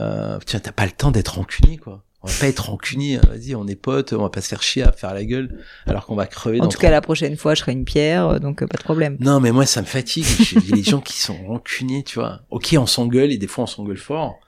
euh, 0.00 0.38
tiens 0.46 0.60
t'as 0.60 0.72
pas 0.72 0.84
le 0.86 0.92
temps 0.92 1.10
d'être 1.10 1.34
rancunier 1.36 1.76
quoi 1.78 2.04
on 2.22 2.28
va 2.28 2.34
pas 2.38 2.46
être 2.48 2.66
rancunier 2.68 3.16
hein. 3.16 3.22
vas-y 3.30 3.54
on 3.54 3.66
est 3.66 3.74
potes 3.76 4.12
on 4.12 4.20
va 4.22 4.28
pas 4.28 4.42
se 4.42 4.48
faire 4.48 4.62
chier 4.62 4.82
à 4.82 4.92
faire 4.92 5.14
la 5.14 5.24
gueule 5.24 5.58
alors 5.86 6.04
qu'on 6.06 6.14
va 6.14 6.26
crever 6.26 6.60
En 6.60 6.64
dans 6.64 6.68
tout 6.68 6.78
cas, 6.78 6.90
la 6.90 7.00
prochaine 7.00 7.36
fois, 7.36 7.54
je 7.54 7.60
serai 7.60 7.72
une 7.72 7.84
pierre, 7.86 8.26
euh, 8.28 8.38
donc 8.38 8.62
euh, 8.62 8.66
pas 8.66 8.76
de 8.76 8.82
problème. 8.82 9.16
non, 9.20 9.40
mais 9.40 9.50
moi, 9.52 9.64
ça 9.66 9.80
me 9.80 9.86
fatigue. 9.86 10.26
Il 10.52 10.68
y 10.68 10.72
a 10.72 10.76
des 10.76 10.82
gens 10.82 11.00
qui 11.00 11.18
sont 11.18 11.36
rancuniers, 11.46 12.04
tu 12.04 12.18
vois. 12.18 12.42
Ok, 12.50 12.74
on 12.78 12.84
s'engueule 12.86 13.32
et 13.32 13.38
des 13.38 13.46
fois 13.46 13.64
on 13.64 13.66
s'engueule 13.66 13.96
fort. 13.96 14.38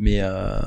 Mais, 0.00 0.20
euh, 0.22 0.60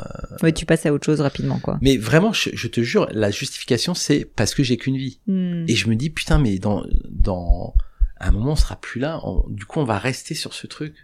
Ouais, 0.44 0.52
tu 0.52 0.66
passes 0.66 0.86
à 0.86 0.92
autre 0.92 1.06
chose 1.06 1.22
rapidement, 1.22 1.58
quoi. 1.60 1.78
mais 1.82 1.96
vraiment, 1.96 2.34
je, 2.34 2.50
je 2.52 2.68
te 2.68 2.82
jure, 2.82 3.08
la 3.12 3.32
justification, 3.32 3.94
c'est 3.94 4.26
parce 4.26 4.54
que 4.54 4.62
j'ai 4.62 4.76
qu'une 4.76 4.98
vie. 4.98 5.22
Hmm. 5.28 5.64
Et 5.70 5.76
je 5.78 5.88
me 5.88 5.96
dis, 5.96 6.10
putain, 6.10 6.38
mais 6.38 6.60
dans, 6.60 6.84
dans, 7.10 7.74
à 8.20 8.28
un 8.28 8.32
moment, 8.32 8.52
on 8.52 8.56
sera 8.58 8.76
plus 8.76 9.00
là. 9.00 9.22
On- 9.24 9.46
du 9.48 9.64
coup, 9.64 9.80
on 9.80 9.86
va 9.86 9.98
rester 9.98 10.36
sur 10.36 10.54
ce 10.54 10.68
truc. 10.68 10.96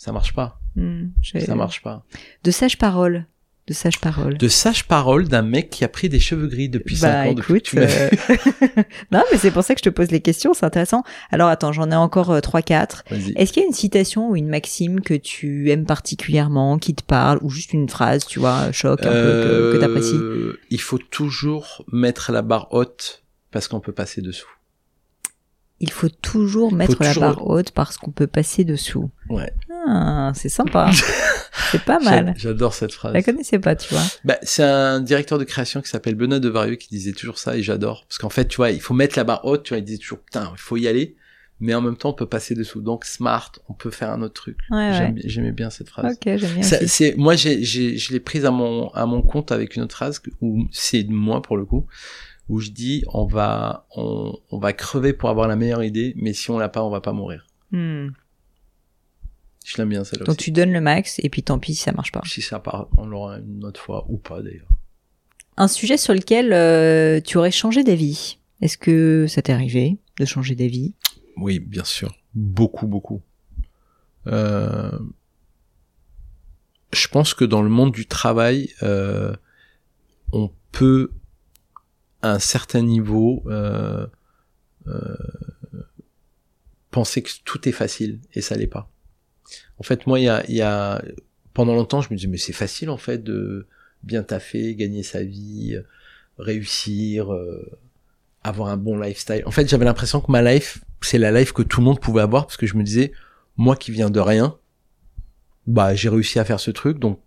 Ça 0.00 0.12
marche 0.12 0.32
pas. 0.32 0.58
Hmm. 0.76 1.08
Ça 1.44 1.54
marche 1.54 1.82
pas. 1.82 2.06
De 2.42 2.50
sages 2.50 2.78
paroles. 2.78 3.26
De 3.66 3.74
sages 3.74 4.00
paroles. 4.00 4.38
De 4.38 4.48
sage 4.48 4.86
parole 4.88 5.28
d'un 5.28 5.42
mec 5.42 5.68
qui 5.68 5.84
a 5.84 5.88
pris 5.88 6.08
des 6.08 6.18
cheveux 6.18 6.46
gris 6.46 6.70
depuis 6.70 6.94
bah 6.98 7.24
5 7.24 7.28
ans. 7.28 7.30
écoute, 7.32 7.70
euh, 7.76 8.08
non 9.12 9.22
mais 9.30 9.36
c'est 9.36 9.50
pour 9.50 9.62
ça 9.62 9.74
que 9.74 9.80
je 9.80 9.82
te 9.84 9.90
pose 9.90 10.10
les 10.10 10.20
questions, 10.22 10.54
c'est 10.54 10.64
intéressant. 10.64 11.02
Alors 11.30 11.48
attends, 11.48 11.70
j'en 11.72 11.90
ai 11.90 11.94
encore 11.94 12.30
euh, 12.30 12.40
trois 12.40 12.62
quatre. 12.62 13.04
Vas-y. 13.10 13.32
Est-ce 13.36 13.52
qu'il 13.52 13.60
y 13.62 13.64
a 13.64 13.68
une 13.68 13.74
citation 13.74 14.30
ou 14.30 14.36
une 14.36 14.48
maxime 14.48 15.02
que 15.02 15.12
tu 15.12 15.70
aimes 15.70 15.84
particulièrement, 15.84 16.78
qui 16.78 16.94
te 16.94 17.04
parle, 17.04 17.38
ou 17.42 17.50
juste 17.50 17.74
une 17.74 17.90
phrase, 17.90 18.24
tu 18.24 18.38
vois, 18.38 18.72
choc 18.72 19.00
un 19.02 19.10
peu 19.12 19.12
que, 19.12 19.72
que 19.74 19.80
t'apprécies? 19.80 20.16
Euh, 20.16 20.58
Il 20.70 20.80
faut 20.80 20.98
toujours 20.98 21.84
mettre 21.92 22.32
la 22.32 22.40
barre 22.40 22.68
haute 22.72 23.22
parce 23.50 23.68
qu'on 23.68 23.80
peut 23.80 23.92
passer 23.92 24.22
dessous. 24.22 24.48
Il 25.82 25.90
faut 25.90 26.10
toujours 26.10 26.72
mettre 26.72 26.96
la 27.00 27.08
toujours- 27.08 27.22
barre 27.22 27.46
haute 27.46 27.70
parce 27.70 27.96
qu'on 27.96 28.10
peut 28.10 28.26
passer 28.26 28.64
dessous. 28.64 29.10
Ouais. 29.30 29.50
Ah, 29.86 30.32
c'est 30.34 30.48
sympa. 30.48 30.90
c'est 31.70 31.82
pas 31.84 31.98
mal. 32.00 32.34
J'a- 32.36 32.50
J'adore 32.50 32.74
cette 32.74 32.92
phrase. 32.92 33.12
Je 33.12 33.18
la 33.18 33.22
connaissais 33.22 33.58
pas, 33.58 33.76
tu 33.76 33.92
vois. 33.94 34.02
Bah, 34.24 34.36
c'est 34.42 34.62
un 34.62 35.00
directeur 35.00 35.38
de 35.38 35.44
création 35.44 35.80
qui 35.80 35.88
s'appelle 35.88 36.14
Benoît 36.14 36.38
Devarieux 36.40 36.76
qui 36.76 36.88
disait 36.88 37.12
toujours 37.12 37.38
ça 37.38 37.56
et 37.56 37.62
j'adore. 37.62 38.04
Parce 38.08 38.18
qu'en 38.18 38.28
fait, 38.30 38.46
tu 38.48 38.56
vois, 38.56 38.70
il 38.70 38.80
faut 38.80 38.94
mettre 38.94 39.16
la 39.18 39.24
barre 39.24 39.44
haute, 39.44 39.62
tu 39.64 39.70
vois, 39.70 39.78
il 39.78 39.84
disait 39.84 39.98
toujours, 39.98 40.18
putain, 40.20 40.50
il 40.54 40.58
faut 40.58 40.76
y 40.76 40.86
aller. 40.88 41.16
Mais 41.62 41.74
en 41.74 41.82
même 41.82 41.96
temps, 41.96 42.10
on 42.10 42.14
peut 42.14 42.24
passer 42.26 42.54
dessous. 42.54 42.80
Donc, 42.80 43.04
smart, 43.04 43.52
on 43.68 43.74
peut 43.74 43.90
faire 43.90 44.10
un 44.10 44.22
autre 44.22 44.32
truc. 44.32 44.58
Ouais, 44.70 44.92
J'aime 44.94 45.06
ouais. 45.08 45.12
bien- 45.12 45.22
J'aimais 45.26 45.52
bien 45.52 45.68
cette 45.68 45.90
phrase. 45.90 46.14
Ok, 46.14 46.22
j'aime 46.24 46.54
bien 46.54 46.62
Ça, 46.62 46.76
aussi. 46.78 46.88
c'est, 46.88 47.14
moi, 47.18 47.34
j'ai, 47.36 47.62
j'ai, 47.62 47.98
je 47.98 48.12
l'ai 48.14 48.20
prise 48.20 48.46
à 48.46 48.50
mon, 48.50 48.88
à 48.94 49.04
mon 49.04 49.20
compte 49.20 49.52
avec 49.52 49.76
une 49.76 49.82
autre 49.82 49.94
phrase 49.94 50.22
où 50.40 50.64
c'est 50.72 51.02
de 51.02 51.12
moi 51.12 51.42
pour 51.42 51.58
le 51.58 51.66
coup, 51.66 51.86
où 52.48 52.60
je 52.60 52.70
dis, 52.70 53.04
on 53.12 53.26
va, 53.26 53.86
on, 53.94 54.38
on 54.50 54.58
va 54.58 54.72
crever 54.72 55.12
pour 55.12 55.28
avoir 55.28 55.48
la 55.48 55.56
meilleure 55.56 55.84
idée, 55.84 56.14
mais 56.16 56.32
si 56.32 56.50
on 56.50 56.58
l'a 56.58 56.70
pas, 56.70 56.82
on 56.82 56.88
va 56.88 57.02
pas 57.02 57.12
mourir. 57.12 57.46
Hmm. 57.72 58.08
Je 59.64 59.76
l'aime 59.76 59.88
bien, 59.90 60.04
celle-là 60.04 60.24
Donc 60.24 60.36
aussi. 60.38 60.44
tu 60.46 60.50
donnes 60.52 60.72
le 60.72 60.80
max 60.80 61.20
et 61.22 61.28
puis 61.28 61.42
tant 61.42 61.58
pis 61.58 61.74
si 61.74 61.82
ça 61.82 61.92
marche 61.92 62.12
pas. 62.12 62.22
Si 62.24 62.42
ça 62.42 62.58
part, 62.58 62.88
on 62.96 63.06
l'aura 63.06 63.38
une 63.38 63.64
autre 63.64 63.80
fois 63.80 64.06
ou 64.08 64.16
pas 64.16 64.42
d'ailleurs. 64.42 64.68
Un 65.56 65.68
sujet 65.68 65.96
sur 65.98 66.14
lequel 66.14 66.52
euh, 66.52 67.20
tu 67.20 67.36
aurais 67.38 67.50
changé 67.50 67.84
d'avis. 67.84 68.38
Est-ce 68.62 68.78
que 68.78 69.26
ça 69.28 69.42
t'est 69.42 69.52
arrivé 69.52 69.98
de 70.18 70.24
changer 70.24 70.54
d'avis? 70.54 70.94
Oui, 71.36 71.58
bien 71.60 71.84
sûr. 71.84 72.14
Beaucoup, 72.34 72.86
beaucoup. 72.86 73.22
Euh, 74.26 74.98
je 76.92 77.08
pense 77.08 77.34
que 77.34 77.44
dans 77.44 77.62
le 77.62 77.68
monde 77.68 77.92
du 77.92 78.06
travail, 78.06 78.70
euh, 78.82 79.34
on 80.32 80.50
peut, 80.72 81.12
à 82.22 82.32
un 82.32 82.38
certain 82.38 82.82
niveau, 82.82 83.42
euh, 83.46 84.06
euh, 84.86 85.14
penser 86.90 87.22
que 87.22 87.30
tout 87.44 87.68
est 87.68 87.72
facile 87.72 88.20
et 88.34 88.40
ça 88.40 88.56
l'est 88.56 88.66
pas. 88.66 88.89
En 89.80 89.82
fait, 89.82 90.06
moi, 90.06 90.20
il 90.20 90.24
y 90.24 90.28
a, 90.28 90.48
y 90.48 90.60
a, 90.60 91.02
pendant 91.54 91.74
longtemps, 91.74 92.00
je 92.00 92.10
me 92.10 92.16
disais, 92.16 92.28
mais 92.28 92.38
c'est 92.38 92.52
facile, 92.52 92.90
en 92.90 92.96
fait, 92.96 93.24
de 93.24 93.66
bien 94.02 94.22
taffer, 94.22 94.74
gagner 94.76 95.02
sa 95.02 95.24
vie, 95.24 95.76
réussir, 96.38 97.32
euh, 97.32 97.78
avoir 98.44 98.68
un 98.68 98.76
bon 98.76 98.98
lifestyle. 98.98 99.42
En 99.46 99.50
fait, 99.50 99.68
j'avais 99.68 99.84
l'impression 99.84 100.20
que 100.20 100.30
ma 100.30 100.42
life, 100.42 100.84
c'est 101.00 101.18
la 101.18 101.32
life 101.32 101.52
que 101.52 101.62
tout 101.62 101.80
le 101.80 101.86
monde 101.86 102.00
pouvait 102.00 102.22
avoir 102.22 102.46
parce 102.46 102.56
que 102.56 102.66
je 102.66 102.76
me 102.76 102.82
disais, 102.82 103.12
moi 103.56 103.76
qui 103.76 103.90
viens 103.90 104.10
de 104.10 104.20
rien, 104.20 104.56
bah, 105.66 105.94
j'ai 105.94 106.08
réussi 106.08 106.38
à 106.38 106.44
faire 106.44 106.60
ce 106.60 106.70
truc, 106.70 106.98
donc, 106.98 107.20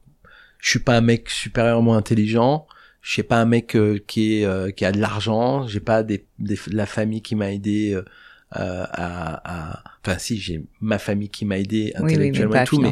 je 0.60 0.70
suis 0.70 0.80
pas 0.80 0.95
un 0.95 1.01
mec 1.01 1.30
supérieurement 1.30 1.95
intelligent, 1.95 2.68
je 3.01 3.12
suis 3.12 3.24
pas 3.24 3.41
un 3.41 3.45
mec 3.45 3.76
euh, 3.76 3.99
qui 4.08 4.39
est 4.39 4.45
euh, 4.45 4.72
qui 4.72 4.86
a 4.86 4.93
de 4.93 4.99
l'argent, 4.99 5.68
j'ai 5.68 5.82
pas 5.82 6.04
des, 6.04 6.26
des, 6.39 6.58
la 6.68 6.86
famille 6.86 7.22
qui 7.22 7.36
m'a 7.36 7.51
aidé 7.51 7.93
euh, 7.93 8.06
à, 8.54 9.74
à, 9.74 9.84
enfin 10.06 10.18
si 10.20 10.38
j'ai 10.38 10.64
ma 10.80 10.99
famille 10.99 11.30
qui 11.30 11.45
m'a 11.45 11.58
aidé 11.58 11.93
intellectuellement 11.95 12.62
et 12.62 12.66
tout, 12.66 12.80
mais 12.80 12.91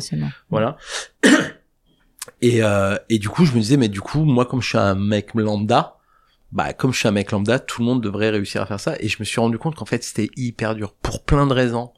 voilà. 0.50 0.78
Et, 2.42 2.64
euh, 2.64 2.98
et 3.10 3.20
du 3.20 3.30
coup, 3.30 3.46
je 3.46 3.54
me 3.54 3.60
disais, 3.60 3.78
mais 3.78 3.88
du 3.88 4.02
coup, 4.02 4.24
moi, 4.24 4.46
comme 4.46 4.62
je 4.62 4.70
suis 4.70 4.78
un 4.78 4.96
mec 4.96 5.34
lambda, 5.34 5.98
bah, 6.52 6.74
comme 6.74 6.94
je 6.94 7.00
suis 7.00 7.08
un 7.08 7.12
mec 7.12 7.32
lambda, 7.32 7.60
tout 7.60 7.82
le 7.82 7.86
monde 7.86 8.02
devrait 8.02 8.30
réussir 8.30 8.62
à 8.62 8.66
faire 8.66 8.80
ça. 8.80 8.96
Et 9.00 9.08
je 9.08 9.18
me 9.20 9.26
suis 9.26 9.40
rendu 9.40 9.58
compte 9.58 9.76
qu'en 9.76 9.86
fait, 9.86 10.04
c'était 10.04 10.30
hyper 10.36 10.76
dur 10.76 10.94
pour 10.94 11.24
plein 11.24 11.48
de 11.48 11.54
raisons 11.54 11.94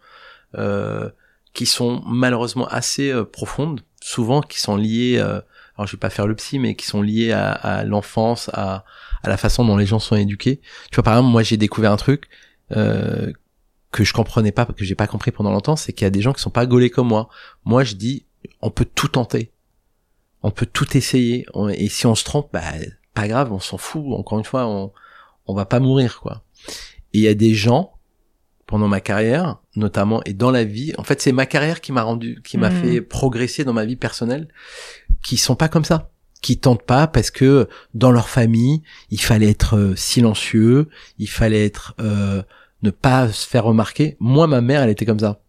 euh, 0.57 1.09
qui 1.53 1.65
sont 1.65 2.01
malheureusement 2.05 2.67
assez 2.67 3.11
euh, 3.11 3.23
profondes, 3.25 3.81
souvent 4.01 4.41
qui 4.41 4.59
sont 4.59 4.75
liées. 4.75 5.17
Euh, 5.17 5.41
alors, 5.77 5.87
je 5.87 5.93
vais 5.93 5.99
pas 5.99 6.09
faire 6.09 6.27
le 6.27 6.35
psy, 6.35 6.59
mais 6.59 6.75
qui 6.75 6.85
sont 6.85 7.01
liées 7.01 7.31
à, 7.31 7.51
à 7.51 7.83
l'enfance, 7.83 8.49
à, 8.53 8.85
à 9.23 9.29
la 9.29 9.37
façon 9.37 9.65
dont 9.65 9.77
les 9.77 9.85
gens 9.85 9.99
sont 9.99 10.15
éduqués. 10.15 10.61
Tu 10.91 10.95
vois, 10.95 11.03
par 11.03 11.15
exemple, 11.15 11.31
moi, 11.31 11.43
j'ai 11.43 11.57
découvert 11.57 11.91
un 11.91 11.97
truc 11.97 12.29
euh, 12.75 13.31
que 13.93 14.03
je 14.03 14.11
comprenais 14.11 14.51
pas, 14.51 14.65
que 14.65 14.83
j'ai 14.83 14.95
pas 14.95 15.07
compris 15.07 15.31
pendant 15.31 15.51
longtemps, 15.51 15.75
c'est 15.75 15.93
qu'il 15.93 16.03
y 16.03 16.07
a 16.07 16.09
des 16.09 16.21
gens 16.21 16.33
qui 16.33 16.41
sont 16.41 16.49
pas 16.49 16.65
gaulés 16.65 16.89
comme 16.89 17.07
moi. 17.07 17.29
Moi, 17.63 17.83
je 17.83 17.95
dis, 17.95 18.25
on 18.61 18.71
peut 18.71 18.85
tout 18.85 19.07
tenter, 19.07 19.51
on 20.41 20.51
peut 20.51 20.65
tout 20.65 20.97
essayer, 20.97 21.45
et 21.75 21.87
si 21.89 22.05
on 22.05 22.15
se 22.15 22.23
trompe, 22.23 22.49
bah 22.51 22.63
pas 23.13 23.27
grave, 23.27 23.53
on 23.53 23.59
s'en 23.59 23.77
fout. 23.77 24.03
Encore 24.13 24.39
une 24.39 24.45
fois, 24.45 24.67
on 24.67 24.91
on 25.45 25.53
va 25.53 25.65
pas 25.65 25.79
mourir, 25.79 26.19
quoi. 26.21 26.43
Et 27.13 27.19
il 27.19 27.21
y 27.21 27.27
a 27.27 27.33
des 27.33 27.53
gens 27.53 27.93
pendant 28.65 28.87
ma 28.87 29.01
carrière, 29.01 29.57
notamment 29.75 30.23
et 30.23 30.33
dans 30.33 30.49
la 30.49 30.63
vie, 30.63 30.93
en 30.97 31.03
fait, 31.03 31.21
c'est 31.21 31.31
ma 31.31 31.45
carrière 31.45 31.79
qui 31.79 31.91
m'a 31.91 32.01
rendu, 32.01 32.41
qui 32.43 32.57
m'a 32.57 32.71
mmh. 32.71 32.81
fait 32.81 33.01
progresser 33.01 33.63
dans 33.63 33.73
ma 33.73 33.85
vie 33.85 33.97
personnelle, 33.97 34.47
qui 35.21 35.37
sont 35.37 35.55
pas 35.55 35.67
comme 35.67 35.85
ça 35.85 36.09
qui 36.43 36.57
tentent 36.57 36.83
pas 36.83 37.07
parce 37.07 37.31
que 37.31 37.69
dans 37.93 38.11
leur 38.11 38.27
famille, 38.27 38.83
il 39.09 39.21
fallait 39.21 39.49
être 39.49 39.77
euh, 39.77 39.95
silencieux, 39.95 40.89
il 41.17 41.29
fallait 41.29 41.65
être 41.65 41.95
euh, 42.01 42.43
ne 42.83 42.91
pas 42.91 43.31
se 43.31 43.47
faire 43.47 43.63
remarquer. 43.63 44.17
Moi, 44.19 44.45
ma 44.47 44.61
mère, 44.61 44.83
elle 44.83 44.89
était 44.89 45.05
comme 45.05 45.19
ça. 45.19 45.41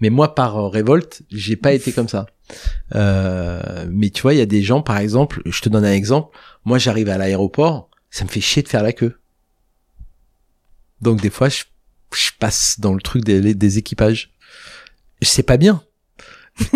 Mais 0.00 0.10
moi, 0.10 0.34
par 0.34 0.56
euh, 0.56 0.68
révolte, 0.68 1.22
j'ai 1.30 1.56
pas 1.56 1.72
été 1.72 1.92
comme 1.92 2.08
ça. 2.08 2.26
Euh, 2.94 3.86
mais 3.90 4.10
tu 4.10 4.22
vois, 4.22 4.34
il 4.34 4.38
y 4.38 4.42
a 4.42 4.46
des 4.46 4.62
gens, 4.62 4.82
par 4.82 4.98
exemple, 4.98 5.40
je 5.46 5.60
te 5.60 5.68
donne 5.68 5.84
un 5.84 5.92
exemple. 5.92 6.36
Moi, 6.64 6.78
j'arrive 6.78 7.08
à 7.08 7.18
l'aéroport, 7.18 7.90
ça 8.10 8.24
me 8.24 8.28
fait 8.28 8.40
chier 8.40 8.62
de 8.62 8.68
faire 8.68 8.82
la 8.82 8.92
queue. 8.92 9.18
Donc 11.00 11.20
des 11.20 11.30
fois, 11.30 11.48
je, 11.48 11.64
je 12.14 12.30
passe 12.38 12.80
dans 12.80 12.92
le 12.92 13.00
truc 13.00 13.24
des, 13.24 13.54
des 13.54 13.78
équipages. 13.78 14.32
C'est 15.22 15.42
pas 15.42 15.56
bien. 15.56 15.82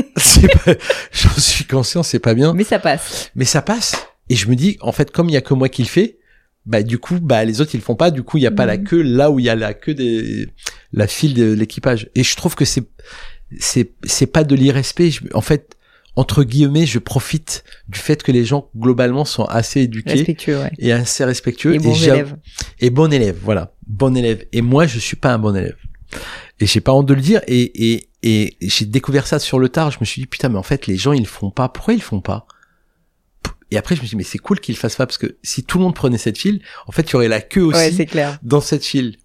J'en 1.12 1.38
suis 1.38 1.64
conscient, 1.64 2.02
c'est 2.02 2.18
pas 2.18 2.34
bien. 2.34 2.54
Mais 2.54 2.64
ça 2.64 2.78
passe. 2.78 3.30
Mais 3.34 3.44
ça 3.44 3.62
passe. 3.62 3.96
Et 4.28 4.36
je 4.36 4.48
me 4.48 4.56
dis, 4.56 4.76
en 4.80 4.92
fait, 4.92 5.10
comme 5.10 5.28
il 5.28 5.32
y 5.32 5.36
a 5.36 5.40
que 5.40 5.54
moi 5.54 5.68
qui 5.68 5.82
le 5.82 5.88
fais, 5.88 6.17
bah 6.68 6.82
du 6.82 6.98
coup 6.98 7.18
bah 7.18 7.44
les 7.46 7.60
autres 7.60 7.74
ils 7.74 7.78
le 7.78 7.82
font 7.82 7.96
pas. 7.96 8.10
Du 8.10 8.22
coup 8.22 8.36
il 8.36 8.42
y 8.42 8.46
a 8.46 8.50
pas 8.50 8.66
la 8.66 8.76
mhm. 8.76 8.84
queue 8.84 9.02
là 9.02 9.30
où 9.30 9.40
il 9.40 9.46
y 9.46 9.48
a 9.48 9.56
la 9.56 9.74
queue 9.74 9.94
des 9.94 10.48
la 10.92 11.06
file 11.06 11.34
de 11.34 11.52
l'équipage. 11.52 12.10
Et 12.14 12.22
je 12.22 12.36
trouve 12.36 12.54
que 12.54 12.66
c'est 12.66 12.84
c'est 13.58 13.92
c'est 14.04 14.26
pas 14.26 14.44
de 14.44 14.54
l'irrespect. 14.54 15.12
En 15.32 15.40
fait 15.40 15.76
entre 16.14 16.44
guillemets 16.44 16.84
je 16.84 16.98
profite 16.98 17.64
du 17.88 17.98
fait 17.98 18.22
que 18.22 18.32
les 18.32 18.44
gens 18.44 18.68
globalement 18.76 19.24
sont 19.24 19.44
assez 19.44 19.80
éduqués 19.80 20.36
et 20.78 20.92
assez 20.92 21.24
respectueux. 21.24 21.74
Et 21.74 21.78
bon 21.78 21.94
élève 21.94 22.36
et 22.80 22.90
bon 22.90 23.12
élève 23.12 23.38
voilà. 23.42 23.72
Bon 23.86 24.14
élève. 24.14 24.44
Et 24.52 24.60
moi 24.60 24.86
je 24.86 24.98
suis 24.98 25.16
pas 25.16 25.32
un 25.32 25.38
bon 25.38 25.56
élève. 25.56 25.76
Et 26.60 26.66
j'ai 26.66 26.80
pas 26.80 26.92
honte 26.92 27.06
de 27.06 27.14
le 27.14 27.22
dire. 27.22 27.40
Et 27.46 27.92
et 27.92 28.08
et 28.22 28.56
j'ai 28.60 28.84
découvert 28.84 29.26
ça 29.26 29.38
sur 29.38 29.58
le 29.58 29.70
tard. 29.70 29.90
Je 29.90 29.98
me 30.00 30.04
suis 30.04 30.20
dit 30.20 30.26
putain 30.26 30.50
mais 30.50 30.58
en 30.58 30.62
fait 30.62 30.86
les 30.86 30.96
gens 30.96 31.12
ils 31.12 31.22
le 31.22 31.26
font 31.26 31.50
pas. 31.50 31.70
Pourquoi 31.70 31.94
ils 31.94 31.98
le 31.98 32.02
font 32.02 32.20
pas? 32.20 32.46
Et 33.70 33.76
après, 33.76 33.94
je 33.96 34.00
me 34.00 34.06
suis 34.06 34.14
dit, 34.14 34.16
mais 34.16 34.24
c'est 34.24 34.38
cool 34.38 34.60
qu'il 34.60 34.76
fasse 34.76 34.96
pas 34.96 35.06
parce 35.06 35.18
que 35.18 35.36
si 35.42 35.62
tout 35.62 35.78
le 35.78 35.84
monde 35.84 35.94
prenait 35.94 36.18
cette 36.18 36.38
file, 36.38 36.62
en 36.86 36.92
fait, 36.92 37.02
il 37.02 37.12
y 37.12 37.16
aurait 37.16 37.28
la 37.28 37.40
queue 37.40 37.62
aussi 37.62 37.96
ouais, 37.96 38.06
clair. 38.06 38.38
dans 38.42 38.60
cette 38.60 38.84
file. 38.84 39.16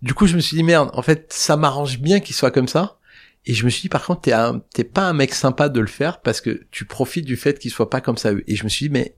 Du 0.00 0.14
coup, 0.14 0.26
je 0.26 0.36
me 0.36 0.40
suis 0.40 0.56
dit, 0.56 0.62
merde, 0.62 0.90
en 0.94 1.02
fait, 1.02 1.32
ça 1.32 1.56
m'arrange 1.56 1.98
bien 1.98 2.20
qu'il 2.20 2.34
soit 2.34 2.50
comme 2.50 2.68
ça. 2.68 2.98
Et 3.46 3.54
je 3.54 3.64
me 3.64 3.70
suis 3.70 3.82
dit, 3.82 3.88
par 3.88 4.04
contre, 4.04 4.22
t'es 4.22 4.32
t'es 4.72 4.84
pas 4.84 5.02
un 5.02 5.12
mec 5.12 5.34
sympa 5.34 5.68
de 5.68 5.80
le 5.80 5.86
faire 5.86 6.20
parce 6.20 6.40
que 6.40 6.62
tu 6.70 6.84
profites 6.84 7.24
du 7.24 7.36
fait 7.36 7.58
qu'il 7.58 7.70
soit 7.70 7.90
pas 7.90 8.00
comme 8.00 8.16
ça. 8.16 8.32
Et 8.46 8.56
je 8.56 8.64
me 8.64 8.68
suis 8.68 8.86
dit, 8.86 8.92
mais 8.92 9.14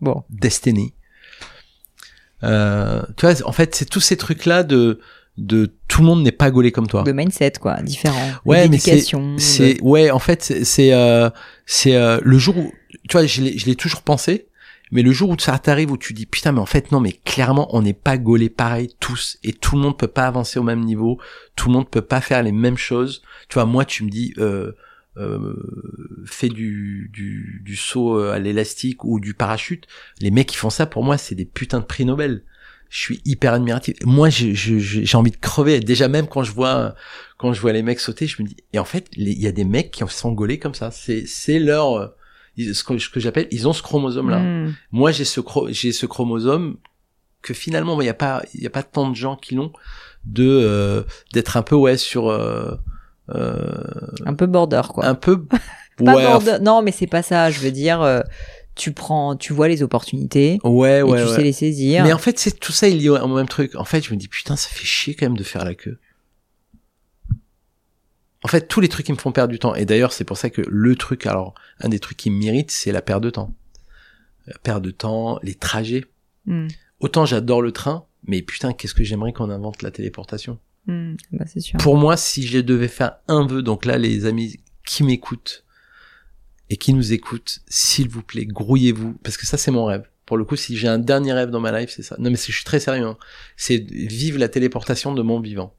bon, 0.00 0.24
Destiny. 0.30 0.94
Euh, 2.44 3.02
tu 3.16 3.26
vois, 3.26 3.34
en 3.46 3.52
fait, 3.52 3.74
c'est 3.74 3.86
tous 3.86 4.00
ces 4.00 4.16
trucs-là 4.16 4.62
de 4.62 5.00
de 5.38 5.72
tout 5.86 6.00
le 6.00 6.08
monde 6.08 6.22
n'est 6.24 6.32
pas 6.32 6.50
gaulé 6.50 6.72
comme 6.72 6.88
toi. 6.88 7.04
De 7.04 7.12
mindset 7.12 7.52
quoi, 7.60 7.80
différent. 7.80 8.20
Ouais, 8.44 8.68
mais 8.68 8.78
c'est 8.78 9.80
ouais, 9.80 10.10
en 10.10 10.18
fait, 10.18 10.42
c'est 10.42 10.92
euh, 10.92 11.30
c'est 11.64 11.94
euh, 11.94 12.18
le 12.22 12.38
jour 12.38 12.58
où 12.58 12.72
tu 13.08 13.12
vois, 13.12 13.26
je 13.26 13.42
l'ai 13.42 13.76
toujours 13.76 14.02
pensé, 14.02 14.48
mais 14.90 15.02
le 15.02 15.12
jour 15.12 15.30
où 15.30 15.38
ça 15.38 15.58
t'arrive 15.58 15.90
où 15.90 15.96
tu 15.96 16.14
dis 16.14 16.26
putain 16.26 16.52
mais 16.52 16.60
en 16.60 16.66
fait 16.66 16.92
non 16.92 17.00
mais 17.00 17.12
clairement 17.12 17.74
on 17.76 17.82
n'est 17.82 17.92
pas 17.92 18.16
gaulés 18.16 18.48
pareil 18.48 18.94
tous 19.00 19.38
et 19.44 19.52
tout 19.52 19.76
le 19.76 19.82
monde 19.82 19.98
peut 19.98 20.08
pas 20.08 20.26
avancer 20.26 20.58
au 20.58 20.62
même 20.62 20.84
niveau, 20.84 21.18
tout 21.56 21.68
le 21.68 21.74
monde 21.74 21.90
peut 21.90 22.02
pas 22.02 22.20
faire 22.20 22.42
les 22.42 22.52
mêmes 22.52 22.78
choses. 22.78 23.22
Tu 23.48 23.54
vois, 23.54 23.66
moi 23.66 23.84
tu 23.84 24.04
me 24.04 24.10
dis 24.10 24.32
euh, 24.38 24.72
euh, 25.16 26.22
fais 26.26 26.48
du, 26.48 27.10
du, 27.12 27.60
du 27.64 27.76
saut 27.76 28.18
à 28.18 28.38
l'élastique 28.38 29.04
ou 29.04 29.20
du 29.20 29.34
parachute, 29.34 29.86
les 30.20 30.30
mecs 30.30 30.48
qui 30.48 30.56
font 30.56 30.70
ça 30.70 30.86
pour 30.86 31.04
moi 31.04 31.18
c'est 31.18 31.34
des 31.34 31.44
putains 31.44 31.80
de 31.80 31.84
prix 31.84 32.04
Nobel 32.04 32.42
je 32.90 33.00
suis 33.00 33.20
hyper 33.26 33.52
admiratif. 33.52 33.96
Moi, 34.06 34.30
j'ai 34.30 35.18
envie 35.18 35.30
de 35.30 35.36
crever. 35.36 35.78
Déjà 35.80 36.08
même 36.08 36.26
quand 36.26 36.42
je 36.42 36.52
vois 36.52 36.94
quand 37.36 37.52
je 37.52 37.60
vois 37.60 37.74
les 37.74 37.82
mecs 37.82 38.00
sauter, 38.00 38.26
je 38.26 38.42
me 38.42 38.48
dis. 38.48 38.56
Et 38.72 38.78
en 38.78 38.86
fait, 38.86 39.08
il 39.12 39.28
y 39.38 39.46
a 39.46 39.52
des 39.52 39.64
mecs 39.64 39.90
qui 39.90 40.02
sont 40.08 40.32
gaulés 40.32 40.58
comme 40.58 40.72
ça. 40.72 40.90
C'est 40.90 41.26
c'est 41.26 41.58
leur 41.58 42.14
ce 42.58 42.84
que, 42.84 42.98
ce 42.98 43.08
que 43.08 43.20
j'appelle. 43.20 43.48
Ils 43.50 43.68
ont 43.68 43.72
ce 43.72 43.82
chromosome 43.82 44.30
là. 44.30 44.38
Hmm. 44.38 44.74
Moi, 44.92 45.12
j'ai 45.12 45.24
ce 45.24 45.40
j'ai 45.70 45.92
ce 45.92 46.06
chromosome 46.06 46.76
que 47.42 47.54
finalement, 47.54 48.00
il 48.00 48.06
y 48.06 48.10
a 48.10 48.14
pas 48.14 48.42
il 48.54 48.62
y 48.62 48.66
a 48.66 48.70
pas 48.70 48.82
tant 48.82 49.08
de 49.08 49.16
gens 49.16 49.36
qui 49.36 49.54
l'ont 49.54 49.72
de 50.24 50.46
euh, 50.46 51.02
d'être 51.32 51.56
un 51.56 51.62
peu 51.62 51.74
ouais 51.74 51.96
sur 51.96 52.28
euh, 52.28 52.74
euh, 53.34 53.72
un 54.26 54.34
peu 54.34 54.46
border 54.46 54.82
quoi. 54.88 55.06
Un 55.06 55.14
peu. 55.14 55.44
pas 56.04 56.12
border. 56.12 56.58
Non, 56.60 56.82
mais 56.82 56.92
c'est 56.92 57.06
pas 57.06 57.22
ça. 57.22 57.50
Je 57.50 57.60
veux 57.60 57.70
dire 57.70 58.02
euh, 58.02 58.20
tu 58.78 58.92
prends, 58.92 59.36
tu 59.36 59.52
vois 59.52 59.68
les 59.68 59.82
opportunités. 59.82 60.58
Ouais, 60.64 61.02
ouais, 61.02 61.20
et 61.20 61.26
tu 61.26 61.30
sais 61.34 61.42
les 61.42 61.52
saisir. 61.52 62.04
Mais 62.04 62.12
en 62.12 62.18
fait, 62.18 62.38
c'est 62.38 62.58
tout 62.58 62.72
ça, 62.72 62.88
il 62.88 63.02
y 63.02 63.08
a 63.08 63.20
un 63.20 63.34
même 63.34 63.48
truc. 63.48 63.74
En 63.74 63.84
fait, 63.84 64.02
je 64.02 64.12
me 64.12 64.16
dis, 64.16 64.28
putain, 64.28 64.56
ça 64.56 64.68
fait 64.70 64.86
chier 64.86 65.14
quand 65.14 65.26
même 65.26 65.36
de 65.36 65.42
faire 65.42 65.64
la 65.64 65.74
queue. 65.74 65.98
En 68.44 68.48
fait, 68.48 68.68
tous 68.68 68.80
les 68.80 68.88
trucs 68.88 69.06
qui 69.06 69.12
me 69.12 69.18
font 69.18 69.32
perdre 69.32 69.52
du 69.52 69.58
temps. 69.58 69.74
Et 69.74 69.84
d'ailleurs, 69.84 70.12
c'est 70.12 70.24
pour 70.24 70.36
ça 70.36 70.48
que 70.48 70.62
le 70.66 70.96
truc, 70.96 71.26
alors, 71.26 71.54
un 71.80 71.88
des 71.88 71.98
trucs 71.98 72.16
qui 72.16 72.30
m'irrite, 72.30 72.70
c'est 72.70 72.92
la 72.92 73.02
perte 73.02 73.22
de 73.22 73.30
temps. 73.30 73.54
La 74.46 74.56
perte 74.58 74.82
de 74.82 74.90
temps, 74.90 75.38
les 75.42 75.54
trajets. 75.54 76.04
Hmm. 76.46 76.68
Autant 77.00 77.26
j'adore 77.26 77.62
le 77.62 77.72
train, 77.72 78.06
mais 78.24 78.42
putain, 78.42 78.72
qu'est-ce 78.72 78.94
que 78.94 79.04
j'aimerais 79.04 79.32
qu'on 79.32 79.50
invente 79.50 79.82
la 79.82 79.90
téléportation? 79.90 80.58
Hmm, 80.86 81.14
bah, 81.32 81.44
c'est 81.46 81.60
sûr. 81.60 81.78
Pour 81.78 81.96
moi, 81.96 82.16
si 82.16 82.46
je 82.46 82.58
devais 82.58 82.88
faire 82.88 83.16
un 83.28 83.46
vœu, 83.46 83.62
donc 83.62 83.84
là, 83.84 83.98
les 83.98 84.24
amis 84.24 84.56
qui 84.86 85.02
m'écoutent, 85.02 85.64
et 86.70 86.76
qui 86.76 86.92
nous 86.92 87.12
écoute, 87.12 87.60
s'il 87.68 88.08
vous 88.08 88.22
plaît, 88.22 88.46
grouillez-vous, 88.46 89.14
parce 89.22 89.36
que 89.36 89.46
ça 89.46 89.56
c'est 89.56 89.70
mon 89.70 89.84
rêve. 89.84 90.08
Pour 90.26 90.36
le 90.36 90.44
coup, 90.44 90.56
si 90.56 90.76
j'ai 90.76 90.88
un 90.88 90.98
dernier 90.98 91.32
rêve 91.32 91.50
dans 91.50 91.60
ma 91.60 91.78
life, 91.78 91.90
c'est 91.94 92.02
ça. 92.02 92.16
Non 92.18 92.30
mais 92.30 92.36
je 92.36 92.52
suis 92.52 92.64
très 92.64 92.80
sérieux. 92.80 93.06
Hein. 93.06 93.16
C'est 93.56 93.78
vivre 93.78 94.38
la 94.38 94.48
téléportation 94.48 95.14
de 95.14 95.22
mon 95.22 95.40
vivant. 95.40 95.74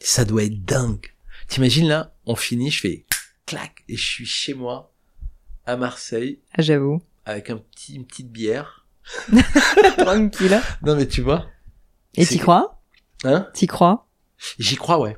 Ça 0.00 0.26
doit 0.26 0.44
être 0.44 0.64
dingue. 0.64 1.14
T'imagines 1.48 1.88
là, 1.88 2.14
on 2.26 2.36
finit, 2.36 2.70
je 2.70 2.80
fais 2.80 3.06
clac 3.46 3.84
et 3.88 3.96
je 3.96 4.04
suis 4.04 4.26
chez 4.26 4.54
moi 4.54 4.92
à 5.64 5.76
Marseille. 5.76 6.40
Ah, 6.54 6.62
j'avoue. 6.62 7.00
Avec 7.24 7.50
un 7.50 7.58
petit, 7.58 7.94
une 7.94 8.04
petite 8.04 8.30
bière. 8.30 8.86
Tranquille. 9.98 10.60
Non 10.82 10.96
mais 10.96 11.06
tu 11.06 11.22
vois. 11.22 11.46
Et 12.16 12.26
t'y 12.26 12.38
crois? 12.38 12.82
Hein? 13.24 13.48
T'y 13.54 13.66
crois? 13.66 14.08
J'y 14.58 14.76
crois, 14.76 14.98
ouais. 14.98 15.16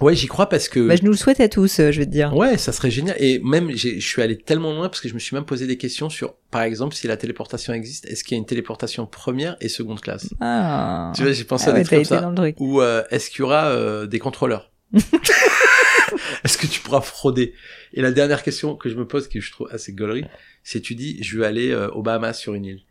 Ouais, 0.00 0.14
j'y 0.14 0.28
crois 0.28 0.48
parce 0.48 0.68
que. 0.68 0.88
Bah, 0.88 0.96
je 0.96 1.02
nous 1.02 1.10
le 1.10 1.16
souhaite 1.16 1.40
à 1.40 1.48
tous, 1.48 1.78
euh, 1.78 1.90
je 1.90 1.98
vais 1.98 2.06
te 2.06 2.10
dire. 2.10 2.34
Ouais, 2.34 2.56
ça 2.56 2.72
serait 2.72 2.90
génial. 2.90 3.16
Et 3.18 3.38
même, 3.40 3.70
je 3.76 4.00
suis 4.00 4.22
allé 4.22 4.38
tellement 4.38 4.72
loin 4.72 4.88
parce 4.88 5.00
que 5.00 5.08
je 5.08 5.14
me 5.14 5.18
suis 5.18 5.34
même 5.34 5.44
posé 5.44 5.66
des 5.66 5.76
questions 5.76 6.08
sur, 6.08 6.36
par 6.50 6.62
exemple, 6.62 6.94
si 6.94 7.06
la 7.06 7.18
téléportation 7.18 7.74
existe, 7.74 8.06
est-ce 8.06 8.24
qu'il 8.24 8.36
y 8.36 8.38
a 8.38 8.40
une 8.40 8.46
téléportation 8.46 9.06
première 9.06 9.56
et 9.60 9.68
seconde 9.68 10.00
classe? 10.00 10.28
Ah. 10.40 11.12
Tu 11.14 11.22
vois, 11.22 11.32
j'ai 11.32 11.44
pensé 11.44 11.68
à 11.68 11.74
ah 11.74 11.78
des 11.78 11.84
trucs 11.84 12.08
comme 12.08 12.18
ça. 12.18 12.32
Ou 12.58 12.80
euh, 12.80 13.02
est-ce 13.10 13.28
qu'il 13.28 13.40
y 13.40 13.42
aura 13.42 13.66
euh, 13.66 14.06
des 14.06 14.18
contrôleurs? 14.18 14.69
Est-ce 16.44 16.58
que 16.58 16.66
tu 16.66 16.80
pourras 16.80 17.00
frauder? 17.00 17.54
Et 17.92 18.02
la 18.02 18.12
dernière 18.12 18.42
question 18.42 18.76
que 18.76 18.88
je 18.88 18.96
me 18.96 19.06
pose, 19.06 19.28
que 19.28 19.40
je 19.40 19.52
trouve 19.52 19.68
assez 19.70 19.92
gaulerie, 19.92 20.24
c'est 20.64 20.80
tu 20.80 20.94
dis, 20.94 21.22
je 21.22 21.38
veux 21.38 21.44
aller 21.44 21.74
aux 21.74 22.02
Bahamas 22.02 22.34
sur 22.34 22.54
une 22.54 22.64
île, 22.64 22.82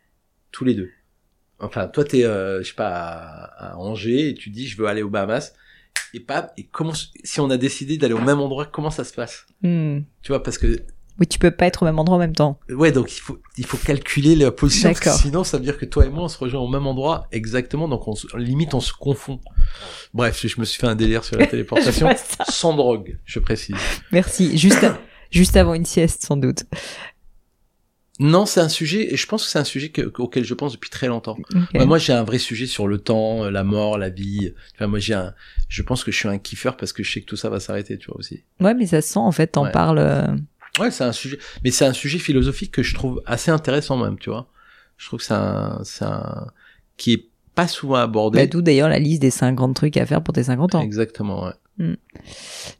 tous 0.52 0.64
les 0.64 0.74
deux. 0.74 0.90
Enfin, 1.58 1.88
toi, 1.88 2.04
t'es, 2.04 2.22
je 2.22 2.62
sais 2.64 2.74
pas, 2.74 2.88
à, 2.88 3.72
à 3.72 3.76
Angers 3.76 4.30
et 4.30 4.34
tu 4.34 4.50
dis, 4.50 4.66
je 4.66 4.76
veux 4.78 4.86
aller 4.86 5.02
aux 5.02 5.10
Bahamas 5.10 5.52
et 6.14 6.20
pas 6.20 6.52
et 6.56 6.64
comment 6.64 6.92
si 6.94 7.40
on 7.40 7.50
a 7.50 7.56
décidé 7.56 7.96
d'aller 7.96 8.14
au 8.14 8.20
même 8.20 8.40
endroit 8.40 8.66
comment 8.66 8.90
ça 8.90 9.04
se 9.04 9.14
passe? 9.14 9.46
Hmm. 9.62 10.00
tu 10.22 10.32
vois 10.32 10.42
parce 10.42 10.58
que 10.58 10.82
Oui, 11.20 11.26
tu 11.26 11.38
peux 11.38 11.50
pas 11.50 11.66
être 11.66 11.82
au 11.82 11.84
même 11.84 11.98
endroit 11.98 12.16
en 12.16 12.20
même 12.20 12.34
temps. 12.34 12.58
ouais 12.70 12.92
donc 12.92 13.14
il 13.14 13.20
faut 13.20 13.38
il 13.58 13.66
faut 13.66 13.76
calculer 13.76 14.34
la 14.34 14.50
position 14.50 14.88
parce 14.88 15.00
que 15.00 15.04
D'accord. 15.04 15.20
sinon 15.20 15.44
ça 15.44 15.58
veut 15.58 15.62
dire 15.64 15.76
que 15.76 15.84
toi 15.84 16.06
et 16.06 16.08
moi 16.08 16.24
on 16.24 16.28
se 16.28 16.38
rejoint 16.38 16.60
au 16.62 16.68
même 16.68 16.86
endroit 16.86 17.26
exactement 17.30 17.88
donc 17.88 18.08
on 18.08 18.14
se- 18.14 18.34
limite 18.38 18.72
on 18.72 18.80
se 18.80 18.92
confond 18.94 19.38
bref 20.14 20.46
je 20.46 20.58
me 20.58 20.64
suis 20.64 20.80
fait 20.80 20.86
un 20.86 20.94
délire 20.96 21.22
sur 21.24 21.36
la 21.36 21.46
téléportation 21.54 22.08
sans 22.48 22.74
drogue 22.74 23.18
je 23.26 23.38
précise 23.38 23.76
Merci. 24.12 24.56
Juste, 24.56 24.86
juste 25.30 25.56
avant 25.58 25.74
une 25.74 25.84
sieste, 25.84 26.24
sans 26.24 26.36
doute. 26.38 26.64
non 28.18 28.44
c'est 28.44 28.60
un 28.60 28.68
sujet 28.68 29.12
et 29.12 29.16
je 29.16 29.26
pense 29.26 29.44
que 29.44 29.50
c'est 29.50 29.58
un 29.58 29.64
sujet 29.64 29.88
que- 29.90 30.10
auquel 30.18 30.44
je 30.44 30.54
pense 30.54 30.72
depuis 30.72 30.90
très 30.90 31.06
longtemps. 31.06 31.36
Ouais, 31.74 31.86
moi, 31.86 31.96
j'ai 31.98 32.12
un 32.12 32.22
vrai 32.24 32.38
sujet 32.38 32.66
sur 32.66 32.86
le 32.86 32.98
temps, 32.98 33.44
euh, 33.44 33.50
la 33.50 33.64
mort, 33.64 33.96
la 33.96 34.10
vie. 34.10 34.52
Enfin, 34.74 34.88
moi, 34.88 34.98
j'ai 34.98 35.14
un, 35.14 35.32
je 35.68 35.82
pense 35.82 36.04
que 36.04 36.12
je 36.12 36.18
suis 36.18 36.28
un 36.28 36.38
kiffeur 36.38 36.76
parce 36.76 36.92
que 36.92 37.02
je 37.02 37.10
sais 37.10 37.20
que 37.22 37.26
tout 37.26 37.36
ça 37.36 37.48
va 37.48 37.60
s'arrêter, 37.60 37.96
tu 37.96 38.08
vois 38.08 38.18
aussi. 38.18 38.44
Ouais, 38.60 38.74
mais 38.74 38.86
ça 38.86 39.00
se 39.00 39.08
sent, 39.14 39.18
en 39.20 39.32
fait, 39.32 39.46
t'en 39.48 39.64
Ouais. 39.64 39.70
parles. 39.72 40.36
Ouais, 40.78 40.90
c'est 40.90 41.04
un 41.04 41.12
sujet, 41.12 41.38
mais 41.64 41.70
c'est 41.70 41.84
un 41.84 41.92
sujet 41.92 42.18
philosophique 42.18 42.70
que 42.72 42.82
je 42.82 42.94
trouve 42.94 43.22
assez 43.26 43.50
intéressant 43.50 43.96
même, 43.96 44.18
tu 44.18 44.30
vois. 44.30 44.46
Je 44.96 45.06
trouve 45.06 45.18
que 45.18 45.24
c'est 45.24 45.34
un, 45.34 45.80
c'est 45.82 46.04
un, 46.04 46.46
qui 46.96 47.12
est 47.14 47.24
pas 47.54 47.66
souvent 47.66 47.96
abordé. 47.96 48.38
bah, 48.38 48.46
D'où 48.46 48.62
d'ailleurs 48.62 48.88
la 48.88 48.98
liste 48.98 49.20
des 49.22 49.30
50 49.30 49.74
trucs 49.74 49.96
à 49.96 50.06
faire 50.06 50.22
pour 50.22 50.32
tes 50.34 50.44
50 50.44 50.76
ans. 50.76 50.80
Exactement, 50.82 51.44
ouais. 51.44 51.52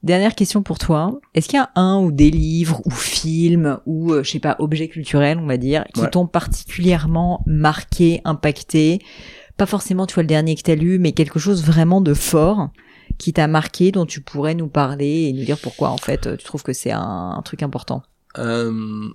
Dernière 0.02 0.34
question 0.34 0.62
pour 0.62 0.78
toi. 0.78 1.18
Est-ce 1.34 1.48
qu'il 1.48 1.56
y 1.58 1.62
a 1.62 1.70
un 1.74 1.98
ou 2.00 2.12
des 2.12 2.30
livres 2.30 2.82
ou 2.84 2.90
films 2.90 3.78
ou, 3.86 4.12
euh, 4.12 4.22
je 4.22 4.30
sais 4.30 4.38
pas, 4.40 4.56
objets 4.58 4.88
culturels, 4.88 5.38
on 5.38 5.46
va 5.46 5.56
dire, 5.56 5.84
qui 5.94 6.02
Ouais. 6.02 6.10
t'ont 6.10 6.26
particulièrement 6.26 7.42
marqué, 7.46 8.20
impacté? 8.24 8.98
Pas 9.56 9.66
forcément, 9.66 10.06
tu 10.06 10.14
vois, 10.14 10.22
le 10.22 10.26
dernier 10.28 10.54
que 10.54 10.62
t'as 10.62 10.74
lu, 10.74 10.98
mais 10.98 11.12
quelque 11.12 11.38
chose 11.38 11.64
vraiment 11.64 12.00
de 12.00 12.14
fort 12.14 12.70
qui 13.20 13.32
t'a 13.32 13.46
marqué, 13.46 13.92
dont 13.92 14.06
tu 14.06 14.20
pourrais 14.20 14.54
nous 14.54 14.68
parler 14.68 15.26
et 15.28 15.32
nous 15.32 15.44
dire 15.44 15.58
pourquoi, 15.58 15.90
en 15.90 15.98
fait, 15.98 16.26
euh, 16.26 16.36
tu 16.36 16.44
trouves 16.44 16.62
que 16.62 16.72
c'est 16.72 16.90
un, 16.90 17.34
un 17.36 17.42
truc 17.42 17.62
important? 17.62 18.02
Euh, 18.38 19.08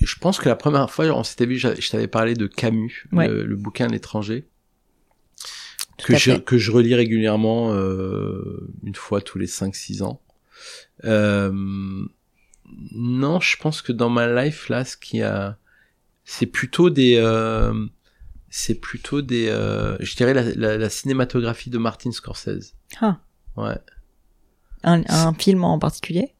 je 0.00 0.14
pense 0.20 0.38
que 0.38 0.48
la 0.48 0.54
première 0.56 0.90
fois, 0.90 1.06
on 1.06 1.24
s'était 1.24 1.44
vu, 1.46 1.58
je 1.58 1.90
t'avais 1.90 2.06
parlé 2.06 2.34
de 2.34 2.46
Camus, 2.46 3.06
Ouais. 3.12 3.28
le, 3.28 3.44
le 3.44 3.56
bouquin 3.56 3.88
L'étranger, 3.88 4.46
que 6.04 6.12
à 6.14 6.16
je, 6.16 6.32
que 6.32 6.56
je 6.58 6.70
relis 6.70 6.94
régulièrement 6.94 7.74
euh, 7.74 8.70
une 8.84 8.94
fois 8.94 9.20
tous 9.20 9.38
les 9.38 9.46
5-6 9.48 10.02
ans. 10.04 10.22
Euh, 11.04 11.50
non, 12.92 13.40
je 13.40 13.56
pense 13.56 13.82
que 13.82 13.92
dans 13.92 14.10
ma 14.10 14.44
life 14.44 14.68
là, 14.68 14.84
ce 14.84 14.96
qui 14.96 15.22
a, 15.22 15.58
c'est 16.24 16.46
plutôt 16.46 16.90
des, 16.90 17.16
euh, 17.16 17.72
c'est 18.50 18.74
plutôt 18.74 19.22
des, 19.22 19.48
euh, 19.48 19.96
je 20.00 20.16
dirais 20.16 20.34
la, 20.34 20.42
la, 20.42 20.78
la 20.78 20.88
cinématographie 20.90 21.70
de 21.70 21.78
Martin 21.78 22.12
Scorsese. 22.12 22.74
Ah. 23.00 23.18
Ouais. 23.56 23.78
Un, 24.84 25.02
un 25.08 25.34
film 25.34 25.64
en 25.64 25.78
particulier? 25.78 26.34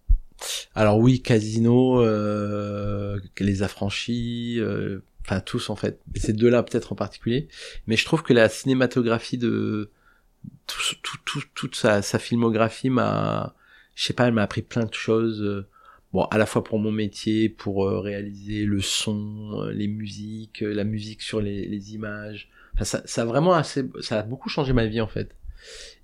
Alors 0.75 0.99
oui, 0.99 1.21
Casino, 1.21 2.01
euh, 2.01 3.19
Les 3.41 3.63
Affranchis, 3.63 4.59
euh, 4.61 5.01
enfin 5.25 5.41
tous 5.41 5.69
en 5.71 5.77
fait. 5.77 6.01
Ces 6.15 6.33
deux-là 6.33 6.63
peut-être 6.63 6.93
en 6.93 6.97
particulier. 6.97 7.49
Mais 7.87 7.97
je 7.97 8.05
trouve 8.05 8.23
que 8.23 8.33
la 8.33 8.49
cinématographie 8.49 9.39
de 9.39 9.91
tout, 10.67 10.81
tout, 11.03 11.17
tout- 11.25 11.43
toute 11.55 11.75
sa, 11.75 12.03
sa 12.03 12.19
filmographie 12.21 12.91
m'a, 12.91 13.55
je 13.97 14.05
sais 14.05 14.13
pas, 14.13 14.29
elle 14.29 14.35
m'a 14.35 14.43
appris 14.43 14.63
plein 14.63 14.85
de 14.85 14.95
choses. 14.95 15.67
Bon, 16.13 16.25
à 16.25 16.39
la 16.39 16.47
fois 16.47 16.65
pour 16.65 16.79
mon 16.79 16.91
métier, 16.91 17.49
pour 17.49 17.87
euh, 17.87 18.01
réaliser 18.01 18.65
le 18.65 18.81
son, 18.81 19.63
euh, 19.65 19.73
les 19.73 19.89
musiques, 19.89 20.63
euh, 20.63 20.73
la 20.73 20.85
musique 20.85 21.21
sur 21.23 21.41
les, 21.41 21.67
les 21.67 21.95
images. 21.95 22.49
Enfin, 22.75 22.85
ça, 22.85 23.03
ça 23.05 23.23
a 23.23 23.25
vraiment 23.27 23.53
assez, 23.55 23.85
ça 24.01 24.21
a 24.21 24.23
beaucoup 24.23 24.49
changé 24.49 24.73
ma 24.73 24.87
vie 24.87 25.01
en 25.01 25.07
fait. 25.09 25.35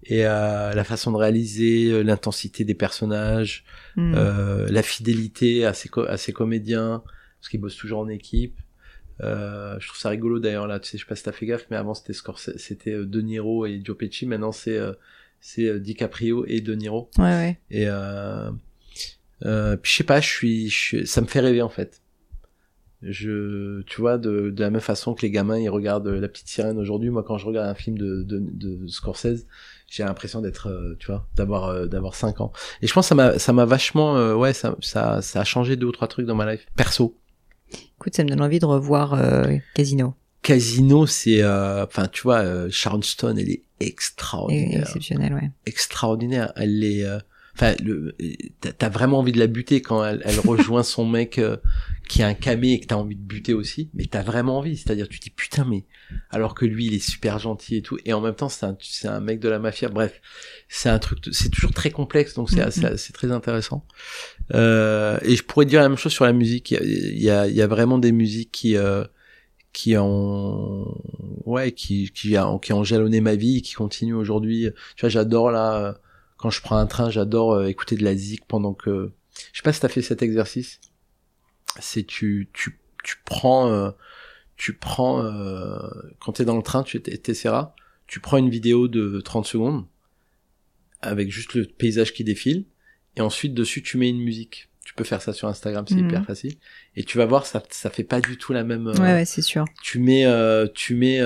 Et 0.05 0.27
euh, 0.27 0.75
la 0.75 0.85
façon 0.85 1.13
de 1.13 1.17
réaliser, 1.17 2.03
l'intensité 2.03 2.65
des 2.65 2.75
personnages, 2.75 3.65
Hmm. 3.97 4.13
euh, 4.17 4.67
la 4.71 4.83
fidélité 4.83 5.65
à 5.65 5.73
ses, 5.73 5.89
à 6.09 6.17
ses 6.17 6.33
comédiens, 6.33 7.05
parce 7.39 7.49
qu'ils 7.49 7.61
bossent 7.61 7.77
toujours 7.77 8.01
en 8.01 8.09
équipe. 8.09 8.59
Euh, 9.21 9.77
je 9.79 9.87
trouve 9.87 10.01
ça 10.01 10.09
rigolo 10.09 10.41
d'ailleurs 10.41 10.67
là, 10.67 10.81
tu 10.81 10.91
sais, 10.91 10.99
je 10.99 11.05
sais 11.05 11.09
pas 11.09 11.15
si 11.15 11.23
t'as 11.23 11.31
fait 11.31 11.47
gaffe, 11.47 11.67
mais 11.71 11.77
avant 11.77 11.95
c'était 11.95 12.13
Scorsese, 12.13 12.57
c'était 12.57 12.97
De 13.05 13.21
Niro 13.21 13.65
et 13.67 13.81
Joe 13.85 13.97
Pesci, 13.97 14.27
maintenant 14.27 14.51
c'est 14.51 14.77
euh, 14.77 14.93
c'est 15.41 15.79
DiCaprio 15.79 16.45
et 16.47 16.61
De 16.61 16.75
Niro. 16.75 17.09
Ouais, 17.19 17.25
ouais. 17.25 17.59
Et 17.71 17.87
euh, 19.45 19.73
euh, 19.73 19.77
puis 19.77 19.93
je 19.93 19.97
sais 19.99 20.05
pas, 20.05 20.21
je 20.21 20.29
suis, 20.29 20.69
je 20.71 20.77
suis- 20.79 21.07
ça 21.07 21.21
me 21.21 21.27
fait 21.27 21.41
rêver 21.41 21.63
en 21.63 21.69
fait. 21.69 22.01
Je, 23.03 23.83
tu 23.83 24.01
vois, 24.01 24.17
de, 24.17 24.49
de 24.49 24.61
la 24.63 24.71
même 24.71 24.81
façon 24.81 25.13
que 25.15 25.21
les 25.23 25.31
gamins 25.31 25.59
ils 25.59 25.69
regardent 25.69 26.09
La 26.09 26.27
Petite 26.29 26.49
Sirène 26.49 26.79
aujourd'hui, 26.79 27.11
moi 27.11 27.23
quand 27.23 27.37
je 27.37 27.45
regarde 27.47 27.69
un 27.69 27.75
film 27.75 27.99
de, 27.99 28.23
de, 28.23 28.39
de 28.41 28.87
Scorsese, 28.87 29.47
j'ai 29.91 30.05
l'impression 30.05 30.41
d'être, 30.41 30.69
euh, 30.69 30.97
tu 30.99 31.09
vois, 31.09 31.29
d'avoir 31.37 31.65
euh, 31.69 31.87
d'avoir 31.87 32.15
5 32.15 32.41
ans. 32.41 32.51
Et 32.81 32.87
je 32.87 32.93
pense 32.95 33.05
que 33.05 33.09
ça 33.11 33.15
m'a 33.15 33.39
ça 33.39 33.53
m'a 33.53 33.67
vachement, 33.67 34.17
euh, 34.17 34.35
ouais, 34.35 34.55
ça, 34.55 34.75
ça 34.81 35.21
ça 35.21 35.41
a 35.43 35.45
changé 35.45 35.77
deux 35.77 35.87
ou 35.87 35.93
trois 35.93 36.09
trucs 36.09 36.25
dans 36.27 36.35
ma 36.35 36.51
life 36.51 36.67
perso. 36.77 37.15
Écoute, 37.99 38.15
ça 38.15 38.25
me 38.25 38.29
donne 38.31 38.41
envie 38.41 38.59
de 38.59 38.65
revoir 38.67 39.13
euh, 39.15 39.55
Casino. 39.75 40.15
Casino, 40.41 41.07
c'est, 41.07 41.43
euh, 41.43 41.85
enfin, 41.85 42.07
tu 42.07 42.23
vois, 42.23 42.39
euh, 42.41 42.69
Sharon 42.71 43.03
Stone, 43.03 43.39
elle 43.39 43.49
est 43.51 43.63
extraordinaire. 43.81 44.83
Exceptionnel, 44.83 45.33
ouais. 45.35 45.51
extraordinaire. 45.67 46.53
Elle 46.57 46.85
est, 46.85 47.05
euh, 47.05 47.19
enfin, 47.55 47.75
t'as- 48.79 48.89
vraiment 48.89 49.19
envie 49.19 49.33
de 49.33 49.39
la 49.39 49.47
buter 49.47 49.81
quand 49.83 50.05
elle, 50.05 50.23
elle 50.25 50.41
rejoint 50.47 50.83
son 50.83 51.07
mec 51.07 51.39
euh, 51.39 51.57
qui 52.09 52.23
a 52.23 52.27
un 52.29 52.35
camé 52.35 52.73
et 52.73 52.81
que 52.81 52.87
t'as 52.87 52.97
envie 52.97 53.17
de 53.17 53.23
buter 53.23 53.55
aussi. 53.55 53.91
Mais 53.95 54.05
t'as 54.07 54.23
vraiment 54.23 54.59
envie, 54.59 54.77
c'est-à-dire 54.77 55.09
tu 55.09 55.19
te 55.19 55.25
dis 55.25 55.31
putain 55.31 55.65
mais 55.65 55.85
alors 56.31 56.55
que 56.55 56.65
lui 56.67 56.87
il 56.87 56.95
est 56.95 56.99
super 56.99 57.39
gentil 57.39 57.77
et 57.77 57.83
tout 57.83 57.99
et 58.05 58.13
en 58.13 58.21
même 58.21 58.35
temps 58.35 58.49
c'est 58.49 58.67
un, 58.67 58.77
c'est 58.81 59.09
un 59.09 59.21
mec 59.21 59.41
de 59.41 59.49
la 59.49 59.59
mafia. 59.59 59.89
Bref, 59.89 60.21
c'est 60.69 60.89
un 60.91 60.99
truc, 60.99 61.19
c'est 61.33 61.49
toujours 61.51 61.73
très 61.73 61.91
complexe 61.91 62.35
donc 62.35 62.51
c'est 62.51 63.13
très 63.13 63.31
intéressant. 63.33 63.87
Euh, 64.55 65.19
et 65.23 65.37
je 65.37 65.43
pourrais 65.43 65.67
dire 65.67 65.81
la 65.81 65.89
même 65.89 65.99
chose 65.99 66.13
sur 66.13 66.25
la 66.25 66.33
musique. 66.33 66.71
Il 66.73 66.77
y 66.77 66.79
a, 66.79 66.83
il 66.85 67.23
y 67.23 67.31
a, 67.31 67.47
il 67.49 67.55
y 67.55 67.63
a 67.63 67.67
vraiment 67.67 67.99
des 67.99 68.13
musiques 68.13 68.53
qui 68.53 68.77
euh, 68.77 69.05
qui 69.73 69.97
ont 69.97 70.87
ouais 71.47 71.73
qui 71.73 72.11
qui 72.13 72.37
qui 72.63 72.73
ont 72.73 72.85
jalonné 72.85 73.21
ma 73.21 73.35
vie 73.35 73.59
et 73.59 73.61
qui 73.61 73.75
continuent 73.75 74.15
aujourd'hui 74.15 74.69
tu 74.97 75.01
vois 75.01 75.09
j'adore 75.09 75.51
là 75.51 75.99
quand 76.45 76.51
je 76.51 76.61
prends 76.61 76.77
un 76.77 76.85
train 76.87 77.09
j'adore 77.09 77.55
euh, 77.55 77.69
écouter 77.69 77.97
de 77.97 78.05
la 78.05 78.15
zik 78.15 78.45
pendant 78.47 78.75
que 78.75 79.13
je 79.53 79.57
sais 79.59 79.63
pas 79.63 79.73
si 79.73 79.81
t'as 79.81 79.89
fait 79.89 80.03
cet 80.03 80.21
exercice 80.21 80.79
c'est 81.81 82.03
tu 82.07 82.51
tu 82.53 82.79
tu 83.03 83.17
prends 83.25 83.71
euh, 83.73 83.91
tu 84.57 84.75
prends 84.75 85.25
euh, 85.25 85.79
quand 86.21 86.33
t'es 86.33 86.45
dans 86.45 86.57
le 86.59 86.63
train 86.63 86.83
tu 86.83 87.01
t'essaieras 87.01 87.75
tu 88.07 88.21
prends 88.21 88.37
une 88.37 88.51
vidéo 88.51 88.89
de 88.89 89.23
30 89.23 89.47
secondes 89.47 89.87
avec 91.01 91.31
juste 91.31 91.55
le 91.55 91.65
paysage 91.65 92.13
qui 92.13 92.25
défile 92.25 92.67
et 93.17 93.23
ensuite 93.23 93.55
dessus 93.55 93.83
tu 93.83 93.97
mets 93.97 94.11
une 94.11 94.21
musique 94.23 94.69
tu 94.85 94.93
peux 94.93 95.05
faire 95.05 95.23
ça 95.23 95.33
sur 95.33 95.49
Instagram 95.49 95.87
c'est 95.89 95.95
Mhm. 95.97 96.09
hyper 96.09 96.25
facile 96.27 96.55
et 96.95 97.05
tu 97.05 97.17
vas 97.17 97.25
voir 97.25 97.47
ça 97.47 97.63
ça 97.71 97.89
fait 97.89 98.05
pas 98.05 98.21
du 98.21 98.37
tout 98.37 98.53
la 98.53 98.65
même 98.65 98.87
euh, 98.89 98.93
Ouais, 98.93 99.13
ouais, 99.15 99.25
c'est 99.25 99.41
sûr. 99.43 99.65
tu 99.83 99.99
mets 99.99 100.27
euh, 100.27 100.67
tu 100.75 100.95
mets 100.95 101.21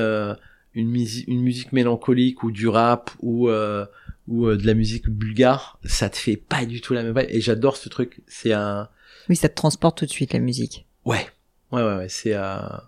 une 0.75 0.89
musique 0.89 1.27
une 1.27 1.43
musique 1.43 1.73
mélancolique 1.73 2.45
ou 2.45 2.53
du 2.53 2.69
rap 2.69 3.11
ou 3.21 3.49
euh, 3.49 3.85
ou 4.29 4.47
euh, 4.47 4.57
de 4.57 4.67
la 4.67 4.75
musique 4.75 5.09
bulgare 5.09 5.79
ça 5.85 6.09
te 6.11 6.17
fait 6.17 6.37
pas 6.37 6.65
du 6.67 6.81
tout 6.81 6.95
la 6.95 7.03
même 7.03 7.19
vibe. 7.19 7.29
Et 7.31 7.41
j'adore 7.41 7.77
ce 7.77 7.89
truc. 7.89 8.21
C'est 8.27 8.53
un 8.53 8.89
Oui, 9.29 9.37
ça 9.37 9.49
te 9.49 9.55
transporte 9.55 9.99
tout 9.99 10.07
de 10.07 10.11
suite, 10.11 10.33
la 10.33 10.39
musique. 10.41 10.87
ouais. 11.05 11.27
Ouais 11.73 11.83
ouais, 11.83 11.97
ouais. 11.97 12.09
C'est 12.09 12.35
un 12.35 12.83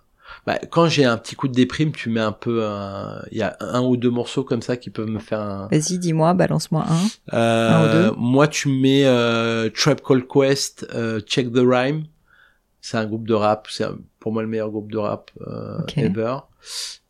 bah, 0.47 0.57
quand 0.71 0.87
j'ai 0.87 1.03
un 1.03 1.17
petit 1.17 1.35
coup 1.35 1.47
de 1.49 1.53
déprime 1.53 1.91
tu 1.91 2.09
mets 2.09 2.21
un 2.21 2.31
peu 2.31 2.65
un 2.65 3.21
il 3.31 3.37
y 3.37 3.41
a 3.41 3.57
un 3.59 3.81
ou 3.81 3.97
deux 3.97 4.09
morceaux 4.09 4.43
comme 4.45 4.61
ça 4.61 4.77
qui 4.77 4.89
peuvent 4.89 5.09
me 5.09 5.19
faire 5.19 5.39
un 5.41 5.67
Vas-y, 5.67 5.99
dis-moi, 5.99 6.33
balance-moi 6.33 6.85
un. 6.87 7.35
euh, 7.37 7.69
Un 7.69 7.85
ou 7.85 7.91
deux. 7.91 8.15
Moi 8.17 8.47
tu 8.47 8.69
mets 8.69 9.03
euh, 9.05 9.69
Trap 9.69 10.01
Call 10.01 10.25
Quest 10.25 10.87
euh, 10.95 11.19
Check 11.19 11.51
the 11.51 11.59
Rhyme. 11.63 12.05
C'est 12.79 12.97
un 12.97 13.05
groupe 13.05 13.27
de 13.27 13.33
rap. 13.35 13.67
C'est 13.69 13.85
pour 14.19 14.31
moi 14.31 14.41
le 14.41 14.47
meilleur 14.47 14.69
groupe 14.71 14.91
de 14.91 14.97
rap 14.97 15.29
euh, 15.45 15.79
Ok. 15.81 15.97
ever. 15.97 16.37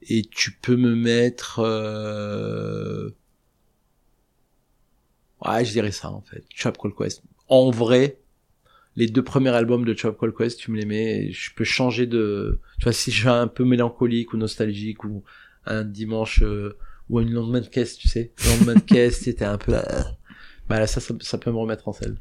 Et 0.10 0.24
tu 0.30 0.52
peux 0.52 0.76
me 0.76 0.96
mettre 0.96 1.60
euh... 1.64 3.12
ouais 5.46 5.66
je 5.66 5.72
dirais 5.72 5.92
ça 5.92 6.12
en 6.12 6.22
fait. 6.22 6.44
Trap 6.58 6.78
Call 6.78 6.94
Quest. 6.94 7.24
En 7.48 7.70
vrai 7.72 8.18
les 8.96 9.08
deux 9.08 9.24
premiers 9.24 9.52
albums 9.52 9.86
de 9.86 9.94
Trap 9.94 10.18
Call 10.20 10.34
Quest 10.34 10.60
tu 10.60 10.72
me 10.72 10.78
les 10.78 10.86
mets 10.86 11.26
et 11.26 11.32
je 11.32 11.54
peux 11.54 11.64
changer 11.64 12.08
de 12.08 12.60
tu 12.80 12.84
vois 12.84 12.94
si 12.94 13.12
je 13.12 13.20
suis 13.20 13.30
un 13.30 13.48
peu 13.48 13.64
mélancolique 13.64 14.34
ou 14.34 14.38
nostalgique 14.38 15.04
ou 15.04 15.24
un 15.66 15.84
dimanche 15.84 16.42
euh, 16.44 16.78
ou 17.10 17.20
une 17.22 17.32
lendemain 17.32 17.62
de 17.62 17.68
caisse 17.68 17.98
tu 17.98 18.08
sais. 18.08 18.32
Lendemain 18.48 18.76
de 18.76 18.82
caisse 18.82 19.20
c'était 19.24 19.46
un 19.46 19.58
peu 19.58 19.74
bah 20.68 20.80
là 20.80 20.88
ça, 20.88 21.00
ça 21.00 21.14
ça 21.20 21.38
peut 21.38 21.52
me 21.52 21.58
remettre 21.58 21.88
en 21.88 21.94
selle 21.94 22.18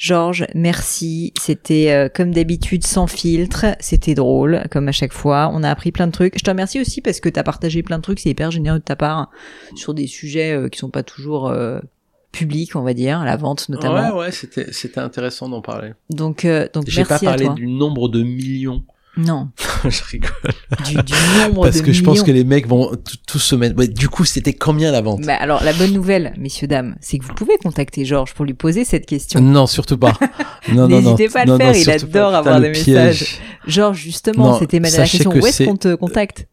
Georges, 0.00 0.46
merci. 0.54 1.34
C'était 1.38 1.90
euh, 1.92 2.08
comme 2.08 2.32
d'habitude 2.32 2.86
sans 2.86 3.06
filtre. 3.06 3.66
C'était 3.80 4.14
drôle, 4.14 4.62
comme 4.70 4.88
à 4.88 4.92
chaque 4.92 5.12
fois. 5.12 5.50
On 5.52 5.62
a 5.62 5.68
appris 5.70 5.92
plein 5.92 6.06
de 6.06 6.12
trucs. 6.12 6.38
Je 6.38 6.42
te 6.42 6.48
remercie 6.48 6.80
aussi 6.80 7.02
parce 7.02 7.20
que 7.20 7.28
tu 7.28 7.38
as 7.38 7.42
partagé 7.42 7.82
plein 7.82 7.98
de 7.98 8.02
trucs. 8.02 8.18
C'est 8.18 8.30
hyper 8.30 8.50
généreux 8.50 8.78
de 8.78 8.84
ta 8.84 8.96
part 8.96 9.30
sur 9.76 9.92
des 9.92 10.06
sujets 10.06 10.52
euh, 10.56 10.68
qui 10.70 10.78
sont 10.78 10.88
pas 10.88 11.02
toujours 11.02 11.48
euh, 11.48 11.80
publics, 12.32 12.76
on 12.76 12.82
va 12.82 12.94
dire, 12.94 13.22
la 13.24 13.36
vente 13.36 13.68
notamment. 13.68 14.14
ouais 14.16 14.18
ouais 14.26 14.32
c'était 14.32 14.72
c'était 14.72 15.00
intéressant 15.00 15.50
d'en 15.50 15.60
parler 15.60 15.92
Donc, 16.08 16.46
euh, 16.46 16.66
donc 16.72 16.84
j'ai 16.88 17.02
merci 17.02 17.08
pas 17.08 17.16
à 17.16 17.34
parlé 17.34 17.44
toi. 17.44 17.54
du 17.54 17.66
nombre 17.66 18.08
de 18.08 18.22
millions 18.22 18.82
Non. 19.16 19.48
je 19.88 20.02
rigole. 20.10 20.30
Du, 20.86 20.94
du 20.94 21.12
nombre 21.38 21.62
Parce 21.64 21.78
de 21.78 21.82
que 21.82 21.92
je 21.92 22.02
pense 22.02 22.22
que 22.22 22.30
les 22.30 22.44
mecs 22.44 22.66
vont 22.68 22.92
tous 23.26 23.38
se 23.40 23.54
mettre. 23.56 23.76
Ouais, 23.76 23.88
du 23.88 24.08
coup, 24.08 24.24
c'était 24.24 24.52
combien 24.52 24.92
la 24.92 25.00
vente? 25.00 25.22
Bah, 25.22 25.34
alors, 25.38 25.62
la 25.64 25.72
bonne 25.72 25.92
nouvelle, 25.92 26.32
messieurs, 26.38 26.68
dames, 26.68 26.94
c'est 27.00 27.18
que 27.18 27.24
vous 27.24 27.34
pouvez 27.34 27.56
contacter 27.62 28.04
Georges 28.04 28.34
pour 28.34 28.44
lui 28.44 28.54
poser 28.54 28.84
cette 28.84 29.06
question. 29.06 29.40
Non, 29.40 29.66
surtout 29.66 29.98
pas. 29.98 30.12
Non, 30.68 30.86
non, 30.86 31.00
non. 31.00 31.14
N'hésitez 31.14 31.28
pas 31.30 31.40
à 31.40 31.44
le 31.46 31.52
Non, 31.52 31.58
faire, 31.58 31.74
il 31.74 31.90
adore 31.90 32.30
pas. 32.32 32.38
avoir 32.38 32.56
Putain, 32.56 32.60
des 32.60 32.68
messages. 32.68 33.38
Georges, 33.66 33.98
justement, 33.98 34.58
c'était 34.58 34.78
ma 34.78 34.90
dernière 34.90 35.10
question. 35.10 35.30
que 35.30 35.38
Où 35.38 35.46
est-ce 35.46 35.64
qu'on 35.64 35.76
te 35.76 35.94
contacte? 35.94 36.46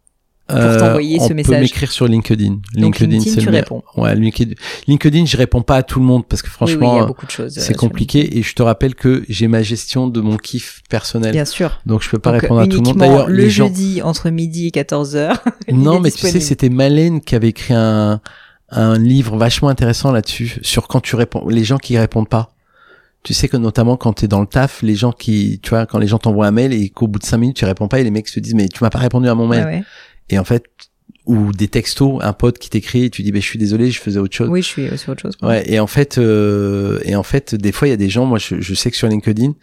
Euh, 0.50 0.80
t'envoyer 0.80 1.20
ce 1.20 1.26
on 1.26 1.28
peut 1.30 1.34
message. 1.34 1.62
m'écrire 1.62 1.92
sur 1.92 2.08
LinkedIn. 2.08 2.60
Donc, 2.76 3.00
LinkedIn, 3.00 3.20
c'est 3.22 3.42
tu 3.42 3.50
réponds. 3.50 3.84
Ouais, 3.98 4.16
LinkedIn. 4.16 4.54
LinkedIn, 4.88 5.26
je 5.26 5.36
réponds 5.38 5.62
pas 5.62 5.76
à 5.78 5.84
tout 5.84 6.00
le 6.00 6.06
monde 6.06 6.26
parce 6.26 6.42
que 6.42 6.48
Oui, 6.48 6.54
oui, 6.54 6.74
franchement, 6.78 7.02
euh, 7.10 7.42
euh, 7.42 7.50
c'est 7.50 7.62
sur 7.62 7.76
compliqué 7.78 8.38
et 8.38 8.44
je 8.44 8.54
te 8.56 8.64
rappelle 8.64 8.96
que 8.96 9.24
j'ai 9.28 9.48
ma 9.48 9.62
gestion 9.62 10.08
de 10.08 10.22
mon 10.22 10.38
kiff 10.38 10.82
personnel. 10.90 11.34
Bien 11.34 11.46
sûr. 11.46 11.82
Donc 11.86 12.02
je 12.02 12.10
peux 12.10 12.20
pas 12.20 12.32
Donc, 12.32 12.42
répondre 12.42 12.62
à 12.62 12.68
tout 12.68 12.78
le 12.78 12.84
monde. 12.84 12.98
D'ailleurs, 12.98 13.28
le 13.28 13.36
les 13.36 13.50
gens. 13.50 13.68
jeudi 13.68 14.02
entre 14.02 14.30
midi 14.30 14.68
et 14.68 14.72
14h. 14.72 15.38
Non, 15.74 16.00
mais 16.00 16.12
tu 16.12 16.28
sais, 16.28 16.40
c'était 16.40 16.70
Malène 16.70 17.20
qui 17.22 17.36
avait 17.36 17.50
écrit 17.50 17.74
un, 17.74 18.22
un 18.70 18.98
livre 18.98 19.36
vachement 19.38 19.68
intéressant 19.70 20.12
là-dessus, 20.12 20.60
sur 20.62 20.88
quand 20.88 21.02
tu 21.02 21.16
réponds, 21.18 21.48
les 21.50 21.64
gens 21.66 21.78
qui 21.78 21.98
répondent 21.98 22.30
pas. 22.30 22.54
Tu 23.24 23.34
sais 23.34 23.50
que 23.50 23.58
notamment 23.58 23.98
quand 23.98 24.14
t'es 24.14 24.30
dans 24.30 24.40
le 24.40 24.48
taf, 24.48 24.82
les 24.82 24.96
gens 24.96 25.12
qui, 25.12 25.60
tu 25.62 25.72
vois, 25.72 25.86
quand 25.86 25.98
les 25.98 26.08
gens 26.08 26.18
t'envoient 26.20 26.48
un 26.48 26.52
mail 26.52 26.72
et 26.72 26.90
qu'au 26.90 27.08
bout 27.08 27.20
de 27.20 27.26
cinq 27.26 27.40
minutes 27.40 27.58
tu 27.58 27.66
réponds 27.66 27.90
pas 27.90 28.00
et 28.00 28.04
les 28.06 28.12
mecs 28.12 28.30
se 28.30 28.40
disent 28.40 28.54
mais 28.54 28.70
tu 28.70 28.82
m'as 28.84 28.90
pas 28.90 29.00
répondu 29.00 29.28
à 29.28 29.36
mon 29.36 29.48
mail. 29.48 29.66
Ouais. 29.66 29.84
Et 30.30 30.40
en 30.40 30.44
fait, 30.44 30.66
ou 31.26 31.52
des 31.52 31.68
textos, 31.68 32.20
un 32.22 32.34
pote 32.34 32.58
qui 32.58 32.70
t'écrit 32.70 33.06
et 33.06 33.10
tu 33.10 33.22
dis 33.22 33.32
ben 33.32 33.42
je 33.42 33.48
suis 33.48 33.60
désolé, 33.60 33.92
je 33.92 34.00
faisais 34.00 34.20
autre 34.20 34.36
chose. 34.36 34.50
Oui, 34.50 34.62
je 34.62 34.68
suis 34.68 34.88
euh, 34.88 34.98
sur 34.98 35.12
autre 35.12 35.22
chose. 35.22 35.36
quoi. 35.36 35.50
Ouais, 35.50 35.64
et 35.72 35.80
en 35.80 35.88
fait, 35.88 36.18
euh, 36.18 37.00
et 37.04 37.16
en 37.16 37.24
fait, 37.24 37.54
des 37.54 37.72
fois, 37.72 37.88
il 37.88 37.92
y 37.92 37.94
a 37.94 37.98
des 37.98 38.10
gens, 38.10 38.26
moi, 38.26 38.40
je, 38.40 38.62
je 38.62 38.74
sais 38.74 38.90
que 38.92 38.98
sur 38.98 39.08
LinkedIn, 39.10 39.54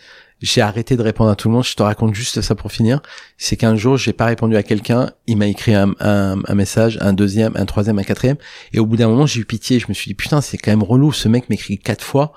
j'ai 0.43 0.61
arrêté 0.61 0.97
de 0.97 1.03
répondre 1.03 1.31
à 1.31 1.37
tout 1.37 1.49
le 1.49 1.55
monde. 1.55 1.65
Je 1.65 1.75
te 1.75 1.83
raconte 1.83 2.15
juste 2.15 2.43
ça 2.43 2.55
pour 2.55 2.71
finir. 2.71 3.01
C'est 3.39 3.57
qu'un 3.57 3.77
jour, 3.77 3.97
j'ai 3.97 4.13
pas 4.13 4.27
répondu 4.27 4.57
à 4.57 4.63
quelqu'un, 4.63 5.11
il 5.27 5.39
m'a 5.39 5.47
écrit 5.47 5.75
un, 5.75 5.95
un, 6.01 6.39
un 6.47 6.55
message, 6.55 6.99
un 7.01 7.15
deuxième, 7.15 7.53
un 7.57 7.65
troisième, 7.65 7.99
un 7.99 8.03
quatrième, 8.05 8.37
et 8.75 8.79
au 8.79 8.85
bout 8.85 8.97
d'un 8.99 9.09
moment, 9.09 9.25
j'ai 9.25 9.41
eu 9.41 9.45
pitié. 9.47 9.79
Je 9.79 9.87
me 9.89 9.95
suis 9.95 10.09
dit 10.09 10.15
putain, 10.15 10.43
c'est 10.43 10.59
quand 10.59 10.71
même 10.71 10.83
relou. 10.83 11.13
Ce 11.13 11.29
mec 11.29 11.49
m'écrit 11.49 11.79
quatre 11.79 12.05
fois. 12.05 12.33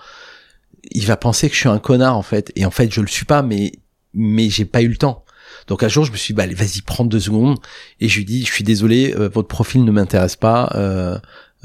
Il 0.91 1.05
va 1.05 1.17
penser 1.17 1.49
que 1.49 1.55
je 1.55 1.59
suis 1.59 1.69
un 1.69 1.79
connard 1.79 2.15
en 2.17 2.21
fait, 2.23 2.53
et 2.55 2.65
en 2.65 2.71
fait, 2.71 2.93
je 2.93 3.01
le 3.01 3.07
suis 3.07 3.25
pas, 3.25 3.41
mais 3.41 3.73
mais 4.13 4.49
j'ai 4.49 4.63
pas 4.63 4.81
eu 4.81 4.87
le 4.87 4.95
temps. 4.95 5.25
Donc 5.67 5.83
un 5.83 5.87
jour, 5.87 6.05
je 6.05 6.11
me 6.11 6.17
suis 6.17 6.33
dit, 6.33 6.37
bah, 6.37 6.43
allez, 6.43 6.55
vas-y, 6.55 6.81
prends 6.81 7.05
deux 7.05 7.19
secondes. 7.19 7.57
Et 7.99 8.07
je 8.07 8.17
lui 8.17 8.25
dis, 8.25 8.45
je 8.45 8.51
suis 8.51 8.63
désolé, 8.63 9.13
euh, 9.13 9.29
votre 9.29 9.47
profil 9.47 9.83
ne 9.83 9.91
m'intéresse 9.91 10.35
pas. 10.35 10.71
Euh, 10.75 11.17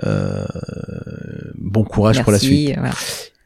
euh, 0.04 0.44
bon 1.56 1.84
courage 1.84 2.22
pour 2.22 2.32
la 2.32 2.38
suite. 2.38 2.74
Voilà. 2.76 2.94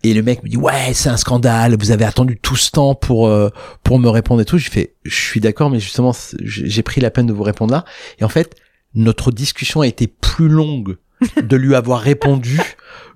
Et 0.02 0.14
le 0.14 0.22
mec 0.22 0.44
me 0.44 0.48
dit 0.48 0.56
ouais 0.56 0.92
c'est 0.94 1.08
un 1.08 1.16
scandale, 1.16 1.76
vous 1.76 1.90
avez 1.90 2.04
attendu 2.04 2.38
tout 2.38 2.54
ce 2.54 2.70
temps 2.70 2.94
pour 2.94 3.26
euh, 3.26 3.50
pour 3.82 3.98
me 3.98 4.08
répondre 4.08 4.40
et 4.40 4.44
tout. 4.44 4.56
J'ai 4.56 4.70
fait 4.70 4.94
je 5.04 5.16
suis 5.16 5.40
d'accord 5.40 5.70
mais 5.70 5.80
justement 5.80 6.14
j'ai 6.40 6.82
pris 6.82 7.00
la 7.00 7.10
peine 7.10 7.26
de 7.26 7.32
vous 7.32 7.42
répondre 7.42 7.72
là. 7.72 7.84
Et 8.20 8.24
en 8.24 8.28
fait 8.28 8.54
notre 8.94 9.32
discussion 9.32 9.80
a 9.80 9.86
été 9.86 10.06
plus 10.06 10.48
longue 10.48 10.96
de 11.42 11.56
lui 11.56 11.74
avoir 11.74 12.00
répondu 12.00 12.60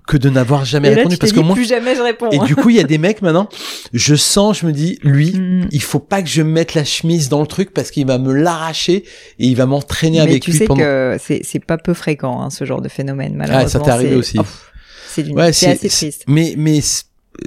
que 0.07 0.17
de 0.17 0.29
n'avoir 0.29 0.65
jamais 0.65 0.89
Et 0.89 0.91
là, 0.93 0.97
répondu 0.97 1.17
tu 1.17 1.21
parce 1.21 1.33
que 1.33 1.39
moi 1.41 1.55
plus 1.55 1.69
jamais 1.69 1.95
je 1.95 2.01
réponds. 2.03 2.31
et 2.31 2.39
du 2.41 2.57
coup 2.57 2.71
il 2.71 2.77
y 2.77 2.81
a 2.81 2.85
des 2.85 2.99
mecs 2.99 3.23
maintenant 3.23 3.49
je 3.93 4.17
sens 4.17 4.59
je 4.61 4.67
me 4.67 4.73
dis 4.73 4.99
lui 5.03 5.33
Mm. 5.39 5.69
il 5.71 5.83
faut 5.83 6.01
pas 6.01 6.21
que 6.21 6.29
je 6.29 6.43
mette 6.43 6.75
la 6.75 6.85
chemise 6.85 7.29
dans 7.29 7.41
le 7.41 7.47
truc 7.47 7.73
parce 7.73 7.91
qu'il 7.93 8.07
va 8.07 8.19
me 8.19 8.33
l'arracher 8.33 9.05
et 9.39 9.47
il 9.47 9.55
va 9.55 9.67
m'entraîner 9.67 10.17
Mais 10.19 10.23
avec 10.31 10.43
tu 10.43 10.51
lui 10.51 10.59
sais 10.59 10.65
pendant 10.65 10.81
que 10.81 11.17
c'est 11.23 11.43
c'est 11.45 11.65
pas 11.65 11.79
peu 11.79 11.95
fréquent 11.95 12.41
hein, 12.43 12.51
ce 12.51 12.65
genre 12.65 12.81
de 12.81 12.89
phénomène 12.89 13.35
malheureusement. 13.37 13.67
Ah, 13.67 13.69
ça 13.71 13.79
t'est 13.81 13.91
arrivé 13.91 14.17
aussi. 14.17 14.37
Oh, 14.41 14.45
c'est 15.07 15.27
Ouais, 15.29 15.43
assez 15.45 15.77
triste. 15.89 16.25
Mais 16.27 16.55
mais 16.57 16.81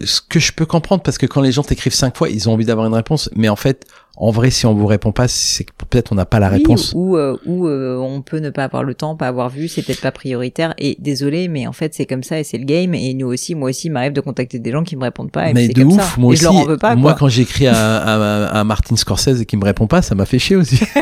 ce 0.04 0.22
que 0.22 0.40
je 0.40 0.52
peux 0.54 0.66
comprendre 0.66 1.04
parce 1.04 1.18
que 1.18 1.26
quand 1.26 1.42
les 1.42 1.52
gens 1.52 1.64
t'écrivent 1.64 1.94
cinq 1.94 2.18
fois, 2.18 2.30
ils 2.30 2.50
ont 2.50 2.54
envie 2.54 2.66
d'avoir 2.66 2.88
une 2.88 2.94
réponse. 2.94 3.30
Mais 3.36 3.50
en 3.50 3.56
fait, 3.56 3.86
en 4.18 4.32
vrai, 4.32 4.50
si 4.52 4.66
on 4.66 4.74
vous 4.74 4.86
répond 4.86 5.12
pas, 5.12 5.28
c'est 5.28 5.64
que 5.64 5.72
peut-être 5.78 6.12
on 6.12 6.16
n'a 6.16 6.26
pas 6.26 6.40
la 6.40 6.50
Oui, 6.50 6.58
réponse. 6.58 6.92
ou 6.96 7.18
euh, 7.18 7.36
ou 7.46 7.68
euh, 7.68 7.98
on 7.98 8.22
peut 8.22 8.38
ne 8.40 8.50
pas 8.50 8.64
avoir 8.66 8.84
le 8.84 8.94
temps, 8.94 9.16
pas 9.16 9.28
avoir 9.28 9.50
vu, 9.50 9.68
c'est 9.68 9.82
peut-être 9.82 10.02
pas 10.02 10.12
prioritaire. 10.12 10.74
Et 10.78 10.96
désolé, 11.00 11.48
mais 11.48 11.66
en 11.68 11.74
fait 11.74 11.94
c'est 11.94 12.06
comme 12.06 12.24
ça 12.24 12.40
et 12.40 12.44
c'est 12.44 12.58
le 12.58 12.66
game. 12.66 12.94
Et 12.94 13.14
nous 13.14 13.28
aussi, 13.28 13.56
moi 13.56 13.70
aussi, 13.70 13.90
m'arrive 13.90 14.14
de 14.14 14.22
contacter 14.22 14.60
des 14.60 14.72
gens 14.72 14.84
qui 14.84 14.96
me 14.96 15.04
répondent 15.04 15.32
pas. 15.32 15.50
Et 15.50 15.54
mais 15.54 15.68
de 15.68 15.82
comme 15.82 15.92
ouf, 15.94 16.02
ça. 16.02 16.10
moi 16.18 16.32
et 16.32 16.34
aussi. 16.34 16.42
je 16.44 16.48
leur 16.48 16.56
en 16.56 16.66
veux 16.66 16.78
pas. 16.78 16.96
moi, 16.96 17.12
quoi. 17.14 17.20
quand 17.20 17.28
j'écris 17.30 17.68
à, 17.68 17.98
à, 17.98 18.60
à 18.60 18.64
Martin 18.64 18.96
Scorsese 18.96 19.42
et 19.42 19.46
qu'il 19.46 19.60
me 19.60 19.66
répond 19.66 19.88
pas, 19.88 20.02
ça 20.02 20.16
m'a 20.16 20.26
fait 20.26 20.40
chier 20.40 20.56
aussi. 20.56 20.80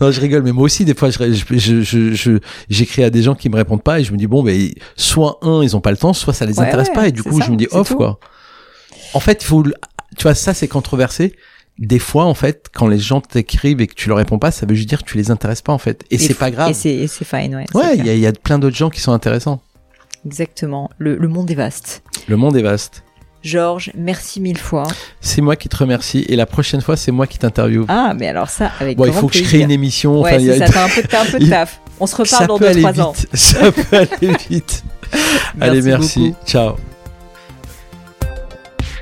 non, 0.00 0.10
je 0.10 0.20
rigole, 0.20 0.42
mais 0.42 0.52
moi 0.52 0.64
aussi, 0.64 0.84
des 0.84 0.94
fois, 0.94 1.10
je, 1.10 1.32
je, 1.32 1.44
je, 1.58 1.80
je- 1.82 2.12
je- 2.12 2.38
j'écris 2.68 3.02
à 3.04 3.10
des 3.10 3.22
gens 3.22 3.34
qui 3.34 3.48
me 3.48 3.56
répondent 3.56 3.82
pas 3.82 4.00
et 4.00 4.04
je 4.04 4.12
me 4.12 4.16
dis 4.18 4.26
bon, 4.26 4.42
ben, 4.42 4.70
soit 4.96 5.38
un, 5.42 5.62
ils 5.62 5.76
ont 5.76 5.80
pas 5.80 5.90
le 5.90 5.96
temps, 5.96 6.12
soit 6.12 6.34
ça 6.34 6.44
les 6.46 6.58
Ouais, 6.58 6.66
intéresse 6.66 6.88
ouais, 6.88 6.94
pas 6.94 7.08
et 7.08 7.12
du 7.12 7.22
coup, 7.22 7.38
ça, 7.38 7.46
je 7.46 7.50
me 7.52 7.56
dis 7.56 7.68
off 7.70 7.88
tout. 7.88 7.96
quoi. 7.96 8.18
En 9.14 9.20
fait, 9.20 9.42
il 9.42 9.46
faut, 9.46 9.62
tu 9.64 10.22
vois, 10.22 10.34
ça 10.34 10.54
c'est 10.54 10.68
controversé. 10.68 11.34
Des 11.78 11.98
fois, 11.98 12.26
en 12.26 12.34
fait, 12.34 12.66
quand 12.74 12.88
les 12.88 12.98
gens 12.98 13.20
t'écrivent 13.22 13.80
et 13.80 13.86
que 13.86 13.94
tu 13.94 14.08
leur 14.08 14.18
réponds 14.18 14.38
pas, 14.38 14.50
ça 14.50 14.66
veut 14.66 14.74
juste 14.74 14.88
dire 14.88 15.02
que 15.02 15.08
tu 15.10 15.16
les 15.16 15.30
intéresses 15.30 15.62
pas 15.62 15.72
en 15.72 15.78
fait. 15.78 16.04
Et, 16.10 16.18
c'est 16.18 16.34
pas 16.34 16.50
grave. 16.50 16.70
Et 16.70 16.74
c'est 16.74 17.06
c'est 17.06 17.24
fine, 17.24 17.54
ouais. 17.56 17.64
Ouais, 17.74 17.96
il 17.96 18.06
y 18.06 18.10
a, 18.10 18.14
y 18.14 18.26
a 18.26 18.32
plein 18.32 18.58
d'autres 18.58 18.76
gens 18.76 18.90
qui 18.90 19.00
sont 19.00 19.12
intéressants. 19.12 19.62
Exactement. 20.26 20.90
Le, 20.98 21.16
le 21.16 21.28
monde 21.28 21.50
est 21.50 21.54
vaste. 21.54 22.02
Le 22.28 22.36
monde 22.36 22.54
est 22.56 22.62
vaste. 22.62 23.02
Georges, 23.42 23.90
merci 23.96 24.40
mille 24.40 24.58
fois. 24.58 24.86
C'est 25.20 25.40
moi 25.40 25.56
qui 25.56 25.68
te 25.68 25.76
remercie 25.76 26.24
et 26.28 26.36
la 26.36 26.46
prochaine 26.46 26.80
fois, 26.82 26.96
c'est 26.96 27.10
moi 27.12 27.26
qui 27.26 27.38
t'interviewe. 27.38 27.86
Ah, 27.88 28.12
mais 28.18 28.28
alors 28.28 28.50
ça, 28.50 28.70
avec 28.80 28.98
bon, 28.98 29.06
il 29.06 29.12
faut 29.12 29.28
que 29.28 29.38
je 29.38 29.42
crée 29.44 29.60
une 29.60 29.70
émission. 29.70 30.20
Ouais, 30.20 30.30
enfin, 30.32 30.40
il 30.40 30.46
y 30.46 30.50
a- 30.50 30.58
c'est 30.58 30.66
ça, 30.66 30.72
t'as 30.72 30.84
un 30.84 30.88
peu, 30.88 31.02
t'as 31.08 31.22
un 31.22 31.26
peu 31.26 31.38
de 31.38 31.46
taf. 31.50 31.80
On 32.00 32.06
se 32.06 32.16
ça 32.24 32.38
reparle 32.38 32.46
dans 32.48 32.58
peut 32.58 32.66
aller 32.68 32.82
2-3 32.82 33.00
ans. 33.02 33.14
Ça 33.34 33.72
peut 33.72 33.96
aller 33.96 34.36
vite. 34.48 34.84
Allez, 35.60 35.82
merci. 35.82 36.30
beaucoup. 36.30 36.36
Ciao. 36.46 36.76